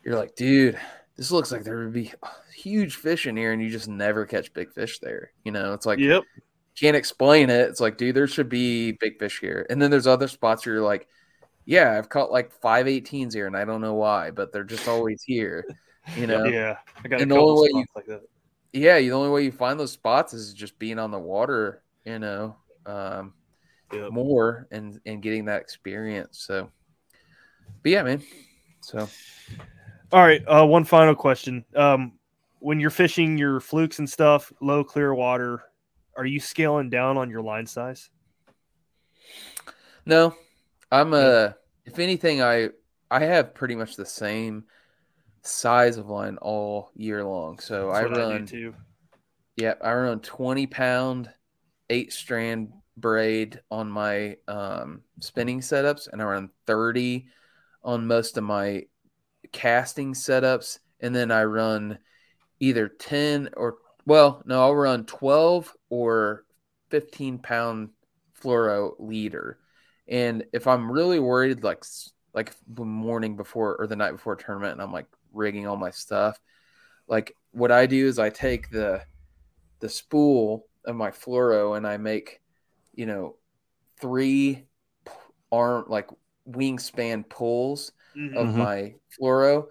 you're 0.04 0.16
like, 0.16 0.36
dude, 0.36 0.78
this 1.16 1.32
looks 1.32 1.50
like 1.50 1.64
there 1.64 1.78
would 1.78 1.92
be 1.92 2.12
huge 2.54 2.94
fish 2.96 3.26
in 3.26 3.36
here, 3.36 3.52
and 3.52 3.60
you 3.60 3.68
just 3.68 3.88
never 3.88 4.24
catch 4.26 4.52
big 4.52 4.72
fish 4.72 5.00
there. 5.00 5.32
You 5.44 5.50
know, 5.52 5.72
it's 5.74 5.86
like 5.86 5.98
Yep. 5.98 6.22
Can't 6.80 6.96
explain 6.96 7.50
it. 7.50 7.68
It's 7.68 7.80
like, 7.80 7.96
dude, 7.98 8.14
there 8.16 8.26
should 8.26 8.48
be 8.48 8.92
big 8.92 9.18
fish 9.18 9.40
here. 9.40 9.66
And 9.70 9.80
then 9.80 9.90
there's 9.90 10.06
other 10.06 10.28
spots 10.28 10.64
where 10.66 10.76
you're 10.76 10.84
like, 10.84 11.08
yeah, 11.64 11.96
I've 11.98 12.08
caught 12.08 12.30
like 12.32 12.52
five 12.52 12.86
18s 12.86 13.34
here 13.34 13.46
and 13.46 13.56
I 13.56 13.64
don't 13.64 13.80
know 13.80 13.94
why, 13.94 14.30
but 14.30 14.52
they're 14.52 14.64
just 14.64 14.88
always 14.88 15.22
here. 15.22 15.64
You 16.16 16.26
know? 16.28 16.44
yeah. 16.44 16.50
Yeah. 16.50 16.76
I 17.04 17.08
got 17.08 17.18
a 17.18 17.22
And 17.22 17.30
the 17.30 17.34
couple 17.36 17.50
only 17.50 17.62
way 17.62 17.68
spots 17.82 18.06
you- 18.06 18.14
like 18.16 18.20
that. 18.92 19.02
the 19.02 19.12
only 19.12 19.30
way 19.30 19.44
you 19.44 19.52
find 19.52 19.78
those 19.78 19.92
spots 19.92 20.32
is 20.34 20.54
just 20.54 20.78
being 20.78 20.98
on 20.98 21.10
the 21.10 21.18
water, 21.18 21.82
you 22.04 22.18
know, 22.18 22.56
um, 22.86 23.34
Yep. 23.90 24.10
more 24.12 24.66
and 24.70 25.00
and 25.06 25.22
getting 25.22 25.46
that 25.46 25.62
experience. 25.62 26.40
So 26.46 26.70
but 27.82 27.90
yeah, 27.92 28.02
man. 28.02 28.22
So 28.82 29.08
All 30.12 30.22
right. 30.22 30.42
Uh, 30.46 30.66
one 30.66 30.84
final 30.84 31.14
question. 31.14 31.64
Um, 31.74 32.12
when 32.58 32.80
you're 32.80 32.90
fishing 32.90 33.38
your 33.38 33.60
flukes 33.60 33.98
and 33.98 34.08
stuff, 34.08 34.52
low 34.60 34.84
clear 34.84 35.14
water, 35.14 35.62
are 36.18 36.26
you 36.26 36.40
scaling 36.40 36.90
down 36.90 37.16
on 37.16 37.30
your 37.30 37.40
line 37.40 37.66
size? 37.66 38.10
no, 40.04 40.34
I'm 40.92 41.14
uh 41.14 41.52
if 41.86 41.98
anything, 41.98 42.42
I 42.42 42.70
I 43.10 43.20
have 43.20 43.54
pretty 43.54 43.74
much 43.74 43.96
the 43.96 44.04
same 44.04 44.64
size 45.42 45.96
of 45.96 46.08
line 46.08 46.36
all 46.38 46.90
year 46.94 47.24
long. 47.24 47.58
So 47.58 47.90
I 47.90 48.02
That's 48.02 48.18
run 48.18 48.40
do 48.40 48.46
too. 48.46 48.74
Yeah, 49.56 49.74
I 49.82 49.94
run 49.94 50.20
20 50.20 50.66
pound, 50.66 51.30
eight 51.88 52.12
strand 52.12 52.72
braid 52.96 53.60
on 53.70 53.90
my 53.90 54.36
um, 54.46 55.02
spinning 55.20 55.60
setups, 55.60 56.08
and 56.12 56.20
I 56.20 56.26
run 56.26 56.50
30 56.66 57.26
on 57.82 58.06
most 58.06 58.36
of 58.36 58.44
my 58.44 58.84
casting 59.52 60.14
setups. 60.14 60.78
And 61.00 61.14
then 61.14 61.30
I 61.30 61.44
run 61.44 61.98
either 62.60 62.88
10 62.88 63.50
or, 63.56 63.78
well, 64.08 64.42
no, 64.46 64.62
I'll 64.62 64.74
run 64.76 65.06
12 65.06 65.72
or 65.90 66.44
15 66.90 67.38
pound 67.38 67.90
fluoro 68.40 68.94
leader. 68.98 69.58
And 70.08 70.44
if 70.52 70.66
I'm 70.66 70.90
really 70.90 71.20
worried, 71.20 71.62
like, 71.64 71.84
like 72.34 72.54
the 72.68 72.84
morning 72.84 73.36
before 73.36 73.76
or 73.76 73.86
the 73.86 73.96
night 73.96 74.12
before 74.12 74.34
a 74.34 74.38
tournament, 74.38 74.72
and 74.74 74.82
I'm 74.82 74.92
like 74.92 75.06
rigging 75.32 75.66
all 75.66 75.76
my 75.76 75.90
stuff, 75.90 76.40
like 77.08 77.34
what 77.52 77.72
I 77.72 77.86
do 77.86 78.06
is 78.06 78.18
I 78.18 78.30
take 78.30 78.70
the, 78.70 79.02
the 79.80 79.88
spool 79.88 80.66
of 80.86 80.96
my 80.96 81.10
fluoro 81.10 81.76
and 81.76 81.86
I 81.86 81.98
make, 81.98 82.40
you 82.94 83.06
know, 83.06 83.36
three 84.00 84.66
p- 85.06 85.12
arm 85.52 85.86
like 85.88 86.08
wingspan 86.48 87.28
pulls 87.28 87.92
Mhm. 88.14 88.34
of 88.36 88.48
Mhm. 88.48 88.56
my 88.56 88.94
fluoro 89.20 89.68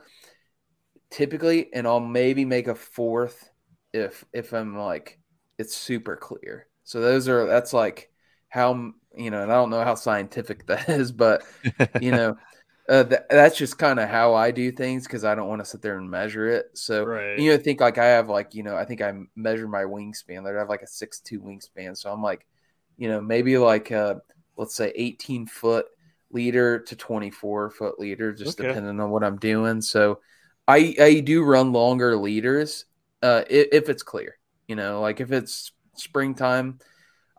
typically 1.09 1.73
and 1.73 1.87
I'll 1.87 1.99
maybe 1.99 2.45
make 2.45 2.67
a 2.67 2.75
fourth 2.75 3.49
if 3.97 4.25
if 4.33 4.53
I'm 4.53 4.77
like 4.77 5.19
it's 5.57 5.75
super 5.75 6.15
clear. 6.15 6.67
So 6.83 7.01
those 7.01 7.27
are 7.27 7.45
that's 7.47 7.73
like 7.73 8.11
how 8.49 8.93
you 9.15 9.31
know, 9.31 9.43
and 9.43 9.51
I 9.51 9.55
don't 9.55 9.69
know 9.71 9.83
how 9.83 9.95
scientific 9.95 10.65
that 10.67 10.89
is, 10.89 11.11
but 11.11 11.43
you 11.99 12.11
know, 12.11 12.37
uh, 12.89 13.03
th- 13.03 13.21
that's 13.29 13.57
just 13.57 13.77
kind 13.77 13.99
of 13.99 14.09
how 14.09 14.33
I 14.35 14.51
do 14.51 14.71
things 14.71 15.05
because 15.07 15.23
I 15.25 15.35
don't 15.35 15.47
want 15.49 15.61
to 15.61 15.65
sit 15.65 15.81
there 15.81 15.97
and 15.97 16.09
measure 16.09 16.47
it. 16.47 16.67
So 16.75 17.07
Right. 17.07 17.45
you 17.45 17.51
know, 17.51 17.57
think 17.57 17.81
like 17.81 17.97
I 17.97 18.05
have 18.07 18.29
like 18.29 18.53
you 18.55 18.63
know, 18.63 18.75
I 18.77 18.85
think 18.85 19.01
I 19.01 19.13
measure 19.35 19.67
my 19.67 19.83
wingspan. 19.83 20.43
Like 20.43 20.55
I 20.55 20.59
have 20.59 20.69
like 20.69 20.83
a 20.83 20.87
six 20.87 21.19
two 21.19 21.41
wingspan, 21.41 21.97
so 21.97 22.11
I'm 22.11 22.21
like, 22.23 22.45
you 22.97 23.09
know, 23.09 23.21
maybe 23.21 23.57
like 23.57 23.91
uh 23.91 24.15
let's 24.57 24.75
say 24.75 24.91
eighteen 24.95 25.45
foot 25.47 25.85
leader 26.31 26.79
to 26.79 26.95
twenty 26.95 27.31
four 27.31 27.69
foot 27.69 27.99
leader, 27.99 28.33
just 28.33 28.57
Okay. 28.57 28.57
depending 28.57 28.99
on 28.99 29.09
what 29.11 29.23
I'm 29.23 29.37
doing. 29.37 29.81
So 29.81 30.19
I 30.67 30.95
I 30.99 31.19
do 31.21 31.43
run 31.43 31.71
longer 31.73 32.15
leaders 32.17 32.85
uh 33.21 33.43
if, 33.49 33.67
if 33.71 33.89
it's 33.89 34.03
clear. 34.03 34.37
You 34.67 34.75
know, 34.75 35.01
like 35.01 35.21
if 35.21 35.31
it's 35.31 35.71
springtime, 35.95 36.79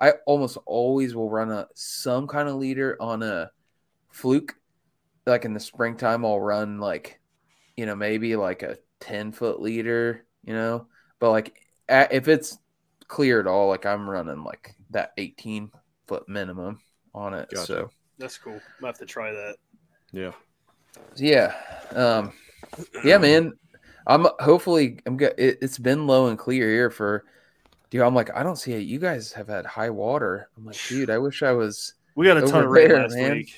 I 0.01 0.13
almost 0.27 0.59
always 0.65 1.15
will 1.15 1.31
run 1.31 1.51
a 1.51 1.69
some 1.75 2.27
kind 2.27 2.49
of 2.49 2.57
leader 2.57 2.97
on 3.01 3.23
a 3.23 3.51
fluke. 4.11 4.55
Like 5.27 5.45
in 5.45 5.55
the 5.55 5.61
springtime, 5.61 6.25
I'll 6.25 6.41
run 6.41 6.79
like, 6.79 7.21
you 7.77 7.85
know, 7.85 7.95
maybe 7.95 8.35
like 8.37 8.63
a 8.63 8.79
10 9.01 9.33
foot 9.33 9.61
leader, 9.61 10.25
you 10.45 10.55
know, 10.55 10.87
but 11.19 11.31
like 11.31 11.61
a 11.89 12.09
if 12.15 12.29
it's 12.29 12.59
clear 13.09 13.41
at 13.41 13.47
all, 13.47 13.69
like 13.69 13.87
I'm 13.87 14.09
running 14.09 14.45
like 14.45 14.75
that 14.91 15.13
18 15.19 15.71
foot 16.07 16.29
minimum 16.29 16.81
on 17.15 17.35
it. 17.35 17.51
Gotcha. 17.51 17.67
So, 17.67 17.91
That's 18.19 18.39
cool. 18.39 18.61
I'm 18.79 18.87
have 18.87 18.99
to 18.99 19.07
try 19.07 19.33
that. 19.33 19.57
Yeah. 20.13 20.33
yeah. 21.17 21.55
Um, 21.95 22.33
yeah, 23.05 23.19
man. 23.19 23.53
I'm 24.09 24.27
hopefully 24.41 24.99
I'm 25.07 25.17
good. 25.17 25.35
It, 25.39 25.59
it's 25.61 25.79
been 25.79 26.07
low 26.07 26.29
and 26.29 26.39
clear 26.39 26.69
here 26.71 26.91
for, 26.91 27.25
dude. 27.91 28.01
I'm 28.03 28.15
like, 28.15 28.35
I 28.35 28.43
don't 28.43 28.57
see 28.57 28.73
it. 28.73 28.81
You 28.81 28.99
guys 28.99 29.33
have 29.33 29.49
had 29.49 29.67
high 29.67 29.91
water. 29.91 30.49
I'm 30.57 30.65
like, 30.65 30.77
dude, 30.89 31.11
I 31.11 31.19
wish 31.19 31.43
I 31.43 31.53
was. 31.53 31.95
We 32.15 32.27
got 32.27 32.39
a 32.39 32.47
ton 32.47 32.65
of 32.65 32.71
rain 32.71 32.89
there, 32.89 33.03
last 33.03 33.15
man. 33.15 33.33
week. 33.33 33.55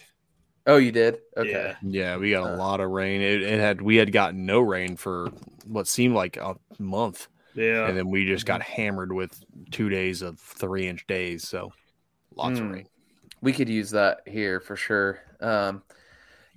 Oh, 0.67 0.77
you 0.77 0.93
did? 0.93 1.19
Okay. 1.37 1.51
Yeah. 1.51 1.77
Yeah, 1.83 2.17
we 2.19 2.31
got 2.33 2.47
a 2.51 2.55
Uh, 2.55 2.57
lot 2.59 2.81
of 2.81 2.91
rain. 2.91 3.23
It, 3.23 3.43
it 3.43 3.59
had 3.59 3.81
we 3.81 3.97
had 3.97 4.13
gotten 4.13 4.45
no 4.45 4.61
rain 4.61 4.97
for 4.97 5.31
what 5.67 5.89
seemed 5.89 6.15
like 6.15 6.37
a 6.37 6.57
month, 6.79 7.29
Yeah. 7.55 7.87
and 7.89 7.97
then 7.97 8.09
we 8.11 8.27
just 8.27 8.45
got 8.45 8.61
hammered 8.61 9.13
with 9.13 9.43
two 9.71 9.89
days 9.89 10.21
of 10.21 10.39
three 10.39 10.87
inch 10.87 11.07
days. 11.07 11.49
So 11.49 11.73
lots 12.35 12.59
Mm. 12.61 12.65
of 12.67 12.71
rain. 12.73 12.87
we 13.41 13.53
could 13.55 13.69
use 13.71 13.91
that 13.93 14.21
here 14.27 14.61
for 14.61 14.77
sure. 14.77 15.21
Um, 15.41 15.83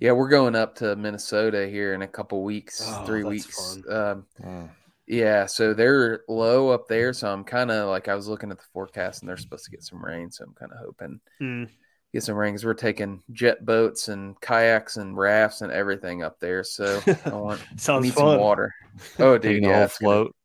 yeah, 0.00 0.12
we're 0.12 0.28
going 0.28 0.54
up 0.54 0.74
to 0.76 0.96
Minnesota 0.96 1.66
here 1.68 1.94
in 1.94 2.02
a 2.02 2.08
couple 2.08 2.42
weeks, 2.42 2.82
Oh, 2.84 3.04
three 3.06 3.22
that's 3.22 3.30
weeks. 3.30 3.76
fun. 3.86 4.24
Um, 4.42 4.70
yeah, 5.06 5.46
so 5.46 5.74
they're 5.74 6.22
low 6.28 6.70
up 6.70 6.88
there. 6.88 7.12
So 7.12 7.30
I'm 7.30 7.44
kind 7.44 7.70
of 7.70 7.88
like 7.90 8.08
I 8.08 8.14
was 8.14 8.26
looking 8.28 8.50
at 8.50 8.58
the 8.58 8.64
forecast, 8.72 9.20
and 9.22 9.28
they're 9.28 9.36
supposed 9.36 9.64
to 9.66 9.70
get 9.70 9.82
some 9.82 10.02
rain. 10.04 10.30
So 10.30 10.44
I'm 10.44 10.54
kind 10.54 10.72
of 10.72 10.78
hoping 10.78 11.20
Mm. 11.40 11.68
get 12.12 12.22
some 12.22 12.36
rain 12.36 12.54
'cause 12.54 12.64
we're 12.64 12.74
taking 12.74 13.22
jet 13.32 13.64
boats 13.66 14.08
and 14.08 14.40
kayaks 14.40 14.96
and 14.96 15.16
rafts 15.16 15.60
and 15.60 15.70
everything 15.72 16.22
up 16.22 16.40
there. 16.40 16.64
So 16.64 17.02
I 17.26 17.28
want 17.34 17.60
Sounds 17.76 18.04
need 18.04 18.14
fun. 18.14 18.32
some 18.34 18.40
water. 18.40 18.72
Oh, 19.18 19.34
dude, 19.36 19.42
Taking 19.42 19.62
the 19.64 19.68
yeah, 19.68 19.74
whole 19.74 19.84
it's 19.84 19.98
gonna- 19.98 20.14
float. 20.14 20.36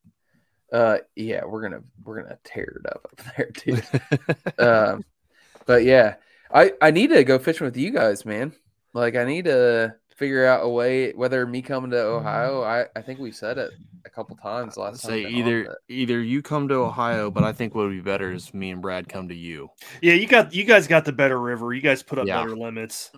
uh, 0.72 0.98
yeah, 1.16 1.44
we're 1.44 1.62
gonna 1.62 1.82
we're 2.04 2.22
gonna 2.22 2.38
tear 2.44 2.80
it 2.84 2.86
up 2.86 3.06
up 3.12 3.36
there, 3.36 3.50
dude. 3.64 4.58
um, 4.58 5.04
but 5.66 5.84
yeah, 5.84 6.16
I 6.52 6.72
I 6.82 6.90
need 6.90 7.08
to 7.10 7.24
go 7.24 7.38
fishing 7.38 7.64
with 7.64 7.76
you 7.78 7.90
guys, 7.92 8.24
man. 8.26 8.52
Like 8.92 9.16
I 9.16 9.24
need 9.24 9.44
to 9.46 9.94
figure 10.16 10.44
out 10.46 10.64
a 10.64 10.68
way 10.68 11.12
whether 11.12 11.46
me 11.46 11.62
coming 11.62 11.90
to 11.92 11.98
Ohio. 12.00 12.62
I 12.62 12.86
I 12.96 13.02
think 13.02 13.18
we 13.20 13.32
said 13.32 13.56
it 13.58 13.70
a 14.04 14.10
couple 14.10 14.36
times 14.36 14.76
last 14.76 15.02
time. 15.02 15.10
say 15.10 15.20
I've 15.20 15.32
on, 15.32 15.38
either 15.38 15.64
but- 15.64 15.78
either 15.88 16.20
you 16.20 16.42
come 16.42 16.68
to 16.68 16.74
Ohio, 16.74 17.30
but 17.30 17.44
I 17.44 17.52
think 17.52 17.74
what 17.74 17.86
would 17.86 17.92
be 17.92 18.00
better 18.00 18.32
is 18.32 18.52
me 18.52 18.70
and 18.70 18.82
Brad 18.82 19.08
come 19.08 19.28
to 19.28 19.34
you. 19.34 19.68
Yeah, 20.02 20.14
you 20.14 20.26
got 20.26 20.52
you 20.54 20.64
guys 20.64 20.86
got 20.86 21.04
the 21.04 21.12
better 21.12 21.38
river. 21.40 21.72
You 21.72 21.80
guys 21.80 22.02
put 22.02 22.18
up 22.18 22.26
Yeah. 22.26 22.42
better 22.42 22.56
limits. 22.56 23.10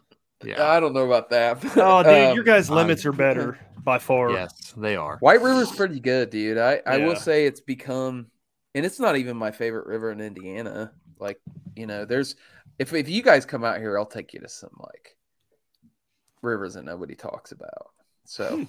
Yeah. 0.45 0.65
I 0.71 0.81
don't 0.81 0.93
know 0.93 1.07
about 1.07 1.31
that. 1.31 1.59
Oh, 1.77 2.03
dude, 2.03 2.13
Um, 2.31 2.35
your 2.35 2.43
guys' 2.45 2.69
I'm- 2.69 2.77
limits 2.77 3.07
are 3.07 3.13
better 3.13 3.59
by 3.85 3.99
far. 3.99 4.33
yes, 4.33 4.75
they 4.77 4.97
are. 4.97 5.17
White 5.21 5.41
River's 5.41 5.71
pretty 5.71 6.01
good, 6.01 6.31
dude. 6.31 6.59
I, 6.59 6.83
I 6.85 6.97
Yeah. 6.97 7.07
will 7.07 7.15
say 7.17 7.47
it's 7.47 7.61
become, 7.61 8.27
and 8.75 8.85
it's 8.85 8.99
not 8.99 9.17
even 9.17 9.37
my 9.37 9.53
favorite 9.53 9.87
river 9.87 10.11
in 10.11 10.21
Indiana. 10.21 10.93
Like, 11.21 11.41
you 11.77 11.87
know, 11.87 12.05
there's 12.05 12.35
if 12.81 12.93
if 12.93 13.09
you 13.09 13.23
guys 13.23 13.47
come 13.47 13.63
out 13.65 13.79
here, 13.79 13.97
I'll 13.97 14.05
take 14.07 14.35
you 14.35 14.41
to 14.41 14.49
some 14.49 14.71
like 14.81 15.17
rivers 16.43 16.75
that 16.75 16.85
nobody 16.85 17.15
talks 17.15 17.53
about. 17.53 17.91
So, 18.25 18.67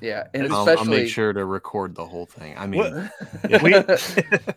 yeah, 0.00 0.24
and 0.34 0.44
I'll, 0.52 0.58
I'll 0.60 0.68
especially 0.68 0.96
make 1.02 1.08
sure 1.08 1.32
to 1.32 1.44
record 1.44 1.94
the 1.94 2.04
whole 2.04 2.26
thing. 2.26 2.56
I 2.56 2.66
mean, 2.66 2.80
What- 2.80 3.62
We 3.62 3.74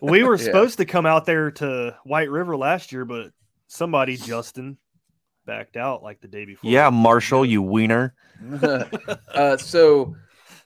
we 0.00 0.24
were 0.24 0.36
Yeah. 0.36 0.44
supposed 0.44 0.78
to 0.78 0.84
come 0.84 1.06
out 1.06 1.26
there 1.26 1.50
to 1.52 1.96
White 2.04 2.30
River 2.30 2.56
last 2.56 2.92
year, 2.92 3.04
but 3.04 3.32
somebody 3.66 4.16
Justin 4.16 4.78
backed 5.46 5.76
out 5.76 6.02
like 6.02 6.20
the 6.20 6.28
day 6.28 6.44
before. 6.44 6.70
yeah, 6.70 6.90
Marshall, 6.90 7.44
you 7.44 7.62
wiener. 7.62 8.14
uh, 9.34 9.56
so 9.56 10.14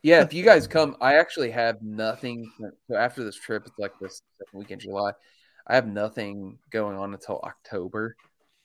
yeah, 0.03 0.23
if 0.23 0.33
you 0.33 0.45
guys 0.45 0.67
come, 0.67 0.97
I 1.01 1.15
actually 1.15 1.51
have 1.51 1.83
nothing. 1.83 2.51
So 2.89 2.97
after 2.97 3.25
this 3.25 3.37
trip, 3.37 3.65
it's 3.67 3.79
like 3.79 3.93
this 4.01 4.23
second 4.39 4.59
week 4.59 4.71
in 4.71 4.79
July. 4.79 5.13
I 5.67 5.75
have 5.75 5.87
nothing 5.89 6.59
going 6.71 6.97
on 6.97 7.13
until 7.13 7.41
October. 7.43 8.17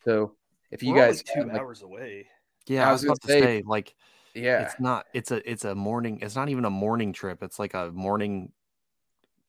So 0.06 0.36
if 0.70 0.84
you 0.84 0.94
We're 0.94 1.02
only 1.04 1.14
guys 1.14 1.24
two 1.24 1.40
have, 1.40 1.48
like, 1.48 1.60
hours 1.60 1.82
away. 1.82 2.28
Yeah, 2.68 2.86
I 2.86 2.90
I 2.90 2.92
was 2.92 3.02
was 3.02 3.06
gonna 3.06 3.12
about 3.14 3.22
to 3.22 3.28
say- 3.28 3.42
say, 3.60 3.64
like, 3.66 3.96
yeah, 4.34 4.62
it's 4.64 4.80
not. 4.80 5.08
It's 5.14 5.32
a. 5.32 5.50
It's 5.50 5.66
a 5.66 5.76
morning. 5.76 6.20
It's 6.22 6.36
not 6.36 6.50
even 6.50 6.66
a 6.66 6.70
morning 6.70 7.12
trip. 7.14 7.44
It's 7.44 7.60
like 7.60 7.74
a 7.74 7.92
morning. 7.92 8.52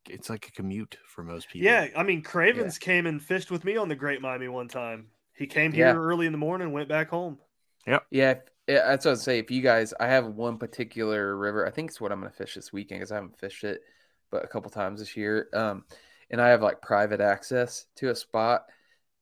It's 0.09 0.29
like 0.29 0.49
a 0.49 0.53
commute 0.53 0.99
for 1.07 1.23
most 1.23 1.49
people. 1.49 1.67
Yeah, 1.67 1.87
I 1.97 2.03
mean 2.03 2.23
Cravens 2.23 2.79
came 2.79 3.07
and 3.07 3.23
fished 3.23 3.51
with 3.53 3.65
me 3.65 3.77
on 3.77 3.89
the 3.89 3.95
Great 3.95 4.21
Miami 4.21 4.49
one 4.49 4.67
time. 4.69 5.07
He 5.35 5.47
came 5.47 5.73
here 5.73 5.87
Yeah. 5.87 5.95
early 5.95 6.27
in 6.27 6.33
the 6.33 6.39
morning, 6.39 6.73
went 6.73 6.89
back 6.89 7.09
home. 7.09 7.39
Yeah, 7.87 7.99
if- 8.11 8.39
yeah, 8.67 8.87
that's 8.89 9.05
what 9.05 9.11
I 9.11 9.13
was 9.13 9.23
say. 9.23 9.39
If 9.39 9.51
you 9.51 9.63
guys, 9.63 9.93
I 10.01 10.07
have 10.07 10.27
one 10.27 10.59
particular 10.59 11.37
river. 11.37 11.67
I 11.67 11.71
think 11.71 11.91
it's 11.91 12.01
what 12.01 12.11
I'm 12.13 12.21
going 12.21 12.31
to 12.31 12.37
fish 12.37 12.55
this 12.55 12.73
weekend 12.73 13.01
because 13.01 13.13
I 13.13 13.17
haven't 13.17 13.39
fished 13.39 13.63
it, 13.65 13.83
but 14.31 14.45
a 14.45 14.49
couple 14.49 14.71
times 14.71 15.01
this 15.01 15.17
year. 15.17 15.49
Um, 15.53 15.85
and 16.31 16.41
I 16.41 16.49
have 16.49 16.63
like 16.63 16.81
private 16.81 17.21
access 17.21 17.87
to 17.97 18.11
a 18.11 18.15
spot 18.17 18.67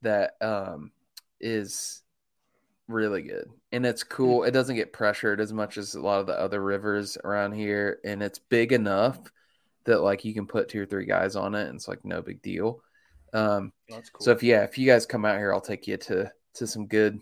that 0.02 0.36
um 0.40 0.92
is 1.40 2.02
really 2.90 3.22
good 3.22 3.50
and 3.72 3.86
it's 3.86 4.02
cool. 4.02 4.44
It 4.44 4.50
doesn't 4.50 4.76
get 4.76 4.92
pressured 4.92 5.40
as 5.40 5.52
much 5.52 5.78
as 5.78 5.94
a 5.94 6.00
lot 6.00 6.20
of 6.20 6.26
the 6.26 6.38
other 6.38 6.62
rivers 6.62 7.16
around 7.22 7.52
here, 7.52 8.00
and 8.04 8.22
it's 8.22 8.38
big 8.38 8.72
enough 8.72 9.18
that 9.84 10.00
like 10.00 10.24
you 10.24 10.34
can 10.34 10.46
put 10.46 10.68
two 10.68 10.82
or 10.82 10.86
three 10.86 11.06
guys 11.06 11.36
on 11.36 11.54
it, 11.54 11.68
and 11.68 11.76
it's 11.76 11.88
like 11.88 12.04
no 12.04 12.20
big 12.22 12.42
deal. 12.42 12.82
Um, 13.32 13.72
That's 13.88 14.10
cool. 14.10 14.24
so 14.24 14.32
if 14.32 14.42
yeah, 14.42 14.64
if 14.64 14.76
you 14.76 14.86
guys 14.86 15.06
come 15.06 15.24
out 15.24 15.38
here, 15.38 15.52
I'll 15.52 15.60
take 15.60 15.86
you 15.86 15.96
to 15.98 16.32
to 16.54 16.66
some 16.66 16.86
good, 16.86 17.20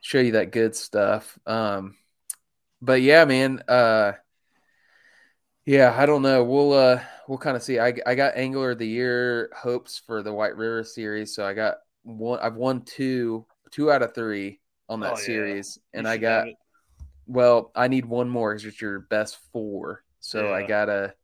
show 0.00 0.18
you 0.18 0.32
that 0.32 0.52
good 0.52 0.74
stuff. 0.74 1.38
Um, 1.46 1.96
but 2.80 3.02
yeah, 3.02 3.24
man. 3.26 3.62
Uh, 3.68 4.12
yeah, 5.66 5.94
I 5.96 6.06
don't 6.06 6.22
know. 6.22 6.42
We'll 6.42 6.72
uh 6.72 7.02
we'll 7.28 7.38
kind 7.38 7.56
of 7.56 7.62
see. 7.62 7.78
I 7.78 7.92
I 8.06 8.14
got 8.14 8.36
angler 8.36 8.70
of 8.70 8.78
the 8.78 8.88
year 8.88 9.50
hopes 9.54 10.00
for 10.04 10.22
the 10.22 10.32
White 10.32 10.56
River 10.56 10.82
series, 10.84 11.34
so 11.34 11.44
I 11.44 11.52
got 11.52 11.76
one. 12.02 12.40
I've 12.40 12.56
won 12.56 12.82
two 12.82 13.44
two 13.70 13.92
out 13.92 14.02
of 14.02 14.14
three 14.14 14.60
on 14.90 15.00
that 15.00 15.12
Oh, 15.12 15.16
series, 15.16 15.78
You 15.94 16.00
and 16.00 16.08
I 16.08 16.18
got 16.18 16.46
well. 17.26 17.70
I 17.74 17.88
need 17.88 18.04
one 18.04 18.28
more 18.28 18.52
because 18.52 18.66
it's 18.66 18.82
your 18.82 19.00
best 19.00 19.38
four. 19.52 20.04
So 20.20 20.52
I 20.52 20.60
Yeah. 20.60 20.68
got 20.68 20.88
a 20.90 21.14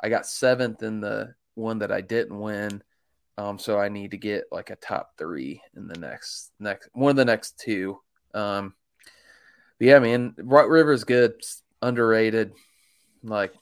I 0.00 0.08
got 0.08 0.26
seventh 0.26 0.82
in 0.82 1.00
the 1.00 1.34
one 1.54 1.80
that 1.80 1.92
I 1.92 2.00
didn't 2.00 2.38
win. 2.38 2.82
Um, 3.38 3.58
so 3.58 3.78
I 3.78 3.90
need 3.90 4.12
to 4.12 4.16
get 4.16 4.44
like 4.50 4.70
a 4.70 4.76
top 4.76 5.12
three 5.18 5.60
in 5.76 5.88
the 5.88 5.98
next 5.98 6.52
next 6.58 6.88
one 6.92 7.10
of 7.10 7.16
the 7.16 7.24
next 7.24 7.58
two. 7.58 7.98
Um, 8.32 8.74
but 9.78 9.88
yeah, 9.88 9.98
man, 9.98 10.34
White 10.38 10.68
River 10.68 10.92
is 10.92 11.04
good, 11.04 11.34
underrated, 11.82 12.52
like 13.22 13.52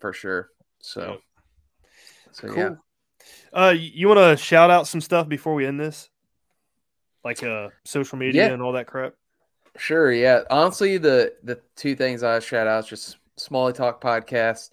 for 0.00 0.12
sure. 0.14 0.48
So, 0.80 1.18
so 2.32 2.48
cool. 2.48 2.56
yeah, 2.56 2.74
Uh, 3.52 3.74
you 3.76 4.08
want 4.08 4.18
to 4.18 4.42
shout 4.42 4.70
out 4.70 4.86
some 4.86 5.00
stuff 5.00 5.28
before 5.28 5.54
we 5.54 5.66
end 5.66 5.78
this, 5.80 6.08
like 7.28 7.42
uh, 7.42 7.68
social 7.84 8.18
media 8.18 8.46
Yeah. 8.46 8.52
and 8.52 8.62
all 8.62 8.72
that 8.72 8.86
crap. 8.86 9.14
Sure, 9.76 10.10
yeah. 10.12 10.42
Honestly, 10.50 10.98
the 10.98 11.34
the 11.44 11.60
two 11.76 11.94
things 11.94 12.22
I 12.22 12.38
shout 12.40 12.66
out 12.66 12.84
is 12.84 12.88
just 12.90 13.16
Smallie 13.38 13.74
Talk 13.74 14.00
podcast. 14.02 14.70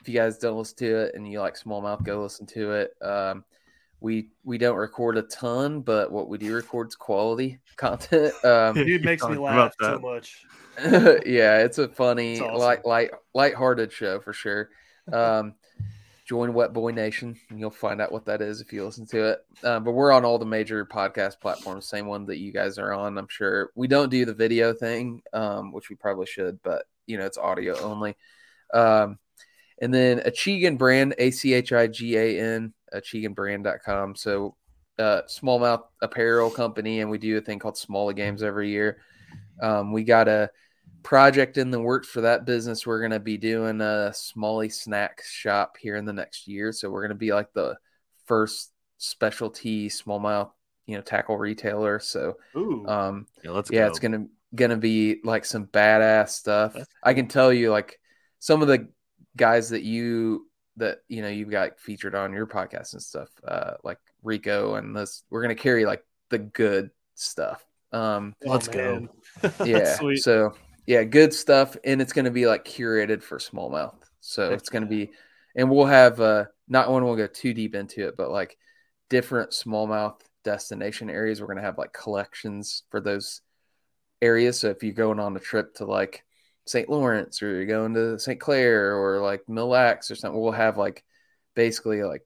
If 0.00 0.08
you 0.08 0.14
guys 0.14 0.36
don't 0.38 0.58
listen 0.58 0.76
to 0.78 0.96
it 1.04 1.14
and 1.14 1.26
you 1.30 1.40
like 1.40 1.54
smallmouth, 1.58 2.04
go 2.04 2.20
listen 2.22 2.44
to 2.48 2.72
it. 2.72 2.94
Um, 3.00 3.44
we 4.00 4.28
we 4.42 4.58
don't 4.58 4.76
record 4.76 5.16
a 5.16 5.22
ton, 5.22 5.80
but 5.80 6.12
what 6.12 6.28
we 6.28 6.36
do 6.36 6.52
record 6.54 6.88
is 6.88 6.94
quality 6.96 7.58
content. 7.76 8.34
Um, 8.44 8.74
Dude 8.74 9.02
makes 9.04 9.24
me 9.26 9.36
laugh 9.38 9.72
so 9.80 9.98
much. 9.98 10.44
yeah, 11.24 11.60
it's 11.60 11.78
a 11.78 11.88
funny, 11.88 12.32
It's 12.32 12.42
awesome. 12.42 12.58
light, 12.58 12.84
light, 12.84 13.10
light-hearted 13.32 13.92
show 13.92 14.20
for 14.20 14.32
sure. 14.34 14.68
Um, 15.10 15.54
join 16.24 16.54
Wet 16.54 16.72
Boy 16.72 16.90
Nation, 16.90 17.36
and 17.50 17.60
you'll 17.60 17.70
find 17.70 18.00
out 18.00 18.12
what 18.12 18.24
that 18.24 18.40
is 18.40 18.60
if 18.60 18.72
you 18.72 18.84
listen 18.84 19.06
to 19.06 19.32
it. 19.32 19.38
Um, 19.62 19.84
but 19.84 19.92
we're 19.92 20.12
on 20.12 20.24
all 20.24 20.38
the 20.38 20.46
major 20.46 20.84
podcast 20.86 21.40
platforms, 21.40 21.86
same 21.86 22.06
one 22.06 22.26
that 22.26 22.38
you 22.38 22.52
guys 22.52 22.78
are 22.78 22.92
on. 22.92 23.18
I'm 23.18 23.28
sure 23.28 23.70
we 23.74 23.88
don't 23.88 24.10
do 24.10 24.24
the 24.24 24.34
video 24.34 24.72
thing, 24.72 25.22
um, 25.32 25.72
which 25.72 25.90
we 25.90 25.96
probably 25.96 26.26
should, 26.26 26.60
but 26.62 26.86
you 27.06 27.18
know 27.18 27.26
it's 27.26 27.38
audio 27.38 27.78
only. 27.80 28.16
Um, 28.72 29.18
and 29.80 29.92
then 29.92 30.20
Achigan 30.24 30.76
brand, 30.76 31.14
A 31.18 31.30
C 31.30 31.52
H 31.52 31.72
I 31.72 31.86
G 31.88 32.16
A 32.16 32.40
N, 32.40 32.72
achiganbrand.com. 32.94 34.16
So, 34.16 34.56
uh, 34.98 35.22
smallmouth 35.28 35.82
apparel 36.00 36.50
company, 36.50 37.00
and 37.00 37.10
we 37.10 37.18
do 37.18 37.36
a 37.36 37.40
thing 37.40 37.58
called 37.58 37.74
Smallie 37.74 38.16
Games 38.16 38.42
every 38.42 38.70
year. 38.70 38.98
Um, 39.60 39.92
we 39.92 40.04
got 40.04 40.28
a 40.28 40.50
project 41.04 41.56
in 41.58 41.70
the 41.70 41.80
works 41.80 42.08
for 42.08 42.22
that 42.22 42.44
business. 42.44 42.86
We're 42.86 42.98
going 42.98 43.12
to 43.12 43.20
be 43.20 43.36
doing 43.36 43.80
a 43.80 44.10
Smallie 44.12 44.72
snack 44.72 45.22
shop 45.24 45.76
here 45.78 45.94
in 45.96 46.04
the 46.04 46.12
next 46.12 46.48
year. 46.48 46.72
So, 46.72 46.90
we're 46.90 47.02
going 47.02 47.10
to 47.10 47.14
be 47.14 47.32
like 47.32 47.52
the 47.52 47.76
first 48.26 48.72
specialty 48.98 49.88
small 49.88 50.20
smallmouth, 50.20 50.50
you 50.86 50.96
know, 50.96 51.02
tackle 51.02 51.38
retailer. 51.38 51.98
So, 52.00 52.38
Ooh, 52.56 52.86
um, 52.86 53.26
Yeah, 53.42 53.50
let's 53.52 53.70
yeah, 53.70 53.82
go. 53.82 53.86
it's 53.88 53.98
gonna 53.98 54.26
gonna 54.54 54.76
be 54.76 55.20
like 55.24 55.44
some 55.44 55.66
badass 55.66 56.30
stuff. 56.30 56.74
That's 56.74 56.88
I 57.02 57.14
can 57.14 57.28
tell 57.28 57.52
you, 57.52 57.70
like 57.70 58.00
some 58.38 58.62
of 58.62 58.68
the 58.68 58.88
guys 59.36 59.70
that 59.70 59.82
you 59.82 60.48
that 60.76 60.98
you 61.08 61.22
know 61.22 61.28
you've 61.28 61.50
got 61.50 61.78
featured 61.78 62.14
on 62.14 62.32
your 62.32 62.46
podcast 62.46 62.92
and 62.94 63.02
stuff, 63.02 63.28
uh, 63.46 63.74
like 63.82 63.98
Rico 64.22 64.74
and 64.74 64.96
this. 64.96 65.22
We're 65.30 65.42
gonna 65.42 65.54
carry 65.54 65.84
like 65.86 66.04
the 66.30 66.38
good 66.38 66.90
stuff. 67.14 67.64
Um, 67.92 68.34
let's 68.44 68.68
go. 68.68 69.08
yeah, 69.64 69.96
sweet. 69.96 70.18
so 70.18 70.54
yeah, 70.86 71.04
good 71.04 71.32
stuff, 71.32 71.76
and 71.84 72.00
it's 72.00 72.12
gonna 72.12 72.30
be 72.30 72.46
like 72.46 72.64
curated 72.64 73.22
for 73.22 73.38
smallmouth. 73.38 73.96
So 74.20 74.52
it's 74.52 74.68
gonna 74.68 74.86
be, 74.86 75.12
and 75.54 75.70
we'll 75.70 75.86
have 75.86 76.20
uh, 76.20 76.44
not 76.68 76.90
one 76.90 77.04
we'll 77.04 77.16
go 77.16 77.26
too 77.26 77.54
deep 77.54 77.74
into 77.74 78.08
it, 78.08 78.16
but 78.16 78.30
like 78.30 78.56
different 79.10 79.50
smallmouth 79.50 80.20
destination 80.44 81.10
areas. 81.10 81.40
We're 81.40 81.48
gonna 81.48 81.62
have 81.62 81.78
like 81.78 81.92
collections 81.92 82.82
for 82.90 83.00
those 83.00 83.40
areas. 84.20 84.60
So 84.60 84.70
if 84.70 84.82
you're 84.82 84.92
going 84.92 85.20
on 85.20 85.36
a 85.36 85.40
trip 85.40 85.74
to 85.76 85.84
like 85.84 86.24
St. 86.66 86.88
Lawrence 86.88 87.42
or 87.42 87.50
you're 87.50 87.66
going 87.66 87.94
to 87.94 88.18
St. 88.18 88.40
Clair 88.40 88.96
or 88.96 89.20
like 89.20 89.48
Mille 89.48 89.68
Lacs 89.68 90.10
or 90.10 90.14
something, 90.14 90.40
we'll 90.40 90.52
have 90.52 90.76
like 90.78 91.04
basically 91.54 92.02
like 92.02 92.22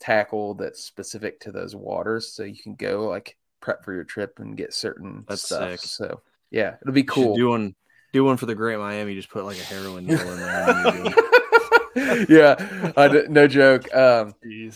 tackle 0.00 0.54
that's 0.54 0.84
specific 0.84 1.40
to 1.40 1.52
those 1.52 1.74
waters. 1.74 2.32
So 2.32 2.44
you 2.44 2.60
can 2.62 2.74
go 2.74 3.08
like 3.08 3.36
prep 3.60 3.84
for 3.84 3.94
your 3.94 4.04
trip 4.04 4.38
and 4.38 4.56
get 4.56 4.74
certain 4.74 5.24
That's 5.28 5.42
stuff. 5.42 5.70
sick. 5.70 5.80
So 5.80 6.20
yeah, 6.50 6.76
it'll 6.82 6.94
be 6.94 7.02
cool. 7.02 7.34
Do 7.34 7.48
one, 7.48 7.74
do 8.12 8.24
one 8.24 8.36
for 8.36 8.46
the 8.46 8.54
Great 8.54 8.78
Miami. 8.78 9.14
Just 9.14 9.30
put 9.30 9.44
like 9.44 9.58
a 9.58 9.62
heroin 9.62 10.06
needle 10.06 10.30
in 10.32 10.38
there. 10.38 10.64
and 10.70 10.94
you're 10.94 11.02
doing- 11.12 11.14
yeah, 12.28 12.92
I 12.96 13.08
d- 13.08 13.24
no 13.28 13.48
joke. 13.48 13.92
Um, 13.92 14.32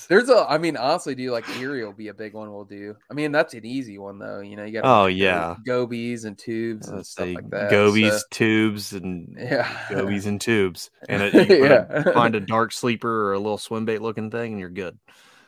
there's 0.09 0.28
a, 0.28 0.44
I 0.48 0.59
mean, 0.59 0.76
honestly, 0.76 1.14
do 1.14 1.30
like 1.30 1.48
Erie 1.56 1.84
will 1.84 1.92
be 1.92 2.09
a 2.09 2.14
big 2.14 2.34
one. 2.34 2.52
We'll 2.52 2.64
do. 2.64 2.96
I 3.09 3.14
mean, 3.14 3.30
that's 3.30 3.54
an 3.54 3.64
easy 3.64 3.96
one 3.98 4.18
though. 4.18 4.40
You 4.40 4.56
know, 4.56 4.64
you 4.64 4.72
got 4.72 4.84
Oh, 4.84 5.06
yeah. 5.06 5.54
gobies 5.64 6.24
and 6.24 6.36
tubes 6.36 6.88
and 6.88 6.96
Let's 6.96 7.10
stuff 7.10 7.28
like 7.32 7.48
that. 7.50 7.70
gobies, 7.70 8.12
so- 8.12 8.22
tubes, 8.32 8.92
and 8.92 9.36
yeah, 9.38 9.68
gobies 9.90 10.26
and 10.26 10.40
tubes, 10.40 10.90
and 11.09 11.22
it, 11.22 11.34
you 11.50 11.64
Yeah. 11.64 12.02
find 12.12 12.34
a 12.34 12.40
dark 12.40 12.72
sleeper 12.72 13.28
or 13.28 13.34
a 13.34 13.38
little 13.38 13.59
swim 13.59 13.84
bait 13.84 14.02
looking 14.02 14.30
thing, 14.30 14.52
and 14.52 14.60
you're 14.60 14.68
good. 14.70 14.98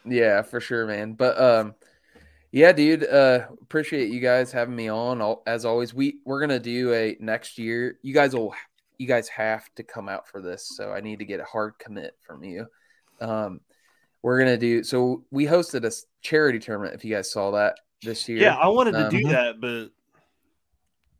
Yeah, 0.06 0.42
for 0.42 0.60
sure, 0.60 0.86
man. 0.86 1.14
But 1.14 1.40
um, 1.40 1.74
yeah, 2.54 2.70
dude. 2.70 3.04
Uh, 3.04 3.48
appreciate 3.62 4.12
you 4.12 4.20
guys 4.20 4.52
having 4.52 4.76
me 4.76 4.88
on. 4.88 5.38
As 5.44 5.64
always, 5.64 5.92
we 5.92 6.20
we're 6.24 6.38
gonna 6.38 6.60
do 6.60 6.94
a 6.94 7.16
next 7.18 7.58
year. 7.58 7.98
You 8.02 8.14
guys 8.14 8.32
will, 8.32 8.54
you 8.96 9.08
guys 9.08 9.26
have 9.30 9.68
to 9.74 9.82
come 9.82 10.08
out 10.08 10.28
for 10.28 10.40
this. 10.40 10.68
So 10.68 10.92
I 10.92 11.00
need 11.00 11.18
to 11.18 11.24
get 11.24 11.40
a 11.40 11.44
hard 11.44 11.76
commit 11.80 12.16
from 12.24 12.44
you. 12.44 12.66
Um, 13.20 13.60
we're 14.22 14.38
gonna 14.38 14.56
do. 14.56 14.84
So 14.84 15.24
we 15.32 15.46
hosted 15.46 15.84
a 15.84 15.90
charity 16.22 16.60
tournament. 16.60 16.94
If 16.94 17.04
you 17.04 17.12
guys 17.12 17.32
saw 17.32 17.50
that 17.50 17.74
this 18.02 18.28
year, 18.28 18.38
Yeah, 18.38 18.54
I 18.54 18.68
wanted 18.68 18.92
to 18.92 19.06
Um, 19.06 19.10
do 19.10 19.28
that, 19.30 19.60
but 19.60 19.88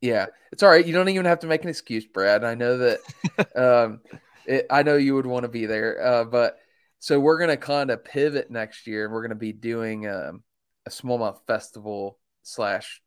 Yeah, 0.01 0.27
it's 0.52 0.62
all 0.62 0.70
right. 0.70 0.86
You 0.86 0.93
don't 0.93 1.09
even 1.09 1.24
have 1.24 1.40
to 1.40 1.48
make 1.48 1.65
an 1.65 1.69
excuse, 1.69 2.06
Brad. 2.06 2.44
I 2.44 2.55
know 2.55 2.78
that. 2.78 3.01
um, 3.56 4.02
it, 4.47 4.66
I 4.70 4.85
know 4.85 4.94
you 4.94 5.16
would 5.16 5.27
want 5.27 5.43
to 5.43 5.48
be 5.48 5.66
there, 5.66 6.01
uh, 6.01 6.24
but 6.27 6.61
so 7.01 7.19
we're 7.19 7.40
gonna 7.40 7.56
kind 7.56 7.90
of 7.90 8.05
pivot 8.05 8.52
next 8.52 8.86
year, 8.86 9.06
and 9.06 9.12
we're 9.12 9.23
gonna 9.23 9.35
be 9.35 9.52
doing 9.52 10.06
um, 10.09 10.44
a 10.86 10.90
smallmouth 10.90 11.39
festival 11.47 12.19
slash 12.43 13.02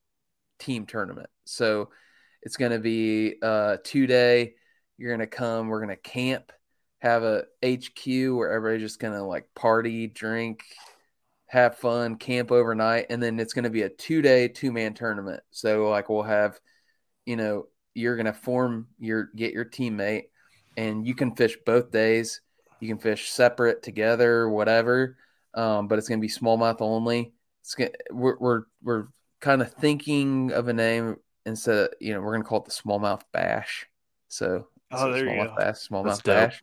team 0.60 0.86
tournament. 0.86 1.30
So 1.46 1.90
it's 2.42 2.58
gonna 2.58 2.80
be 2.80 3.36
uh, 3.42 3.78
two 3.84 4.08
day. 4.08 4.56
You're 4.98 5.12
gonna 5.12 5.28
come. 5.28 5.68
We're 5.68 5.82
gonna 5.82 5.96
camp, 5.96 6.52
have 7.00 7.24
a 7.24 7.46
HQ 7.64 8.06
where 8.06 8.52
everybody's 8.52 8.86
just 8.86 9.00
gonna 9.00 9.26
like 9.26 9.50
party, 9.56 10.08
drink, 10.08 10.64
have 11.48 11.78
fun, 11.78 12.16
camp 12.18 12.52
overnight, 12.52 13.08
and 13.10 13.22
then 13.22 13.40
it's 13.40 13.54
gonna 13.54 13.70
be 13.70 13.84
a 13.84 13.90
two 13.90 14.22
day, 14.22 14.48
two 14.48 14.72
man 14.72 14.94
tournament. 14.94 15.42
So 15.52 15.90
like 15.90 16.10
we'll 16.10 16.24
have 16.24 16.60
you 17.26 17.36
know, 17.36 17.68
you're 17.94 18.16
gonna 18.16 18.34
form 18.34 18.88
your 18.98 19.30
get 19.36 19.54
your 19.54 19.66
teammate, 19.66 20.26
and 20.78 21.06
you 21.06 21.14
can 21.14 21.36
fish 21.36 21.58
both 21.66 21.92
days. 21.92 22.42
You 22.80 22.88
can 22.88 23.00
fish 23.00 23.30
separate, 23.30 23.84
together, 23.84 24.48
whatever. 24.50 25.18
Um, 25.54 25.88
but 25.88 25.98
it's 25.98 26.08
gonna 26.08 26.22
be 26.22 26.30
smallmouth 26.30 26.82
only. 26.82 27.34
It's 27.68 27.76
gonna, 27.76 27.90
we're 28.12 28.38
we're 28.40 28.62
we're 28.82 29.08
kind 29.42 29.62
of 29.62 29.74
thinking 29.74 30.54
of 30.54 30.70
a 30.70 30.74
name 30.74 31.18
instead. 31.46 31.78
Of, 31.78 31.90
you 32.00 32.14
know, 32.14 32.22
we're 32.22 32.32
gonna 32.32 32.46
call 32.46 32.60
it 32.60 32.66
the 32.66 32.72
smallmouth 32.72 33.24
bash. 33.34 33.86
So, 34.30 34.68
Oh, 34.90 35.12
there 35.12 35.28
you 35.28 35.44
go. 35.44 35.54
bash, 35.58 35.86
smallmouth 35.90 36.24
bash. 36.24 36.62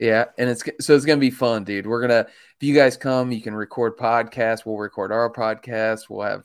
Yeah, 0.00 0.24
and 0.38 0.50
it's 0.50 0.64
so 0.80 0.96
it's 0.96 1.04
gonna 1.04 1.20
be 1.20 1.30
fun, 1.30 1.62
dude. 1.62 1.86
We're 1.86 2.00
gonna 2.00 2.26
if 2.28 2.62
you 2.66 2.74
guys 2.74 2.96
come, 2.96 3.30
you 3.30 3.40
can 3.40 3.54
record 3.54 3.96
podcasts. 3.96 4.66
We'll 4.66 4.76
record 4.76 5.12
our 5.12 5.32
podcast. 5.32 6.10
We'll 6.10 6.26
have, 6.26 6.42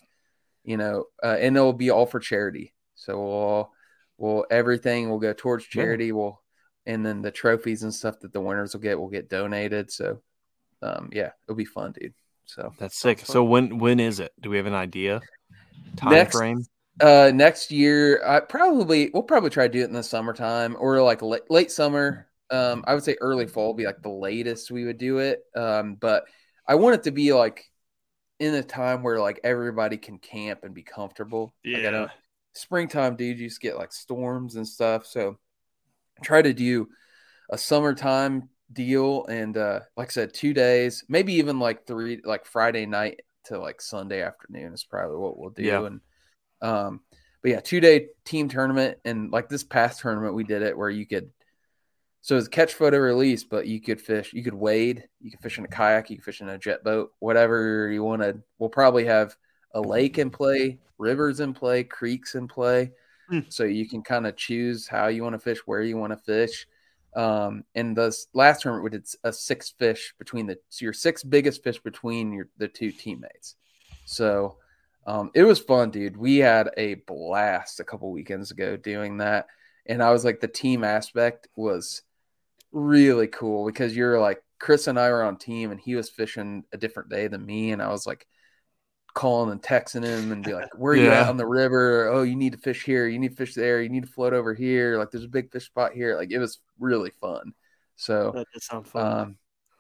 you 0.64 0.78
know, 0.78 1.06
uh, 1.24 1.38
and 1.40 1.58
it'll 1.58 1.74
be 1.74 1.90
all 1.90 2.06
for 2.06 2.20
charity. 2.20 2.76
So 2.94 3.20
we'll, 3.20 3.72
we'll 4.20 4.46
everything 4.52 5.10
will 5.10 5.18
go 5.18 5.34
towards 5.34 5.66
Yeah. 5.66 5.82
charity. 5.82 6.12
We'll, 6.12 6.44
and 6.86 7.04
then 7.04 7.24
the 7.24 7.32
trophies 7.32 7.82
and 7.82 7.92
stuff 7.92 8.20
that 8.20 8.34
the 8.34 8.40
winners 8.42 8.76
will 8.76 8.82
get 8.82 9.00
will 9.00 9.10
get 9.10 9.30
donated. 9.30 9.92
So, 9.92 10.22
um, 10.84 11.10
yeah, 11.12 11.32
it'll 11.48 11.56
be 11.56 11.66
fun, 11.66 11.92
dude. 12.00 12.14
So 12.46 12.74
That's 12.80 12.98
sick. 12.98 13.20
So 13.20 13.44
when 13.44 13.78
when 13.80 14.00
is 14.00 14.20
it? 14.20 14.32
Do 14.42 14.50
we 14.50 14.58
have 14.58 14.66
an 14.66 14.74
idea? 14.74 15.22
Time 15.98 16.12
Next- 16.12 16.36
frame? 16.38 16.66
uh 17.02 17.30
next 17.36 17.72
year 17.72 18.22
i 18.26 18.40
probably 18.40 19.10
we'll 19.14 19.22
probably 19.22 19.50
try 19.50 19.68
to 19.68 19.74
do 19.74 19.82
it 19.82 19.90
in 19.90 19.92
the 19.92 20.02
summertime 20.02 20.78
or 20.80 21.02
like 21.04 21.22
late, 21.22 21.42
late 21.50 21.70
summer 21.70 22.26
um 22.52 22.86
i 22.88 22.94
would 22.94 23.04
say 23.04 23.18
early 23.20 23.46
fall 23.46 23.68
would 23.68 23.78
be 23.78 23.86
like 23.86 24.02
the 24.02 24.08
latest 24.08 24.72
we 24.72 24.86
would 24.86 24.98
do 24.98 25.18
it 25.18 25.44
um 25.58 25.96
but 25.96 26.24
i 26.66 26.76
want 26.76 26.96
it 26.96 27.04
to 27.04 27.12
be 27.12 27.34
like 27.34 27.70
in 28.40 28.54
a 28.54 28.64
time 28.64 29.04
where 29.04 29.20
like 29.20 29.42
everybody 29.44 29.98
can 29.98 30.18
camp 30.20 30.62
and 30.64 30.74
be 30.74 30.84
comfortable 30.84 31.54
Like, 31.66 31.82
Yeah. 31.84 31.92
don't- 31.92 32.12
springtime 32.54 33.18
dude 33.18 33.40
you 33.40 33.50
just 33.50 33.60
get 33.60 33.76
like 33.76 33.92
storms 33.92 34.56
and 34.56 34.66
stuff 34.66 35.06
so 35.06 35.38
try 36.24 36.42
to 36.42 36.54
do 36.54 36.88
a 37.50 37.58
summertime 37.58 38.48
deal 38.74 39.26
and 39.28 39.58
uh 39.58 39.80
like 39.96 40.08
i 40.10 40.12
said 40.12 40.34
two 40.34 40.54
days 40.54 41.04
maybe 41.08 41.34
even 41.34 41.60
like 41.60 41.86
three 41.86 42.20
like 42.26 42.46
friday 42.46 42.86
night 42.86 43.22
to 43.44 43.60
like 43.60 43.80
sunday 43.80 44.22
afternoon 44.22 44.74
is 44.74 44.84
probably 44.84 45.18
what 45.18 45.38
we'll 45.38 45.52
do 45.52 45.64
Yeah. 45.64 45.86
and 45.86 46.02
um 46.62 47.02
but 47.44 47.52
yeah 47.52 47.60
two 47.60 47.80
day 47.80 48.08
team 48.26 48.50
tournament 48.50 48.98
and 49.06 49.32
like 49.32 49.50
this 49.50 49.64
past 49.64 50.00
tournament 50.02 50.34
we 50.34 50.44
did 50.44 50.64
it 50.64 50.76
where 50.78 50.90
you 50.90 51.06
could 51.06 51.30
so 52.22 52.36
it's 52.38 52.48
catch 52.48 52.74
photo 52.74 52.98
release 52.98 53.44
but 53.44 53.68
you 53.68 53.80
could 53.80 54.02
fish 54.02 54.34
you 54.34 54.44
could 54.44 54.56
wade 54.56 55.08
you 55.22 55.30
could 55.30 55.42
fish 55.42 55.60
in 55.60 55.66
a 55.66 55.68
kayak 55.68 56.10
you 56.10 56.16
could 56.18 56.26
fish 56.26 56.42
in 56.42 56.50
a 56.50 56.58
jet 56.58 56.84
boat 56.84 57.12
whatever 57.20 57.88
you 57.92 58.04
wanted 58.04 58.42
we'll 58.58 58.70
probably 58.70 59.06
have 59.06 59.36
a 59.76 59.80
lake 59.82 60.18
in 60.18 60.32
play 60.32 60.80
rivers 60.98 61.40
in 61.40 61.54
play 61.54 61.84
creeks 61.84 62.34
in 62.36 62.48
play 62.48 62.92
Hmm. 63.28 63.40
so 63.50 63.64
you 63.64 63.90
can 63.90 64.04
kind 64.04 64.28
of 64.28 64.36
choose 64.38 64.88
how 64.88 65.08
you 65.08 65.24
want 65.24 65.34
to 65.34 65.40
fish 65.40 65.58
where 65.66 65.82
you 65.82 65.98
want 65.98 66.14
to 66.14 66.18
fish 66.18 66.68
um 67.16 67.64
and 67.76 67.96
the 67.96 68.16
last 68.34 68.62
tournament 68.62 68.84
we 68.84 68.90
did 68.90 69.08
a 69.24 69.32
six 69.32 69.72
fish 69.78 70.14
between 70.20 70.48
the 70.48 70.58
so 70.70 70.84
your 70.84 70.94
six 70.94 71.24
biggest 71.24 71.64
fish 71.64 71.80
between 71.80 72.34
your 72.34 72.50
the 72.58 72.68
two 72.68 72.92
teammates. 72.92 73.56
So 74.06 74.58
um 75.08 75.32
it 75.34 75.44
was 75.44 75.60
fun 75.60 75.92
dude. 75.92 76.18
We 76.18 76.38
had 76.38 76.72
a 76.78 76.96
blast 76.96 77.80
a 77.80 77.86
couple 77.86 78.12
weekends 78.12 78.52
ago 78.52 78.76
doing 78.78 79.18
that. 79.18 79.48
And 79.86 80.02
i 80.04 80.12
was 80.12 80.26
like 80.26 80.40
the 80.42 80.48
team 80.48 80.84
aspect 80.84 81.48
was 81.56 82.02
really 82.72 83.28
cool 83.28 83.66
because 83.66 83.96
you're 83.96 84.20
like 84.20 84.44
chris 84.60 84.88
and 84.88 85.00
i 85.00 85.10
were 85.10 85.24
on 85.24 85.38
team 85.38 85.72
and 85.72 85.80
he 85.80 85.96
was 85.96 86.10
fishing 86.10 86.66
a 86.74 86.78
different 86.78 87.10
day 87.10 87.28
than 87.28 87.46
me. 87.46 87.72
And 87.72 87.82
i 87.82 87.90
was 87.90 88.06
like 88.06 88.28
calling 89.16 89.52
and 89.52 89.64
texting 89.64 90.04
him 90.04 90.32
and 90.32 90.44
be 90.44 90.54
like 90.54 90.68
where 90.78 90.94
are 90.94 90.96
you 90.98 91.10
at 91.10 91.28
on 91.30 91.38
the 91.38 91.48
river 91.48 92.10
oh 92.10 92.22
you 92.22 92.36
need 92.36 92.52
to 92.52 92.60
fish 92.60 92.84
here 92.84 93.08
you 93.08 93.18
need 93.18 93.32
to 93.32 93.36
fish 93.38 93.56
there 93.56 93.82
you 93.82 93.90
need 93.90 94.04
to 94.04 94.12
float 94.12 94.34
over 94.34 94.54
here 94.54 95.00
like 95.00 95.10
there's 95.10 95.24
a 95.24 95.30
big 95.30 95.50
fish 95.52 95.66
spot 95.66 95.94
here 95.94 96.16
like 96.18 96.32
it 96.32 96.38
was 96.38 96.60
really 96.80 97.10
fun 97.10 97.54
so 97.96 98.32
that 98.36 98.48
does 98.54 98.66
sound 98.66 98.88
fun. 98.88 99.20
um, 99.20 99.38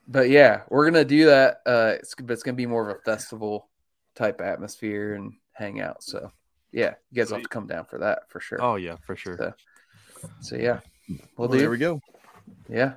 but 0.08 0.30
yeah, 0.30 0.62
we're 0.70 0.86
gonna 0.86 1.06
do 1.06 1.26
that. 1.26 1.58
Uh, 1.66 1.96
it's 2.00 2.16
but 2.16 2.32
it's 2.32 2.44
gonna 2.44 2.56
be 2.56 2.66
more 2.66 2.90
of 2.90 2.96
a 2.96 3.02
festival 3.02 3.70
type 4.16 4.40
atmosphere 4.42 5.16
and 5.16 5.34
hang 5.54 5.82
out. 5.82 6.04
So 6.04 6.32
yeah, 6.72 6.96
you 7.12 7.22
guys 7.22 7.30
will 7.30 7.38
have 7.38 7.44
to 7.44 7.50
come 7.50 7.68
down 7.68 7.86
for 7.86 8.00
that 8.00 8.30
for 8.30 8.40
sure. 8.40 8.62
Oh 8.62 8.76
yeah, 8.76 8.98
for 9.06 9.16
sure. 9.16 9.38
So, 9.38 9.54
so 10.42 10.56
yeah, 10.56 10.80
we'll 11.10 11.20
Well, 11.38 11.50
do. 11.50 11.58
there 11.58 11.70
we 11.70 11.78
go. 11.78 12.02
Yeah, 12.70 12.94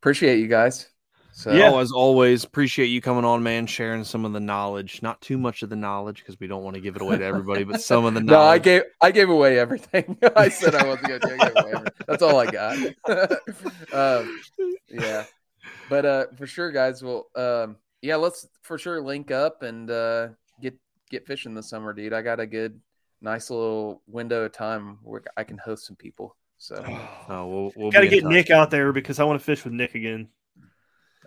appreciate 0.00 0.38
you 0.38 0.48
guys. 0.48 0.88
So 1.36 1.52
Yeah. 1.52 1.70
Oh, 1.72 1.80
as 1.80 1.90
always, 1.90 2.44
appreciate 2.44 2.86
you 2.86 3.00
coming 3.00 3.24
on, 3.24 3.42
man, 3.42 3.66
sharing 3.66 4.04
some 4.04 4.24
of 4.24 4.32
the 4.32 4.40
knowledge. 4.40 5.02
Not 5.02 5.20
too 5.20 5.36
much 5.36 5.64
of 5.64 5.68
the 5.68 5.74
knowledge 5.76 6.18
because 6.18 6.38
we 6.38 6.46
don't 6.46 6.62
want 6.62 6.74
to 6.74 6.80
give 6.80 6.94
it 6.94 7.02
away 7.02 7.18
to 7.18 7.24
everybody, 7.24 7.64
but 7.64 7.82
some 7.82 8.04
of 8.04 8.14
the 8.14 8.20
knowledge. 8.20 8.28
no, 8.30 8.40
I 8.40 8.58
gave 8.58 8.82
I 9.00 9.10
gave 9.10 9.28
away 9.28 9.58
everything. 9.58 10.16
I 10.36 10.48
said 10.48 10.76
I 10.76 10.86
wasn't 10.86 11.08
gonna 11.08 11.18
do. 11.18 11.36
I 11.40 11.48
away 11.48 11.72
everything. 11.74 11.92
That's 12.06 12.22
all 12.22 12.38
I 12.38 12.46
got. 12.46 12.78
um, 13.92 14.40
yeah, 14.88 15.24
but 15.90 16.06
uh, 16.06 16.26
for 16.36 16.46
sure, 16.46 16.70
guys. 16.70 17.02
Well, 17.02 17.26
um, 17.34 17.78
yeah, 18.00 18.14
let's 18.14 18.46
for 18.62 18.78
sure 18.78 19.02
link 19.02 19.32
up 19.32 19.64
and 19.64 19.90
uh, 19.90 20.28
get 20.62 20.78
get 21.10 21.26
fishing 21.26 21.54
this 21.54 21.68
summer, 21.68 21.92
dude. 21.92 22.12
I 22.12 22.22
got 22.22 22.38
a 22.38 22.46
good, 22.46 22.80
nice 23.20 23.50
little 23.50 24.02
window 24.06 24.44
of 24.44 24.52
time 24.52 24.98
where 25.02 25.22
I 25.36 25.42
can 25.42 25.58
host 25.58 25.84
some 25.84 25.96
people. 25.96 26.36
So, 26.58 26.76
Oh, 27.28 27.46
we'll, 27.46 27.72
we'll 27.74 27.90
Got 27.90 28.02
to 28.02 28.08
get. 28.08 28.24
Nick 28.24 28.50
out 28.50 28.70
there 28.70 28.92
because 28.92 29.18
I 29.18 29.24
want 29.24 29.40
to 29.40 29.44
fish 29.44 29.64
with 29.64 29.72
Nick 29.72 29.96
again. 29.96 30.28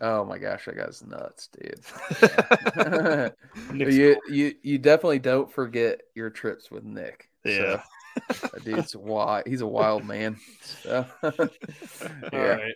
Oh 0.01 0.25
my 0.25 0.37
gosh, 0.37 0.65
that 0.65 0.77
guy's 0.77 1.03
nuts, 1.05 1.49
dude. 1.49 3.33
You 3.87 4.19
you 4.29 4.53
you 4.63 4.77
definitely 4.77 5.19
don't 5.19 5.51
forget 5.51 6.01
your 6.15 6.29
trips 6.29 6.71
with 6.71 6.83
Nick. 6.83 7.29
Yeah. 7.43 7.81
So, 8.31 8.47
that 8.53 8.63
dude's 8.63 8.95
wild. 8.95 9.43
He's 9.45 9.61
a 9.61 9.67
wild 9.67 10.05
man. 10.05 10.37
So, 10.61 11.05
yeah. 12.33 12.39
right. 12.39 12.73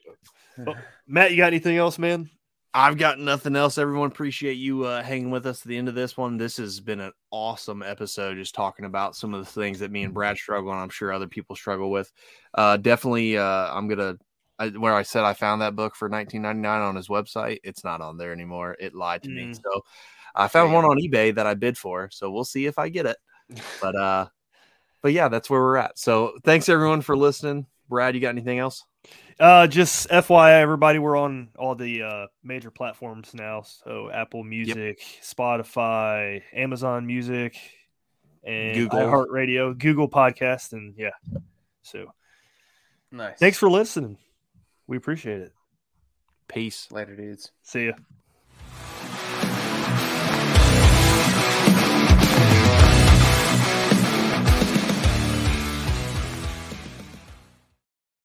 Well, 0.58 0.76
Matt, 1.08 1.32
you 1.32 1.38
got 1.38 1.48
anything 1.48 1.78
else, 1.78 1.98
man? 1.98 2.30
I've 2.74 2.98
got 2.98 3.20
nothing 3.20 3.56
else. 3.56 3.78
Everyone 3.78 4.08
appreciate 4.08 4.54
you 4.54 4.86
uh, 4.86 5.04
hanging 5.04 5.30
with 5.30 5.46
us 5.46 5.62
at 5.62 5.68
the 5.68 5.78
end 5.78 5.90
of 5.90 5.96
this 5.96 6.16
one. 6.16 6.38
This 6.38 6.56
has 6.58 6.80
been 6.80 7.02
an 7.02 7.12
awesome 7.30 7.84
episode, 7.84 8.38
just 8.38 8.56
talking 8.56 8.86
about 8.86 9.16
some 9.16 9.34
of 9.34 9.44
the 9.44 9.52
things 9.52 9.80
that 9.80 9.92
me 9.92 10.04
and 10.04 10.14
Brad 10.14 10.38
struggle, 10.38 10.72
and 10.72 10.80
I'm 10.80 10.90
sure 10.90 11.12
other 11.12 11.28
people 11.28 11.56
struggle 11.56 11.92
with. 11.92 12.12
Uh, 12.54 12.78
definitely, 12.78 13.38
uh, 13.38 13.74
I'm 13.74 13.90
gonna 13.90 14.18
I, 14.62 14.70
where 14.70 14.94
I 14.94 15.02
said 15.02 15.24
I 15.24 15.34
found 15.34 15.62
that 15.62 15.76
book 15.76 15.96
for 15.96 16.10
19.99 16.10 16.66
on 16.66 16.96
his 16.96 17.08
website. 17.08 17.60
It's 17.64 17.84
not 17.84 18.00
on 18.02 18.18
there 18.18 18.32
anymore. 18.32 18.78
It 18.80 18.94
lied 18.94 19.24
to 19.24 19.30
me. 19.30 19.46
Mm. 19.46 19.56
So 19.56 19.82
I 20.36 20.48
found 20.48 20.68
Damn. 20.68 20.76
one 20.76 20.86
on 20.86 20.98
eBay 20.98 21.34
that 21.34 21.48
I 21.48 21.56
bid 21.56 21.78
for. 21.78 22.10
So 22.12 22.30
we'll 22.30 22.44
see 22.44 22.68
if 22.68 22.78
I 22.78 22.90
get 22.90 23.06
it. 23.06 23.18
But 23.82 23.96
uh, 23.96 24.28
but 25.02 25.12
yeah, 25.14 25.28
that's 25.28 25.50
where 25.50 25.60
we're 25.60 25.78
at. 25.78 25.98
So 26.00 26.38
thanks 26.44 26.70
everyone 26.70 27.02
for 27.02 27.18
listening. 27.18 27.66
Brad, 27.90 28.16
you 28.16 28.22
got 28.22 28.30
anything 28.30 28.60
else? 28.60 28.86
Uh, 29.40 29.68
just 29.68 30.08
FYI, 30.10 30.62
everybody, 30.62 31.00
we're 31.00 31.18
on 31.18 31.50
all 31.58 31.76
the 31.76 32.04
uh, 32.04 32.28
major 32.44 32.70
platforms 32.70 33.34
now. 33.34 33.64
So 33.64 34.10
Apple 34.12 34.44
Music, 34.44 35.02
Spotify, 35.22 36.44
Amazon 36.54 37.08
Music, 37.08 37.58
and 38.44 38.76
Google. 38.76 39.00
iHeartRadio, 39.00 39.78
Google 39.78 40.08
Podcast, 40.08 40.74
and 40.74 40.94
yeah. 40.96 41.10
So 41.82 42.06
Nice. 43.12 43.40
thanks 43.40 43.58
for 43.58 43.70
listening. 43.70 44.18
We 44.88 44.98
appreciate 44.98 45.42
it. 45.42 45.54
Peace. 46.48 46.88
Later, 46.92 47.16
dudes. 47.16 47.52
See 47.64 47.88
ya. 47.88 47.94